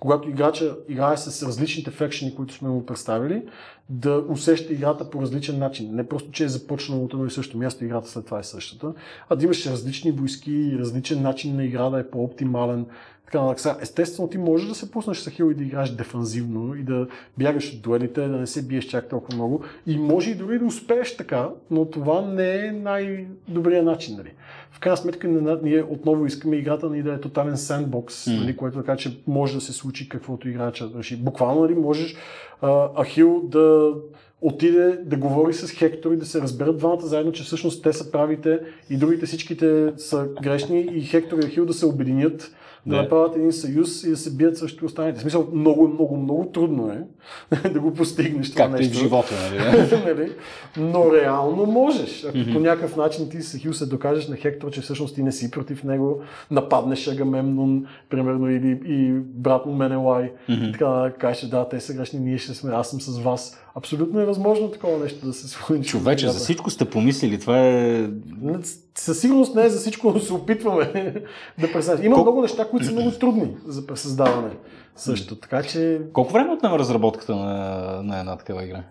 когато 0.00 0.28
играча 0.28 0.76
играе 0.88 1.16
с 1.16 1.46
различните 1.46 1.90
фекшени, 1.90 2.34
които 2.34 2.54
сме 2.54 2.68
му 2.68 2.86
представили, 2.86 3.42
да 3.88 4.24
усеща 4.28 4.72
играта 4.72 5.10
по 5.10 5.22
различен 5.22 5.58
начин. 5.58 5.94
Не 5.94 6.08
просто, 6.08 6.30
че 6.30 6.44
е 6.44 6.48
започнало 6.48 7.04
от 7.04 7.12
едно 7.12 7.26
и 7.26 7.30
също 7.30 7.58
място, 7.58 7.84
играта 7.84 8.08
след 8.08 8.24
това 8.24 8.38
е 8.38 8.42
същата, 8.42 8.92
а 9.28 9.36
да 9.36 9.44
имаш 9.44 9.66
различни 9.66 10.10
войски, 10.10 10.76
различен 10.78 11.22
начин 11.22 11.56
на 11.56 11.64
игра 11.64 11.90
да 11.90 11.98
е 11.98 12.10
по-оптимален. 12.10 12.86
Така, 13.24 13.42
нататък. 13.42 13.82
естествено, 13.82 14.28
ти 14.28 14.38
можеш 14.38 14.68
да 14.68 14.74
се 14.74 14.90
пуснеш 14.90 15.18
с 15.18 15.30
Хил 15.30 15.50
и 15.50 15.54
да 15.54 15.64
играеш 15.64 15.90
дефанзивно 15.90 16.74
и 16.74 16.82
да 16.82 17.06
бягаш 17.38 17.72
от 17.74 17.82
дуелите, 17.82 18.28
да 18.28 18.36
не 18.36 18.46
се 18.46 18.66
биеш 18.66 18.84
чак 18.84 19.08
толкова 19.08 19.34
много. 19.36 19.64
И 19.86 19.98
може 19.98 20.30
и 20.30 20.34
дори 20.34 20.58
да 20.58 20.64
успееш 20.64 21.16
така, 21.16 21.50
но 21.70 21.84
това 21.84 22.20
не 22.20 22.66
е 22.66 22.72
най-добрият 22.72 23.84
начин. 23.84 24.16
Нали? 24.16 24.32
В 24.72 24.80
крайна 24.80 24.96
сметка 24.96 25.28
ние 25.62 25.82
отново 25.82 26.26
искаме 26.26 26.56
играта 26.56 26.90
ни 26.90 27.02
да 27.02 27.12
е 27.12 27.20
тотален 27.20 27.56
сендбокс, 27.56 28.24
mm. 28.24 28.40
нали, 28.40 28.56
което 28.56 28.78
така, 28.78 28.96
че 28.96 29.20
може 29.26 29.54
да 29.54 29.60
се 29.60 29.72
случи 29.72 30.08
каквото 30.08 30.48
играча 30.48 30.90
реши. 30.98 31.16
Буквално 31.16 31.60
нали, 31.60 31.74
можеш 31.74 32.16
а, 32.60 33.04
Ахил 33.04 33.42
да 33.44 33.94
отиде 34.40 34.98
да 35.04 35.16
говори 35.16 35.54
с 35.54 35.70
Хектор 35.70 36.12
и 36.12 36.16
да 36.16 36.26
се 36.26 36.40
разберат 36.40 36.76
двамата 36.76 37.00
заедно, 37.00 37.32
че 37.32 37.42
всъщност 37.42 37.82
те 37.82 37.92
са 37.92 38.10
правите 38.10 38.60
и 38.90 38.96
другите 38.96 39.26
всичките 39.26 39.92
са 39.96 40.28
грешни 40.42 40.80
и 40.80 41.00
Хектор 41.00 41.38
и 41.38 41.46
Ахил 41.46 41.66
да 41.66 41.74
се 41.74 41.86
обединят 41.86 42.52
да 42.88 42.96
направят 42.96 43.36
един 43.36 43.52
съюз 43.52 44.04
и 44.04 44.10
да 44.10 44.16
се 44.16 44.30
бият 44.30 44.56
срещу 44.56 44.86
останалите. 44.86 45.18
В 45.18 45.22
смисъл, 45.22 45.48
много, 45.52 45.88
много, 45.88 46.16
много 46.16 46.50
трудно 46.54 46.90
е 46.90 47.02
да 47.68 47.80
го 47.80 47.94
постигнеш 47.94 48.50
това 48.50 48.64
Както 48.64 48.76
нещо. 48.76 48.94
и 48.94 48.96
в 48.96 49.00
живота, 49.00 49.34
нали? 49.50 50.02
нали? 50.06 50.32
Но 50.76 51.14
реално 51.14 51.66
можеш. 51.66 52.24
Ако 52.24 52.36
mm-hmm. 52.36 52.52
по 52.52 52.60
някакъв 52.60 52.96
начин 52.96 53.28
ти 53.28 53.42
с 53.42 53.58
Хил 53.58 53.72
се 53.72 53.86
докажеш 53.86 54.28
на 54.28 54.36
Хектор, 54.36 54.70
че 54.70 54.80
всъщност 54.80 55.14
ти 55.14 55.22
не 55.22 55.32
си 55.32 55.50
против 55.50 55.84
него, 55.84 56.20
нападнеш 56.50 57.08
Агамемнон, 57.08 57.86
примерно, 58.10 58.50
или 58.50 58.80
и 58.86 59.12
брат 59.12 59.66
му 59.66 59.74
Менелай, 59.74 60.32
mm-hmm. 60.48 60.72
така 60.72 61.18
кажеш, 61.18 61.48
да, 61.48 61.68
те 61.68 61.80
са 61.80 61.94
грешни, 61.94 62.20
ние 62.20 62.38
ще 62.38 62.54
сме, 62.54 62.72
аз 62.74 62.90
съм 62.90 63.00
с 63.00 63.18
вас. 63.18 63.60
Абсолютно 63.78 64.20
е 64.20 64.24
възможно 64.24 64.70
такова 64.70 64.98
нещо 64.98 65.26
да 65.26 65.32
се 65.32 65.48
случи. 65.48 65.88
Човече, 65.88 66.28
за 66.28 66.38
всичко 66.38 66.70
сте 66.70 66.84
помислили. 66.84 67.40
Това 67.40 67.66
е. 67.66 68.08
Със 68.94 69.20
сигурност 69.20 69.54
не 69.54 69.64
е 69.64 69.68
за 69.68 69.78
всичко, 69.78 70.12
но 70.12 70.20
се 70.20 70.32
опитваме 70.32 71.14
да 71.60 71.72
пресъздаваме. 71.72 72.06
Има 72.06 72.14
Кол... 72.14 72.24
много 72.24 72.42
неща, 72.42 72.68
които 72.70 72.86
са 72.86 72.92
много 72.92 73.10
трудни 73.10 73.56
за 73.66 73.86
пресъздаване. 73.86 74.50
Също. 74.96 75.36
Така 75.36 75.62
че. 75.62 76.00
Колко 76.12 76.32
време 76.32 76.52
отнема 76.52 76.78
разработката 76.78 77.36
на, 77.36 78.02
на 78.02 78.20
една 78.20 78.36
такава 78.36 78.64
игра? 78.64 78.84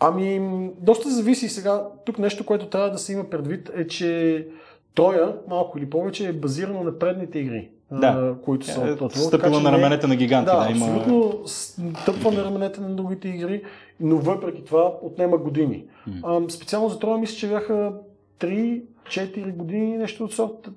Ами, 0.00 0.40
доста 0.80 1.10
зависи 1.10 1.48
сега. 1.48 1.82
Тук 2.06 2.18
нещо, 2.18 2.46
което 2.46 2.66
трябва 2.66 2.90
да 2.90 2.98
се 2.98 3.12
има 3.12 3.30
предвид 3.30 3.70
е, 3.76 3.86
че 3.86 4.46
Троя, 4.94 5.36
малко 5.48 5.78
или 5.78 5.90
повече, 5.90 6.28
е 6.28 6.32
базирано 6.32 6.84
на 6.84 6.98
предните 6.98 7.38
игри 7.38 7.70
да. 8.00 8.34
които 8.44 8.66
са 8.66 8.80
от 8.80 8.98
това. 8.98 9.10
Стъпва 9.10 9.60
на 9.60 9.72
раменете 9.72 10.06
на 10.06 10.16
гиганти. 10.16 10.50
Да, 10.52 10.64
да 10.64 10.70
има... 10.70 10.86
абсолютно 10.86 11.42
стъпва 11.46 12.32
на 12.32 12.44
раменете 12.44 12.80
на 12.80 12.88
другите 12.88 13.28
игри, 13.28 13.62
но 14.00 14.16
въпреки 14.16 14.64
това 14.64 14.92
отнема 15.02 15.36
години. 15.36 15.84
Mm. 16.08 16.48
специално 16.48 16.88
за 16.88 16.98
това 16.98 17.18
мисля, 17.18 17.36
че 17.36 17.48
бяха 17.48 17.92
3-4 19.06 19.52
години 19.52 19.98
нещо 19.98 20.24
от 20.24 20.32
сорта. 20.32 20.70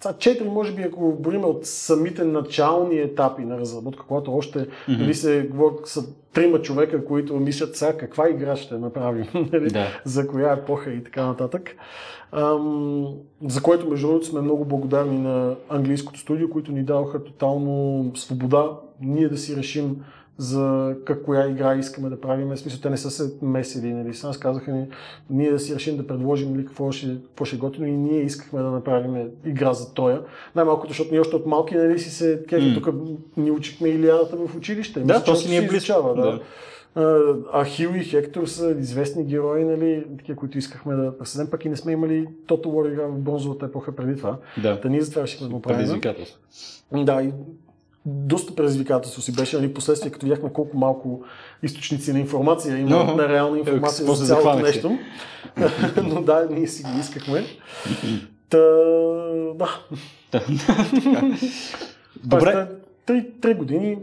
4 0.00 0.48
може 0.48 0.74
би, 0.74 0.82
ако 0.82 1.00
говорим 1.00 1.44
от 1.44 1.66
самите 1.66 2.24
начални 2.24 2.98
етапи 2.98 3.44
на 3.44 3.58
разработка, 3.58 4.04
когато 4.08 4.34
още 4.34 4.58
mm-hmm. 4.58 4.98
нали, 4.98 5.14
се 5.14 5.48
говори, 5.50 5.74
са 5.84 6.04
трима 6.32 6.62
човека, 6.62 7.04
които 7.04 7.36
мислят 7.36 7.76
сега 7.76 7.96
каква 7.96 8.28
игра 8.28 8.56
ще 8.56 8.78
направим, 8.78 9.26
нали, 9.52 9.70
да. 9.70 9.86
за 10.04 10.26
коя 10.26 10.52
епоха 10.52 10.92
и 10.92 11.04
така 11.04 11.26
нататък. 11.26 11.76
Ам, 12.32 13.14
за 13.46 13.62
което, 13.62 13.88
между 13.88 14.06
другото, 14.06 14.26
сме 14.26 14.40
много 14.40 14.64
благодарни 14.64 15.18
на 15.18 15.54
английското 15.68 16.20
студио, 16.20 16.50
които 16.50 16.72
ни 16.72 16.82
даваха 16.82 17.24
тотално 17.24 18.12
свобода 18.14 18.70
ние 19.00 19.28
да 19.28 19.38
си 19.38 19.56
решим 19.56 20.04
за 20.40 20.94
как 21.04 21.22
коя 21.22 21.48
игра 21.48 21.74
искаме 21.74 22.08
да 22.08 22.20
правим. 22.20 22.48
В 22.48 22.56
смисъл, 22.56 22.80
те 22.80 22.90
не 22.90 22.96
са 22.96 23.10
се 23.10 23.32
месили, 23.42 23.92
нали? 23.92 24.14
Сега 24.14 24.32
казаха 24.40 24.72
ни, 24.72 24.86
ние 25.30 25.50
да 25.50 25.58
си 25.58 25.74
решим 25.74 25.96
да 25.96 26.06
предложим 26.06 26.52
нали, 26.52 26.66
какво, 26.66 26.92
ще, 26.92 27.06
какво 27.06 27.44
ще 27.44 27.56
готино 27.56 27.86
и 27.86 27.90
ние 27.90 28.22
искахме 28.22 28.62
да 28.62 28.70
направим 28.70 29.30
игра 29.44 29.72
за 29.72 29.94
Троя. 29.94 30.22
Най-малкото, 30.56 30.88
защото 30.88 31.10
ние 31.10 31.20
още 31.20 31.36
от 31.36 31.46
малки 31.46 31.74
нали, 31.74 31.98
си 31.98 32.10
се, 32.10 32.42
mm. 32.42 32.74
тук 32.74 32.94
ни 33.36 33.50
учихме 33.50 33.88
Илиадата 33.88 34.36
в 34.36 34.56
училище. 34.56 35.00
Да, 35.00 35.24
то 35.24 35.36
си 35.36 35.48
ни 35.48 35.56
е 35.56 35.66
близко. 35.66 36.14
Да. 36.16 36.22
да. 36.22 36.40
Ахил 37.52 37.88
и 37.94 38.04
Хектор 38.04 38.46
са 38.46 38.70
известни 38.70 39.24
герои, 39.24 39.64
нали, 39.64 40.06
такива, 40.18 40.36
които 40.36 40.58
искахме 40.58 40.94
да 40.94 41.12
създадем, 41.24 41.50
пък 41.50 41.64
и 41.64 41.68
не 41.68 41.76
сме 41.76 41.92
имали 41.92 42.28
Total 42.48 42.66
War 42.66 42.92
игра 42.92 43.06
в 43.06 43.18
бронзовата 43.18 43.66
епоха 43.66 43.96
преди 43.96 44.16
това. 44.16 44.36
Да. 44.62 44.80
Та 44.80 44.88
ние 44.88 45.00
затова 45.00 45.26
ще 45.26 45.44
го 45.44 45.62
правим. 45.62 45.78
Предизвикателство. 45.78 46.38
Да, 46.92 47.22
и 47.22 47.32
доста 48.06 48.54
предизвикателство 48.54 49.22
си 49.22 49.32
беше, 49.32 49.56
нали, 49.56 49.74
последствие, 49.74 50.12
като 50.12 50.26
видяхме 50.26 50.52
колко 50.52 50.76
малко 50.76 51.24
източници 51.62 52.12
на 52.12 52.18
информация 52.18 52.78
има 52.78 52.90
no, 52.90 53.14
на 53.14 53.28
реална 53.28 53.58
информация 53.58 54.14
за 54.14 54.26
цялото 54.26 54.58
нещо. 54.58 54.98
Но 56.04 56.22
да, 56.22 56.46
ние 56.50 56.66
си 56.66 56.82
ги 56.82 57.00
искахме. 57.00 57.44
Та, 58.48 58.58
да. 59.54 59.80
Добре. 62.24 62.68
Три, 63.06 63.26
три 63.40 63.54
години 63.54 63.98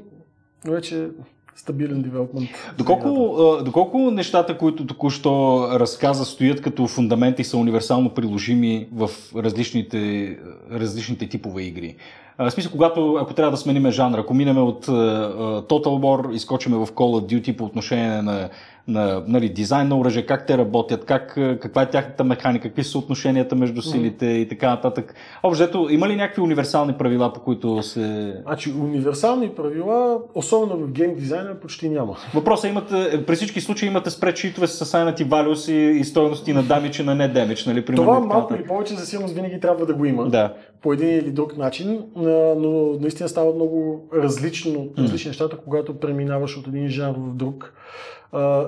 вече 0.66 1.10
стабилен 1.58 2.02
девелопмент. 2.02 2.50
Доколко, 2.78 3.38
доколко 3.66 3.98
нещата, 4.12 4.58
които 4.58 4.86
току-що 4.86 5.68
разказа, 5.72 6.26
стоят 6.26 6.62
като 6.62 6.88
фундаменти 6.88 7.42
и 7.42 7.46
са 7.46 7.58
универсално 7.58 8.10
приложими 8.10 8.88
в 8.94 9.10
различните, 9.36 10.38
различните 10.72 11.30
типове 11.30 11.62
игри? 11.62 11.96
В 12.40 12.52
смисъл, 12.52 12.72
когато, 12.72 13.18
ако 13.22 13.34
трябва 13.34 13.52
да 13.52 13.58
смениме 13.58 13.92
жанра, 13.92 14.20
ако 14.20 14.34
минеме 14.34 14.62
от 14.62 14.86
Total 14.86 15.70
War, 15.70 16.34
изкочиме 16.34 16.78
в 16.78 16.88
Call 16.88 17.22
of 17.22 17.34
Duty 17.34 17.58
по 17.58 17.64
отношение 17.64 18.22
на 18.22 18.50
на 18.88 19.24
нали, 19.28 19.50
дизайн 19.50 19.88
на 19.88 20.00
оръжие, 20.00 20.26
как 20.26 20.48
те 20.48 20.58
работят, 20.58 21.06
как, 21.06 21.34
каква 21.62 21.82
е 21.82 21.90
тяхната 21.90 22.24
механика, 22.24 22.68
какви 22.68 22.84
са 22.84 22.98
отношенията 22.98 23.56
между 23.56 23.82
силите 23.82 24.26
mm. 24.26 24.38
и 24.38 24.48
така 24.48 24.70
нататък. 24.70 25.16
Общо, 25.44 25.88
има 25.90 26.08
ли 26.08 26.16
някакви 26.16 26.42
универсални 26.42 26.94
правила, 26.94 27.34
по 27.34 27.40
които 27.40 27.84
се... 27.84 28.36
Значи, 28.42 28.74
универсални 28.82 29.50
правила, 29.50 30.20
особено 30.36 30.78
в 30.78 30.92
гейм 30.92 31.16
дизайна, 31.16 31.60
почти 31.60 31.90
няма. 31.90 32.18
Въпросът 32.34 32.66
е, 32.66 32.68
имате, 32.68 33.26
при 33.26 33.36
всички 33.36 33.62
случаи 33.62 33.88
имате 33.88 34.10
спредшитове 34.10 34.68
с 34.68 34.86
assigned 34.86 35.24
values 35.24 35.72
и, 35.72 36.00
и 36.00 36.04
стоености 36.04 36.54
на 36.54 36.64
дамич 36.64 37.00
и 37.00 37.04
на 37.04 37.16
не 37.16 37.28
дамич, 37.28 37.66
нали? 37.66 37.86
Примерно, 37.86 38.06
Това 38.06 38.20
малко 38.20 38.56
или 38.56 38.64
повече 38.64 38.94
за 38.94 39.06
сигурност 39.06 39.36
винаги 39.36 39.60
трябва 39.60 39.86
да 39.86 39.94
го 39.94 40.06
има. 40.06 40.30
Да. 40.30 40.54
По 40.82 40.94
един 40.94 41.10
или 41.10 41.32
друг 41.32 41.58
начин, 41.58 42.04
но 42.16 42.94
наистина 43.00 43.30
става 43.30 43.54
много 43.54 44.08
различно, 44.14 44.88
различни 44.98 45.20
mm. 45.20 45.28
нещата, 45.28 45.58
когато 45.58 46.00
преминаваш 46.00 46.58
от 46.58 46.68
един 46.68 46.90
жанр 46.90 47.16
в 47.18 47.36
друг 47.36 47.74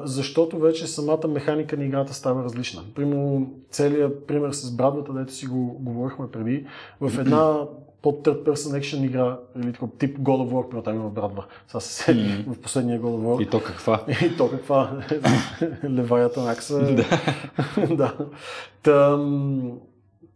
защото 0.03 0.59
вече 0.59 0.87
самата 0.87 1.27
механика 1.27 1.77
на 1.77 1.85
играта 1.85 2.13
става 2.13 2.43
различна. 2.43 2.81
Примерно, 2.95 3.51
целият 3.71 4.27
пример 4.27 4.51
с 4.51 4.71
брадвата, 4.71 5.13
дето 5.13 5.33
си 5.33 5.45
го 5.45 5.77
говорихме 5.79 6.31
преди, 6.31 6.65
в 7.01 7.19
една 7.19 7.57
под 8.01 8.23
third 8.23 8.43
person 8.43 8.79
action 8.79 9.05
игра, 9.05 9.39
или 9.63 9.73
такъв 9.73 9.89
тип 9.99 10.19
God 10.19 10.47
of 10.47 10.51
War, 10.51 10.69
примерно 10.69 10.83
там 10.83 10.95
има 10.95 11.09
брадва. 11.09 11.45
Сега 11.67 11.79
се 11.79 12.11
mm-hmm. 12.11 12.53
в 12.53 12.59
последния 12.61 13.01
God 13.01 13.03
of 13.03 13.21
War. 13.23 13.43
И 13.43 13.49
то 13.49 13.63
каква? 13.63 14.03
И 14.25 14.37
то 14.37 14.49
каква? 14.49 14.91
Леваята 15.89 16.41
на 16.41 16.51
акса. 16.51 16.95
да. 17.89 18.15
Там, 18.83 19.71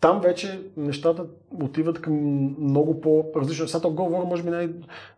там 0.03 0.21
вече 0.21 0.61
нещата 0.77 1.25
отиват 1.61 2.01
към 2.01 2.13
много 2.59 3.01
по-различно. 3.01 3.67
Сега 3.67 3.81
това 3.81 3.95
говоря, 3.95 4.25
може 4.25 4.43
би 4.43 4.49
не 4.49 4.63
е, 4.63 4.69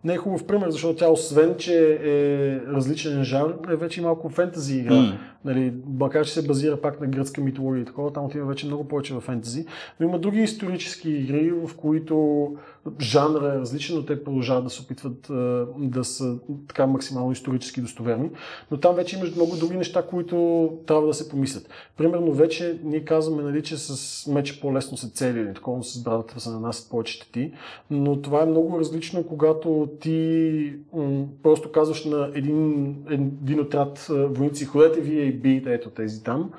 не 0.04 0.14
е 0.14 0.18
хубав 0.18 0.48
пример, 0.48 0.70
защото 0.70 1.00
тя 1.00 1.10
освен, 1.10 1.56
че 1.58 2.00
е 2.04 2.60
различен 2.74 3.24
жанр, 3.24 3.54
е 3.70 3.76
вече 3.76 4.02
и 4.02 4.04
малко 4.04 4.30
фентази 4.30 4.78
игра. 4.78 4.94
Mm. 4.94 5.14
Нали, 5.46 5.74
макар 6.00 6.26
че 6.26 6.34
се 6.34 6.48
базира 6.48 6.82
пак 6.82 7.02
на 7.02 7.08
гръцка 7.08 7.42
митология 7.42 7.82
и 7.82 7.86
такова, 7.86 8.14
там 8.14 8.26
отива 8.26 8.46
вече 8.46 8.66
много 8.66 8.88
повече 8.88 9.14
в 9.14 9.22
фентази. 9.22 9.66
Но 10.00 10.08
има 10.08 10.20
други 10.20 10.42
исторически 10.42 11.10
игри, 11.10 11.52
в 11.52 11.76
които 11.78 12.48
жанра 13.02 13.54
е 13.56 13.60
различен, 13.60 13.96
но 13.96 14.06
те 14.06 14.24
продължават 14.24 14.64
да 14.64 14.70
се 14.70 14.82
опитват 14.82 15.28
да 15.78 16.04
са 16.04 16.38
така 16.68 16.88
максимално 16.88 17.32
исторически 17.32 17.82
достоверни. 17.82 18.30
Но 18.72 18.80
там 18.80 18.96
вече 18.96 19.18
има 19.18 19.26
много 19.36 19.56
други 19.56 19.78
неща, 19.78 20.08
които 20.08 20.70
трябва 20.88 21.08
да 21.08 21.14
се 21.14 21.30
помислят. 21.30 21.70
Примерно 21.98 22.34
вече 22.34 22.80
ние 22.84 23.06
казваме, 23.06 23.44
нали, 23.44 23.64
че 23.64 23.78
с 23.78 24.28
меча 24.28 24.62
по-лесно 24.62 24.98
се 24.98 25.12
цели, 25.12 25.40
или 25.40 25.54
такова 25.54 25.84
с 25.84 26.04
брадата 26.04 26.40
се 26.40 26.50
нанасят 26.50 26.90
повече 26.90 27.14
щети, 27.14 27.54
но 27.90 28.22
това 28.22 28.42
е 28.42 28.46
много 28.46 28.80
различно, 28.80 29.24
когато 29.24 29.90
ти 30.00 30.74
просто 31.44 31.72
казваш 31.72 32.06
на 32.06 32.32
един, 32.36 32.96
един 33.10 33.60
отряд 33.60 34.08
войници, 34.10 34.66
ходете 34.66 35.02
вие 35.02 35.24
и 35.24 35.34
биете 35.34 35.74
ето 35.74 35.90
тези 35.90 36.24
там, 36.24 36.52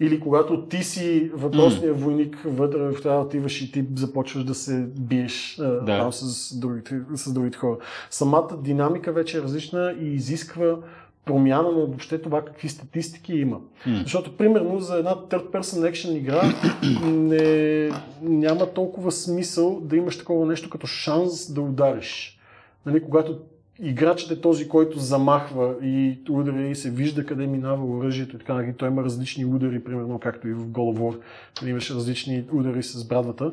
или 0.00 0.20
когато 0.20 0.62
ти 0.62 0.82
си 0.82 1.30
въпросния 1.34 1.94
mm. 1.94 1.96
войник 1.96 2.38
вътре 2.44 2.78
в 2.78 2.94
това 3.02 3.20
отиваш 3.20 3.62
и 3.62 3.72
ти 3.72 3.84
започваш 3.94 4.44
да 4.44 4.54
се 4.54 4.86
биеш 4.98 5.56
да. 5.58 5.84
там 5.86 6.12
с 6.12 6.54
другите, 6.58 7.00
с 7.14 7.32
другите 7.32 7.58
хора. 7.58 7.76
Самата 8.10 8.48
динамика 8.62 9.12
вече 9.12 9.38
е 9.38 9.42
различна 9.42 9.94
и 10.00 10.06
изисква 10.06 10.76
промяна 11.24 11.70
на 11.70 11.78
въобще 11.78 12.22
това 12.22 12.44
какви 12.44 12.68
статистики 12.68 13.34
има. 13.34 13.60
Mm. 13.86 14.02
Защото, 14.02 14.36
примерно, 14.36 14.80
за 14.80 14.96
една 14.96 15.14
third 15.14 15.50
person 15.50 15.92
action 15.92 16.10
игра 16.10 16.42
не, 17.10 17.90
няма 18.22 18.66
толкова 18.66 19.12
смисъл 19.12 19.80
да 19.80 19.96
имаш 19.96 20.18
такова 20.18 20.46
нещо 20.46 20.70
като 20.70 20.86
шанс 20.86 21.52
да 21.52 21.60
удариш. 21.60 22.38
Нали, 22.86 23.02
когато 23.02 23.38
играчът 23.82 24.30
е 24.30 24.40
този, 24.40 24.68
който 24.68 24.98
замахва 24.98 25.74
и 25.82 26.18
удари 26.30 26.70
и 26.70 26.74
се 26.74 26.90
вижда 26.90 27.26
къде 27.26 27.46
минава 27.46 27.84
оръжието 27.84 28.36
и 28.36 28.38
така, 28.38 28.54
нали, 28.54 28.74
той 28.76 28.88
има 28.88 29.04
различни 29.04 29.44
удари, 29.44 29.84
примерно 29.84 30.18
както 30.18 30.48
и 30.48 30.52
в 30.52 30.66
God 30.66 30.96
of 30.96 30.98
War, 30.98 31.20
нали, 31.62 31.70
имаше 31.70 31.94
различни 31.94 32.44
удари 32.52 32.82
с 32.82 33.08
брадвата. 33.08 33.52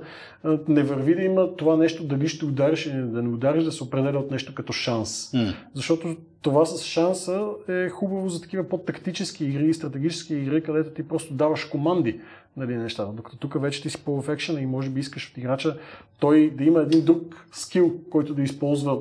Не 0.68 0.84
върви 0.84 1.16
да 1.16 1.22
има 1.22 1.56
това 1.56 1.78
нещо, 1.78 2.04
дали 2.04 2.28
ще 2.28 2.46
удариш 2.46 2.86
или 2.86 3.02
да 3.02 3.24
не 3.24 3.30
удариш, 3.30 3.64
да 3.64 3.72
се 3.72 3.84
определя 3.84 4.20
от 4.20 4.32
нещо 4.32 4.56
като 4.56 4.74
шанс. 4.74 5.32
Mm. 5.32 5.54
Защото 5.74 6.16
това 6.42 6.66
с 6.66 6.84
шанса 6.84 7.48
е 7.70 7.90
хубаво 7.90 8.30
за 8.30 8.42
такива 8.42 8.70
по-тактически 8.70 9.46
игри 9.46 9.70
и 9.70 9.74
стратегически 9.74 10.34
игри, 10.34 10.64
където 10.64 10.90
ти 10.90 11.08
просто 11.08 11.34
даваш 11.34 11.66
команди 11.66 12.20
нали, 12.58 12.76
нещата. 12.76 13.12
Докато 13.12 13.38
тук 13.38 13.62
вече 13.62 13.82
ти 13.82 13.90
си 13.90 14.04
по 14.06 14.22
в 14.22 14.38
и 14.62 14.66
може 14.66 14.90
би 14.90 15.00
искаш 15.00 15.30
от 15.30 15.38
играча 15.38 15.78
той 16.20 16.54
да 16.58 16.64
има 16.64 16.82
един 16.82 17.06
друг 17.06 17.48
скил, 17.52 17.94
който 18.10 18.34
да 18.34 18.42
използва 18.42 18.98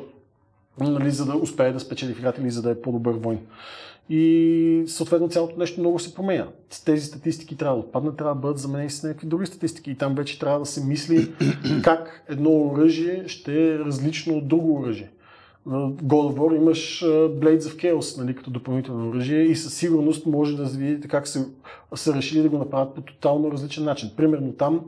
нали, 0.81 1.11
за 1.11 1.27
да 1.27 1.37
успее 1.37 1.73
да 1.73 1.81
спечели 1.81 2.15
в 2.15 2.35
или 2.41 2.51
за 2.51 2.63
да 2.63 2.71
е 2.71 2.81
по-добър 2.81 3.13
войн. 3.13 3.39
И 4.11 4.85
съответно 4.87 5.29
цялото 5.29 5.59
нещо 5.59 5.81
много 5.81 5.99
се 5.99 6.15
променя. 6.15 6.47
Тези 6.85 7.07
статистики 7.07 7.57
трябва 7.57 7.77
да 7.77 7.81
отпаднат, 7.81 8.17
трябва 8.17 8.35
да 8.35 8.41
бъдат 8.41 8.59
заменени 8.59 8.91
с 8.91 9.03
някакви 9.03 9.27
други 9.27 9.47
статистики. 9.47 9.91
И 9.91 9.95
там 9.95 10.15
вече 10.15 10.39
трябва 10.39 10.59
да 10.59 10.67
се 10.67 10.85
мисли 10.85 11.33
как 11.83 12.25
едно 12.29 12.51
оръжие 12.51 13.25
ще 13.27 13.75
е 13.75 13.79
различно 13.79 14.37
от 14.37 14.49
друго 14.49 14.81
оръжие. 14.81 15.11
God 15.69 16.35
of 16.35 16.37
War 16.37 16.57
имаш 16.57 17.03
Blades 17.05 17.61
of 17.61 17.83
Chaos 17.83 18.19
нали, 18.19 18.35
като 18.35 18.51
допълнително 18.51 19.09
оръжие 19.09 19.43
и 19.43 19.57
със 19.57 19.75
сигурност 19.75 20.27
може 20.27 20.57
да 20.57 20.65
видите 20.65 21.09
как 21.09 21.29
са, 21.29 21.47
са 21.95 22.15
решили 22.15 22.43
да 22.43 22.49
го 22.49 22.59
направят 22.59 22.95
по 22.95 23.01
тотално 23.01 23.53
различен 23.53 23.85
начин. 23.85 24.11
Примерно 24.17 24.53
там 24.53 24.81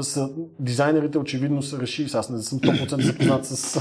са, 0.00 0.30
дизайнерите 0.60 1.18
очевидно 1.18 1.62
са 1.62 1.80
решили, 1.80 2.10
аз 2.14 2.30
не 2.30 2.42
съм 2.42 2.60
100% 2.60 3.02
запознат 3.02 3.46
с 3.46 3.80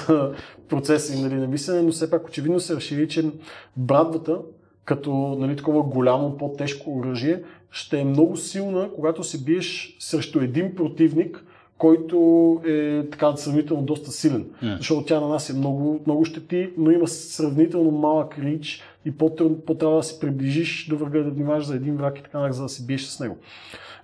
процеса 0.69 1.21
нали, 1.21 1.35
на 1.35 1.47
мислене, 1.47 1.81
но 1.81 1.91
все 1.91 2.09
пак 2.09 2.27
очевидно 2.27 2.59
са 2.59 2.75
решили, 2.75 3.09
че 3.09 3.31
брадвата 3.77 4.37
като 4.85 5.37
нали, 5.39 5.55
такова 5.55 5.83
голямо, 5.83 6.37
по-тежко 6.37 6.97
оръжие, 6.97 7.43
ще 7.71 7.99
е 7.99 8.05
много 8.05 8.37
силна, 8.37 8.89
когато 8.95 9.23
се 9.23 9.43
биеш 9.43 9.97
срещу 9.99 10.39
един 10.39 10.75
противник, 10.75 11.43
който 11.81 12.61
е 12.65 13.09
така 13.11 13.35
сравнително 13.35 13.83
доста 13.83 14.11
силен. 14.11 14.45
Yeah. 14.63 14.77
Защото 14.77 15.05
тя 15.05 15.19
на 15.19 15.27
нас 15.27 15.49
е 15.49 15.53
много, 15.53 15.99
много 16.05 16.25
щети, 16.25 16.69
но 16.77 16.91
има 16.91 17.07
сравнително 17.07 17.91
малък 17.91 18.39
рич 18.39 18.81
и 19.05 19.11
по-трябва 19.11 19.95
да 19.95 20.03
се 20.03 20.19
приближиш 20.19 20.87
до 20.89 20.97
врага, 20.97 21.23
да 21.23 21.31
внимаваш 21.31 21.65
за 21.65 21.75
един 21.75 21.97
враг 21.97 22.19
и 22.19 22.23
така, 22.23 22.51
за 22.51 22.63
да 22.63 22.69
се 22.69 22.85
биеш 22.85 23.05
с 23.05 23.19
него. 23.19 23.37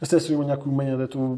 Естествено 0.01 0.39
има 0.39 0.51
някои 0.51 0.71
умения, 0.71 0.97
дето 0.97 1.37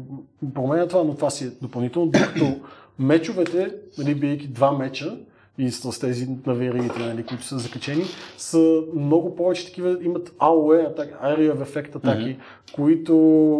променя 0.54 0.88
това, 0.88 1.04
но 1.04 1.14
това 1.14 1.30
си 1.30 1.44
е 1.44 1.50
допълнително. 1.62 2.10
Докато 2.10 2.60
мечовете, 2.98 3.74
нали, 3.98 4.14
бидейки 4.14 4.48
два 4.48 4.72
меча, 4.72 5.16
и 5.58 5.70
с 5.70 6.00
тези 6.00 6.28
на 6.46 6.54
веригите, 6.54 6.98
нали, 6.98 7.22
които 7.22 7.44
са 7.44 7.58
закачени, 7.58 8.04
са 8.36 8.82
много 8.96 9.36
повече 9.36 9.66
такива, 9.66 9.98
имат 10.02 10.28
AOE, 10.28 10.96
Area 11.24 11.54
of 11.54 11.64
Effect 11.64 11.96
атаки, 11.96 12.22
mm-hmm. 12.22 12.74
които 12.74 13.16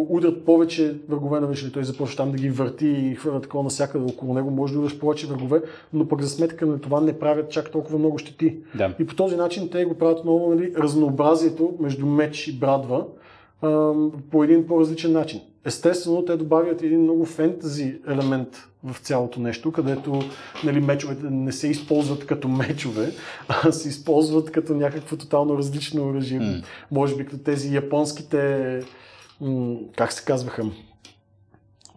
удрят 0.09 0.45
повече 0.45 0.95
врагове 1.09 1.39
на 1.39 1.47
вече. 1.47 1.71
Той 1.71 1.83
започва 1.83 2.17
там 2.17 2.31
да 2.31 2.37
ги 2.37 2.49
върти 2.49 2.87
и 2.87 3.15
хвърля 3.15 3.41
такова 3.41 3.63
навсякъде 3.63 4.11
около 4.11 4.33
него, 4.33 4.51
може 4.51 4.73
да 4.73 4.79
удряш 4.79 4.99
повече 4.99 5.27
врагове, 5.27 5.61
но 5.93 6.07
пък 6.07 6.21
за 6.21 6.29
сметка 6.29 6.65
на 6.65 6.81
това 6.81 7.01
не 7.01 7.19
правят 7.19 7.51
чак 7.51 7.71
толкова 7.71 7.99
много 7.99 8.17
щети. 8.17 8.57
Да. 8.75 8.93
И 8.99 9.05
по 9.05 9.15
този 9.15 9.35
начин 9.35 9.69
те 9.69 9.85
го 9.85 9.97
правят 9.97 10.23
много 10.23 10.55
нали, 10.55 10.73
разнообразието 10.77 11.73
между 11.79 12.05
меч 12.05 12.47
и 12.47 12.59
брадва, 12.59 13.05
по 14.31 14.43
един 14.43 14.67
по-различен 14.67 15.11
начин. 15.11 15.41
Естествено, 15.65 16.25
те 16.25 16.37
добавят 16.37 16.81
един 16.81 17.01
много 17.01 17.25
фентази 17.25 17.95
елемент 18.07 18.67
в 18.83 18.99
цялото 18.99 19.39
нещо, 19.39 19.71
където 19.71 20.21
нали, 20.63 20.79
мечовете 20.79 21.29
не 21.29 21.51
се 21.51 21.67
използват 21.67 22.25
като 22.25 22.47
мечове, 22.47 23.11
а 23.47 23.71
се 23.71 23.89
използват 23.89 24.51
като 24.51 24.73
някакво 24.73 25.15
тотално 25.15 25.57
различно 25.57 26.07
оръжие. 26.07 26.39
Mm. 26.39 26.63
Може 26.91 27.15
би 27.15 27.25
като 27.25 27.37
тези 27.37 27.75
японските, 27.75 28.81
как 29.95 30.13
се 30.13 30.25
казваха, 30.25 30.63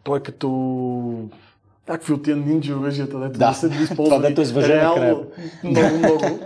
той 0.02 0.18
е 0.18 0.22
като 0.22 0.48
някакви 1.88 2.12
от 2.12 2.22
тия 2.22 2.36
нинджа 2.36 2.76
оръжията, 2.76 3.18
дето 3.18 3.38
да, 3.38 3.48
не 3.48 3.54
се 3.54 3.66
използват. 3.66 4.18
Това 4.18 4.28
дето 4.28 4.60
е 4.60 4.68
реално 4.68 5.26
много, 5.64 5.98
много. 5.98 6.40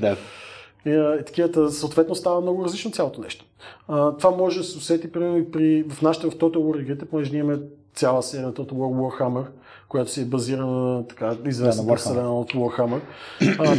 да. 0.00 0.16
И, 0.86 0.90
и 0.90 1.24
такива, 1.24 1.70
съответно 1.70 2.14
става 2.14 2.40
много 2.40 2.64
различно 2.64 2.90
цялото 2.90 3.20
нещо. 3.20 3.44
А, 3.88 4.16
това 4.16 4.30
може 4.30 4.58
да 4.58 4.64
се 4.64 4.78
усети 4.78 5.12
примерно 5.12 5.36
и 5.38 5.50
при, 5.50 5.84
в 5.88 6.02
нашите 6.02 6.26
в 6.26 6.36
Total 6.36 6.56
War 6.56 6.80
игрите, 6.80 7.04
понеже 7.04 7.30
ние 7.30 7.40
имаме 7.40 7.58
цяла 7.94 8.22
серия 8.22 8.46
на 8.46 8.52
Total 8.52 8.72
War 8.72 9.18
Warhammer, 9.18 9.46
която 9.88 10.10
си 10.10 10.20
е 10.22 10.24
базирана 10.24 11.06
така 11.06 11.36
известна 11.46 11.96
вселена 11.96 12.38
от 12.40 12.52
Warhammer, 12.52 13.00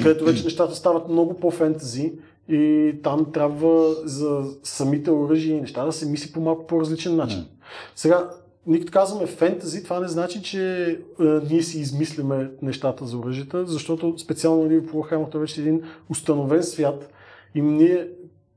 където 0.03 0.25
вече 0.25 0.43
нещата 0.43 0.75
стават 0.75 1.09
много 1.09 1.33
по-фентези 1.33 2.13
и 2.49 2.93
там 3.03 3.31
трябва 3.31 3.95
за 4.03 4.43
самите 4.63 5.11
оръжия 5.11 5.57
и 5.57 5.61
неща 5.61 5.85
да 5.85 5.91
се 5.91 6.09
мисли 6.09 6.31
по 6.31 6.41
малко 6.41 6.67
по-различен 6.67 7.15
начин. 7.15 7.39
Mm. 7.39 7.47
Сега, 7.95 8.29
ние 8.67 8.79
като 8.79 8.91
казваме 8.91 9.27
фентази, 9.27 9.83
това 9.83 9.99
не 9.99 10.07
значи, 10.07 10.41
че 10.41 10.85
е, 11.19 11.23
ние 11.49 11.63
си 11.63 11.79
измисляме 11.79 12.51
нещата 12.61 13.05
за 13.05 13.17
оръжията, 13.17 13.65
защото 13.65 14.13
специално 14.17 14.65
ние 14.65 14.81
Warhammer 14.81 15.37
вече 15.37 15.61
е 15.61 15.63
един 15.63 15.81
установен 16.09 16.63
свят 16.63 17.09
и 17.55 17.61
ние 17.61 18.07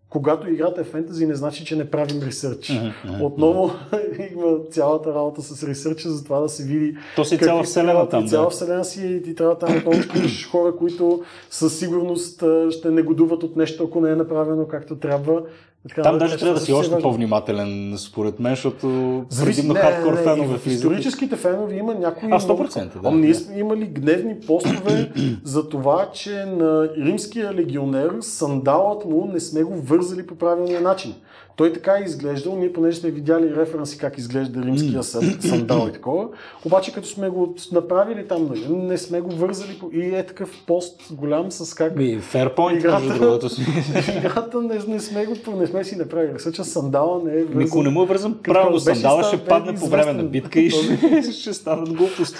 когато 0.08 0.50
играта 0.50 0.80
е 0.80 0.84
фентази, 0.84 1.26
не 1.26 1.34
значи, 1.34 1.64
че 1.64 1.76
не 1.76 1.90
правим 1.90 2.22
ресърч. 2.22 2.68
Mm-hmm. 2.68 3.22
Отново 3.22 3.70
има 4.32 4.58
цялата 4.70 5.14
работа 5.14 5.42
с 5.42 5.68
ресърча 5.68 6.10
за 6.10 6.24
това 6.24 6.40
да 6.40 6.48
се 6.48 6.64
види. 6.64 6.96
То 7.16 7.24
си 7.24 7.38
цяла 7.38 7.62
вселена 7.62 8.08
там. 8.08 8.28
Цяла 8.28 8.44
да. 8.44 8.50
вселена 8.50 8.84
си 8.84 9.06
и 9.06 9.22
ти 9.22 9.34
трябва 9.34 9.58
там 9.58 9.82
да 9.84 10.18
имаш 10.18 10.50
хора, 10.50 10.76
които 10.76 11.22
със 11.50 11.78
сигурност 11.78 12.44
ще 12.70 12.90
негодуват 12.90 13.42
от 13.42 13.56
нещо, 13.56 13.84
ако 13.84 14.00
не 14.00 14.10
е 14.10 14.16
направено 14.16 14.68
както 14.68 14.96
трябва. 14.96 15.42
Така, 15.88 16.02
Там 16.02 16.18
даже 16.18 16.36
трябва 16.36 16.54
да 16.54 16.60
си 16.60 16.72
още 16.72 16.98
по-внимателен, 16.98 17.94
според 17.98 18.40
мен, 18.40 18.52
защото 18.52 19.24
предимно 19.44 19.74
хардкор 19.74 20.16
фенове 20.16 20.58
в 20.58 20.66
историческите 20.66 21.36
фенове 21.36 21.76
има 21.76 21.94
някои... 21.94 22.28
А, 22.32 22.40
100%, 22.40 23.00
да. 23.00 23.10
Ние 23.10 23.34
сме 23.34 23.58
имали 23.58 23.86
гневни 23.86 24.40
постове 24.40 25.12
за 25.44 25.68
това, 25.68 26.10
че 26.12 26.44
на 26.44 26.88
римския 26.96 27.54
легионер 27.54 28.10
сандалът 28.20 29.04
му 29.04 29.30
не 29.32 29.40
сме 29.40 29.62
го 29.62 29.74
вързали 29.74 30.26
по 30.26 30.34
правилния 30.34 30.80
начин. 30.80 31.14
Той 31.56 31.72
така 31.72 31.92
е 31.92 32.04
изглеждал, 32.04 32.56
ние 32.58 32.72
понеже 32.72 32.96
сме 32.96 33.10
видяли 33.10 33.56
референси 33.56 33.98
как 33.98 34.18
изглежда 34.18 34.62
римския 34.62 35.02
сандал 35.02 35.86
и 35.88 35.92
такова, 35.92 36.28
обаче 36.64 36.92
като 36.92 37.08
сме 37.08 37.28
го 37.28 37.54
направили 37.72 38.28
там, 38.28 38.48
нали, 38.48 38.68
не 38.68 38.98
сме 38.98 39.20
го 39.20 39.30
вързали 39.30 39.80
и 39.92 40.00
е 40.00 40.26
такъв 40.26 40.50
пост 40.66 41.00
голям 41.10 41.52
с 41.52 41.74
как... 41.74 41.96
Ми, 41.96 42.20
Fairpoint, 42.20 42.78
играта, 42.78 43.18
другото 43.18 43.48
си. 43.48 43.62
играта 44.16 44.60
не, 44.60 44.78
не, 44.88 45.00
сме 45.00 45.26
го, 45.26 45.34
не 45.56 45.66
сме 45.66 45.84
си 45.84 45.96
направили. 45.96 46.38
Съча 46.38 46.64
сандала 46.64 47.22
не 47.24 47.32
е 47.32 47.44
вързан. 47.44 47.62
Никой 47.62 47.82
не 47.82 47.90
му 47.90 48.02
е 48.02 48.06
вързан 48.06 48.38
правилно. 48.42 48.80
Сандала 48.80 49.24
ще 49.24 49.44
падне 49.44 49.74
по 49.74 49.86
време 49.86 50.12
на 50.12 50.24
битка 50.24 50.60
и 50.60 50.70
ще, 50.70 51.32
ще 51.32 51.52
станат 51.52 51.92
глупости. 51.92 52.38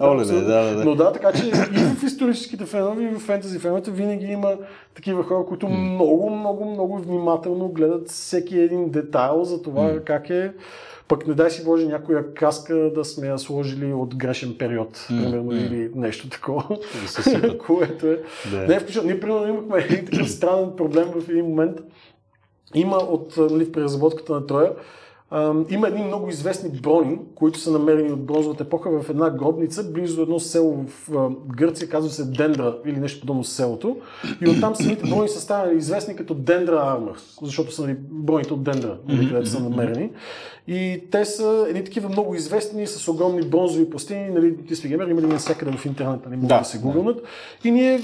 Оле, 0.00 0.24
да, 0.24 0.40
да, 0.40 0.74
да. 0.74 0.84
Но 0.84 0.94
да, 0.94 1.12
така 1.12 1.32
че 1.32 1.46
и 1.46 1.50
в 2.00 2.02
историческите 2.02 2.64
фенове, 2.64 3.04
и 3.04 3.08
в 3.08 3.18
фентези 3.18 3.58
феновете 3.58 3.90
винаги 3.90 4.26
има 4.26 4.56
такива 4.94 5.24
хора, 5.24 5.44
които 5.48 5.68
много, 5.68 6.30
много, 6.30 6.70
много 6.70 6.98
внимателно 6.98 7.68
гледат 7.68 8.08
всеки 8.08 8.47
един 8.56 8.90
детайл 8.90 9.44
за 9.44 9.62
това 9.62 9.82
mm. 9.82 10.04
как 10.04 10.30
е. 10.30 10.52
Пък 11.08 11.26
не 11.26 11.34
дай 11.34 11.50
си 11.50 11.64
Боже 11.64 11.86
някоя 11.86 12.34
каска 12.34 12.74
да 12.74 13.04
сме 13.04 13.26
я 13.26 13.38
сложили 13.38 13.92
от 13.92 14.16
грешен 14.16 14.54
период, 14.58 14.96
mm. 14.96 15.22
примерно, 15.22 15.52
mm. 15.52 15.66
или 15.66 15.90
нещо 15.94 16.30
такова. 16.30 16.78
което 17.66 18.06
е. 18.06 18.22
Да. 18.50 18.66
Не, 18.66 18.80
включително, 18.80 19.08
ние 19.08 19.20
примерно 19.20 19.48
имахме 19.48 19.78
един 19.78 20.04
такъв 20.04 20.30
странен 20.30 20.70
проблем 20.76 21.08
в 21.14 21.28
един 21.28 21.44
момент. 21.44 21.80
Има 22.74 22.96
от 22.96 23.36
нали, 23.36 23.72
преразработката 23.72 24.32
на 24.32 24.46
Троя, 24.46 24.72
има 25.70 25.88
едни 25.88 26.04
много 26.04 26.28
известни 26.28 26.70
брони, 26.70 27.18
които 27.34 27.58
са 27.58 27.70
намерени 27.70 28.12
от 28.12 28.26
бронзовата 28.26 28.64
епоха 28.64 29.02
в 29.02 29.10
една 29.10 29.30
гробница, 29.30 29.90
близо 29.90 30.16
до 30.16 30.22
едно 30.22 30.40
село 30.40 30.84
в 30.86 31.10
Гърция, 31.56 31.88
казва 31.88 32.10
се 32.10 32.24
Дендра 32.24 32.78
или 32.86 32.96
нещо 32.96 33.20
подобно 33.20 33.44
с 33.44 33.52
селото. 33.52 33.96
И 34.40 34.48
оттам 34.48 34.76
самите 34.76 35.10
брони 35.10 35.28
са 35.28 35.40
станали 35.40 35.76
известни 35.76 36.16
като 36.16 36.34
Дендра 36.34 36.94
Армор, 36.96 37.16
защото 37.42 37.72
са 37.72 37.82
нали, 37.82 37.96
броните 38.00 38.54
от 38.54 38.62
Дендра, 38.62 38.98
нали, 39.08 39.28
където 39.28 39.48
са 39.48 39.60
намерени. 39.60 40.10
И 40.68 41.02
те 41.10 41.24
са 41.24 41.66
едни 41.68 41.84
такива 41.84 42.08
много 42.08 42.34
известни 42.34 42.86
с 42.86 43.08
огромни 43.08 43.42
бронзови 43.42 43.90
пластини, 43.90 44.30
нали, 44.30 44.56
ти 44.66 44.88
геймер, 44.88 45.06
има 45.06 45.20
ли 45.20 45.26
навсякъде 45.26 45.76
в 45.76 45.86
интернет, 45.86 46.26
нали, 46.26 46.36
могат 46.36 46.48
да, 46.48 46.58
да 46.58 46.64
се 46.64 46.78
гугълнат. 46.78 47.22
И 47.64 47.70
ние 47.70 48.00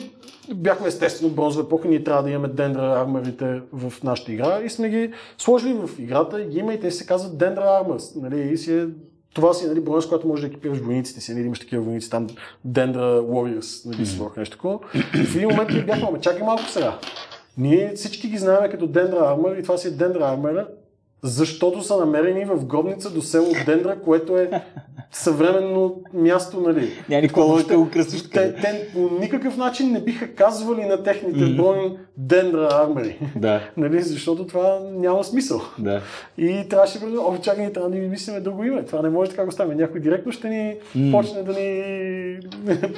бяхме 0.55 0.89
естествено 0.89 1.33
бронзова 1.33 1.65
епоха, 1.65 1.89
ние 1.89 2.05
трябва 2.05 2.23
да 2.23 2.31
имаме 2.31 2.49
Дендра 2.49 3.01
армарите 3.01 3.61
в 3.73 3.93
нашата 4.03 4.33
игра 4.33 4.61
и 4.65 4.71
сме 4.71 4.89
ги 4.89 5.13
сложили 5.39 5.73
в 5.73 5.91
играта 5.99 6.43
и 6.43 6.49
ги 6.49 6.59
има 6.59 6.75
и 6.75 6.81
те 6.81 6.91
се 6.91 7.07
казват 7.07 7.33
Dendra 7.33 7.83
Armors. 7.83 8.23
Нали, 8.23 8.41
и 8.53 8.59
си 8.59 8.79
е 8.79 8.87
това 9.35 9.55
си 9.55 9.67
нали, 9.67 9.81
бронз, 9.81 10.07
когато 10.07 10.29
можеш 10.29 10.41
да 10.41 10.47
екипираш 10.47 10.79
войниците 10.79 11.21
си, 11.21 11.35
нали, 11.35 11.47
имаш 11.47 11.61
такива 11.61 11.83
войници 11.83 12.11
там, 12.11 12.27
Dendra 12.69 13.21
Warriors, 13.21 13.87
нали, 13.87 14.07
mm-hmm. 14.07 14.39
нещо 14.39 14.57
такова. 14.57 14.79
И 14.95 15.25
в 15.25 15.37
един 15.37 15.49
момент 15.49 15.71
ние 15.71 15.83
бяхме, 15.83 16.21
чакай 16.21 16.43
малко 16.43 16.63
сега. 16.63 16.99
Ние 17.59 17.93
всички 17.97 18.29
ги 18.29 18.39
знаем 18.39 18.71
като 18.71 18.89
Dendra 18.89 19.19
Armor 19.19 19.59
и 19.59 19.63
това 19.63 19.77
си 19.77 19.89
е 19.89 19.91
Dendra 19.91 20.21
Armor, 20.21 20.67
защото 21.25 21.83
са 21.83 21.97
намерени 21.97 22.45
в 22.45 22.67
гробница 22.67 23.11
до 23.11 23.23
село 23.23 23.53
Дендра, 23.67 23.97
което 24.05 24.39
е 24.39 24.51
съвременно 25.13 26.03
място, 26.15 26.61
нали? 26.61 26.91
Няма 27.09 27.23
никаква 27.23 27.45
логика 27.45 27.79
го 27.79 27.91
кръстиш 27.91 28.31
те, 28.31 28.55
те 28.55 28.89
по 28.93 29.11
никакъв 29.21 29.57
начин 29.57 29.93
не 29.93 30.01
биха 30.01 30.35
казвали 30.35 30.85
на 30.85 31.03
техните 31.03 31.39
mm-hmm. 31.39 31.57
брони 31.57 31.99
Дендра 32.17 32.69
Армери. 32.73 33.19
Да. 33.37 33.61
нали? 33.77 34.03
Защото 34.03 34.47
това 34.47 34.81
няма 34.93 35.25
смисъл. 35.25 35.61
Да. 35.79 36.01
И 36.39 36.69
трябваше 36.71 36.99
да 36.99 37.21
о, 37.21 37.39
чакай, 37.43 37.73
трябва 37.73 37.91
да 37.91 37.97
ни 37.97 38.09
мислиме 38.09 38.41
друго 38.41 38.65
име. 38.65 38.85
Това 38.85 39.03
не 39.03 39.09
може 39.09 39.31
така 39.31 39.45
го 39.45 39.53
стане. 39.53 39.75
Някой 39.75 40.01
директно 40.01 40.33
ще 40.33 40.49
ни 40.49 40.75
mm. 40.97 41.13
почне 41.13 41.43
да 41.43 41.53
ни 41.53 41.83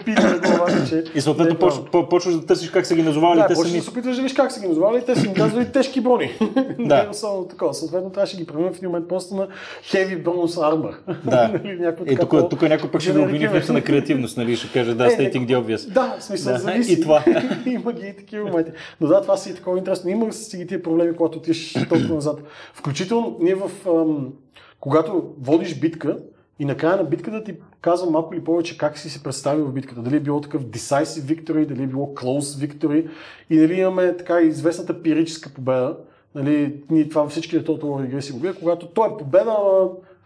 пине 0.04 0.20
на 0.20 0.38
главата, 0.38 0.86
че... 0.88 1.04
И 1.14 1.20
съответно 1.20 1.58
поч, 1.58 1.74
почваш 2.10 2.34
да 2.34 2.46
търсиш 2.46 2.70
как 2.70 2.86
са 2.86 2.94
ги 2.94 3.02
назовали. 3.02 3.40
Да, 3.40 3.46
те 3.46 3.54
почваш 3.54 3.72
да 3.72 3.82
се 3.82 3.90
опитваш 3.90 4.16
да 4.16 4.22
виж 4.22 4.32
как 4.32 4.52
са 4.52 4.60
ги 4.60 4.68
назовали. 4.68 5.04
Те 5.04 5.16
са 5.16 5.26
им 5.26 5.34
казвали 5.34 5.64
тежки 5.72 6.00
брони. 6.00 6.30
Да. 6.78 7.02
не 7.02 7.08
особено 7.08 7.44
такова. 7.44 7.74
Съответно 7.74 8.10
трябваше 8.16 8.36
да 8.36 8.42
ги 8.42 8.46
преминем 8.46 8.72
в 8.72 8.76
един 8.76 8.88
момент 8.88 9.08
просто 9.08 9.34
на 9.34 9.48
Heavy 9.92 10.22
Bonus 10.22 10.46
Armor. 10.46 10.94
Да. 11.24 11.60
Нали, 11.64 12.12
и 12.12 12.16
тук, 12.16 12.50
тук 12.50 12.62
някой 12.62 12.90
пък 12.90 13.00
ще 13.00 13.12
да 13.12 13.20
обвини 13.20 13.48
в 13.48 13.54
липса 13.54 13.72
на 13.72 13.82
креативност, 13.82 14.36
нали? 14.36 14.56
Ще 14.56 14.72
каже, 14.72 14.94
да, 14.94 15.06
е, 15.06 15.10
stating 15.10 15.46
the 15.46 15.56
obvious. 15.56 15.92
Да, 15.92 16.16
в 16.18 16.24
смисъл, 16.24 16.52
да, 16.52 16.58
зависи. 16.58 16.92
И 16.92 17.00
това. 17.00 17.24
Има 17.66 17.92
ги 17.92 18.06
и 18.06 18.16
такива 18.16 18.48
моменти. 18.48 18.70
Но 19.00 19.08
да, 19.08 19.22
това 19.22 19.36
си 19.36 19.50
е 19.50 19.54
такова 19.54 19.78
интересно. 19.78 20.10
Има 20.10 20.32
си 20.32 20.56
ги 20.56 20.66
тия 20.66 20.82
проблеми, 20.82 21.16
когато 21.16 21.38
отиш 21.38 21.72
толкова 21.72 22.14
назад. 22.14 22.42
Включително, 22.74 23.36
ние 23.40 23.54
в... 23.54 23.70
Ам, 23.86 24.32
когато 24.80 25.34
водиш 25.40 25.78
битка, 25.78 26.16
и 26.58 26.64
накрая 26.64 26.96
на 26.96 27.04
битката 27.04 27.44
ти 27.44 27.54
казвам 27.80 28.12
малко 28.12 28.34
или 28.34 28.44
повече 28.44 28.78
как 28.78 28.98
си 28.98 29.10
се 29.10 29.22
представил 29.22 29.64
в 29.64 29.72
битката. 29.72 30.02
Дали 30.02 30.16
е 30.16 30.20
било 30.20 30.40
такъв 30.40 30.64
decisive 30.64 31.44
victory, 31.44 31.66
дали 31.66 31.82
е 31.82 31.86
било 31.86 32.06
close 32.06 32.66
victory 32.66 33.08
и 33.50 33.58
дали 33.58 33.74
имаме 33.74 34.16
така 34.16 34.40
известната 34.40 35.02
пирическа 35.02 35.50
победа. 35.54 35.96
Нали, 36.36 36.74
ние 36.90 37.08
това 37.08 37.28
всичките 37.28 37.64
Total 37.64 37.82
War 37.82 38.04
игри 38.04 38.22
си 38.22 38.32
го 38.32 38.38
бия, 38.38 38.54
когато 38.54 38.86
той 38.86 39.08
е 39.08 39.16
победа, 39.18 39.56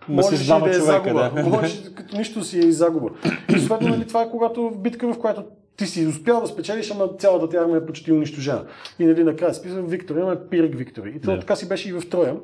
може 0.09 0.29
да 0.29 0.71
е 0.71 0.73
загуба. 0.73 1.31
Да. 1.35 1.43
Може 1.43 1.95
като 1.95 2.17
нищо 2.17 2.45
си 2.45 2.59
е 2.59 2.63
и 2.63 2.73
загуба. 2.73 3.11
И 3.57 3.59
съответно, 3.59 3.89
нали, 3.89 4.07
това 4.07 4.23
е 4.23 4.31
когато 4.31 4.71
битка, 4.71 5.13
в 5.13 5.19
която 5.19 5.45
ти 5.77 5.87
си 5.87 6.07
успял 6.07 6.41
да 6.41 6.47
спечелиш, 6.47 6.91
ама 6.91 7.09
цялата 7.19 7.49
тя 7.49 7.59
армия 7.59 7.77
е 7.77 7.87
почти 7.87 8.13
унищожена. 8.13 8.65
И 8.99 9.05
нали, 9.05 9.25
накрая 9.25 9.55
списвам 9.55 9.87
Виктори, 9.87 10.21
имаме 10.21 10.37
Пирик 10.51 10.75
Виктори. 10.75 11.13
И 11.17 11.21
това 11.21 11.35
yeah. 11.35 11.41
така 11.41 11.57
си 11.57 11.69
беше 11.69 11.89
и 11.89 11.93
в 11.93 12.09
Троя. 12.11 12.37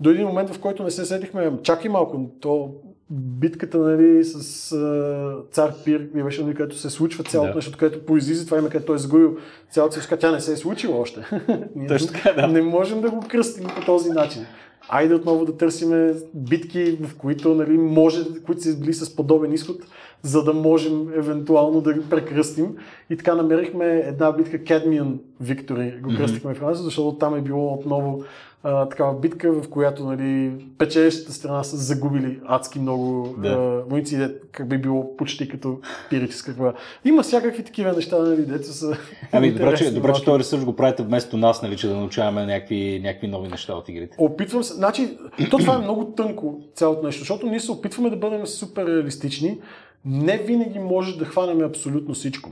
До 0.00 0.10
един 0.10 0.26
момент, 0.26 0.50
в 0.50 0.60
който 0.60 0.82
не 0.82 0.90
се 0.90 1.04
седихме, 1.04 1.52
чакай 1.62 1.90
малко, 1.90 2.30
то 2.40 2.74
битката 3.10 3.78
нали, 3.78 4.24
с 4.24 4.72
а, 4.72 5.36
цар 5.50 5.72
Пир, 5.84 6.08
ми 6.14 6.22
беше 6.22 6.42
нали, 6.42 6.54
където 6.54 6.78
се 6.78 6.90
случва 6.90 7.24
цялото 7.24 7.52
да. 7.52 7.56
нещо, 7.56 7.78
където 7.78 8.06
произлиза 8.06 8.44
това 8.44 8.58
име, 8.58 8.68
където 8.68 8.86
той 8.86 8.96
е 8.96 8.98
загубил 8.98 9.36
цялата 9.70 10.02
си 10.02 10.08
тя 10.20 10.30
не 10.30 10.40
се 10.40 10.52
е 10.52 10.56
случила 10.56 11.00
още. 11.00 11.20
Точно 11.88 12.08
така, 12.12 12.32
да. 12.32 12.48
Не 12.48 12.62
можем 12.62 13.00
да 13.00 13.10
го 13.10 13.24
кръстим 13.28 13.66
по 13.76 13.84
този 13.84 14.10
начин. 14.10 14.46
Айде 14.88 15.14
отново 15.14 15.44
да 15.44 15.56
търсиме 15.56 16.14
битки, 16.34 16.98
в 17.00 17.16
които 17.16 17.54
нали, 17.54 17.78
може, 17.78 18.24
които 18.46 18.62
са 18.62 18.76
били 18.76 18.94
с 18.94 19.16
подобен 19.16 19.52
изход, 19.52 19.76
за 20.22 20.44
да 20.44 20.52
можем 20.52 21.08
евентуално 21.14 21.80
да 21.80 21.94
ги 21.94 22.08
прекръстим. 22.10 22.76
И 23.10 23.16
така 23.16 23.34
намерихме 23.34 23.86
една 23.86 24.32
битка 24.32 24.58
Cadmian 24.58 25.16
Victory, 25.42 26.00
го 26.00 26.10
кръстихме 26.16 26.50
mm-hmm. 26.50 26.56
в 26.56 26.58
Франция, 26.58 26.84
защото 26.84 27.18
там 27.18 27.34
е 27.34 27.40
било 27.40 27.74
отново 27.74 28.24
а, 28.64 28.88
такава 28.88 29.20
битка, 29.20 29.52
в 29.52 29.68
която 29.68 30.04
нали, 30.04 30.52
печелещата 30.78 31.32
страна 31.32 31.64
са 31.64 31.76
загубили 31.76 32.40
адски 32.46 32.78
много 32.78 33.34
да. 33.38 33.82
войници, 33.88 34.28
как 34.52 34.68
би 34.68 34.78
било 34.78 35.16
почти 35.16 35.48
като 35.48 35.78
пирическа 36.10 36.50
каква. 36.50 36.74
Има 37.04 37.22
всякакви 37.22 37.64
такива 37.64 37.92
неща, 37.92 38.18
нали, 38.18 38.42
деца 38.42 38.72
са. 38.72 38.96
Ами, 39.32 39.52
добре, 39.52 39.76
че, 39.76 39.94
добре, 39.94 40.12
че 40.12 40.24
този 40.24 40.38
ресурс 40.38 40.64
го 40.64 40.76
правите 40.76 41.02
вместо 41.02 41.36
нас, 41.36 41.62
нали, 41.62 41.76
че 41.76 41.88
да 41.88 41.96
научаваме 41.96 42.46
някакви, 42.46 43.00
някакви 43.04 43.28
нови 43.28 43.48
неща 43.48 43.74
от 43.74 43.88
игрите. 43.88 44.16
Опитвам 44.18 44.64
се. 44.64 44.74
Значи, 44.74 45.18
то 45.50 45.58
това 45.58 45.74
е 45.74 45.78
много 45.78 46.04
тънко 46.04 46.60
цялото 46.74 47.06
нещо, 47.06 47.18
защото 47.18 47.46
ние 47.46 47.60
се 47.60 47.72
опитваме 47.72 48.10
да 48.10 48.16
бъдем 48.16 48.46
супер 48.46 48.86
реалистични. 48.86 49.58
Не 50.04 50.38
винаги 50.38 50.78
може 50.78 51.18
да 51.18 51.24
хванем 51.24 51.64
абсолютно 51.64 52.14
всичко. 52.14 52.50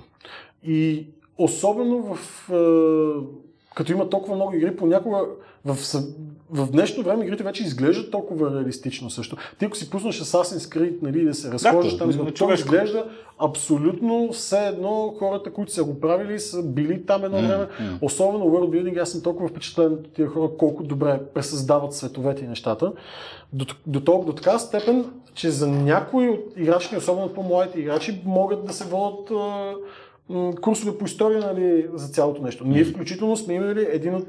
И 0.65 1.07
особено 1.39 2.15
в 2.15 2.49
като 3.75 3.93
има 3.93 4.09
толкова 4.09 4.37
много 4.37 4.55
игри, 4.55 4.77
понякога 4.77 5.19
в, 5.65 5.77
в 6.51 6.71
днешно 6.71 7.03
време 7.03 7.25
игрите 7.25 7.43
вече 7.43 7.63
изглеждат 7.63 8.11
толкова 8.11 8.55
реалистично 8.55 9.11
също. 9.11 9.37
Ти 9.59 9.65
ако 9.65 9.77
си 9.77 9.91
пуснеш 9.91 10.21
Assassin's 10.21 10.77
Creed, 10.77 11.03
нали, 11.03 11.25
да 11.25 11.35
се 11.35 11.51
разхождаш 11.51 11.97
да, 11.97 11.99
там, 11.99 12.33
това 12.35 12.55
изглежда 12.55 13.05
абсолютно 13.39 14.33
все 14.33 14.67
едно 14.67 15.15
хората, 15.19 15.53
които 15.53 15.73
са 15.73 15.85
го 15.85 16.01
правили, 16.01 16.41
са 16.41 16.63
били 16.63 17.07
там 17.07 17.25
едно 17.25 17.39
време. 17.39 17.67
Mm-hmm. 17.67 18.03
Особено 18.03 18.45
World 18.45 18.71
Building, 18.71 19.03
аз 19.03 19.11
съм 19.11 19.23
толкова 19.23 19.49
впечатлен 19.49 19.93
от 19.93 20.13
тия 20.13 20.29
хора, 20.29 20.51
колко 20.59 20.83
добре 20.83 21.21
пресъздават 21.35 21.95
световете 21.95 22.45
и 22.45 22.49
нещата. 22.49 22.93
До, 23.53 23.65
до, 23.87 24.01
до, 24.01 24.25
до 24.27 24.33
така 24.33 24.59
степен, 24.59 25.05
че 25.35 25.51
за 25.51 25.69
някои 25.69 26.29
от 26.29 26.53
играчите, 26.57 26.97
особено 26.97 27.29
по-младите 27.29 27.81
играчи, 27.81 28.23
могат 28.25 28.65
да 28.65 28.73
се 28.73 28.85
водят 28.85 29.33
курсове 30.61 30.99
по 30.99 31.05
история 31.05 31.41
нали, 31.41 31.87
за 31.95 32.09
цялото 32.09 32.43
нещо. 32.43 32.65
Ние 32.65 32.85
включително 32.85 33.37
сме 33.37 33.55
имали 33.55 33.87
един 33.91 34.15
от 34.15 34.29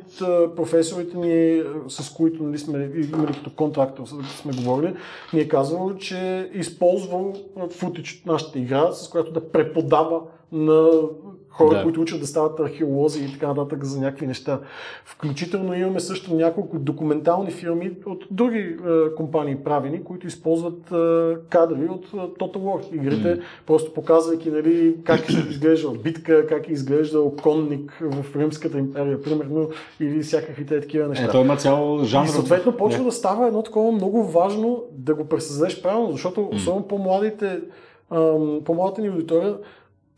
професорите 0.56 1.18
ни, 1.18 1.64
с 1.88 2.14
които 2.14 2.44
нали, 2.44 2.58
сме 2.58 2.92
имали 3.14 3.34
като 3.34 3.50
контракт, 3.56 4.00
сме 4.42 4.54
говорили, 4.54 4.94
ни 5.34 5.40
е 5.40 5.48
казвал, 5.48 5.96
че 5.96 6.50
е 6.54 6.60
използвал 6.60 7.34
футич 7.70 8.14
от 8.14 8.26
нашата 8.26 8.60
игра, 8.60 8.92
с 8.92 9.10
която 9.10 9.32
да 9.32 9.52
преподава 9.52 10.22
на 10.52 10.92
хора, 11.52 11.76
да. 11.76 11.84
които 11.84 12.02
учат 12.02 12.20
да 12.20 12.28
стават 12.28 12.60
археолози 12.60 13.26
и 13.26 13.32
така 13.32 13.48
нататък 13.48 13.84
за 13.84 14.02
някакви 14.02 14.28
неща. 14.28 14.60
Включително 15.06 15.74
имаме 15.74 16.00
също 16.00 16.36
няколко 16.36 16.80
документални 16.80 17.52
фирми 17.52 17.92
от 18.06 18.26
други 18.32 18.60
е, 18.60 18.76
компании 19.16 19.56
правени, 19.56 20.04
които 20.04 20.28
използват 20.28 20.92
е, 20.92 21.36
кадри 21.50 21.88
от 21.90 22.06
е, 22.06 22.18
Total 22.18 22.58
War 22.58 22.96
игрите, 22.96 23.38
mm. 23.38 23.42
просто 23.66 23.94
показвайки 23.94 24.52
нали, 24.52 24.96
как 25.04 25.30
е 25.30 25.34
изглеждал 25.50 25.94
битка, 25.94 26.48
как 26.48 26.70
е 26.70 26.72
изглеждал 26.72 27.36
конник 27.44 28.02
в 28.02 28.36
Римската 28.36 28.78
империя, 28.78 29.22
примерно, 29.22 29.70
или 30.00 30.22
всякакви 30.22 30.66
те 30.66 30.82
такива 30.82 31.08
неща. 31.08 31.26
Е, 31.26 31.30
той 31.30 31.42
има 31.42 31.58
цял 31.58 32.00
жанр. 32.04 32.26
И 32.26 32.30
съответно 32.30 32.78
почва 32.78 33.02
yeah. 33.02 33.06
да 33.06 33.12
става 33.12 33.48
едно 33.48 33.64
такова 33.64 33.92
много 33.92 34.24
важно 34.24 34.84
да 34.92 35.16
го 35.16 35.26
пресъздадеш 35.26 35.82
правилно, 35.82 36.12
защото 36.12 36.42
mm. 36.42 36.56
особено 36.56 36.88
по-младите 36.88 37.60
по-младата 38.66 39.02
ни 39.02 39.08
аудитория 39.08 39.58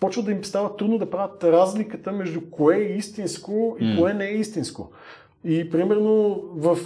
почва 0.03 0.23
да 0.23 0.31
им 0.31 0.43
става 0.43 0.77
трудно 0.77 0.97
да 0.97 1.09
правят 1.09 1.43
разликата 1.43 2.11
между 2.11 2.41
кое 2.41 2.77
е 2.77 2.97
истинско 2.97 3.77
и 3.79 3.97
кое 3.97 4.13
не 4.13 4.25
е 4.25 4.33
истинско. 4.33 4.91
И 5.43 5.69
примерно 5.69 6.43
в 6.55 6.77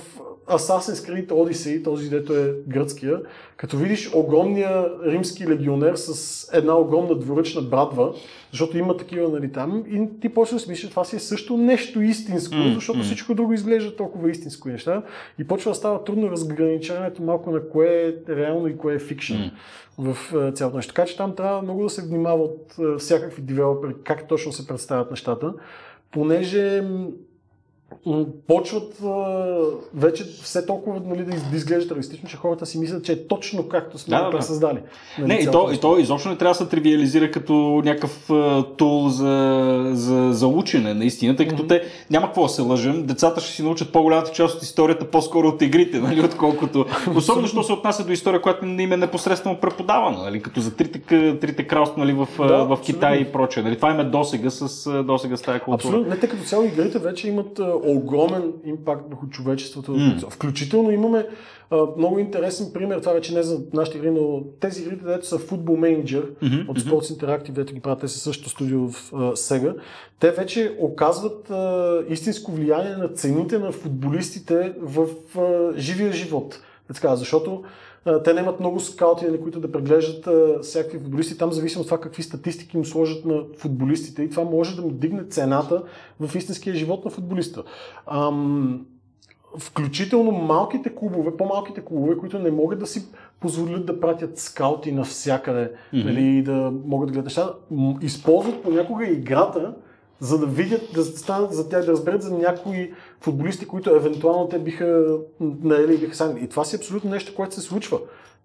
Assassin's 0.49 1.09
Creed 1.09 1.27
Odyssey, 1.27 1.83
този 1.83 2.09
дето 2.09 2.33
е 2.33 2.53
гръцкия, 2.67 3.19
като 3.57 3.77
видиш 3.77 4.11
огромния 4.13 4.85
римски 5.05 5.47
легионер 5.47 5.95
с 5.95 6.49
една 6.53 6.77
огромна 6.77 7.15
дворъчна 7.15 7.61
брадва, 7.61 8.13
защото 8.51 8.77
има 8.77 8.97
такива 8.97 9.29
нали, 9.29 9.51
там, 9.51 9.83
и 9.89 10.19
ти 10.21 10.29
почва 10.29 10.55
да 10.55 10.59
си 10.59 10.69
мислиш, 10.69 10.89
това 10.89 11.03
си 11.03 11.15
е 11.15 11.19
също 11.19 11.57
нещо 11.57 12.01
истинско, 12.01 12.55
mm, 12.55 12.73
защото 12.73 12.99
mm. 12.99 13.03
всичко 13.03 13.35
друго 13.35 13.53
изглежда 13.53 13.95
толкова 13.95 14.31
истинско 14.31 14.69
неща 14.69 15.01
и 15.39 15.47
почва 15.47 15.71
да 15.71 15.75
става 15.75 16.03
трудно 16.03 16.31
разграничаването 16.31 17.23
малко 17.23 17.51
на 17.51 17.69
кое 17.69 17.87
е 17.87 18.35
реално 18.35 18.67
и 18.67 18.77
кое 18.77 18.93
е 18.93 18.99
фикшн 18.99 19.33
mm. 19.33 19.51
в 19.97 20.31
uh, 20.33 20.55
цялото 20.55 20.77
нещо. 20.77 20.93
Така 20.93 21.07
че 21.07 21.17
там 21.17 21.35
трябва 21.35 21.61
много 21.61 21.83
да 21.83 21.89
се 21.89 22.01
внимава 22.01 22.43
от 22.43 22.73
uh, 22.73 22.97
всякакви 22.97 23.41
девелопери, 23.41 23.93
как 24.03 24.27
точно 24.27 24.51
се 24.51 24.67
представят 24.67 25.11
нещата, 25.11 25.53
понеже 26.11 26.83
почват 28.47 28.97
вече 29.93 30.23
все 30.23 30.65
толкова 30.65 31.01
нали, 31.05 31.23
да 31.23 31.55
изглежда 31.55 31.95
реалистично, 31.95 32.29
че 32.29 32.37
хората 32.37 32.65
си 32.65 32.79
мислят, 32.79 33.03
че 33.03 33.11
е 33.11 33.27
точно 33.27 33.69
както 33.69 33.97
сме 33.97 34.17
да, 34.17 34.29
да, 34.29 34.41
създали. 34.41 34.79
Нали, 35.19 35.27
не, 35.27 35.35
и 35.35 35.51
то, 35.51 35.69
и 35.73 35.77
то 35.77 35.97
изобщо 35.97 36.29
не 36.29 36.37
трябва 36.37 36.51
да 36.51 36.57
се 36.57 36.69
тривиализира 36.69 37.31
като 37.31 37.81
някакъв 37.85 38.29
тул 38.77 39.09
за, 39.09 39.89
за, 39.93 40.29
за 40.33 40.47
учене, 40.47 40.93
наистина, 40.93 41.35
тъй 41.35 41.47
като 41.47 41.63
mm-hmm. 41.63 41.67
те 41.67 41.83
няма 42.09 42.27
какво 42.27 42.43
да 42.43 42.49
се 42.49 42.61
лъжем. 42.61 43.05
Децата 43.05 43.41
ще 43.41 43.51
си 43.51 43.63
научат 43.63 43.91
по-голямата 43.91 44.31
част 44.31 44.57
от 44.57 44.63
историята 44.63 45.05
по-скоро 45.05 45.47
от 45.47 45.61
игрите, 45.61 45.99
нали, 46.01 46.21
отколкото. 46.21 46.85
Особено, 47.15 47.47
що 47.47 47.63
се 47.63 47.73
отнася 47.73 48.05
до 48.05 48.11
история, 48.11 48.41
която 48.41 48.65
им 48.65 48.91
е 48.91 48.97
непосредствено 48.97 49.57
преподавана, 49.57 50.23
нали, 50.23 50.41
като 50.41 50.61
за 50.61 50.75
трите, 50.75 50.99
трите 51.39 51.67
кралства 51.67 51.99
нали, 51.99 52.13
в, 52.13 52.27
да, 52.37 52.63
в 52.63 52.79
Китай 52.81 53.17
и 53.17 53.25
прочее. 53.25 53.63
Нали. 53.63 53.75
Това 53.75 53.91
им 53.91 53.99
е 53.99 54.03
досега 54.03 54.49
с, 54.49 55.03
досега 55.03 55.37
с 55.37 55.41
тази 55.41 55.59
култура. 55.59 55.75
Абсолютно. 55.75 56.09
Не, 56.09 56.19
те 56.19 56.27
като 56.27 56.43
цяло 56.43 56.63
игрите 56.63 56.99
вече 56.99 57.27
имат 57.27 57.59
огромен 57.85 58.53
импакт 58.65 59.09
върху 59.09 59.27
човечеството. 59.27 59.91
Mm. 59.91 60.29
Включително 60.29 60.91
имаме 60.91 61.27
а, 61.71 61.85
много 61.97 62.19
интересен 62.19 62.71
пример, 62.73 62.99
това 62.99 63.13
вече 63.13 63.33
не 63.33 63.43
за 63.43 63.61
нашите 63.73 63.97
игри, 63.97 64.11
но 64.11 64.43
тези 64.59 64.81
игри, 64.81 64.95
дето 64.95 65.27
са 65.27 65.39
Football 65.39 65.79
Manager 65.79 66.25
mm-hmm. 66.29 66.69
от 66.69 66.79
Sports 66.79 67.19
Interactive, 67.19 67.51
дето 67.51 67.73
ги 67.73 67.79
правят, 67.79 67.99
те 67.99 68.07
са 68.07 68.19
също 68.19 68.49
студио 68.49 68.89
в 68.89 69.13
а, 69.13 69.17
Sega, 69.17 69.75
те 70.19 70.31
вече 70.31 70.75
оказват 70.79 71.51
а, 71.51 72.03
истинско 72.09 72.51
влияние 72.51 72.95
на 72.95 73.07
цените 73.07 73.59
на 73.59 73.71
футболистите 73.71 74.73
в 74.81 75.07
а, 75.37 75.73
живия 75.79 76.13
живот. 76.13 76.59
Така, 76.93 77.15
защото 77.15 77.63
те 78.23 78.33
нямат 78.33 78.59
много 78.59 78.79
скаути, 78.79 79.25
нали, 79.25 79.41
които 79.41 79.59
да 79.59 79.71
преглеждат 79.71 80.27
а, 80.27 80.59
всякакви 80.61 80.99
футболисти. 80.99 81.37
Там 81.37 81.51
зависи 81.51 81.79
от 81.79 81.85
това 81.85 82.01
какви 82.01 82.23
статистики 82.23 82.77
им 82.77 82.85
сложат 82.85 83.25
на 83.25 83.43
футболистите 83.57 84.23
и 84.23 84.29
това 84.29 84.43
може 84.43 84.75
да 84.75 84.81
му 84.81 84.91
дигне 84.91 85.23
цената 85.23 85.83
в 86.19 86.35
истинския 86.35 86.75
живот 86.75 87.05
на 87.05 87.11
футболиста. 87.11 87.63
Ам, 88.07 88.85
включително 89.59 90.31
малките 90.31 90.95
клубове, 90.95 91.37
по-малките 91.37 91.81
клубове, 91.85 92.17
които 92.17 92.39
не 92.39 92.51
могат 92.51 92.79
да 92.79 92.87
си 92.87 93.05
позволят 93.39 93.85
да 93.85 93.99
пратят 93.99 94.37
скаути 94.37 94.91
навсякъде 94.91 95.71
mm-hmm. 95.93 96.03
нали, 96.03 96.41
да 96.41 96.73
могат 96.85 97.07
да 97.07 97.13
гледат 97.13 97.25
неща, 97.25 97.53
използват 98.01 98.63
понякога 98.63 99.07
играта, 99.07 99.73
за 100.19 100.39
да 100.39 100.45
видят, 100.45 100.81
да 100.93 101.03
станат 101.03 101.53
за 101.53 101.69
тях, 101.69 101.85
да 101.85 101.91
разберат 101.91 102.21
за 102.21 102.37
някои 102.37 102.93
футболисти, 103.21 103.67
които 103.67 103.95
евентуално 103.95 104.47
те 104.47 104.59
биха 104.59 105.05
наели 105.63 105.97
биха 105.97 106.15
сами. 106.15 106.41
И 106.41 106.47
това 106.47 106.63
си 106.63 106.75
абсолютно 106.75 107.09
нещо, 107.09 107.35
което 107.35 107.55
се 107.55 107.61
случва. 107.61 107.99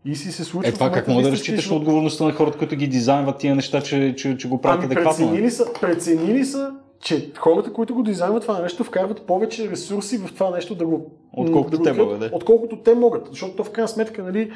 И 0.04 0.16
си 0.16 0.32
се 0.32 0.44
случва. 0.44 0.68
Е, 0.68 0.72
това 0.72 0.90
как 0.90 1.08
мога 1.08 1.22
да 1.22 1.30
разчиташ 1.30 1.70
на 1.70 1.76
отговорността 1.76 2.24
на 2.24 2.32
хората, 2.32 2.58
които 2.58 2.76
ги 2.76 2.86
дизайнват 2.86 3.38
тия 3.38 3.54
неща, 3.54 3.80
че, 3.80 4.14
че, 4.16 4.36
че 4.36 4.48
го 4.48 4.60
правят 4.60 4.84
ами, 4.84 4.92
адекватно? 4.92 5.26
Преценили 5.26 5.50
са, 5.50 5.66
преценили 5.80 6.44
са, 6.44 6.72
че 7.00 7.32
хората, 7.38 7.72
които 7.72 7.94
го 7.94 8.02
дизайнват 8.02 8.42
това 8.42 8.60
нещо, 8.60 8.84
вкарват 8.84 9.26
повече 9.26 9.70
ресурси 9.70 10.18
в 10.18 10.34
това 10.34 10.50
нещо 10.50 10.74
да 10.74 10.86
го 10.86 11.10
Отколкото 11.36 11.78
да 11.78 11.82
те 11.82 11.92
могат. 11.92 12.20
Да. 12.20 12.30
Отколкото 12.32 12.76
те 12.76 12.94
могат. 12.94 13.28
Защото 13.30 13.56
то 13.56 13.64
в 13.64 13.70
крайна 13.70 13.88
сметка, 13.88 14.22
нали, 14.22 14.50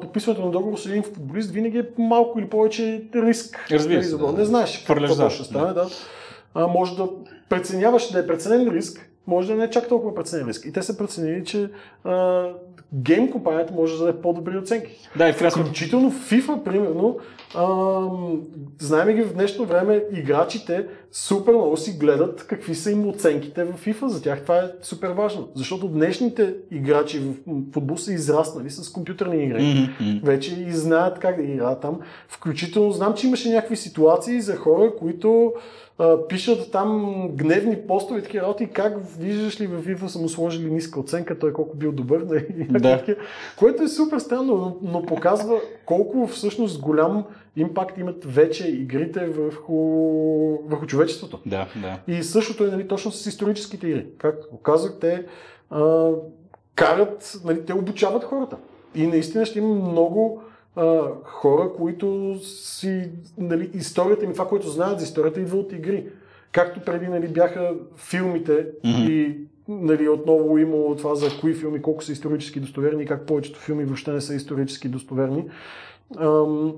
подписването 0.00 0.44
на 0.44 0.50
договор 0.50 0.78
с 0.78 0.86
един 0.86 1.02
футболист 1.02 1.50
винаги 1.50 1.78
е 1.78 1.84
малко 1.98 2.38
или 2.38 2.48
повече 2.48 3.02
риск. 3.14 3.66
Разбира 3.70 3.98
нали, 3.98 4.04
се. 4.04 4.16
Да. 4.16 4.32
Не 4.32 4.44
знаеш 4.44 4.84
какво 4.86 5.30
ще 5.30 5.44
стане. 5.44 5.72
Да. 5.72 5.86
А, 6.56 6.66
може 6.66 6.96
да 6.96 7.08
преценяваш 7.48 8.10
да 8.10 8.18
е 8.18 8.26
преценен 8.26 8.68
риск, 8.68 9.10
може 9.26 9.48
да 9.48 9.54
не 9.54 9.64
е 9.64 9.70
чак 9.70 9.88
толкова 9.88 10.14
преценен 10.14 10.48
риск. 10.48 10.66
И 10.66 10.72
те 10.72 10.82
са 10.82 10.98
преценили, 10.98 11.44
че 11.44 11.70
а, 12.04 12.48
гейм 12.94 13.30
компанията 13.30 13.74
може 13.74 13.98
да 13.98 14.04
даде 14.04 14.20
по-добри 14.20 14.58
оценки. 14.58 15.08
Да, 15.16 15.28
и 15.28 15.32
Включително 15.32 16.12
FIFA, 16.12 16.62
примерно, 16.62 17.18
а, 17.54 17.98
знаем 18.78 19.16
ги 19.16 19.22
в 19.22 19.34
днешно 19.34 19.64
време, 19.64 20.04
играчите 20.12 20.86
супер 21.12 21.52
много 21.52 21.76
си 21.76 21.92
гледат 21.92 22.46
какви 22.46 22.74
са 22.74 22.90
им 22.90 23.08
оценките 23.08 23.64
в 23.64 23.84
FIFA. 23.84 24.06
За 24.06 24.22
тях 24.22 24.42
това 24.42 24.58
е 24.58 24.70
супер 24.82 25.10
важно. 25.10 25.48
Защото 25.54 25.88
днешните 25.88 26.54
играчи 26.70 27.18
в 27.18 27.34
футбол 27.72 27.96
са 27.96 28.12
израснали 28.12 28.70
с 28.70 28.92
компютърни 28.92 29.44
игри. 29.44 29.60
Mm-hmm. 29.60 30.24
Вече 30.24 30.60
и 30.60 30.72
знаят 30.72 31.18
как 31.18 31.36
да 31.36 31.42
играят 31.42 31.80
там. 31.80 32.00
Включително 32.28 32.90
знам, 32.92 33.14
че 33.14 33.26
имаше 33.26 33.50
някакви 33.50 33.76
ситуации 33.76 34.40
за 34.40 34.56
хора, 34.56 34.92
които 34.98 35.52
пишат 36.28 36.70
там 36.70 37.20
гневни 37.34 37.76
постове 37.86 38.20
и 38.20 38.22
такива 38.22 38.42
работи, 38.42 38.68
как 38.72 38.94
виждаш 39.18 39.60
ли 39.60 39.66
в 39.66 39.82
FIFA 39.82 40.06
са 40.06 40.18
му 40.18 40.28
сложили 40.28 40.70
ниска 40.70 41.00
оценка, 41.00 41.38
той 41.38 41.52
колко 41.52 41.76
бил 41.76 41.92
добър, 41.92 42.20
нали? 42.20 42.66
да. 42.70 43.04
което 43.56 43.82
е 43.82 43.88
супер 43.88 44.18
странно, 44.18 44.56
но, 44.56 44.76
но 44.92 45.06
показва 45.06 45.60
колко 45.86 46.26
всъщност 46.26 46.80
голям 46.80 47.24
импакт 47.56 47.98
имат 47.98 48.24
вече 48.24 48.68
игрите 48.68 49.26
върху, 49.26 49.74
върху 50.66 50.86
човечеството. 50.86 51.40
Да, 51.46 51.66
да. 51.76 52.14
И 52.14 52.22
същото 52.22 52.64
е 52.64 52.70
нали, 52.70 52.88
точно 52.88 53.12
с 53.12 53.26
историческите 53.26 53.88
игри. 53.88 54.06
Както 54.18 54.56
казах, 54.56 54.98
те 55.00 55.24
а, 55.70 56.10
карат, 56.74 57.40
нали, 57.44 57.64
те 57.64 57.74
обучават 57.74 58.24
хората. 58.24 58.56
И 58.94 59.06
наистина 59.06 59.46
ще 59.46 59.58
има 59.58 59.74
много 59.74 60.42
а, 60.76 61.02
хора, 61.24 61.72
които 61.76 62.38
си, 62.42 63.10
нали, 63.38 63.70
историята 63.74 64.24
им, 64.24 64.32
това, 64.32 64.48
което 64.48 64.68
знаят 64.68 64.98
за 64.98 65.04
историята, 65.04 65.40
идва 65.40 65.58
от 65.58 65.72
игри. 65.72 66.06
Както 66.52 66.80
преди 66.80 67.08
нали, 67.08 67.28
бяха 67.28 67.74
филмите 67.96 68.52
mm-hmm. 68.52 69.10
и 69.10 69.38
нали, 69.68 70.08
отново 70.08 70.58
имало 70.58 70.96
това 70.96 71.14
за 71.14 71.28
кои 71.40 71.54
филми, 71.54 71.82
колко 71.82 72.04
са 72.04 72.12
исторически 72.12 72.60
достоверни 72.60 73.02
и 73.02 73.06
как 73.06 73.26
повечето 73.26 73.60
филми 73.60 73.84
въобще 73.84 74.12
не 74.12 74.20
са 74.20 74.34
исторически 74.34 74.88
достоверни. 74.88 75.44
Ам, 76.18 76.72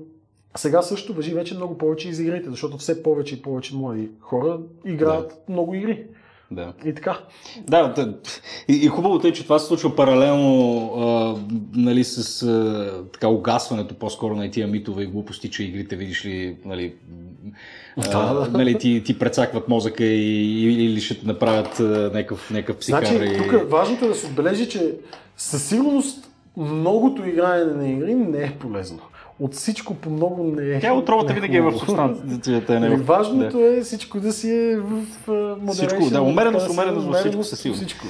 сега 0.57 0.81
също 0.81 1.13
въжи 1.13 1.33
вече 1.33 1.55
много 1.55 1.77
повече 1.77 2.09
и 2.09 2.13
за 2.13 2.23
игрите, 2.23 2.49
защото 2.49 2.77
все 2.77 3.03
повече 3.03 3.35
и 3.35 3.41
повече 3.41 3.75
млади 3.75 4.09
хора 4.19 4.59
играят 4.85 5.27
да. 5.47 5.53
много 5.53 5.73
игри. 5.73 6.05
Да. 6.51 6.73
И 6.85 6.95
така. 6.95 7.19
Да, 7.67 7.93
И, 8.67 8.73
и 8.73 8.87
хубавото 8.87 9.27
е, 9.27 9.31
че 9.31 9.43
това 9.43 9.59
се 9.59 9.67
случва 9.67 9.95
паралелно 9.95 10.93
а, 10.97 11.35
нали, 11.75 12.03
с 12.03 12.43
а, 12.43 13.03
така 13.13 13.27
угасването 13.27 13.95
по-скоро 13.95 14.35
на 14.35 14.51
тия 14.51 14.67
митове 14.67 15.03
и 15.03 15.07
глупости, 15.07 15.51
че 15.51 15.63
игрите, 15.63 15.95
видиш 15.95 16.25
ли, 16.25 16.57
нали, 16.65 16.93
а, 18.13 18.47
нали, 18.51 18.77
ти, 18.77 19.03
ти 19.05 19.19
прецакват 19.19 19.67
мозъка 19.67 20.03
и, 20.03 20.85
или 20.85 21.01
ще 21.01 21.19
те 21.19 21.27
направят 21.27 21.79
някакъв, 22.13 22.51
някакъв 22.51 22.77
психар. 22.77 23.05
Значи, 23.05 23.37
тук 23.37 23.71
важното 23.71 24.05
е 24.05 24.07
да 24.07 24.15
се 24.15 24.27
отбележи, 24.27 24.69
че 24.69 24.95
със 25.37 25.67
сигурност 25.67 26.29
многото 26.57 27.29
игране 27.29 27.65
на 27.65 27.89
игри 27.89 28.15
не 28.15 28.43
е 28.43 28.57
полезно 28.59 28.99
от 29.39 29.55
всичко 29.55 29.93
по 29.93 30.09
много 30.09 30.43
не 30.43 30.75
е. 30.75 30.79
Тя 30.79 30.93
отровата 30.93 31.33
винаги 31.33 31.57
е 31.57 31.61
в 31.61 31.79
субстанцията. 31.79 32.79
Не 32.79 32.95
Важното 32.95 33.59
да. 33.59 33.77
е 33.77 33.81
всичко 33.81 34.19
да 34.19 34.33
си 34.33 34.51
е 34.51 34.77
в 34.77 35.05
модерация. 35.61 35.89
Всичко, 35.89 36.09
да, 36.09 36.21
умереност, 36.21 36.69
умереност 36.69 37.07
във 37.07 37.15
всичко 37.15 37.43
със 37.43 37.59
сигурност. 37.59 37.87
Всичко. 37.87 38.05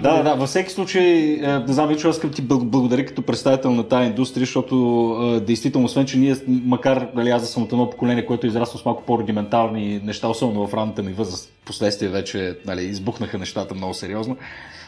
Да, 0.00 0.16
да, 0.16 0.22
да, 0.22 0.34
във 0.34 0.48
всеки 0.48 0.72
случай, 0.72 1.32
е, 1.32 1.58
не 1.58 1.72
знам, 1.72 1.88
Вичо, 1.88 2.08
аз 2.08 2.20
ти 2.20 2.42
благодаря 2.42 3.06
като 3.06 3.22
представител 3.22 3.70
на 3.70 3.88
тази 3.88 4.06
индустрия, 4.06 4.40
защото 4.40 5.40
действително, 5.46 5.84
освен, 5.84 6.06
че 6.06 6.18
ние, 6.18 6.36
макар 6.48 7.08
нали, 7.14 7.30
аз 7.30 7.42
да 7.42 7.48
съм 7.48 7.62
от 7.62 7.72
едно 7.72 7.90
поколение, 7.90 8.26
което 8.26 8.46
е 8.46 8.48
израснало 8.48 8.78
с 8.78 8.84
малко 8.84 9.02
по-рудиментални 9.02 10.00
неща, 10.04 10.28
особено 10.28 10.66
в 10.66 10.74
ранната 10.74 11.02
ми 11.02 11.12
възраст, 11.12 11.52
последствие 11.64 12.08
вече 12.08 12.56
нали, 12.66 12.84
избухнаха 12.84 13.38
нещата 13.38 13.74
много 13.74 13.94
сериозно, 13.94 14.36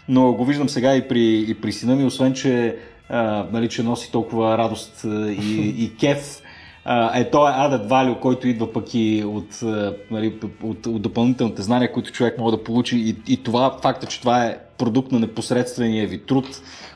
но 0.09 0.33
го 0.33 0.45
виждам 0.45 0.69
сега 0.69 0.97
и 0.97 1.09
при, 1.09 1.45
и 1.49 1.55
при 1.55 1.73
сина 1.73 1.97
ми, 1.97 2.05
освен, 2.05 2.33
че 2.33 2.77
а, 3.09 3.47
нали, 3.53 3.69
че 3.69 3.83
носи 3.83 4.13
толкова 4.13 4.59
радост 4.59 5.05
и, 5.29 5.75
и 5.79 5.97
кеф. 5.97 6.43
А, 6.85 7.19
е 7.19 7.31
то 7.31 7.49
е 7.49 7.53
added 7.53 7.89
value, 7.89 8.19
който 8.19 8.49
идва 8.49 8.73
пък 8.73 8.95
и 8.95 9.25
от, 9.27 9.63
нали, 10.11 10.35
от, 10.63 10.87
от 10.87 11.03
допълнителните 11.03 11.63
знания, 11.63 11.93
които 11.93 12.13
човек 12.13 12.39
може 12.39 12.57
да 12.57 12.65
получи 12.65 12.97
и, 12.97 13.33
и 13.33 13.43
това, 13.43 13.79
факта, 13.83 14.07
че 14.07 14.21
това 14.21 14.45
е 14.45 14.59
продукт 14.79 15.13
на 15.13 15.21
непосредствения 15.21 16.09
ви 16.09 16.27
труд, 16.27 16.47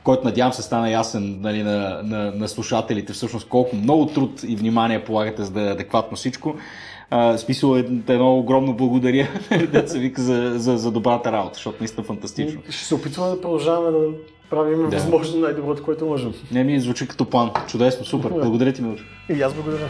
който 0.05 0.25
надявам 0.25 0.53
се 0.53 0.63
стана 0.63 0.91
ясен 0.91 1.39
нали, 1.41 1.63
на, 1.63 2.01
на, 2.05 2.33
на 2.33 2.49
слушателите, 2.49 3.13
всъщност 3.13 3.49
колко 3.49 3.77
много 3.77 4.07
труд 4.07 4.43
и 4.49 4.57
внимание 4.57 5.05
полагате 5.05 5.45
за 5.45 5.51
да 5.51 5.69
е 5.69 5.73
адекватно 5.73 6.17
всичко. 6.17 6.55
Uh, 7.13 7.37
смисъл 7.37 7.77
е 7.77 7.79
едно 8.09 8.39
огромно 8.39 8.77
благодаря 8.77 9.29
деца 9.73 9.99
вика 9.99 10.23
за, 10.23 10.53
за, 10.57 10.77
за 10.77 10.91
добрата 10.91 11.33
работа, 11.33 11.55
защото 11.55 11.77
наистина 11.81 12.05
фантастично. 12.05 12.61
Ще 12.71 12.85
се 12.85 12.95
опитваме 12.95 13.31
да 13.31 13.41
продължаваме 13.41 13.91
да 13.91 14.07
правим 14.51 14.91
да. 14.91 14.97
възможно 14.97 15.41
най-доброто, 15.41 15.83
което 15.83 16.07
можем. 16.07 16.33
Не 16.53 16.65
ми 16.65 16.81
звучи 16.81 17.09
като 17.09 17.25
план. 17.25 17.51
Чудесно, 17.69 18.05
супер. 18.05 18.31
Благодаря 18.31 18.73
ти, 18.73 18.83
Милчо. 18.83 19.05
И 19.29 19.43
аз 19.43 19.55
благодаря. 19.55 19.89